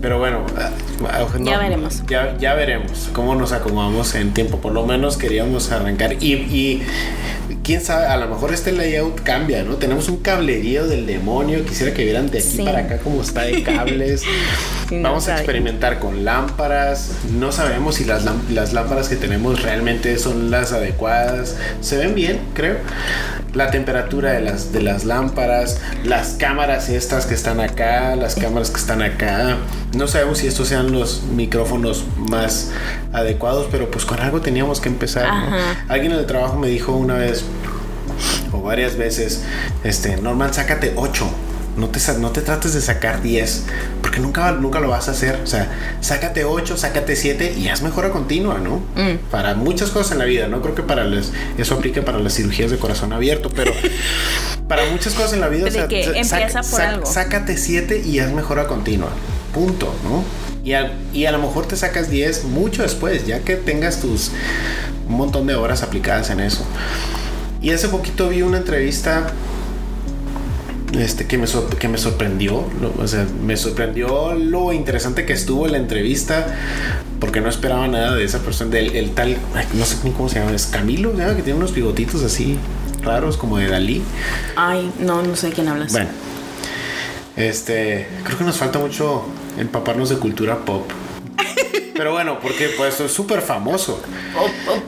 pero 0.00 0.18
bueno, 0.18 0.44
ya 1.40 1.58
veremos. 1.58 2.02
Ya, 2.06 2.36
ya, 2.38 2.54
veremos 2.54 3.10
cómo 3.12 3.34
nos 3.34 3.52
acomodamos 3.52 4.14
en 4.14 4.32
tiempo. 4.32 4.58
Por 4.58 4.72
lo 4.72 4.86
menos 4.86 5.16
queríamos 5.16 5.70
arrancar. 5.72 6.14
Y, 6.22 6.34
y 6.34 6.82
quién 7.62 7.80
sabe, 7.80 8.06
a 8.06 8.16
lo 8.16 8.28
mejor 8.28 8.52
este 8.52 8.72
layout 8.72 9.22
cambia, 9.22 9.62
¿no? 9.62 9.76
Tenemos 9.76 10.08
un 10.08 10.18
cablerío 10.18 10.86
del 10.86 11.06
demonio. 11.06 11.64
Quisiera 11.64 11.92
que 11.92 12.04
vieran 12.04 12.30
de 12.30 12.38
aquí 12.38 12.62
para 12.62 12.80
acá 12.80 12.98
cómo 12.98 13.22
está 13.22 13.42
de 13.42 13.62
cables. 13.62 14.22
Vamos 14.90 15.28
a 15.28 15.36
experimentar 15.36 16.00
con 16.00 16.24
lámparas. 16.24 17.12
No 17.32 17.52
sabemos 17.52 17.94
si 17.96 18.04
las, 18.04 18.24
las 18.50 18.72
lámparas 18.72 19.08
que 19.08 19.16
tenemos 19.16 19.62
realmente 19.62 20.18
son 20.18 20.50
las 20.50 20.72
adecuadas. 20.72 21.56
Se 21.80 21.96
ven 21.96 22.14
bien, 22.14 22.40
creo. 22.54 22.76
La 23.54 23.70
temperatura 23.70 24.32
de 24.32 24.40
las, 24.40 24.72
de 24.72 24.82
las 24.82 25.04
lámparas, 25.04 25.80
las 26.04 26.30
cámaras 26.30 26.88
estas 26.88 27.26
que 27.26 27.34
están 27.34 27.60
acá, 27.60 28.16
las 28.16 28.34
cámaras 28.34 28.70
que 28.70 28.78
están 28.78 29.02
acá. 29.02 29.58
No 29.96 30.08
sabemos 30.08 30.38
si 30.38 30.48
estos 30.48 30.68
sean 30.68 30.90
los 30.90 31.22
micrófonos 31.22 32.04
más 32.16 32.72
adecuados, 33.12 33.68
pero 33.70 33.90
pues 33.90 34.04
con 34.04 34.20
algo 34.20 34.40
teníamos 34.40 34.80
que 34.80 34.88
empezar. 34.88 35.28
Alguien 35.88 36.12
en 36.12 36.18
el 36.18 36.26
trabajo 36.26 36.56
me 36.56 36.68
dijo 36.68 36.92
una 36.92 37.14
vez 37.14 37.44
o 38.52 38.60
varias 38.60 38.96
veces, 38.96 39.42
este, 39.84 40.16
Norman, 40.16 40.52
sácate 40.52 40.92
8 40.96 41.30
no 41.76 41.88
te, 41.88 42.00
no 42.18 42.30
te 42.30 42.42
trates 42.42 42.74
de 42.74 42.80
sacar 42.80 43.22
10, 43.22 43.64
porque 44.02 44.20
nunca, 44.20 44.52
nunca 44.52 44.80
lo 44.80 44.88
vas 44.88 45.08
a 45.08 45.12
hacer. 45.12 45.40
O 45.42 45.46
sea, 45.46 45.68
sácate 46.00 46.44
8, 46.44 46.76
sácate 46.76 47.16
7 47.16 47.54
y 47.56 47.68
haz 47.68 47.82
mejora 47.82 48.10
continua, 48.10 48.58
¿no? 48.58 48.76
Mm. 48.96 49.18
Para 49.30 49.54
muchas 49.54 49.90
cosas 49.90 50.12
en 50.12 50.18
la 50.18 50.24
vida, 50.24 50.48
no 50.48 50.62
creo 50.62 50.74
que 50.74 50.82
para 50.82 51.04
les, 51.04 51.32
eso 51.58 51.74
aplique 51.74 52.02
para 52.02 52.18
las 52.18 52.34
cirugías 52.34 52.70
de 52.70 52.78
corazón 52.78 53.12
abierto, 53.12 53.50
pero 53.54 53.72
para 54.68 54.84
muchas 54.90 55.14
cosas 55.14 55.34
en 55.34 55.40
la 55.40 55.48
vida, 55.48 55.66
o 55.66 55.70
sea, 55.70 55.88
que 55.88 56.04
empieza 56.04 56.62
por 56.62 56.80
algo. 56.80 57.06
sácate 57.06 57.56
7 57.56 58.02
y 58.04 58.18
haz 58.18 58.32
mejora 58.32 58.66
continua. 58.66 59.10
Punto, 59.54 59.92
¿no? 60.04 60.24
Y 60.62 60.74
a, 60.74 60.92
y 61.12 61.24
a 61.24 61.32
lo 61.32 61.38
mejor 61.38 61.66
te 61.66 61.76
sacas 61.76 62.10
10 62.10 62.44
mucho 62.44 62.82
después, 62.82 63.26
ya 63.26 63.40
que 63.40 63.56
tengas 63.56 64.00
tus 64.00 64.30
un 65.08 65.16
montón 65.16 65.46
de 65.46 65.54
horas 65.56 65.82
aplicadas 65.82 66.30
en 66.30 66.40
eso. 66.40 66.64
Y 67.60 67.70
hace 67.70 67.88
poquito 67.88 68.28
vi 68.28 68.42
una 68.42 68.58
entrevista 68.58 69.26
este, 70.98 71.26
que, 71.26 71.38
me 71.38 71.46
que 71.78 71.88
me 71.88 71.98
sorprendió. 71.98 72.64
o 72.98 73.06
sea, 73.06 73.26
me 73.44 73.56
sorprendió 73.56 74.34
lo 74.34 74.72
interesante 74.72 75.26
que 75.26 75.32
estuvo 75.32 75.66
la 75.68 75.78
entrevista. 75.78 76.46
Porque 77.18 77.40
no 77.40 77.50
esperaba 77.50 77.86
nada 77.86 78.14
de 78.16 78.24
esa 78.24 78.38
persona. 78.38 78.70
Del 78.70 78.96
el 78.96 79.10
tal, 79.10 79.36
no 79.74 79.84
sé 79.84 79.96
cómo 80.16 80.28
se 80.28 80.40
llama, 80.40 80.52
es 80.52 80.66
Camilo, 80.66 81.14
que 81.14 81.42
tiene 81.42 81.58
unos 81.58 81.74
bigotitos 81.74 82.22
así 82.22 82.58
raros, 83.02 83.36
como 83.36 83.58
de 83.58 83.68
Dalí. 83.68 84.02
Ay, 84.56 84.90
no, 85.00 85.22
no 85.22 85.36
sé 85.36 85.50
quién 85.50 85.68
hablas. 85.68 85.92
Bueno, 85.92 86.08
este, 87.36 88.06
creo 88.24 88.38
que 88.38 88.44
nos 88.44 88.56
falta 88.56 88.78
mucho 88.78 89.24
empaparnos 89.58 90.08
de 90.08 90.16
cultura 90.16 90.64
pop. 90.64 90.90
Pero 92.00 92.12
bueno, 92.12 92.40
porque 92.40 92.70
pues 92.78 92.98
es 92.98 93.12
súper 93.12 93.42
famoso. 93.42 94.02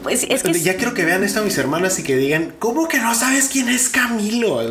pues 0.02 0.24
es 0.30 0.42
que 0.42 0.58
ya 0.58 0.78
quiero 0.78 0.94
que 0.94 1.04
vean 1.04 1.22
esto 1.22 1.40
a 1.40 1.42
mis 1.42 1.58
hermanas 1.58 1.98
y 1.98 2.04
que 2.04 2.16
digan, 2.16 2.54
¿cómo 2.58 2.88
que 2.88 2.98
no 3.00 3.14
sabes 3.14 3.50
quién 3.52 3.68
es 3.68 3.90
Camilo? 3.90 4.62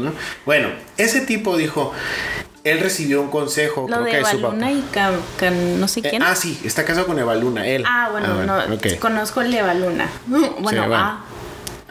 Bueno, 0.43 0.69
ese 0.97 1.21
tipo 1.21 1.55
dijo, 1.55 1.93
él 2.63 2.79
recibió 2.79 3.21
un 3.21 3.29
consejo. 3.29 3.85
Lo 3.87 4.01
de 4.01 4.17
Evaluna 4.17 4.71
y 4.71 4.83
no 5.77 5.87
sé 5.87 5.99
eh, 5.99 6.07
quién. 6.09 6.23
ah, 6.23 6.35
sí, 6.35 6.59
está 6.63 6.83
casado 6.83 7.05
con 7.05 7.19
Evaluna, 7.19 7.67
él. 7.67 7.83
Ah, 7.85 8.07
bueno, 8.09 8.29
ah, 8.49 8.65
no, 8.67 8.99
conozco 8.99 9.41
el 9.41 9.51
de 9.51 9.59
Evaluna. 9.59 10.09
Bueno, 10.61 10.87
ah. 10.95 11.23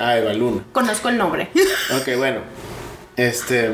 Ah, 0.01 0.19
Evaluna. 0.19 0.65
Conozco 0.73 1.11
el 1.11 1.17
nombre. 1.17 1.51
ok, 1.97 2.17
bueno. 2.17 2.41
Este. 3.17 3.71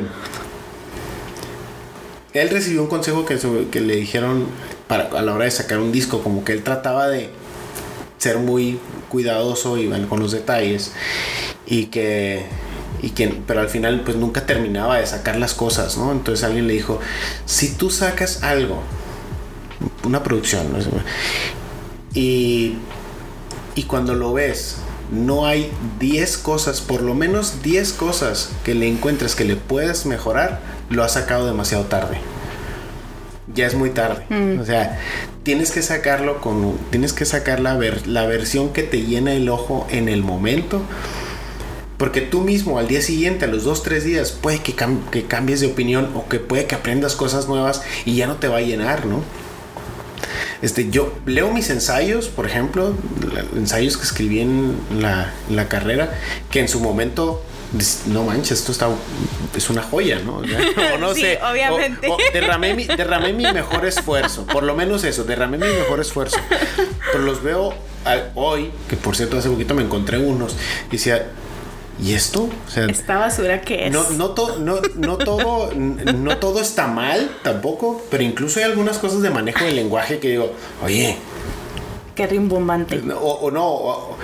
Él 2.35 2.51
recibió 2.51 2.83
un 2.83 2.89
consejo 2.89 3.25
que, 3.25 3.39
que 3.73 3.81
le 3.81 3.97
dijeron 3.97 4.47
para, 4.89 5.05
a 5.05 5.23
la 5.23 5.35
hora 5.35 5.45
de 5.45 5.51
sacar 5.51 5.79
un 5.79 5.93
disco, 5.93 6.23
como 6.23 6.45
que 6.45 6.53
él 6.53 6.63
trataba 6.63 7.09
de 7.09 7.31
ser 8.19 8.39
muy 8.39 8.79
cuidadoso 9.09 9.79
y 9.79 9.89
con 10.09 10.21
los 10.21 10.33
detalles 10.33 10.93
y 11.67 11.87
que 11.87 12.45
y 13.03 13.11
que 13.11 13.29
pero 13.47 13.61
al 13.61 13.69
final 13.69 14.01
pues 14.05 14.17
nunca 14.17 14.47
terminaba 14.47 14.99
de 14.99 15.07
sacar 15.07 15.37
las 15.37 15.55
cosas, 15.55 15.97
¿no? 15.97 16.13
Entonces 16.13 16.45
alguien 16.45 16.67
le 16.67 16.73
dijo, 16.73 17.01
si 17.45 17.75
tú 17.75 17.91
sacas 17.91 18.43
algo, 18.43 18.83
una 20.05 20.23
producción, 20.23 20.67
y, 22.15 22.77
y 23.75 23.83
cuando 23.83 24.15
lo 24.15 24.33
ves, 24.33 24.77
no 25.13 25.47
hay 25.47 25.71
10 26.01 26.39
cosas, 26.39 26.81
por 26.81 27.03
lo 27.03 27.15
menos 27.15 27.63
10 27.63 27.93
cosas 27.93 28.51
que 28.65 28.75
le 28.75 28.89
encuentres 28.89 29.35
que 29.35 29.45
le 29.45 29.57
puedas 29.57 30.07
mejorar, 30.07 30.61
lo 30.89 31.05
has 31.05 31.13
sacado 31.13 31.47
demasiado 31.47 31.85
tarde 31.85 32.19
ya 33.57 33.67
es 33.67 33.75
muy 33.75 33.91
tarde. 33.91 34.25
Mm. 34.29 34.61
O 34.61 34.65
sea, 34.65 35.01
tienes 35.43 35.73
que 35.73 35.83
sacarlo 35.83 36.41
con. 36.41 36.79
Tienes 36.91 37.13
que 37.13 37.25
sacar 37.25 37.59
la, 37.59 37.77
la 38.07 38.27
versión 38.27 38.73
que 38.73 38.85
te 38.85 39.03
llena 39.03 39.33
el 39.33 39.49
ojo 39.49 39.87
en 39.91 40.09
el 40.09 40.23
momento. 40.23 40.83
Porque 41.97 42.21
tú 42.21 42.43
mismo 42.43 42.79
al 42.79 42.89
día 42.89 43.01
siguiente, 43.01 43.47
a 43.47 43.49
los 43.49 43.65
dos, 43.65 43.83
tres 43.83 44.05
días, 44.05 44.31
puede 44.31 44.59
que, 44.61 44.75
que 45.11 45.25
cambies 45.25 45.61
de 45.61 45.67
opinión 45.67 46.11
o 46.15 46.29
que 46.29 46.39
puede 46.39 46.67
que 46.67 46.75
aprendas 46.75 47.17
cosas 47.17 47.49
nuevas 47.49 47.83
y 48.05 48.17
ya 48.17 48.27
no 48.27 48.37
te 48.37 48.49
va 48.49 48.59
a 48.59 48.61
llenar, 48.61 49.07
¿no? 49.07 49.23
Este, 50.61 50.91
yo 50.91 51.15
leo 51.25 51.51
mis 51.53 51.71
ensayos, 51.71 52.29
por 52.29 52.47
ejemplo, 52.47 52.95
ensayos 53.55 53.97
que 53.97 54.05
escribí 54.05 54.41
en 54.41 54.77
la, 55.01 55.33
en 55.49 55.57
la 55.57 55.69
carrera, 55.69 56.13
que 56.51 56.61
en 56.61 56.69
su 56.69 56.81
momento 56.81 57.43
no 58.07 58.25
manches, 58.25 58.61
esto 58.61 58.73
está 58.73 58.89
es 59.57 59.71
una 59.71 59.83
joya, 59.83 60.19
¿no? 60.21 60.39
O 60.39 60.43
no 60.99 61.15
sé. 61.15 61.39
Obviamente. 61.43 62.09
derramé, 62.33 62.75
mi, 62.75 62.85
derramé 62.85 63.33
mi 63.33 63.45
mejor 63.45 63.87
esfuerzo, 63.87 64.47
por 64.47 64.63
lo 64.63 64.75
menos 64.75 65.05
eso, 65.05 65.25
derramé 65.25 65.59
mi 65.59 65.67
mejor 65.67 66.01
esfuerzo. 66.01 66.39
Pero 67.13 67.25
los 67.25 67.43
veo 67.43 67.75
hoy, 68.35 68.71
que 68.89 68.97
por 68.97 69.17
cierto 69.17 69.39
hace 69.39 69.49
poquito 69.49 69.75
me 69.75 69.83
encontré 69.83 70.19
unos, 70.19 70.57
y 70.89 70.93
decía, 70.93 71.27
¿y 72.03 72.15
esto? 72.15 72.45
O 72.45 72.71
sea, 72.71 72.87
esta 72.87 73.19
basura 73.19 73.61
que 73.61 73.87
es. 73.87 73.93
No, 73.93 74.09
no, 74.11 74.35
no, 74.59 74.81
no, 74.97 75.19
todo, 75.19 75.73
no 75.75 76.39
todo 76.39 76.61
está 76.61 76.87
mal 76.87 77.31
tampoco, 77.43 78.03
pero 78.11 78.23
incluso 78.23 78.61
hay 78.61 78.67
algunas 78.67 78.99
cosas 78.99 79.23
de 79.23 79.31
manejo 79.31 79.65
del 79.65 79.77
lenguaje 79.77 80.19
que 80.19 80.29
digo, 80.31 80.53
oye. 80.85 81.17
Qué 82.15 82.27
rimbombante. 82.27 83.03
O, 83.21 83.51
no, 83.51 84.17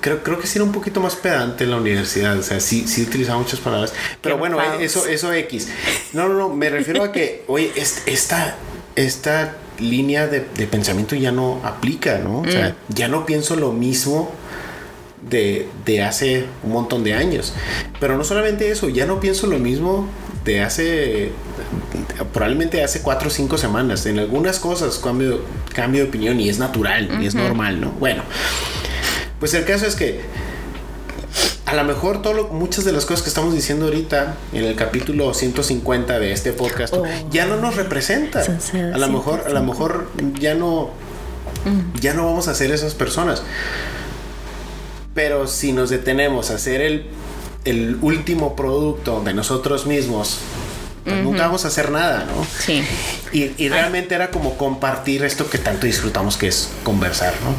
creo, 0.00 0.22
creo 0.22 0.38
que 0.38 0.46
sí 0.46 0.58
era 0.58 0.64
un 0.64 0.72
poquito 0.72 1.00
más 1.00 1.16
pedante 1.16 1.64
en 1.64 1.70
la 1.70 1.76
universidad. 1.76 2.38
O 2.38 2.42
sea, 2.42 2.60
sí, 2.60 2.86
sí 2.86 3.02
utilizaba 3.02 3.38
muchas 3.38 3.60
palabras. 3.60 3.92
Pero 4.20 4.38
bueno, 4.38 4.60
eso, 4.80 5.06
eso 5.06 5.32
X. 5.32 5.68
No, 6.12 6.28
no, 6.28 6.34
no. 6.34 6.48
Me 6.50 6.70
refiero 6.70 7.02
a 7.02 7.12
que, 7.12 7.44
oye, 7.46 7.72
esta, 7.76 8.56
esta 8.96 9.56
línea 9.78 10.26
de, 10.26 10.40
pensamiento 10.66 11.14
ya 11.16 11.32
no 11.32 11.60
aplica, 11.64 12.18
¿no? 12.18 12.40
O 12.40 12.50
sea, 12.50 12.70
mm. 12.88 12.94
ya 12.94 13.08
no 13.08 13.26
pienso 13.26 13.56
lo 13.56 13.72
mismo 13.72 14.32
de, 15.28 15.68
de, 15.84 16.02
hace 16.02 16.46
un 16.62 16.72
montón 16.72 17.04
de 17.04 17.14
años. 17.14 17.54
Pero 17.98 18.16
no 18.16 18.24
solamente 18.24 18.70
eso, 18.70 18.88
ya 18.88 19.06
no 19.06 19.20
pienso 19.20 19.46
lo 19.46 19.58
mismo 19.58 20.08
de 20.44 20.62
hace 20.62 21.32
probablemente 22.32 22.82
hace 22.82 23.02
cuatro 23.02 23.28
o 23.28 23.30
cinco 23.30 23.58
semanas. 23.58 24.06
En 24.06 24.18
algunas 24.18 24.58
cosas 24.58 24.98
cambio, 24.98 25.40
cambio 25.74 26.02
de 26.02 26.08
opinión 26.08 26.40
y 26.40 26.48
es 26.48 26.58
natural 26.58 27.18
y 27.20 27.26
es 27.26 27.34
normal, 27.34 27.80
¿no? 27.80 27.90
Bueno, 27.92 28.22
pues 29.40 29.54
el 29.54 29.64
caso 29.64 29.86
es 29.86 29.96
que 29.96 30.20
a 31.64 31.74
lo 31.74 31.84
mejor 31.84 32.20
todo 32.20 32.48
muchas 32.48 32.84
de 32.84 32.92
las 32.92 33.06
cosas 33.06 33.22
que 33.22 33.28
estamos 33.28 33.54
diciendo 33.54 33.86
ahorita 33.86 34.34
en 34.52 34.64
el 34.64 34.74
capítulo 34.74 35.32
150 35.32 36.18
de 36.18 36.32
este 36.32 36.52
podcast 36.52 36.92
oh. 36.94 37.04
ya 37.30 37.46
no 37.46 37.56
nos 37.56 37.76
representa. 37.76 38.40
A 38.42 38.98
lo 38.98 39.08
mejor, 39.08 39.44
a 39.46 39.50
lo 39.50 39.62
mejor 39.62 40.08
ya 40.38 40.54
no, 40.54 40.90
ya 42.00 42.12
no 42.12 42.26
vamos 42.26 42.48
a 42.48 42.54
ser 42.54 42.70
esas 42.72 42.94
personas. 42.94 43.42
Pero 45.14 45.46
si 45.46 45.72
nos 45.72 45.90
detenemos 45.90 46.50
a 46.50 46.56
hacer 46.56 46.80
el, 46.80 47.06
el 47.64 47.98
último 48.02 48.56
producto 48.56 49.22
de 49.22 49.32
nosotros 49.32 49.86
mismos, 49.86 50.38
pues 51.04 51.22
nunca 51.22 51.46
vamos 51.46 51.64
a 51.64 51.68
hacer 51.68 51.90
nada, 51.90 52.26
¿no? 52.26 52.44
Sí. 52.44 52.84
Y, 53.32 53.52
y 53.56 53.68
realmente 53.68 54.14
era 54.14 54.30
como 54.30 54.56
compartir 54.56 55.24
esto 55.24 55.48
que 55.48 55.58
tanto 55.58 55.86
disfrutamos 55.86 56.36
que 56.36 56.48
es 56.48 56.68
conversar, 56.82 57.32
¿no? 57.44 57.54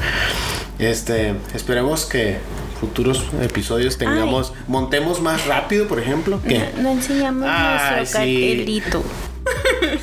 Este, 0.81 1.35
esperemos 1.53 2.05
que 2.05 2.37
futuros 2.79 3.23
episodios 3.41 3.97
tengamos, 3.97 4.51
montemos 4.67 5.21
más 5.21 5.45
rápido, 5.45 5.87
por 5.87 5.99
ejemplo. 5.99 6.41
Que... 6.41 6.69
No, 6.81 6.89
enseñamos 6.91 7.43
nuestro 7.47 8.13
cartelito. 8.19 9.03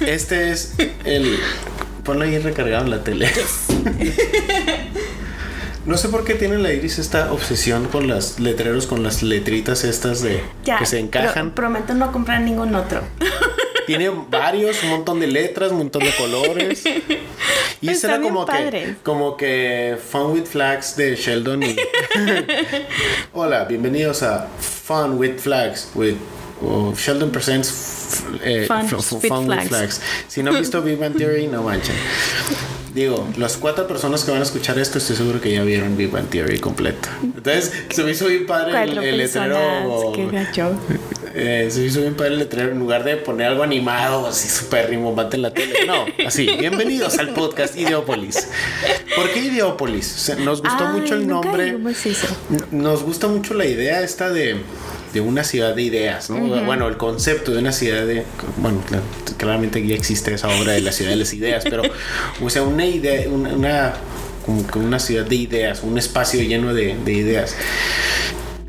Este 0.00 0.50
es 0.52 0.74
el. 1.04 1.38
Ponlo 2.04 2.24
ahí 2.24 2.38
recargado 2.38 2.84
en 2.84 2.90
la 2.90 3.02
tele. 3.04 3.28
No 5.86 5.96
sé 5.96 6.08
por 6.08 6.24
qué 6.24 6.34
tiene 6.34 6.58
la 6.58 6.72
Iris 6.72 6.98
esta 6.98 7.32
obsesión 7.32 7.86
con 7.86 8.08
las 8.08 8.38
letreros, 8.40 8.86
con 8.86 9.02
las 9.02 9.22
letritas 9.22 9.84
estas 9.84 10.20
de 10.22 10.42
Ya, 10.64 10.78
que 10.78 10.86
se 10.86 10.98
encajan. 10.98 11.50
pro- 11.52 11.66
prometo 11.66 11.94
no 11.94 12.12
comprar 12.12 12.40
ningún 12.42 12.74
otro. 12.74 13.00
Tiene 13.86 14.10
varios, 14.10 14.82
un 14.84 14.90
montón 14.90 15.18
de 15.20 15.28
letras, 15.28 15.72
un 15.72 15.78
montón 15.78 16.02
de 16.04 16.12
colores. 16.16 16.84
Y 17.80 17.90
ese 17.90 18.08
era 18.08 18.20
como 18.20 18.44
que, 18.44 18.96
como 19.04 19.36
que 19.36 19.96
Fun 20.10 20.32
with 20.32 20.46
Flags 20.46 20.96
de 20.96 21.14
Sheldon. 21.14 21.62
y- 21.62 21.76
Hola, 23.32 23.64
bienvenidos 23.66 24.22
a 24.22 24.48
Fun 24.58 25.18
with 25.18 25.38
Flags 25.38 25.88
with 25.94 26.16
o 26.60 26.92
Sheldon 26.96 27.30
Presents 27.30 28.22
eh, 28.42 28.66
Fun 28.66 29.48
with 29.48 29.60
Flags. 29.68 30.00
Si 30.26 30.42
no 30.42 30.50
han 30.50 30.58
visto 30.58 30.82
Big 30.82 30.98
Bang 30.98 31.16
Theory, 31.16 31.46
no 31.46 31.62
manchen. 31.62 31.94
Digo, 32.94 33.28
las 33.36 33.56
cuatro 33.56 33.86
personas 33.86 34.24
que 34.24 34.32
van 34.32 34.40
a 34.40 34.44
escuchar 34.44 34.76
esto, 34.78 34.98
estoy 34.98 35.14
seguro 35.14 35.40
que 35.40 35.52
ya 35.52 35.62
vieron 35.62 35.96
Big 35.96 36.10
Bang 36.10 36.28
Theory 36.28 36.58
completo. 36.58 37.08
Entonces, 37.22 37.72
se 37.90 38.02
me 38.02 38.10
hizo 38.10 38.26
bien 38.26 38.44
padre 38.46 38.82
el, 38.82 38.98
el 38.98 39.16
personas. 39.18 39.48
letrero. 39.50 40.12
Qué 40.14 40.26
gacho. 40.26 40.72
Eh, 41.40 41.68
se 41.70 41.84
hizo 41.84 42.00
bien 42.00 42.14
padre 42.14 42.32
el 42.32 42.38
letrero 42.40 42.72
en 42.72 42.80
lugar 42.80 43.04
de 43.04 43.16
poner 43.16 43.46
algo 43.46 43.62
animado, 43.62 44.26
así 44.26 44.48
súper 44.48 44.90
rimbombante 44.90 45.36
en 45.36 45.42
la 45.42 45.52
tele. 45.52 45.86
No, 45.86 46.04
así, 46.26 46.48
bienvenidos 46.58 47.16
al 47.20 47.32
podcast 47.32 47.76
Ideópolis. 47.76 48.48
¿Por 49.14 49.30
qué 49.30 49.40
Ideópolis? 49.44 50.12
O 50.16 50.18
sea, 50.18 50.34
nos 50.34 50.60
gustó 50.62 50.84
Ay, 50.88 51.00
mucho 51.00 51.14
el 51.14 51.28
nombre. 51.28 51.76
Nos 52.72 53.04
gusta 53.04 53.28
mucho 53.28 53.54
la 53.54 53.66
idea 53.66 54.02
esta 54.02 54.30
de, 54.30 54.56
de 55.14 55.20
una 55.20 55.44
ciudad 55.44 55.76
de 55.76 55.82
ideas, 55.82 56.28
¿no? 56.28 56.40
Bueno, 56.64 56.88
el 56.88 56.96
concepto 56.96 57.52
de 57.52 57.58
una 57.58 57.70
ciudad 57.72 58.04
de... 58.04 58.24
Bueno, 58.56 58.82
cla- 58.90 59.36
claramente 59.36 59.86
ya 59.86 59.94
existe 59.94 60.34
esa 60.34 60.48
obra 60.48 60.72
de 60.72 60.80
la 60.80 60.90
ciudad 60.90 61.12
de 61.12 61.18
las 61.18 61.32
ideas, 61.34 61.62
pero, 61.70 61.82
o 62.42 62.50
sea, 62.50 62.62
una 62.62 62.84
idea, 62.84 63.28
una... 63.28 63.50
una- 63.54 63.94
como 64.44 64.66
que 64.66 64.78
una 64.78 64.98
ciudad 64.98 65.26
de 65.26 65.34
ideas, 65.36 65.82
un 65.82 65.98
espacio 65.98 66.40
lleno 66.42 66.72
de, 66.74 66.96
de 67.04 67.12
ideas. 67.12 67.54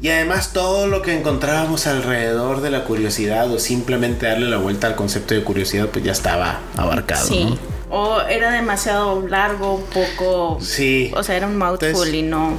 Y 0.01 0.09
además 0.09 0.53
todo 0.53 0.87
lo 0.87 1.01
que 1.01 1.17
encontrábamos 1.17 1.85
alrededor 1.87 2.61
de 2.61 2.71
la 2.71 2.85
curiosidad 2.85 3.51
o 3.51 3.59
simplemente 3.59 4.27
darle 4.27 4.49
la 4.49 4.57
vuelta 4.57 4.87
al 4.87 4.95
concepto 4.95 5.33
de 5.33 5.43
curiosidad, 5.43 5.87
pues 5.91 6.05
ya 6.05 6.13
estaba 6.13 6.59
abarcado. 6.77 7.27
Sí. 7.27 7.43
¿no? 7.43 7.57
O 7.91 8.21
era 8.21 8.51
demasiado 8.51 9.27
largo, 9.27 9.83
poco. 9.93 10.59
Sí. 10.61 11.11
O 11.15 11.23
sea, 11.23 11.35
era 11.35 11.47
un 11.47 11.57
mouthful 11.57 11.87
Entonces- 11.89 12.13
y 12.13 12.21
no. 12.21 12.57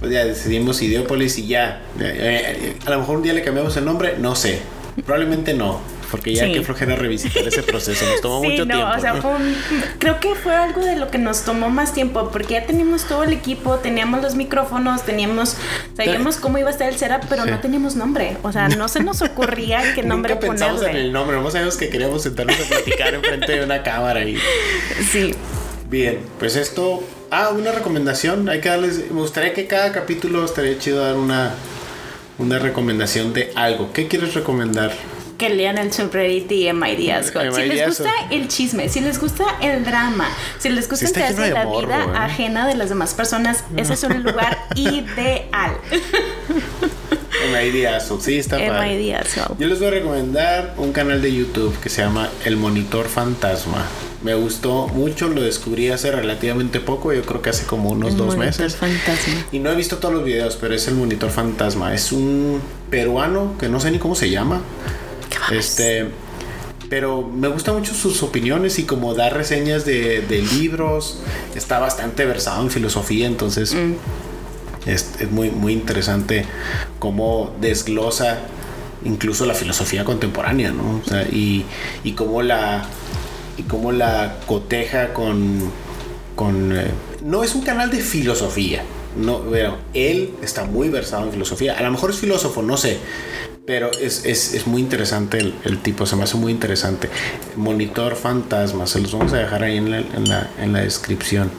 Pues 0.00 0.12
ya 0.12 0.24
decidimos 0.24 0.82
Ideópolis 0.82 1.38
y 1.38 1.46
ya. 1.46 1.82
Eh, 2.00 2.74
eh, 2.74 2.76
a 2.84 2.90
lo 2.90 2.98
mejor 3.00 3.16
un 3.18 3.22
día 3.22 3.32
le 3.32 3.42
cambiamos 3.42 3.76
el 3.76 3.84
nombre, 3.84 4.16
no 4.18 4.34
sé. 4.34 4.60
Probablemente 5.04 5.54
no. 5.54 5.80
Porque 6.16 6.34
ya 6.34 6.44
Sí. 6.46 6.52
que 6.52 6.62
flojera 6.62 6.96
revisitar 6.96 7.46
ese 7.46 7.62
proceso. 7.62 8.04
Nos 8.06 8.20
tomó 8.20 8.40
sí, 8.42 8.48
mucho 8.48 8.64
no, 8.64 8.74
tiempo. 8.74 8.92
o 8.96 9.00
sea, 9.00 9.12
¿no? 9.14 9.22
fue 9.22 9.30
un- 9.32 9.54
creo 9.98 10.18
que 10.20 10.34
fue 10.34 10.54
algo 10.54 10.80
de 10.84 10.96
lo 10.96 11.10
que 11.10 11.18
nos 11.18 11.42
tomó 11.42 11.68
más 11.68 11.92
tiempo, 11.92 12.30
porque 12.32 12.54
ya 12.54 12.66
teníamos 12.66 13.04
todo 13.04 13.24
el 13.24 13.32
equipo, 13.32 13.76
teníamos 13.76 14.22
los 14.22 14.34
micrófonos, 14.34 15.02
teníamos, 15.04 15.56
sabíamos 15.96 16.36
cómo 16.36 16.58
iba 16.58 16.68
a 16.68 16.72
estar 16.72 16.88
el 16.88 16.96
setup, 16.96 17.26
pero 17.28 17.44
Sí. 17.44 17.50
no 17.50 17.60
teníamos 17.60 17.96
nombre. 17.96 18.36
O 18.42 18.52
sea, 18.52 18.68
no 18.68 18.88
se 18.88 19.02
nos 19.02 19.20
ocurría 19.22 19.94
qué 19.94 20.02
nombre 20.02 20.34
Nunca 20.34 20.46
pensamos 20.48 20.78
ponerle. 20.80 21.00
en 21.00 21.06
el 21.06 21.12
nombre, 21.12 21.36
nomás 21.36 21.52
sabíamos 21.52 21.76
que 21.76 21.88
queríamos 21.88 22.22
sentarnos 22.22 22.56
a 22.58 22.64
platicar 22.64 23.14
enfrente 23.14 23.52
de 23.52 23.64
una 23.64 23.82
cámara 23.82 24.24
y 24.24 24.38
Sí. 25.12 25.34
bien, 25.90 26.20
pues 26.38 26.56
esto, 26.56 27.02
ah, 27.30 27.50
una 27.50 27.72
recomendación, 27.72 28.48
hay 28.48 28.60
que 28.60 28.68
darles, 28.68 29.10
me 29.10 29.20
gustaría 29.20 29.52
que 29.52 29.66
cada 29.66 29.92
capítulo 29.92 30.44
estaría 30.44 30.78
chido 30.78 31.04
dar 31.04 31.16
una 31.16 31.52
una 32.38 32.58
recomendación 32.58 33.32
de 33.32 33.50
algo. 33.54 33.92
¿Qué 33.94 34.08
quieres 34.08 34.34
recomendar? 34.34 34.92
Que 35.38 35.50
lean 35.50 35.76
el 35.76 35.92
subreddit 35.92 36.48
de 36.48 36.72
My 36.72 36.90
Ideas 36.92 37.32
God. 37.32 37.52
Si 37.54 37.62
les 37.62 37.86
gusta 37.86 38.10
el 38.30 38.48
chisme, 38.48 38.88
si 38.88 39.00
les 39.00 39.20
gusta 39.20 39.44
el 39.60 39.84
drama, 39.84 40.28
si 40.58 40.70
les 40.70 40.88
gusta 40.88 41.04
está 41.04 41.28
enterarse 41.28 41.48
de 41.48 41.54
la 41.54 41.64
morbo, 41.64 41.86
vida 41.88 42.04
¿eh? 42.04 42.16
ajena 42.16 42.66
de 42.66 42.74
las 42.74 42.88
demás 42.88 43.12
personas, 43.14 43.64
ese 43.76 43.94
es 43.94 44.02
un 44.04 44.22
lugar 44.22 44.56
ideal. 44.74 45.76
My 47.52 47.68
Ideas, 47.68 48.10
sí, 48.20 48.38
está 48.38 48.56
padre. 48.56 48.94
Ideas 48.94 49.28
God. 49.36 49.58
Yo 49.58 49.68
les 49.68 49.78
voy 49.78 49.88
a 49.88 49.90
recomendar 49.90 50.74
un 50.78 50.92
canal 50.92 51.20
de 51.20 51.32
YouTube 51.32 51.78
que 51.80 51.88
se 51.90 52.02
llama 52.02 52.30
El 52.44 52.56
Monitor 52.56 53.06
Fantasma. 53.06 53.84
Me 54.22 54.34
gustó 54.34 54.88
mucho, 54.88 55.28
lo 55.28 55.42
descubrí 55.42 55.90
hace 55.90 56.10
relativamente 56.10 56.80
poco, 56.80 57.12
yo 57.12 57.22
creo 57.22 57.42
que 57.42 57.50
hace 57.50 57.66
como 57.66 57.90
unos 57.90 58.12
Un 58.12 58.16
dos 58.18 58.36
monitor 58.36 58.62
meses. 58.62 58.76
fantasma. 58.76 59.34
Y 59.52 59.58
no 59.58 59.70
he 59.70 59.76
visto 59.76 59.98
todos 59.98 60.14
los 60.14 60.24
videos, 60.24 60.56
pero 60.58 60.74
es 60.74 60.88
el 60.88 60.94
Monitor 60.94 61.30
Fantasma. 61.30 61.92
Es 61.94 62.10
un 62.10 62.60
peruano 62.90 63.54
que 63.60 63.68
no 63.68 63.78
sé 63.80 63.90
ni 63.90 63.98
cómo 63.98 64.14
se 64.14 64.30
llama. 64.30 64.62
Este, 65.50 66.08
pero 66.88 67.22
me 67.22 67.48
gustan 67.48 67.74
mucho 67.76 67.94
sus 67.94 68.22
opiniones 68.22 68.78
y 68.78 68.84
como 68.84 69.14
da 69.14 69.30
reseñas 69.30 69.84
de, 69.84 70.22
de 70.22 70.42
libros. 70.42 71.18
Está 71.54 71.78
bastante 71.78 72.24
versado 72.24 72.62
en 72.62 72.70
filosofía, 72.70 73.26
entonces 73.26 73.74
Mm. 73.74 73.94
es, 74.86 75.10
es 75.20 75.30
muy, 75.30 75.50
muy 75.50 75.72
interesante 75.72 76.44
cómo 76.98 77.54
desglosa 77.60 78.38
incluso 79.04 79.46
la 79.46 79.54
filosofía 79.54 80.04
contemporánea, 80.04 80.70
¿no? 80.72 81.00
O 81.04 81.08
sea, 81.08 81.22
y, 81.22 81.64
y 82.02 82.12
cómo 82.12 82.42
la 82.42 82.84
y 83.58 83.62
cómo 83.62 83.92
la 83.92 84.36
coteja 84.46 85.14
con 85.14 85.70
con 86.34 86.76
eh, 86.76 86.90
no 87.22 87.42
es 87.42 87.54
un 87.54 87.62
canal 87.62 87.90
de 87.90 88.00
filosofía. 88.00 88.82
No, 89.16 89.40
pero 89.50 89.78
él 89.94 90.34
está 90.42 90.64
muy 90.64 90.90
versado 90.90 91.24
en 91.24 91.32
filosofía. 91.32 91.78
A 91.78 91.82
lo 91.82 91.90
mejor 91.90 92.10
es 92.10 92.16
filósofo, 92.18 92.62
no 92.62 92.76
sé. 92.76 92.98
Pero 93.66 93.90
es, 94.00 94.24
es, 94.24 94.54
es 94.54 94.66
muy 94.68 94.80
interesante 94.80 95.38
el, 95.38 95.54
el 95.64 95.82
tipo, 95.82 96.06
se 96.06 96.14
me 96.14 96.22
hace 96.22 96.36
muy 96.36 96.52
interesante. 96.52 97.10
Monitor 97.56 98.14
fantasma, 98.14 98.86
se 98.86 99.00
los 99.00 99.12
vamos 99.12 99.32
a 99.32 99.38
dejar 99.38 99.64
ahí 99.64 99.76
en 99.76 99.90
la, 99.90 99.98
en 99.98 100.28
la, 100.28 100.50
en 100.60 100.72
la 100.72 100.80
descripción. 100.80 101.50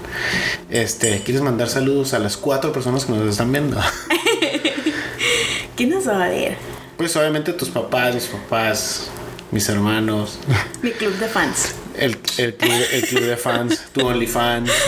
Este, 0.69 1.21
¿quieres 1.23 1.43
mandar 1.43 1.67
saludos 1.67 2.13
a 2.13 2.19
las 2.19 2.37
cuatro 2.37 2.71
personas 2.71 3.05
que 3.05 3.11
nos 3.11 3.27
están 3.29 3.51
viendo? 3.51 3.77
¿Quién 5.75 5.89
nos 5.89 6.07
va 6.07 6.23
a 6.25 6.29
ver? 6.29 6.55
Pues 6.97 7.15
obviamente 7.15 7.53
tus 7.53 7.69
papás, 7.69 8.15
mis 8.15 8.25
papás, 8.25 9.07
mis 9.51 9.67
hermanos, 9.69 10.39
Mi 10.81 10.91
club 10.91 11.13
de 11.19 11.27
fans. 11.27 11.75
el, 11.97 12.17
el, 12.37 12.55
club, 12.55 12.73
el 12.93 13.01
club 13.07 13.23
de 13.23 13.37
fans, 13.37 13.81
tu 13.93 14.05
OnlyFans. 14.07 14.71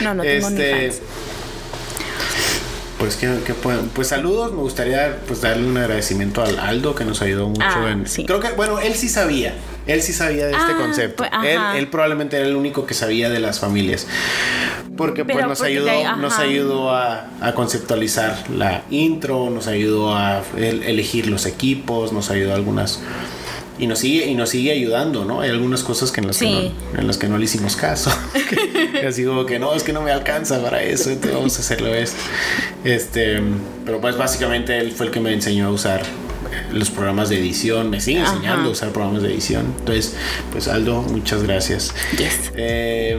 No, 0.00 0.14
no 0.14 0.22
tengo 0.24 0.48
Este, 0.48 0.74
ni 0.74 0.90
fans. 0.90 1.00
Pues 3.02 3.16
que, 3.16 3.26
pues 3.96 4.06
saludos, 4.06 4.52
me 4.52 4.58
gustaría 4.58 5.18
pues 5.26 5.40
darle 5.40 5.66
un 5.66 5.76
agradecimiento 5.76 6.40
al 6.40 6.56
Aldo 6.60 6.94
que 6.94 7.04
nos 7.04 7.20
ayudó 7.20 7.48
mucho 7.48 7.64
Ah, 7.64 7.90
en 7.90 8.06
sí. 8.06 8.24
creo 8.24 8.38
que 8.38 8.50
bueno, 8.52 8.78
él 8.78 8.94
sí 8.94 9.08
sabía, 9.08 9.54
él 9.88 10.00
sí 10.02 10.12
sabía 10.12 10.46
de 10.46 10.52
este 10.52 10.70
Ah, 10.72 10.76
concepto. 10.78 11.24
pues, 11.28 11.58
él, 11.76 11.88
probablemente 11.88 12.36
era 12.36 12.46
el 12.46 12.54
único 12.54 12.86
que 12.86 12.94
sabía 12.94 13.28
de 13.28 13.40
las 13.40 13.58
familias. 13.58 14.06
Porque 14.96 15.24
pues 15.24 15.34
Pero 15.36 15.48
nos 15.48 15.58
porque 15.58 15.72
ayudó, 15.72 15.90
ahí, 15.90 16.04
nos 16.20 16.38
ayudó 16.38 16.90
a, 16.94 17.26
a 17.40 17.54
conceptualizar 17.54 18.36
la 18.50 18.82
intro, 18.90 19.50
nos 19.50 19.66
ayudó 19.66 20.14
a 20.14 20.42
el- 20.56 20.84
elegir 20.84 21.26
los 21.26 21.44
equipos, 21.46 22.12
nos 22.12 22.30
ayudó 22.30 22.52
a 22.52 22.54
algunas 22.54 23.00
y 23.78 23.86
nos 23.86 24.00
sigue 24.00 24.26
y 24.26 24.34
nos 24.34 24.50
sigue 24.50 24.72
ayudando, 24.72 25.24
¿no? 25.24 25.40
Hay 25.40 25.50
algunas 25.50 25.82
cosas 25.82 26.12
que 26.12 26.20
en 26.20 26.26
las, 26.28 26.36
Sí. 26.36 26.46
que, 26.46 26.72
no, 26.94 27.00
en 27.00 27.06
las 27.06 27.18
que 27.18 27.28
no 27.28 27.38
le 27.38 27.44
hicimos 27.44 27.76
caso. 27.76 28.10
Así 29.08 29.24
como 29.24 29.46
que 29.46 29.58
no, 29.58 29.74
es 29.74 29.82
que 29.82 29.92
no 29.92 30.02
me 30.02 30.10
alcanza 30.10 30.62
para 30.62 30.82
eso, 30.82 31.10
entonces 31.10 31.34
vamos 31.34 31.56
a 31.56 31.60
hacerlo 31.60 31.94
esto. 31.94 32.16
Este, 32.84 33.42
pero 33.84 34.00
pues 34.00 34.16
básicamente 34.16 34.78
él 34.78 34.92
fue 34.92 35.06
el 35.06 35.12
que 35.12 35.20
me 35.20 35.32
enseñó 35.32 35.68
a 35.68 35.70
usar 35.70 36.02
los 36.72 36.90
programas 36.90 37.28
de 37.30 37.38
edición, 37.38 37.88
me 37.90 38.00
sigue 38.00 38.20
Ajá. 38.20 38.32
enseñando 38.34 38.68
a 38.68 38.72
usar 38.72 38.90
programas 38.90 39.22
de 39.22 39.32
edición. 39.32 39.74
Entonces, 39.78 40.14
pues 40.52 40.68
Aldo, 40.68 41.02
muchas 41.02 41.42
gracias. 41.42 41.94
Yes. 42.18 42.52
Eh, 42.56 43.18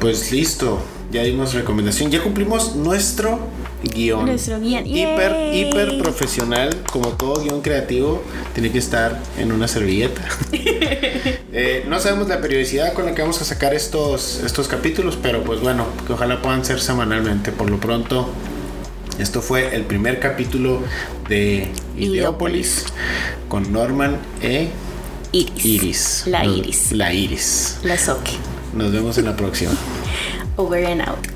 pues 0.00 0.30
listo, 0.32 0.80
ya 1.10 1.22
dimos 1.22 1.54
recomendación, 1.54 2.10
ya 2.10 2.22
cumplimos 2.22 2.76
nuestro 2.76 3.40
guion. 3.82 4.26
Nuestro 4.26 4.60
guion. 4.60 4.86
Hiper, 4.86 5.32
Yay. 5.32 5.60
hiper 5.60 5.98
profesional, 5.98 6.76
como 6.90 7.08
todo 7.10 7.42
guion 7.42 7.60
creativo, 7.60 8.22
tiene 8.54 8.70
que 8.70 8.78
estar 8.78 9.20
en 9.38 9.52
una 9.52 9.68
servilleta. 9.68 10.22
Eh, 11.50 11.84
no 11.88 11.98
sabemos 11.98 12.28
la 12.28 12.40
periodicidad 12.40 12.92
con 12.92 13.06
la 13.06 13.14
que 13.14 13.22
vamos 13.22 13.40
a 13.40 13.44
sacar 13.44 13.74
estos, 13.74 14.42
estos 14.44 14.68
capítulos, 14.68 15.18
pero 15.20 15.42
pues 15.42 15.60
bueno, 15.60 15.86
que 16.06 16.12
ojalá 16.12 16.40
puedan 16.42 16.64
ser 16.64 16.78
semanalmente. 16.78 17.52
Por 17.52 17.70
lo 17.70 17.80
pronto, 17.80 18.28
esto 19.18 19.40
fue 19.40 19.74
el 19.74 19.82
primer 19.84 20.20
capítulo 20.20 20.82
de 21.28 21.68
Ideópolis 21.96 22.84
con 23.48 23.72
Norman 23.72 24.18
e 24.42 24.68
Iris. 25.32 25.64
Iris. 25.64 26.22
La 26.26 26.44
Iris. 26.44 26.92
La 26.92 27.12
Iris. 27.12 27.78
La 27.82 27.98
Soque. 27.98 28.32
Nos 28.74 28.92
vemos 28.92 29.16
en 29.18 29.24
la 29.24 29.34
próxima. 29.34 29.72
Over 30.56 30.86
and 30.86 31.00
out. 31.00 31.26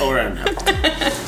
Over 0.00 0.20
and 0.20 0.38
out. 0.38 1.12